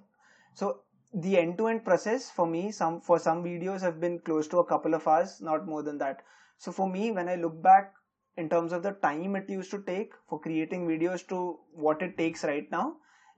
So 0.54 0.74
the 1.14 1.38
end 1.38 1.58
to 1.58 1.68
end 1.68 1.84
process 1.84 2.30
for 2.30 2.46
me, 2.56 2.64
some 2.82 3.00
for 3.00 3.18
some 3.30 3.44
videos 3.48 3.80
have 3.88 4.00
been 4.06 4.18
close 4.30 4.48
to 4.54 4.58
a 4.66 4.68
couple 4.74 4.94
of 5.00 5.06
hours, 5.06 5.40
not 5.40 5.66
more 5.74 5.82
than 5.90 5.98
that. 6.06 6.24
So 6.66 6.72
for 6.72 6.88
me, 6.98 7.10
when 7.18 7.28
I 7.28 7.36
look 7.46 7.60
back 7.72 7.94
in 8.36 8.48
terms 8.48 8.72
of 8.72 8.82
the 8.82 8.92
time 9.10 9.36
it 9.42 9.48
used 9.58 9.70
to 9.76 9.80
take 9.92 10.12
for 10.28 10.40
creating 10.48 10.88
videos 10.94 11.28
to 11.34 11.44
what 11.86 12.02
it 12.08 12.18
takes 12.24 12.44
right 12.54 12.70
now, 12.80 12.86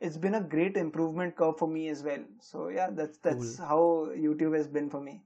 it's 0.01 0.17
been 0.17 0.35
a 0.35 0.41
great 0.41 0.77
improvement 0.77 1.37
curve 1.37 1.59
for 1.59 1.69
me 1.69 1.89
as 1.89 2.03
well. 2.03 2.25
So 2.41 2.69
yeah, 2.69 2.91
that's 2.91 3.19
that's 3.19 3.59
how 3.59 4.09
YouTube 4.17 4.57
has 4.57 4.69
been 4.69 4.91
for 4.91 5.01
me. 5.01 5.23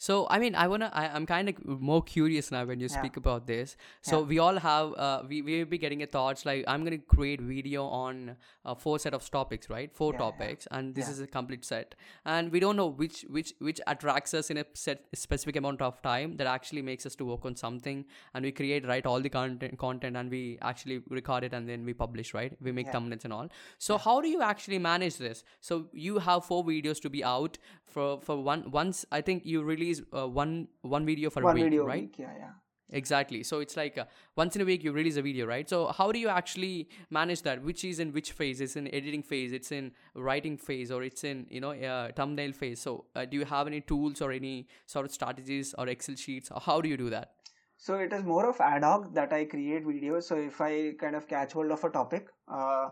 So 0.00 0.28
I 0.30 0.38
mean, 0.38 0.54
I 0.54 0.68
wanna. 0.68 0.90
I, 0.94 1.08
I'm 1.08 1.26
kind 1.26 1.48
of 1.48 1.64
more 1.66 2.02
curious 2.02 2.50
now 2.52 2.64
when 2.64 2.78
you 2.78 2.86
Yeah. 2.90 2.98
speak 3.00 3.16
about 3.16 3.46
this. 3.48 3.76
So 4.00 4.20
Yeah. 4.20 4.26
we 4.32 4.38
all 4.38 4.58
have. 4.58 4.94
Uh, 4.94 5.22
we 5.28 5.42
we 5.42 5.58
will 5.58 5.70
be 5.72 5.78
getting 5.84 6.02
a 6.04 6.06
thoughts 6.06 6.46
like 6.46 6.64
I'm 6.68 6.84
gonna 6.84 6.98
create 7.14 7.40
video 7.40 7.84
on 7.84 8.36
uh, 8.64 8.74
four 8.76 8.98
set 9.00 9.12
of 9.12 9.28
topics, 9.28 9.68
right? 9.68 9.92
Four 9.92 10.12
Yeah, 10.12 10.18
topics, 10.18 10.68
and 10.70 10.94
this 10.94 11.08
is 11.08 11.20
a 11.20 11.26
complete 11.26 11.64
set. 11.64 11.96
And 12.24 12.52
we 12.52 12.60
don't 12.60 12.76
know 12.76 12.86
which 12.86 13.22
which 13.38 13.52
which 13.58 13.80
attracts 13.88 14.34
us 14.34 14.50
in 14.50 14.58
a 14.58 14.64
set 14.74 15.02
specific 15.14 15.56
amount 15.56 15.82
of 15.82 16.00
time 16.02 16.36
that 16.36 16.46
actually 16.46 16.82
makes 16.90 17.04
us 17.04 17.16
to 17.16 17.24
work 17.32 17.44
on 17.44 17.56
something, 17.56 18.04
and 18.34 18.44
we 18.44 18.52
create 18.52 18.86
right 18.86 19.04
all 19.04 19.20
the 19.20 19.34
content 19.38 19.76
content, 19.78 20.16
and 20.16 20.30
we 20.30 20.58
actually 20.62 21.00
record 21.08 21.42
it 21.50 21.52
and 21.52 21.68
then 21.68 21.84
we 21.84 21.92
publish, 22.04 22.32
right? 22.34 22.56
We 22.60 22.70
make 22.70 22.92
thumbnails 22.92 23.24
and 23.24 23.32
all. 23.32 23.50
So 23.78 23.98
how 23.98 24.20
do 24.20 24.28
you 24.28 24.42
actually 24.42 24.78
manage 24.78 25.18
this? 25.26 25.42
So 25.60 25.82
you 25.92 26.18
have 26.30 26.44
four 26.44 26.64
videos 26.64 27.02
to 27.08 27.10
be 27.18 27.24
out 27.24 27.58
for 27.84 28.20
for 28.20 28.40
one 28.52 28.70
once. 28.70 29.04
I 29.10 29.22
think 29.22 29.44
you 29.44 29.62
release 29.88 30.02
uh, 30.12 30.28
one 30.28 30.68
one 30.82 31.06
video 31.06 31.30
for 31.30 31.42
One 31.42 31.56
a 31.56 31.64
week, 31.64 31.72
right? 31.86 32.02
week. 32.02 32.18
Yeah, 32.18 32.32
yeah. 32.38 32.50
Exactly. 32.90 33.42
So 33.42 33.60
it's 33.60 33.76
like 33.76 33.98
uh, 33.98 34.04
once 34.34 34.56
in 34.56 34.62
a 34.62 34.64
week 34.64 34.82
you 34.82 34.92
release 34.92 35.16
a 35.16 35.22
video, 35.22 35.46
right? 35.46 35.68
So 35.68 35.88
how 35.88 36.10
do 36.10 36.18
you 36.18 36.28
actually 36.28 36.88
manage 37.10 37.42
that? 37.42 37.62
Which 37.62 37.84
is 37.84 37.98
in 37.98 38.12
which 38.12 38.32
phase? 38.32 38.62
It's 38.62 38.76
in 38.76 38.88
editing 38.88 39.22
phase, 39.22 39.52
it's 39.52 39.72
in 39.72 39.92
writing 40.14 40.56
phase, 40.56 40.90
or 40.90 41.02
it's 41.02 41.24
in 41.24 41.46
you 41.50 41.60
know 41.60 41.72
uh, 41.72 42.12
thumbnail 42.12 42.52
phase. 42.52 42.80
So 42.80 43.04
uh, 43.14 43.26
do 43.26 43.36
you 43.36 43.44
have 43.44 43.66
any 43.66 43.82
tools 43.82 44.22
or 44.22 44.32
any 44.32 44.68
sort 44.86 45.04
of 45.04 45.12
strategies 45.12 45.74
or 45.76 45.86
Excel 45.88 46.16
sheets? 46.16 46.50
Or 46.50 46.60
how 46.60 46.80
do 46.80 46.88
you 46.88 46.96
do 46.96 47.10
that? 47.10 47.32
So 47.76 47.94
it 47.96 48.12
is 48.12 48.24
more 48.24 48.48
of 48.48 48.60
ad 48.60 48.84
hoc 48.84 49.14
that 49.14 49.32
I 49.32 49.44
create 49.46 49.84
videos. 49.86 50.24
So 50.24 50.36
if 50.36 50.60
I 50.60 50.92
kind 51.00 51.16
of 51.16 51.28
catch 51.28 51.52
hold 51.52 51.70
of 51.70 51.84
a 51.84 51.90
topic, 51.90 52.28
uh, 52.48 52.90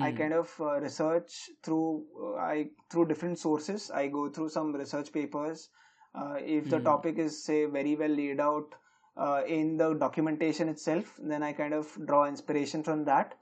I 0.00 0.10
Hmm. 0.10 0.16
kind 0.16 0.32
of 0.34 0.54
uh, 0.60 0.80
research 0.80 1.50
through 1.62 2.06
uh, 2.20 2.36
I 2.36 2.70
through 2.90 3.06
different 3.08 3.38
sources. 3.38 3.90
I 3.90 4.08
go 4.08 4.28
through 4.30 4.50
some 4.50 4.74
research 4.74 5.12
papers. 5.12 5.68
Uh, 6.14 6.36
if 6.38 6.68
the 6.68 6.78
Hmm. 6.78 6.84
topic 6.84 7.18
is 7.18 7.42
say 7.44 7.64
very 7.66 7.94
well 7.96 8.08
laid 8.10 8.40
out 8.40 8.74
uh, 9.16 9.42
in 9.46 9.76
the 9.76 9.94
documentation 9.94 10.68
itself, 10.68 11.18
then 11.22 11.42
I 11.42 11.52
kind 11.52 11.74
of 11.74 11.86
draw 12.06 12.26
inspiration 12.26 12.82
from 12.82 13.04
that. 13.04 13.34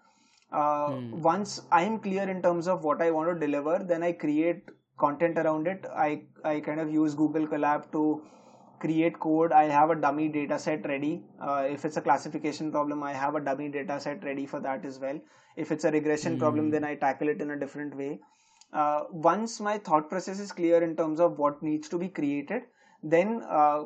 Uh, 0.52 0.96
Hmm. 0.96 1.10
Once 1.10 1.62
I 1.72 1.82
am 1.82 1.98
clear 1.98 2.28
in 2.28 2.42
terms 2.42 2.68
of 2.68 2.84
what 2.84 3.00
I 3.02 3.10
want 3.10 3.28
to 3.30 3.46
deliver, 3.46 3.78
then 3.78 4.02
I 4.02 4.12
create 4.12 4.68
content 4.98 5.38
around 5.38 5.66
it. 5.68 5.86
I 5.94 6.22
I 6.44 6.60
kind 6.60 6.80
of 6.80 6.90
use 6.90 7.14
Google 7.14 7.46
Colab 7.46 7.90
to 7.92 8.22
create 8.84 9.18
code 9.24 9.52
i 9.52 9.64
have 9.76 9.90
a 9.90 9.94
dummy 10.04 10.26
data 10.36 10.58
set 10.58 10.86
ready 10.90 11.22
uh, 11.40 11.64
if 11.74 11.84
it's 11.84 11.96
a 11.96 12.00
classification 12.08 12.70
problem 12.76 13.02
i 13.02 13.12
have 13.12 13.34
a 13.34 13.40
dummy 13.48 13.68
data 13.68 13.98
set 14.00 14.24
ready 14.24 14.46
for 14.52 14.60
that 14.66 14.84
as 14.90 14.98
well 14.98 15.20
if 15.56 15.70
it's 15.70 15.84
a 15.84 15.90
regression 15.96 16.38
problem 16.38 16.70
then 16.70 16.84
i 16.84 16.94
tackle 16.94 17.28
it 17.34 17.40
in 17.46 17.50
a 17.50 17.58
different 17.64 17.94
way 18.02 18.18
uh, 18.72 19.04
once 19.10 19.60
my 19.60 19.78
thought 19.78 20.08
process 20.08 20.40
is 20.40 20.52
clear 20.52 20.82
in 20.82 20.96
terms 20.96 21.20
of 21.20 21.38
what 21.38 21.62
needs 21.62 21.88
to 21.88 21.98
be 21.98 22.08
created 22.08 22.62
then 23.02 23.42
uh, 23.48 23.84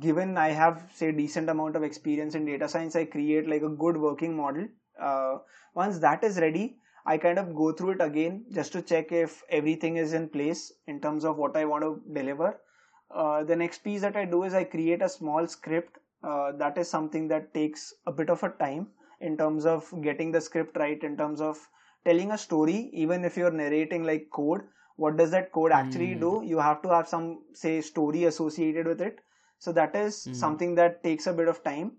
given 0.00 0.36
i 0.36 0.48
have 0.48 0.82
say 0.94 1.12
decent 1.12 1.48
amount 1.48 1.76
of 1.76 1.82
experience 1.82 2.34
in 2.34 2.44
data 2.44 2.68
science 2.68 2.96
i 2.96 3.04
create 3.04 3.48
like 3.48 3.62
a 3.62 3.76
good 3.84 3.96
working 3.96 4.36
model 4.36 4.66
uh, 5.00 5.36
once 5.74 5.98
that 5.98 6.24
is 6.24 6.38
ready 6.46 6.76
i 7.06 7.16
kind 7.16 7.38
of 7.38 7.54
go 7.54 7.72
through 7.72 7.92
it 7.96 8.00
again 8.00 8.44
just 8.52 8.72
to 8.72 8.82
check 8.82 9.12
if 9.12 9.42
everything 9.50 9.96
is 9.96 10.12
in 10.12 10.28
place 10.28 10.72
in 10.86 11.00
terms 11.00 11.24
of 11.24 11.36
what 11.36 11.56
i 11.56 11.64
want 11.64 11.84
to 11.84 12.00
deliver 12.12 12.56
uh, 13.10 13.44
the 13.44 13.56
next 13.56 13.78
piece 13.84 14.00
that 14.00 14.16
I 14.16 14.24
do 14.24 14.42
is 14.42 14.54
I 14.54 14.64
create 14.64 15.02
a 15.02 15.08
small 15.08 15.46
script. 15.46 15.98
Uh, 16.22 16.52
that 16.52 16.76
is 16.78 16.88
something 16.90 17.28
that 17.28 17.54
takes 17.54 17.94
a 18.06 18.12
bit 18.12 18.30
of 18.30 18.42
a 18.42 18.50
time 18.50 18.88
in 19.20 19.36
terms 19.36 19.64
of 19.64 19.92
getting 20.02 20.32
the 20.32 20.40
script 20.40 20.76
right, 20.76 21.02
in 21.02 21.16
terms 21.16 21.40
of 21.40 21.68
telling 22.06 22.32
a 22.32 22.38
story. 22.38 22.78
Even 23.04 23.24
if 23.24 23.36
you're 23.36 23.50
narrating 23.50 24.04
like 24.04 24.30
code, 24.30 24.62
what 24.96 25.18
does 25.18 25.30
that 25.32 25.52
code 25.52 25.72
actually 25.72 26.14
do? 26.14 26.42
You 26.44 26.58
have 26.58 26.82
to 26.82 26.88
have 26.88 27.08
some, 27.08 27.42
say, 27.52 27.80
story 27.82 28.24
associated 28.24 28.86
with 28.86 29.02
it. 29.02 29.20
So 29.58 29.72
that 29.72 29.96
is 29.96 30.28
something 30.32 30.74
that 30.76 31.02
takes 31.02 31.26
a 31.26 31.32
bit 31.34 31.48
of 31.48 31.62
time. 31.64 31.92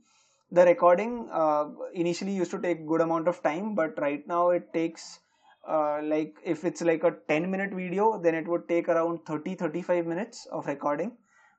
The 0.52 0.66
recording 0.66 1.30
uh, 1.32 1.66
initially 1.94 2.34
used 2.34 2.52
to 2.52 2.60
take 2.60 2.88
good 2.88 3.02
amount 3.02 3.28
of 3.28 3.44
time, 3.44 3.76
but 3.76 4.00
right 4.00 4.28
now 4.28 4.50
it 4.52 4.74
takes 4.74 5.20
uh, 5.68 6.02
like 6.04 6.38
if 6.46 6.64
it's 6.64 6.82
like 6.82 7.04
a 7.04 7.16
10 7.28 7.52
minute 7.52 7.74
video 7.74 8.18
then 8.18 8.36
it 8.36 8.48
would 8.48 8.68
take 8.70 8.88
around 8.88 9.26
30 9.26 9.56
35 9.56 10.06
minutes 10.06 10.46
of 10.52 10.66
recording 10.68 11.12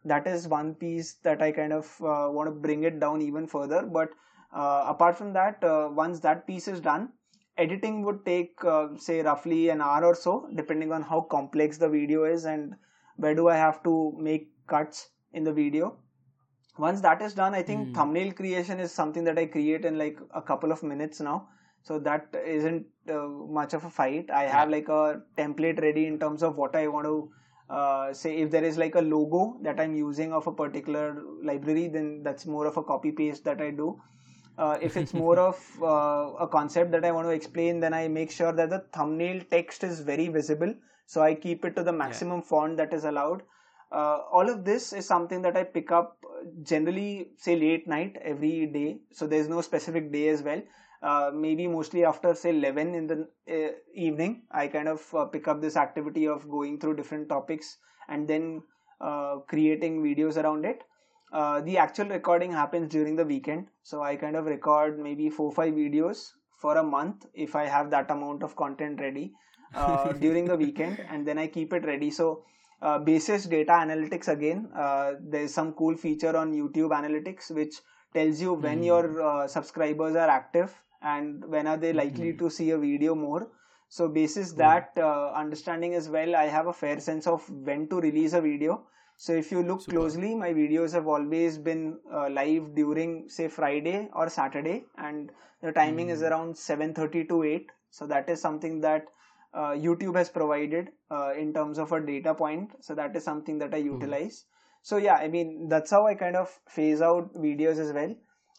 that 0.04 0.26
is 0.26 0.48
one 0.48 0.74
piece 0.74 1.14
that 1.24 1.42
i 1.42 1.50
kind 1.52 1.72
of 1.72 1.86
uh, 2.02 2.28
want 2.36 2.48
to 2.48 2.52
bring 2.66 2.84
it 2.84 2.98
down 3.00 3.20
even 3.20 3.46
further 3.46 3.82
but 3.82 4.10
uh, 4.54 4.84
apart 4.86 5.16
from 5.16 5.32
that 5.34 5.62
uh, 5.62 5.88
once 5.92 6.20
that 6.20 6.46
piece 6.46 6.68
is 6.68 6.80
done 6.80 7.10
editing 7.58 8.02
would 8.04 8.24
take 8.24 8.64
uh, 8.64 8.88
say 8.96 9.20
roughly 9.22 9.68
an 9.68 9.80
hour 9.80 10.04
or 10.04 10.14
so 10.14 10.48
depending 10.54 10.92
on 10.92 11.02
how 11.02 11.20
complex 11.20 11.78
the 11.78 11.88
video 11.88 12.24
is 12.24 12.44
and 12.44 12.74
where 13.16 13.34
do 13.34 13.48
i 13.48 13.56
have 13.56 13.82
to 13.82 13.94
make 14.18 14.50
cuts 14.66 15.08
in 15.32 15.44
the 15.44 15.52
video. 15.52 15.96
Once 16.78 17.00
that 17.00 17.20
is 17.20 17.34
done 17.34 17.54
i 17.54 17.62
think 17.62 17.94
thumbnail 17.94 18.32
creation 18.32 18.80
is 18.80 18.92
something 18.92 19.24
that 19.24 19.38
i 19.38 19.46
create 19.46 19.84
in 19.84 19.98
like 19.98 20.18
a 20.34 20.42
couple 20.42 20.72
of 20.72 20.82
minutes 20.82 21.20
now. 21.20 21.48
So 21.82 21.98
that 22.00 22.34
isn't 22.44 22.86
uh, 23.08 23.28
much 23.58 23.72
of 23.72 23.84
a 23.84 23.90
fight. 23.90 24.30
I 24.30 24.42
have 24.44 24.68
like 24.68 24.88
a 24.88 25.22
template 25.38 25.80
ready 25.80 26.06
in 26.06 26.18
terms 26.18 26.42
of 26.42 26.56
what 26.56 26.76
i 26.76 26.86
want 26.86 27.06
to 27.06 27.30
uh, 27.70 28.12
say 28.12 28.36
if 28.38 28.50
there 28.50 28.64
is 28.64 28.78
like 28.78 28.94
a 28.94 29.00
logo 29.00 29.58
that 29.62 29.80
i'm 29.80 29.94
using 29.94 30.32
of 30.32 30.46
a 30.46 30.52
particular 30.52 31.22
library 31.42 31.88
then 31.88 32.22
that's 32.22 32.46
more 32.46 32.66
of 32.66 32.76
a 32.78 32.82
copy 32.82 33.12
paste 33.12 33.44
that 33.44 33.60
i 33.60 33.70
do 33.70 34.00
uh, 34.58 34.76
if 34.82 34.96
it's 34.96 35.14
more 35.14 35.38
of 35.38 35.56
uh, 35.82 36.44
a 36.44 36.48
concept 36.56 36.90
that 36.92 37.04
i 37.04 37.12
want 37.12 37.26
to 37.26 37.34
explain 37.40 37.80
then 37.80 37.94
i 37.94 38.06
make 38.08 38.30
sure 38.30 38.52
that 38.52 38.70
the 38.70 38.80
thumbnail 38.92 39.40
text 39.50 39.84
is 39.84 40.00
very 40.00 40.28
visible 40.28 40.74
so 41.06 41.22
i 41.22 41.34
keep 41.34 41.64
it 41.64 41.76
to 41.76 41.82
the 41.82 41.92
maximum 42.04 42.42
font 42.42 42.76
that 42.76 42.92
is 42.92 43.04
allowed 43.04 43.42
uh, 43.90 44.18
all 44.30 44.48
of 44.48 44.64
this 44.64 44.92
is 44.92 45.06
something 45.06 45.42
that 45.42 45.56
I 45.56 45.64
pick 45.64 45.90
up 45.90 46.18
uh, 46.24 46.44
generally, 46.62 47.30
say 47.36 47.56
late 47.56 47.88
night 47.88 48.18
every 48.22 48.66
day. 48.66 48.98
So 49.12 49.26
there's 49.26 49.48
no 49.48 49.60
specific 49.62 50.12
day 50.12 50.28
as 50.28 50.42
well. 50.42 50.62
Uh, 51.02 51.30
maybe 51.32 51.66
mostly 51.66 52.04
after 52.04 52.34
say 52.34 52.50
11 52.50 52.94
in 52.94 53.06
the 53.06 53.28
uh, 53.50 53.72
evening, 53.94 54.42
I 54.50 54.66
kind 54.68 54.88
of 54.88 55.14
uh, 55.14 55.24
pick 55.26 55.48
up 55.48 55.60
this 55.60 55.76
activity 55.76 56.26
of 56.26 56.48
going 56.50 56.80
through 56.80 56.96
different 56.96 57.28
topics 57.28 57.78
and 58.08 58.28
then 58.28 58.62
uh, 59.00 59.36
creating 59.48 60.02
videos 60.02 60.36
around 60.36 60.64
it. 60.64 60.82
Uh, 61.32 61.60
the 61.60 61.76
actual 61.76 62.08
recording 62.08 62.50
happens 62.50 62.88
during 62.90 63.16
the 63.16 63.24
weekend, 63.24 63.66
so 63.82 64.02
I 64.02 64.16
kind 64.16 64.36
of 64.36 64.46
record 64.46 64.98
maybe 64.98 65.28
four 65.28 65.52
five 65.52 65.74
videos 65.74 66.32
for 66.56 66.76
a 66.78 66.82
month 66.82 67.26
if 67.34 67.54
I 67.54 67.66
have 67.66 67.90
that 67.90 68.10
amount 68.10 68.42
of 68.42 68.56
content 68.56 69.00
ready 69.00 69.32
uh, 69.74 70.12
during 70.24 70.46
the 70.46 70.56
weekend, 70.56 71.00
and 71.10 71.26
then 71.26 71.38
I 71.38 71.46
keep 71.46 71.72
it 71.72 71.84
ready. 71.84 72.10
So 72.10 72.44
uh, 72.80 72.98
basis 72.98 73.46
data 73.46 73.72
analytics 73.72 74.28
again 74.28 74.68
uh, 74.76 75.14
there's 75.20 75.52
some 75.52 75.72
cool 75.72 75.96
feature 75.96 76.36
on 76.36 76.52
youtube 76.52 76.90
analytics 76.90 77.50
which 77.50 77.80
tells 78.14 78.40
you 78.40 78.52
when 78.52 78.82
your 78.82 79.20
uh, 79.20 79.48
subscribers 79.48 80.14
are 80.14 80.28
active 80.28 80.72
and 81.02 81.44
when 81.46 81.66
are 81.66 81.76
they 81.76 81.92
likely 81.92 82.32
to 82.34 82.50
see 82.50 82.70
a 82.70 82.78
video 82.78 83.14
more. 83.14 83.48
So 83.90 84.08
basis 84.08 84.52
that 84.52 84.92
uh, 84.96 85.32
understanding 85.34 85.94
as 85.94 86.08
well 86.08 86.36
i 86.36 86.44
have 86.44 86.66
a 86.66 86.72
fair 86.72 87.00
sense 87.00 87.26
of 87.26 87.48
when 87.48 87.88
to 87.88 88.00
release 88.00 88.34
a 88.34 88.40
video 88.40 88.86
so 89.24 89.34
if 89.42 89.50
you 89.52 89.62
look 89.62 89.84
closely 89.92 90.34
my 90.34 90.50
videos 90.62 90.92
have 90.92 91.06
always 91.06 91.58
been 91.68 91.82
uh, 92.12 92.28
live 92.30 92.74
during 92.74 93.28
say 93.36 93.48
friday 93.58 94.08
or 94.14 94.28
saturday 94.38 94.78
and 94.96 95.30
the 95.62 95.72
timing 95.72 96.08
is 96.16 96.22
around 96.22 96.54
7.30 96.54 97.28
to 97.28 97.42
8 97.42 97.70
so 97.90 98.06
that 98.06 98.28
is 98.28 98.40
something 98.40 98.80
that 98.80 99.06
uh, 99.54 99.70
YouTube 99.70 100.16
has 100.16 100.28
provided 100.28 100.88
uh, 101.10 101.32
in 101.32 101.52
terms 101.52 101.78
of 101.78 101.92
a 101.92 102.00
data 102.00 102.34
point. 102.34 102.70
So 102.80 102.94
that 102.94 103.16
is 103.16 103.24
something 103.24 103.58
that 103.58 103.74
I 103.74 103.78
utilize. 103.78 104.44
So 104.82 104.96
yeah, 104.96 105.14
I 105.14 105.28
mean 105.28 105.68
that's 105.68 105.90
how 105.90 106.06
I 106.06 106.14
kind 106.14 106.36
of 106.36 106.48
phase 106.68 107.02
out 107.02 107.34
videos 107.34 107.78
as 107.78 107.92
well. 107.92 108.14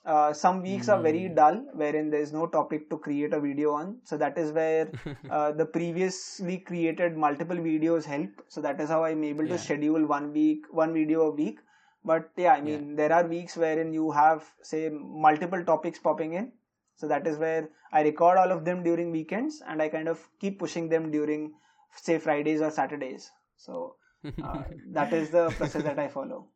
Uh, 0.05 0.33
some 0.33 0.61
weeks 0.61 0.87
are 0.89 1.01
very 1.01 1.27
dull, 1.29 1.55
wherein 1.73 2.09
there 2.09 2.21
is 2.21 2.31
no 2.31 2.47
topic 2.47 2.89
to 2.89 2.97
create 2.97 3.33
a 3.33 3.39
video 3.39 3.73
on. 3.73 3.97
So 4.03 4.17
that 4.17 4.37
is 4.37 4.51
where 4.51 4.89
uh, 5.29 5.51
the 5.51 5.65
previously 5.65 6.59
created 6.59 7.17
multiple 7.17 7.57
videos 7.57 8.05
help. 8.05 8.29
So 8.47 8.61
that 8.61 8.79
is 8.79 8.89
how 8.89 9.03
I'm 9.03 9.23
able 9.23 9.47
to 9.47 9.57
schedule 9.57 10.05
one 10.05 10.31
week, 10.31 10.63
one 10.71 10.93
video 10.93 11.23
a 11.23 11.31
week. 11.31 11.59
But 12.05 12.31
yeah, 12.37 12.53
I 12.53 12.61
mean 12.61 12.95
there 12.95 13.11
are 13.11 13.27
weeks 13.27 13.57
wherein 13.57 13.93
you 13.93 14.09
have 14.11 14.45
say 14.61 14.89
multiple 14.89 15.63
topics 15.65 15.99
popping 15.99 16.33
in. 16.33 16.53
So 16.95 17.07
that 17.07 17.27
is 17.27 17.37
where 17.37 17.69
I 17.91 18.01
record 18.01 18.37
all 18.37 18.51
of 18.51 18.65
them 18.65 18.83
during 18.83 19.11
weekends 19.11 19.61
and 19.67 19.81
I 19.81 19.89
kind 19.89 20.07
of 20.07 20.25
keep 20.39 20.59
pushing 20.59 20.89
them 20.89 21.11
during, 21.11 21.53
say, 21.95 22.19
Fridays 22.19 22.61
or 22.61 22.71
Saturdays. 22.71 23.31
So 23.57 23.95
uh, 24.43 24.63
that 24.91 25.13
is 25.13 25.29
the 25.29 25.49
process 25.51 25.83
that 25.83 25.97
I 25.97 26.07
follow. 26.09 26.47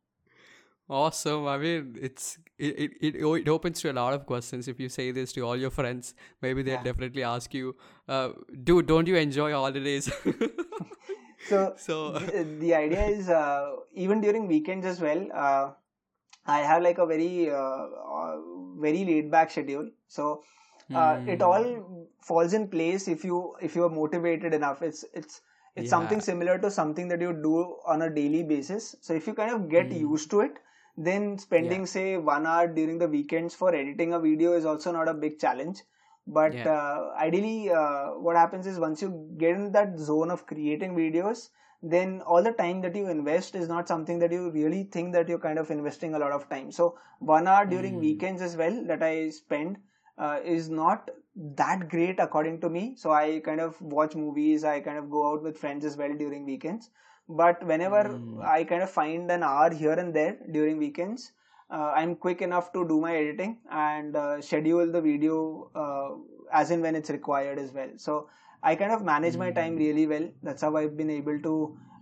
Awesome. 0.88 1.46
I 1.46 1.56
mean, 1.58 1.96
it's 2.00 2.38
it, 2.58 2.78
it, 2.78 2.90
it, 3.00 3.14
it 3.16 3.48
opens 3.48 3.80
to 3.80 3.90
a 3.90 3.94
lot 3.94 4.12
of 4.14 4.26
questions. 4.26 4.68
If 4.68 4.78
you 4.78 4.88
say 4.88 5.10
this 5.12 5.32
to 5.32 5.40
all 5.42 5.56
your 5.56 5.70
friends, 5.70 6.14
maybe 6.42 6.62
they'll 6.62 6.74
Yeah. 6.74 6.82
definitely 6.82 7.22
ask 7.22 7.54
you, 7.54 7.74
uh, 8.08 8.30
dude, 8.62 8.86
don't 8.86 9.06
you 9.08 9.16
enjoy 9.16 9.52
holidays? 9.52 10.10
So, 11.46 11.74
So- 11.76 12.12
the, 12.12 12.42
the 12.60 12.74
idea 12.74 13.06
is 13.06 13.28
uh, 13.28 13.76
even 13.94 14.20
during 14.20 14.46
weekends 14.46 14.86
as 14.86 15.00
well. 15.00 15.26
Uh, 15.32 15.72
I 16.46 16.58
have 16.60 16.82
like 16.82 16.98
a 16.98 17.06
very 17.06 17.50
uh, 17.50 17.56
uh, 17.56 18.36
very 18.78 19.04
laid 19.04 19.30
back 19.30 19.50
schedule. 19.50 19.90
So 20.08 20.42
uh, 20.94 21.20
it 21.26 21.42
all 21.42 22.08
falls 22.22 22.52
in 22.54 22.68
place 22.68 23.08
if 23.08 23.24
you 23.24 23.54
if 23.60 23.74
you 23.76 23.84
are 23.84 23.90
motivated 23.90 24.54
enough. 24.54 24.82
It's 24.82 25.04
it's 25.14 25.40
it's 25.76 25.84
Yeah. 25.86 25.90
something 25.90 26.20
similar 26.20 26.58
to 26.58 26.70
something 26.70 27.08
that 27.08 27.20
you 27.20 27.32
do 27.32 27.76
on 27.86 28.02
a 28.02 28.08
daily 28.08 28.42
basis 28.44 28.94
so 29.00 29.12
if 29.12 29.26
you 29.26 29.32
kind 29.34 29.50
of 29.54 29.68
get 29.68 29.88
Mm. 29.88 29.98
used 30.02 30.30
to 30.34 30.40
it 30.42 30.60
then 30.96 31.38
spending 31.38 31.86
say 31.86 32.16
one 32.16 32.46
hour 32.46 32.66
during 32.68 32.98
the 32.98 33.08
weekends 33.08 33.54
for 33.54 33.74
editing 33.74 34.12
a 34.12 34.18
video 34.20 34.52
is 34.54 34.64
also 34.64 34.92
not 34.92 35.08
a 35.08 35.14
big 35.14 35.38
challenge. 35.38 35.82
But 36.26 36.52
Yeah. 36.54 36.70
uh, 36.72 37.12
ideally 37.16 37.70
uh, 37.70 38.10
what 38.18 38.36
happens 38.36 38.66
is 38.66 38.78
once 38.78 39.02
you 39.02 39.34
get 39.38 39.54
in 39.56 39.72
that 39.72 39.98
zone 39.98 40.30
of 40.30 40.46
creating 40.46 40.94
videos 40.94 41.50
then 41.82 42.22
all 42.22 42.42
the 42.42 42.52
time 42.52 42.80
that 42.80 42.96
you 42.96 43.08
invest 43.08 43.54
is 43.54 43.68
not 43.68 43.86
something 43.86 44.18
that 44.18 44.32
you 44.32 44.50
really 44.50 44.84
think 44.84 45.12
that 45.12 45.28
you're 45.28 45.38
kind 45.38 45.58
of 45.58 45.70
investing 45.70 46.14
a 46.14 46.18
lot 46.18 46.32
of 46.32 46.48
time. 46.48 46.70
So 46.72 46.96
one 47.18 47.46
hour 47.46 47.66
during 47.66 47.96
Mm. 47.96 48.00
weekends 48.00 48.40
as 48.40 48.56
well 48.56 48.82
that 48.86 49.02
i 49.02 49.28
spend 49.28 49.76
uh, 50.18 50.40
is 50.42 50.70
not 50.70 51.10
that 51.56 51.88
great 51.88 52.20
according 52.20 52.60
to 52.60 52.70
me. 52.70 52.94
So 52.96 53.10
i 53.12 53.40
kind 53.44 53.60
of 53.60 53.80
watch 53.82 54.14
movies 54.14 54.64
i 54.64 54.80
kind 54.80 54.98
of 54.98 55.10
go 55.10 55.30
out 55.30 55.42
with 55.42 55.58
friends 55.58 55.84
as 55.84 55.96
well 55.96 56.14
during 56.14 56.44
weekends 56.46 56.90
but 57.28 57.62
whenever 57.70 58.02
Mm. 58.10 58.42
i 58.56 58.64
kind 58.64 58.82
of 58.82 58.90
find 58.90 59.30
an 59.36 59.42
hour 59.42 59.70
here 59.82 59.96
and 60.04 60.14
there 60.18 60.36
during 60.56 60.78
weekends 60.84 61.32
uh, 61.70 61.90
i'm 62.00 62.14
quick 62.26 62.42
enough 62.48 62.72
to 62.76 62.86
do 62.92 63.00
my 63.00 63.14
editing 63.16 63.58
and 63.70 64.16
uh, 64.16 64.40
schedule 64.40 64.90
the 64.96 65.00
video 65.00 65.36
uh, 65.84 66.10
as 66.52 66.70
in 66.70 66.82
when 66.82 66.94
it's 66.94 67.10
required 67.18 67.58
as 67.58 67.72
well 67.72 67.90
so 67.96 68.28
i 68.62 68.74
kind 68.82 68.92
of 68.92 69.02
manage 69.12 69.36
my 69.44 69.50
time 69.60 69.74
Mm. 69.76 69.82
really 69.86 70.06
well 70.14 70.28
that's 70.42 70.62
how 70.68 70.76
i've 70.76 70.96
been 71.02 71.10
able 71.18 71.40
to 71.48 71.54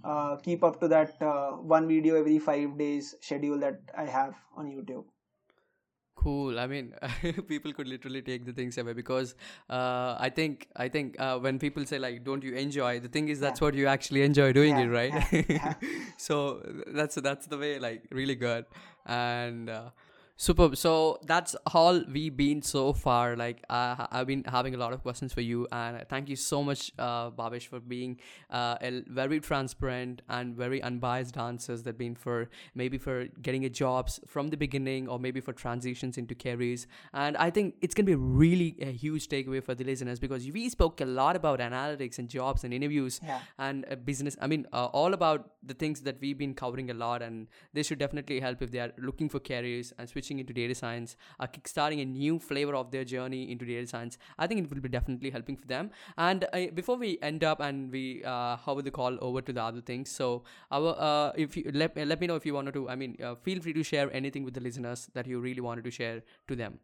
uh, 0.04 0.36
keep 0.48 0.64
up 0.64 0.80
to 0.80 0.88
that 0.88 1.22
uh, 1.22 1.52
one 1.76 1.86
video 1.94 2.16
every 2.22 2.38
five 2.50 2.76
days 2.84 3.14
schedule 3.20 3.58
that 3.66 3.80
i 3.96 4.06
have 4.18 4.34
on 4.56 4.66
youtube 4.76 5.04
cool. 6.22 6.58
I 6.58 6.66
mean 6.66 6.94
people 7.48 7.72
could 7.72 7.88
literally 7.88 8.22
take 8.22 8.44
the 8.46 8.52
things 8.52 8.78
away 8.78 8.92
because 8.92 9.34
uh, 9.70 10.16
i 10.26 10.28
think 10.38 10.66
i 10.76 10.88
think 10.88 11.16
uh, 11.18 11.38
when 11.38 11.58
people 11.58 11.84
say 11.92 11.98
like 11.98 12.22
don't 12.24 12.44
you 12.44 12.54
enjoy? 12.54 13.00
the 13.00 13.08
thing 13.08 13.28
is 13.28 13.40
that's 13.40 13.60
Yeah. 13.60 13.66
what 13.66 13.74
you 13.74 13.86
actually 13.86 14.22
enjoy 14.22 14.52
doing 14.52 14.76
Yeah, 14.76 14.84
it 14.84 14.88
right? 14.98 15.46
Yeah, 15.48 15.74
so 16.28 16.36
that's 17.00 17.16
that's 17.16 17.46
the 17.46 17.58
way 17.58 17.78
like 17.78 18.02
really 18.10 18.34
good. 18.46 18.66
And 19.06 19.68
uh, 19.68 19.90
superb 20.36 20.76
so 20.76 21.18
that's 21.26 21.54
all 21.74 22.02
we've 22.10 22.36
been 22.36 22.62
so 22.62 22.92
far. 22.92 23.36
Like 23.36 23.64
uh, 23.68 24.06
i've 24.10 24.26
been 24.26 24.44
having 24.44 24.74
a 24.74 24.78
lot 24.78 24.92
of 24.92 25.02
questions 25.02 25.32
for 25.32 25.40
you 25.40 25.68
and 25.70 26.04
thank 26.08 26.28
you 26.28 26.36
so 26.36 26.62
much 26.62 26.92
uh, 26.98 27.30
Bhavesh 27.30 27.66
for 27.66 27.80
being 27.80 28.18
uh, 28.50 28.76
a 28.80 29.02
very 29.08 29.40
transparent 29.40 30.22
and 30.28 30.56
very 30.56 30.82
unbiased 30.82 31.36
answers 31.36 31.82
that 31.84 31.98
been 31.98 32.14
for 32.14 32.48
maybe 32.74 32.98
for 32.98 33.26
getting 33.40 33.64
a 33.64 33.68
jobs 33.68 34.20
from 34.26 34.48
the 34.48 34.56
beginning 34.56 35.08
or 35.08 35.18
maybe 35.18 35.40
for 35.40 35.52
transitions 35.52 36.18
into 36.18 36.34
careers. 36.34 36.86
And 37.12 37.36
i 37.36 37.50
think 37.50 37.76
it's 37.80 37.94
going 37.94 38.06
to 38.06 38.12
be 38.12 38.16
really 38.16 38.76
a 38.80 38.92
huge 38.92 39.28
takeaway 39.28 39.62
for 39.62 39.74
the 39.74 39.84
listeners 39.84 40.18
because 40.18 40.48
we 40.50 40.68
spoke 40.68 41.00
a 41.00 41.04
lot 41.04 41.36
about 41.36 41.60
analytics 41.60 42.18
and 42.18 42.28
jobs 42.28 42.64
and 42.64 42.74
interviews 42.74 43.20
yeah. 43.22 43.40
and 43.58 43.84
uh, 43.90 43.96
business 43.96 44.36
i 44.40 44.46
mean 44.46 44.66
uh, 44.72 44.86
all 44.86 45.14
about 45.14 45.50
the 45.62 45.74
things 45.74 46.00
that 46.00 46.20
we've 46.20 46.38
been 46.38 46.54
covering 46.54 46.90
a 46.90 46.94
lot 46.94 47.22
and 47.22 47.46
this 47.72 47.86
should 47.86 47.98
definitely 47.98 48.40
help 48.40 48.62
if 48.62 48.70
they 48.70 48.78
are 48.78 48.92
looking 48.98 49.28
for 49.28 49.38
careers 49.38 49.92
and 49.98 50.08
switching 50.08 50.21
into 50.30 50.52
data 50.52 50.74
science 50.74 51.16
uh, 51.40 51.46
kickstarting 51.46 52.02
a 52.02 52.04
new 52.04 52.38
flavor 52.38 52.74
of 52.74 52.90
their 52.90 53.04
journey 53.04 53.50
into 53.50 53.64
data 53.64 53.86
science 53.86 54.18
i 54.38 54.46
think 54.46 54.62
it 54.62 54.70
will 54.70 54.80
be 54.80 54.88
definitely 54.88 55.30
helping 55.30 55.56
for 55.56 55.66
them 55.66 55.90
and 56.18 56.44
uh, 56.52 56.66
before 56.74 56.96
we 56.96 57.18
end 57.22 57.44
up 57.44 57.60
and 57.60 57.90
we 57.90 58.22
uh, 58.24 58.56
hover 58.56 58.82
the 58.82 58.90
call 58.90 59.16
over 59.20 59.40
to 59.40 59.52
the 59.52 59.62
other 59.62 59.80
things 59.80 60.10
so 60.10 60.42
our 60.70 60.94
uh, 60.98 61.32
if 61.36 61.56
you 61.56 61.70
let, 61.74 61.96
let 61.96 62.20
me 62.20 62.26
know 62.26 62.36
if 62.36 62.46
you 62.46 62.54
wanted 62.54 62.74
to 62.74 62.88
i 62.88 62.94
mean 62.94 63.16
uh, 63.22 63.34
feel 63.34 63.60
free 63.60 63.72
to 63.72 63.82
share 63.82 64.12
anything 64.12 64.44
with 64.44 64.54
the 64.54 64.60
listeners 64.60 65.08
that 65.14 65.26
you 65.26 65.40
really 65.40 65.60
wanted 65.60 65.84
to 65.84 65.90
share 65.90 66.22
to 66.48 66.56
them 66.56 66.78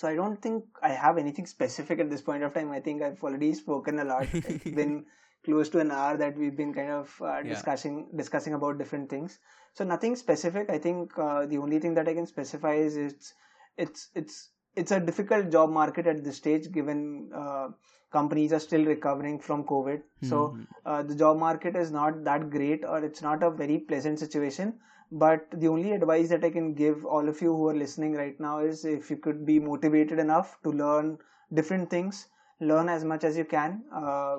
So 0.00 0.08
I 0.08 0.14
don't 0.14 0.40
think 0.40 0.64
I 0.82 0.92
have 0.92 1.18
anything 1.18 1.44
specific 1.44 2.00
at 2.00 2.08
this 2.08 2.22
point 2.22 2.42
of 2.42 2.54
time. 2.54 2.70
I 2.70 2.80
think 2.80 3.02
I've 3.02 3.22
already 3.22 3.52
spoken 3.52 3.98
a 3.98 4.04
lot. 4.04 4.28
it's 4.32 4.64
been 4.80 5.04
close 5.44 5.68
to 5.70 5.78
an 5.80 5.90
hour 5.90 6.16
that 6.16 6.36
we've 6.36 6.56
been 6.56 6.72
kind 6.74 6.90
of 6.90 7.20
uh, 7.22 7.42
Yeah. 7.42 7.48
discussing 7.48 8.08
discussing 8.16 8.54
about 8.54 8.78
different 8.78 9.08
things. 9.10 9.38
So 9.74 9.84
nothing 9.84 10.16
specific. 10.16 10.70
I 10.70 10.78
think 10.78 11.18
uh, 11.18 11.46
the 11.46 11.58
only 11.58 11.78
thing 11.78 11.94
that 11.94 12.08
I 12.08 12.14
can 12.14 12.26
specify 12.26 12.74
is 12.74 12.96
it's 12.96 13.34
it's 13.76 14.08
it's 14.14 14.50
it's 14.76 14.92
a 14.92 15.00
difficult 15.00 15.50
job 15.50 15.70
market 15.70 16.06
at 16.06 16.24
this 16.24 16.36
stage, 16.36 16.70
given 16.70 17.30
uh, 17.34 17.68
companies 18.12 18.52
are 18.52 18.60
still 18.60 18.84
recovering 18.84 19.38
from 19.40 19.64
COVID. 19.64 20.02
So 20.22 20.56
Mhm. 20.56 20.66
uh, 20.84 21.02
the 21.02 21.14
job 21.14 21.38
market 21.38 21.76
is 21.76 21.90
not 21.90 22.24
that 22.24 22.50
great, 22.50 22.84
or 22.84 23.04
it's 23.04 23.22
not 23.22 23.42
a 23.42 23.50
very 23.50 23.78
pleasant 23.78 24.18
situation 24.18 24.78
but 25.12 25.46
the 25.52 25.66
only 25.66 25.90
advice 25.92 26.28
that 26.28 26.44
i 26.44 26.50
can 26.50 26.72
give 26.72 27.04
all 27.04 27.28
of 27.28 27.40
you 27.42 27.52
who 27.56 27.66
are 27.68 27.74
listening 27.74 28.12
right 28.14 28.38
now 28.38 28.58
is 28.60 28.84
if 28.84 29.10
you 29.10 29.16
could 29.16 29.44
be 29.44 29.58
motivated 29.58 30.20
enough 30.20 30.56
to 30.62 30.70
learn 30.70 31.18
different 31.52 31.90
things 31.90 32.28
learn 32.60 32.88
as 32.88 33.04
much 33.04 33.24
as 33.24 33.36
you 33.36 33.44
can. 33.44 33.82
Uh, 33.92 34.36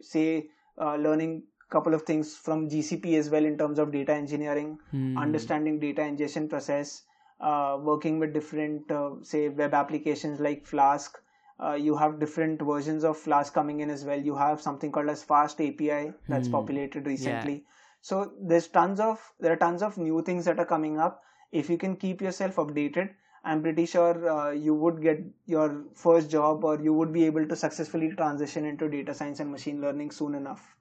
say 0.00 0.48
uh, 0.80 0.96
learning 0.96 1.42
couple 1.70 1.92
of 1.92 2.02
things 2.02 2.34
from 2.34 2.68
gcp 2.70 3.18
as 3.18 3.28
well 3.28 3.44
in 3.44 3.58
terms 3.58 3.78
of 3.78 3.92
data 3.92 4.12
engineering 4.12 4.78
Hmm. 4.90 5.16
understanding 5.18 5.78
data 5.78 6.02
ingestion 6.02 6.48
process 6.48 7.02
uh, 7.40 7.76
working 7.80 8.18
with 8.18 8.32
different 8.32 8.90
uh, 8.90 9.10
say 9.22 9.48
web 9.48 9.74
applications 9.74 10.40
like 10.40 10.64
flask. 10.66 11.18
Uh, 11.62 11.74
you 11.74 11.96
have 11.96 12.18
different 12.20 12.60
versions 12.62 13.04
of 13.04 13.16
flask 13.16 13.52
coming 13.52 13.80
in 13.80 13.90
as 13.90 14.04
well. 14.04 14.18
You 14.18 14.34
have 14.36 14.60
something 14.60 14.90
called 14.92 15.08
as 15.10 15.22
fast 15.22 15.60
api 15.60 16.12
that's 16.28 16.48
Hmm. 16.48 16.52
populated 16.52 17.06
recently. 17.06 17.64
So 18.00 18.32
there's 18.40 18.68
tons 18.68 19.00
of 19.00 19.20
there 19.40 19.52
are 19.52 19.56
tons 19.56 19.82
of 19.82 19.98
new 19.98 20.22
things 20.22 20.44
that 20.46 20.58
are 20.58 20.64
coming 20.64 20.98
up. 20.98 21.22
If 21.52 21.68
you 21.70 21.78
can 21.78 21.96
keep 21.96 22.20
yourself 22.22 22.56
updated 22.56 23.10
i'm 23.44 23.62
pretty 23.62 23.86
sure 23.86 24.28
uh, 24.30 24.50
you 24.50 24.74
would 24.74 25.02
get 25.02 25.20
your 25.46 25.84
first 25.94 26.30
job 26.30 26.64
or 26.64 26.80
you 26.80 26.92
would 26.94 27.12
be 27.12 27.24
able 27.26 27.46
to 27.48 27.56
successfully 27.56 28.10
transition 28.14 28.64
into 28.64 28.88
data 28.88 29.14
science 29.14 29.40
and 29.40 29.50
machine 29.50 29.80
learning 29.80 30.10
soon 30.10 30.34
enough 30.34 30.77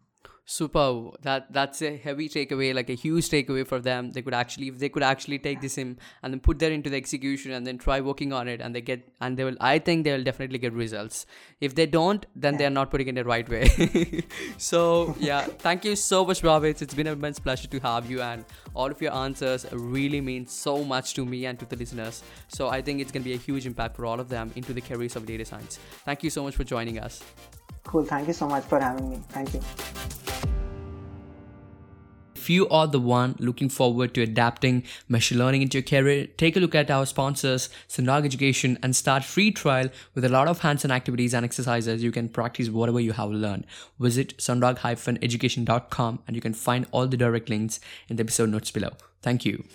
super. 0.48 1.11
That 1.22 1.52
that's 1.52 1.82
a 1.82 1.95
heavy 1.98 2.28
takeaway 2.30 2.74
like 2.74 2.90
a 2.90 2.94
huge 2.94 3.30
takeaway 3.30 3.68
for 3.68 3.80
them. 3.80 4.11
They 4.11 4.22
could 4.22 4.34
actually 4.34 4.69
if 4.69 4.80
they 4.80 4.90
could 4.90 5.03
actually 5.03 5.40
take 5.40 5.61
this 5.61 5.78
in 5.78 5.99
and 6.24 6.34
then 6.34 6.40
put 6.40 6.60
that 6.60 6.72
into 6.72 6.90
the 6.90 6.95
execution 6.95 7.52
and 7.52 7.68
then 7.68 7.78
try 7.78 7.99
working 7.99 8.34
on 8.34 8.48
it 8.48 8.61
and 8.61 8.74
they 8.74 8.82
get 8.82 9.07
and 9.22 9.38
they 9.38 9.44
will 9.44 9.57
i 9.60 9.78
think 9.78 10.06
they 10.06 10.14
will 10.14 10.24
definitely 10.24 10.57
get 10.57 10.74
results. 10.74 11.26
If 11.60 11.76
they 11.76 11.86
don't 11.86 12.26
then 12.36 12.57
they 12.57 12.65
are 12.65 12.76
not 12.78 12.90
putting 12.90 13.07
it 13.07 13.10
in 13.10 13.15
the 13.15 13.26
right 13.26 13.48
way. 13.48 14.24
So 14.57 15.15
yeah 15.19 15.41
thank 15.41 15.86
you 15.86 15.95
so 15.95 16.26
much 16.26 16.44
Roberts. 16.44 16.82
it's 16.82 16.94
been 16.94 17.07
an 17.07 17.14
immense 17.14 17.40
pleasure 17.40 17.68
to 17.68 17.80
have 17.80 18.10
you 18.10 18.22
and 18.22 18.45
all 18.74 18.90
of 18.90 19.02
your 19.02 19.14
answers 19.14 19.65
really 19.72 20.22
mean 20.22 20.48
so 20.48 20.84
much 20.84 21.14
to 21.15 21.26
me 21.26 21.45
and 21.45 21.60
to 21.60 21.65
the 21.65 21.76
listeners. 21.76 22.24
So 22.48 22.69
i 22.69 22.82
think 22.82 23.02
it's 23.02 23.11
going 23.11 23.24
to 23.24 23.30
be 23.30 23.36
a 23.36 23.44
huge 23.49 23.65
impact 23.65 23.98
for 23.98 24.06
all 24.06 24.19
of 24.19 24.30
them 24.30 24.52
into 24.56 24.74
the 24.74 24.82
careers 24.82 25.15
of 25.15 25.26
data 25.26 25.45
science. 25.45 25.80
Thank 26.06 26.24
you 26.24 26.30
so 26.30 26.44
much 26.44 26.56
for 26.56 26.64
joining 26.64 26.99
us. 26.99 27.22
Cool. 27.84 28.03
Thank 28.03 28.28
you 28.28 28.34
so 28.34 28.48
much 28.48 28.65
for 28.65 28.80
having 28.80 29.10
me. 29.10 29.22
Thank 29.30 29.53
you 29.53 29.61
If 32.48 32.52
you 32.52 32.69
are 32.69 32.88
the 32.88 32.98
one 32.98 33.36
looking 33.40 33.68
forward 33.68 34.14
to 34.14 34.22
adapting 34.22 34.84
machine 35.10 35.38
learning 35.38 35.64
into 35.64 35.80
your 35.80 35.84
career, 35.84 36.28
take 36.38 36.56
a 36.56 36.61
look 36.61 36.76
at 36.76 36.90
our 36.90 37.06
sponsors, 37.06 37.69
Sundog 37.90 38.24
Education, 38.24 38.80
and 38.82 38.95
start 38.95 39.26
free 39.26 39.52
trial 39.52 39.90
with 40.15 40.24
a 40.24 40.30
lot 40.30 40.48
of 40.48 40.60
hands-on 40.60 40.90
activities 40.90 41.34
and 41.34 41.44
exercises 41.44 42.02
you 42.02 42.14
can 42.14 42.30
practice 42.30 42.69
whatever 42.69 43.02
you 43.02 43.11
have 43.11 43.32
learned. 43.32 43.65
Visit 43.99 44.38
sundog-education.com 44.38 46.19
and 46.26 46.36
you 46.38 46.41
can 46.41 46.53
find 46.53 46.88
all 46.91 47.06
the 47.06 47.18
direct 47.18 47.49
links 47.49 47.82
in 48.07 48.15
the 48.15 48.24
episode 48.24 48.48
notes 48.48 48.72
below. 48.72 48.91
Thank 49.22 49.44
you. 49.44 49.65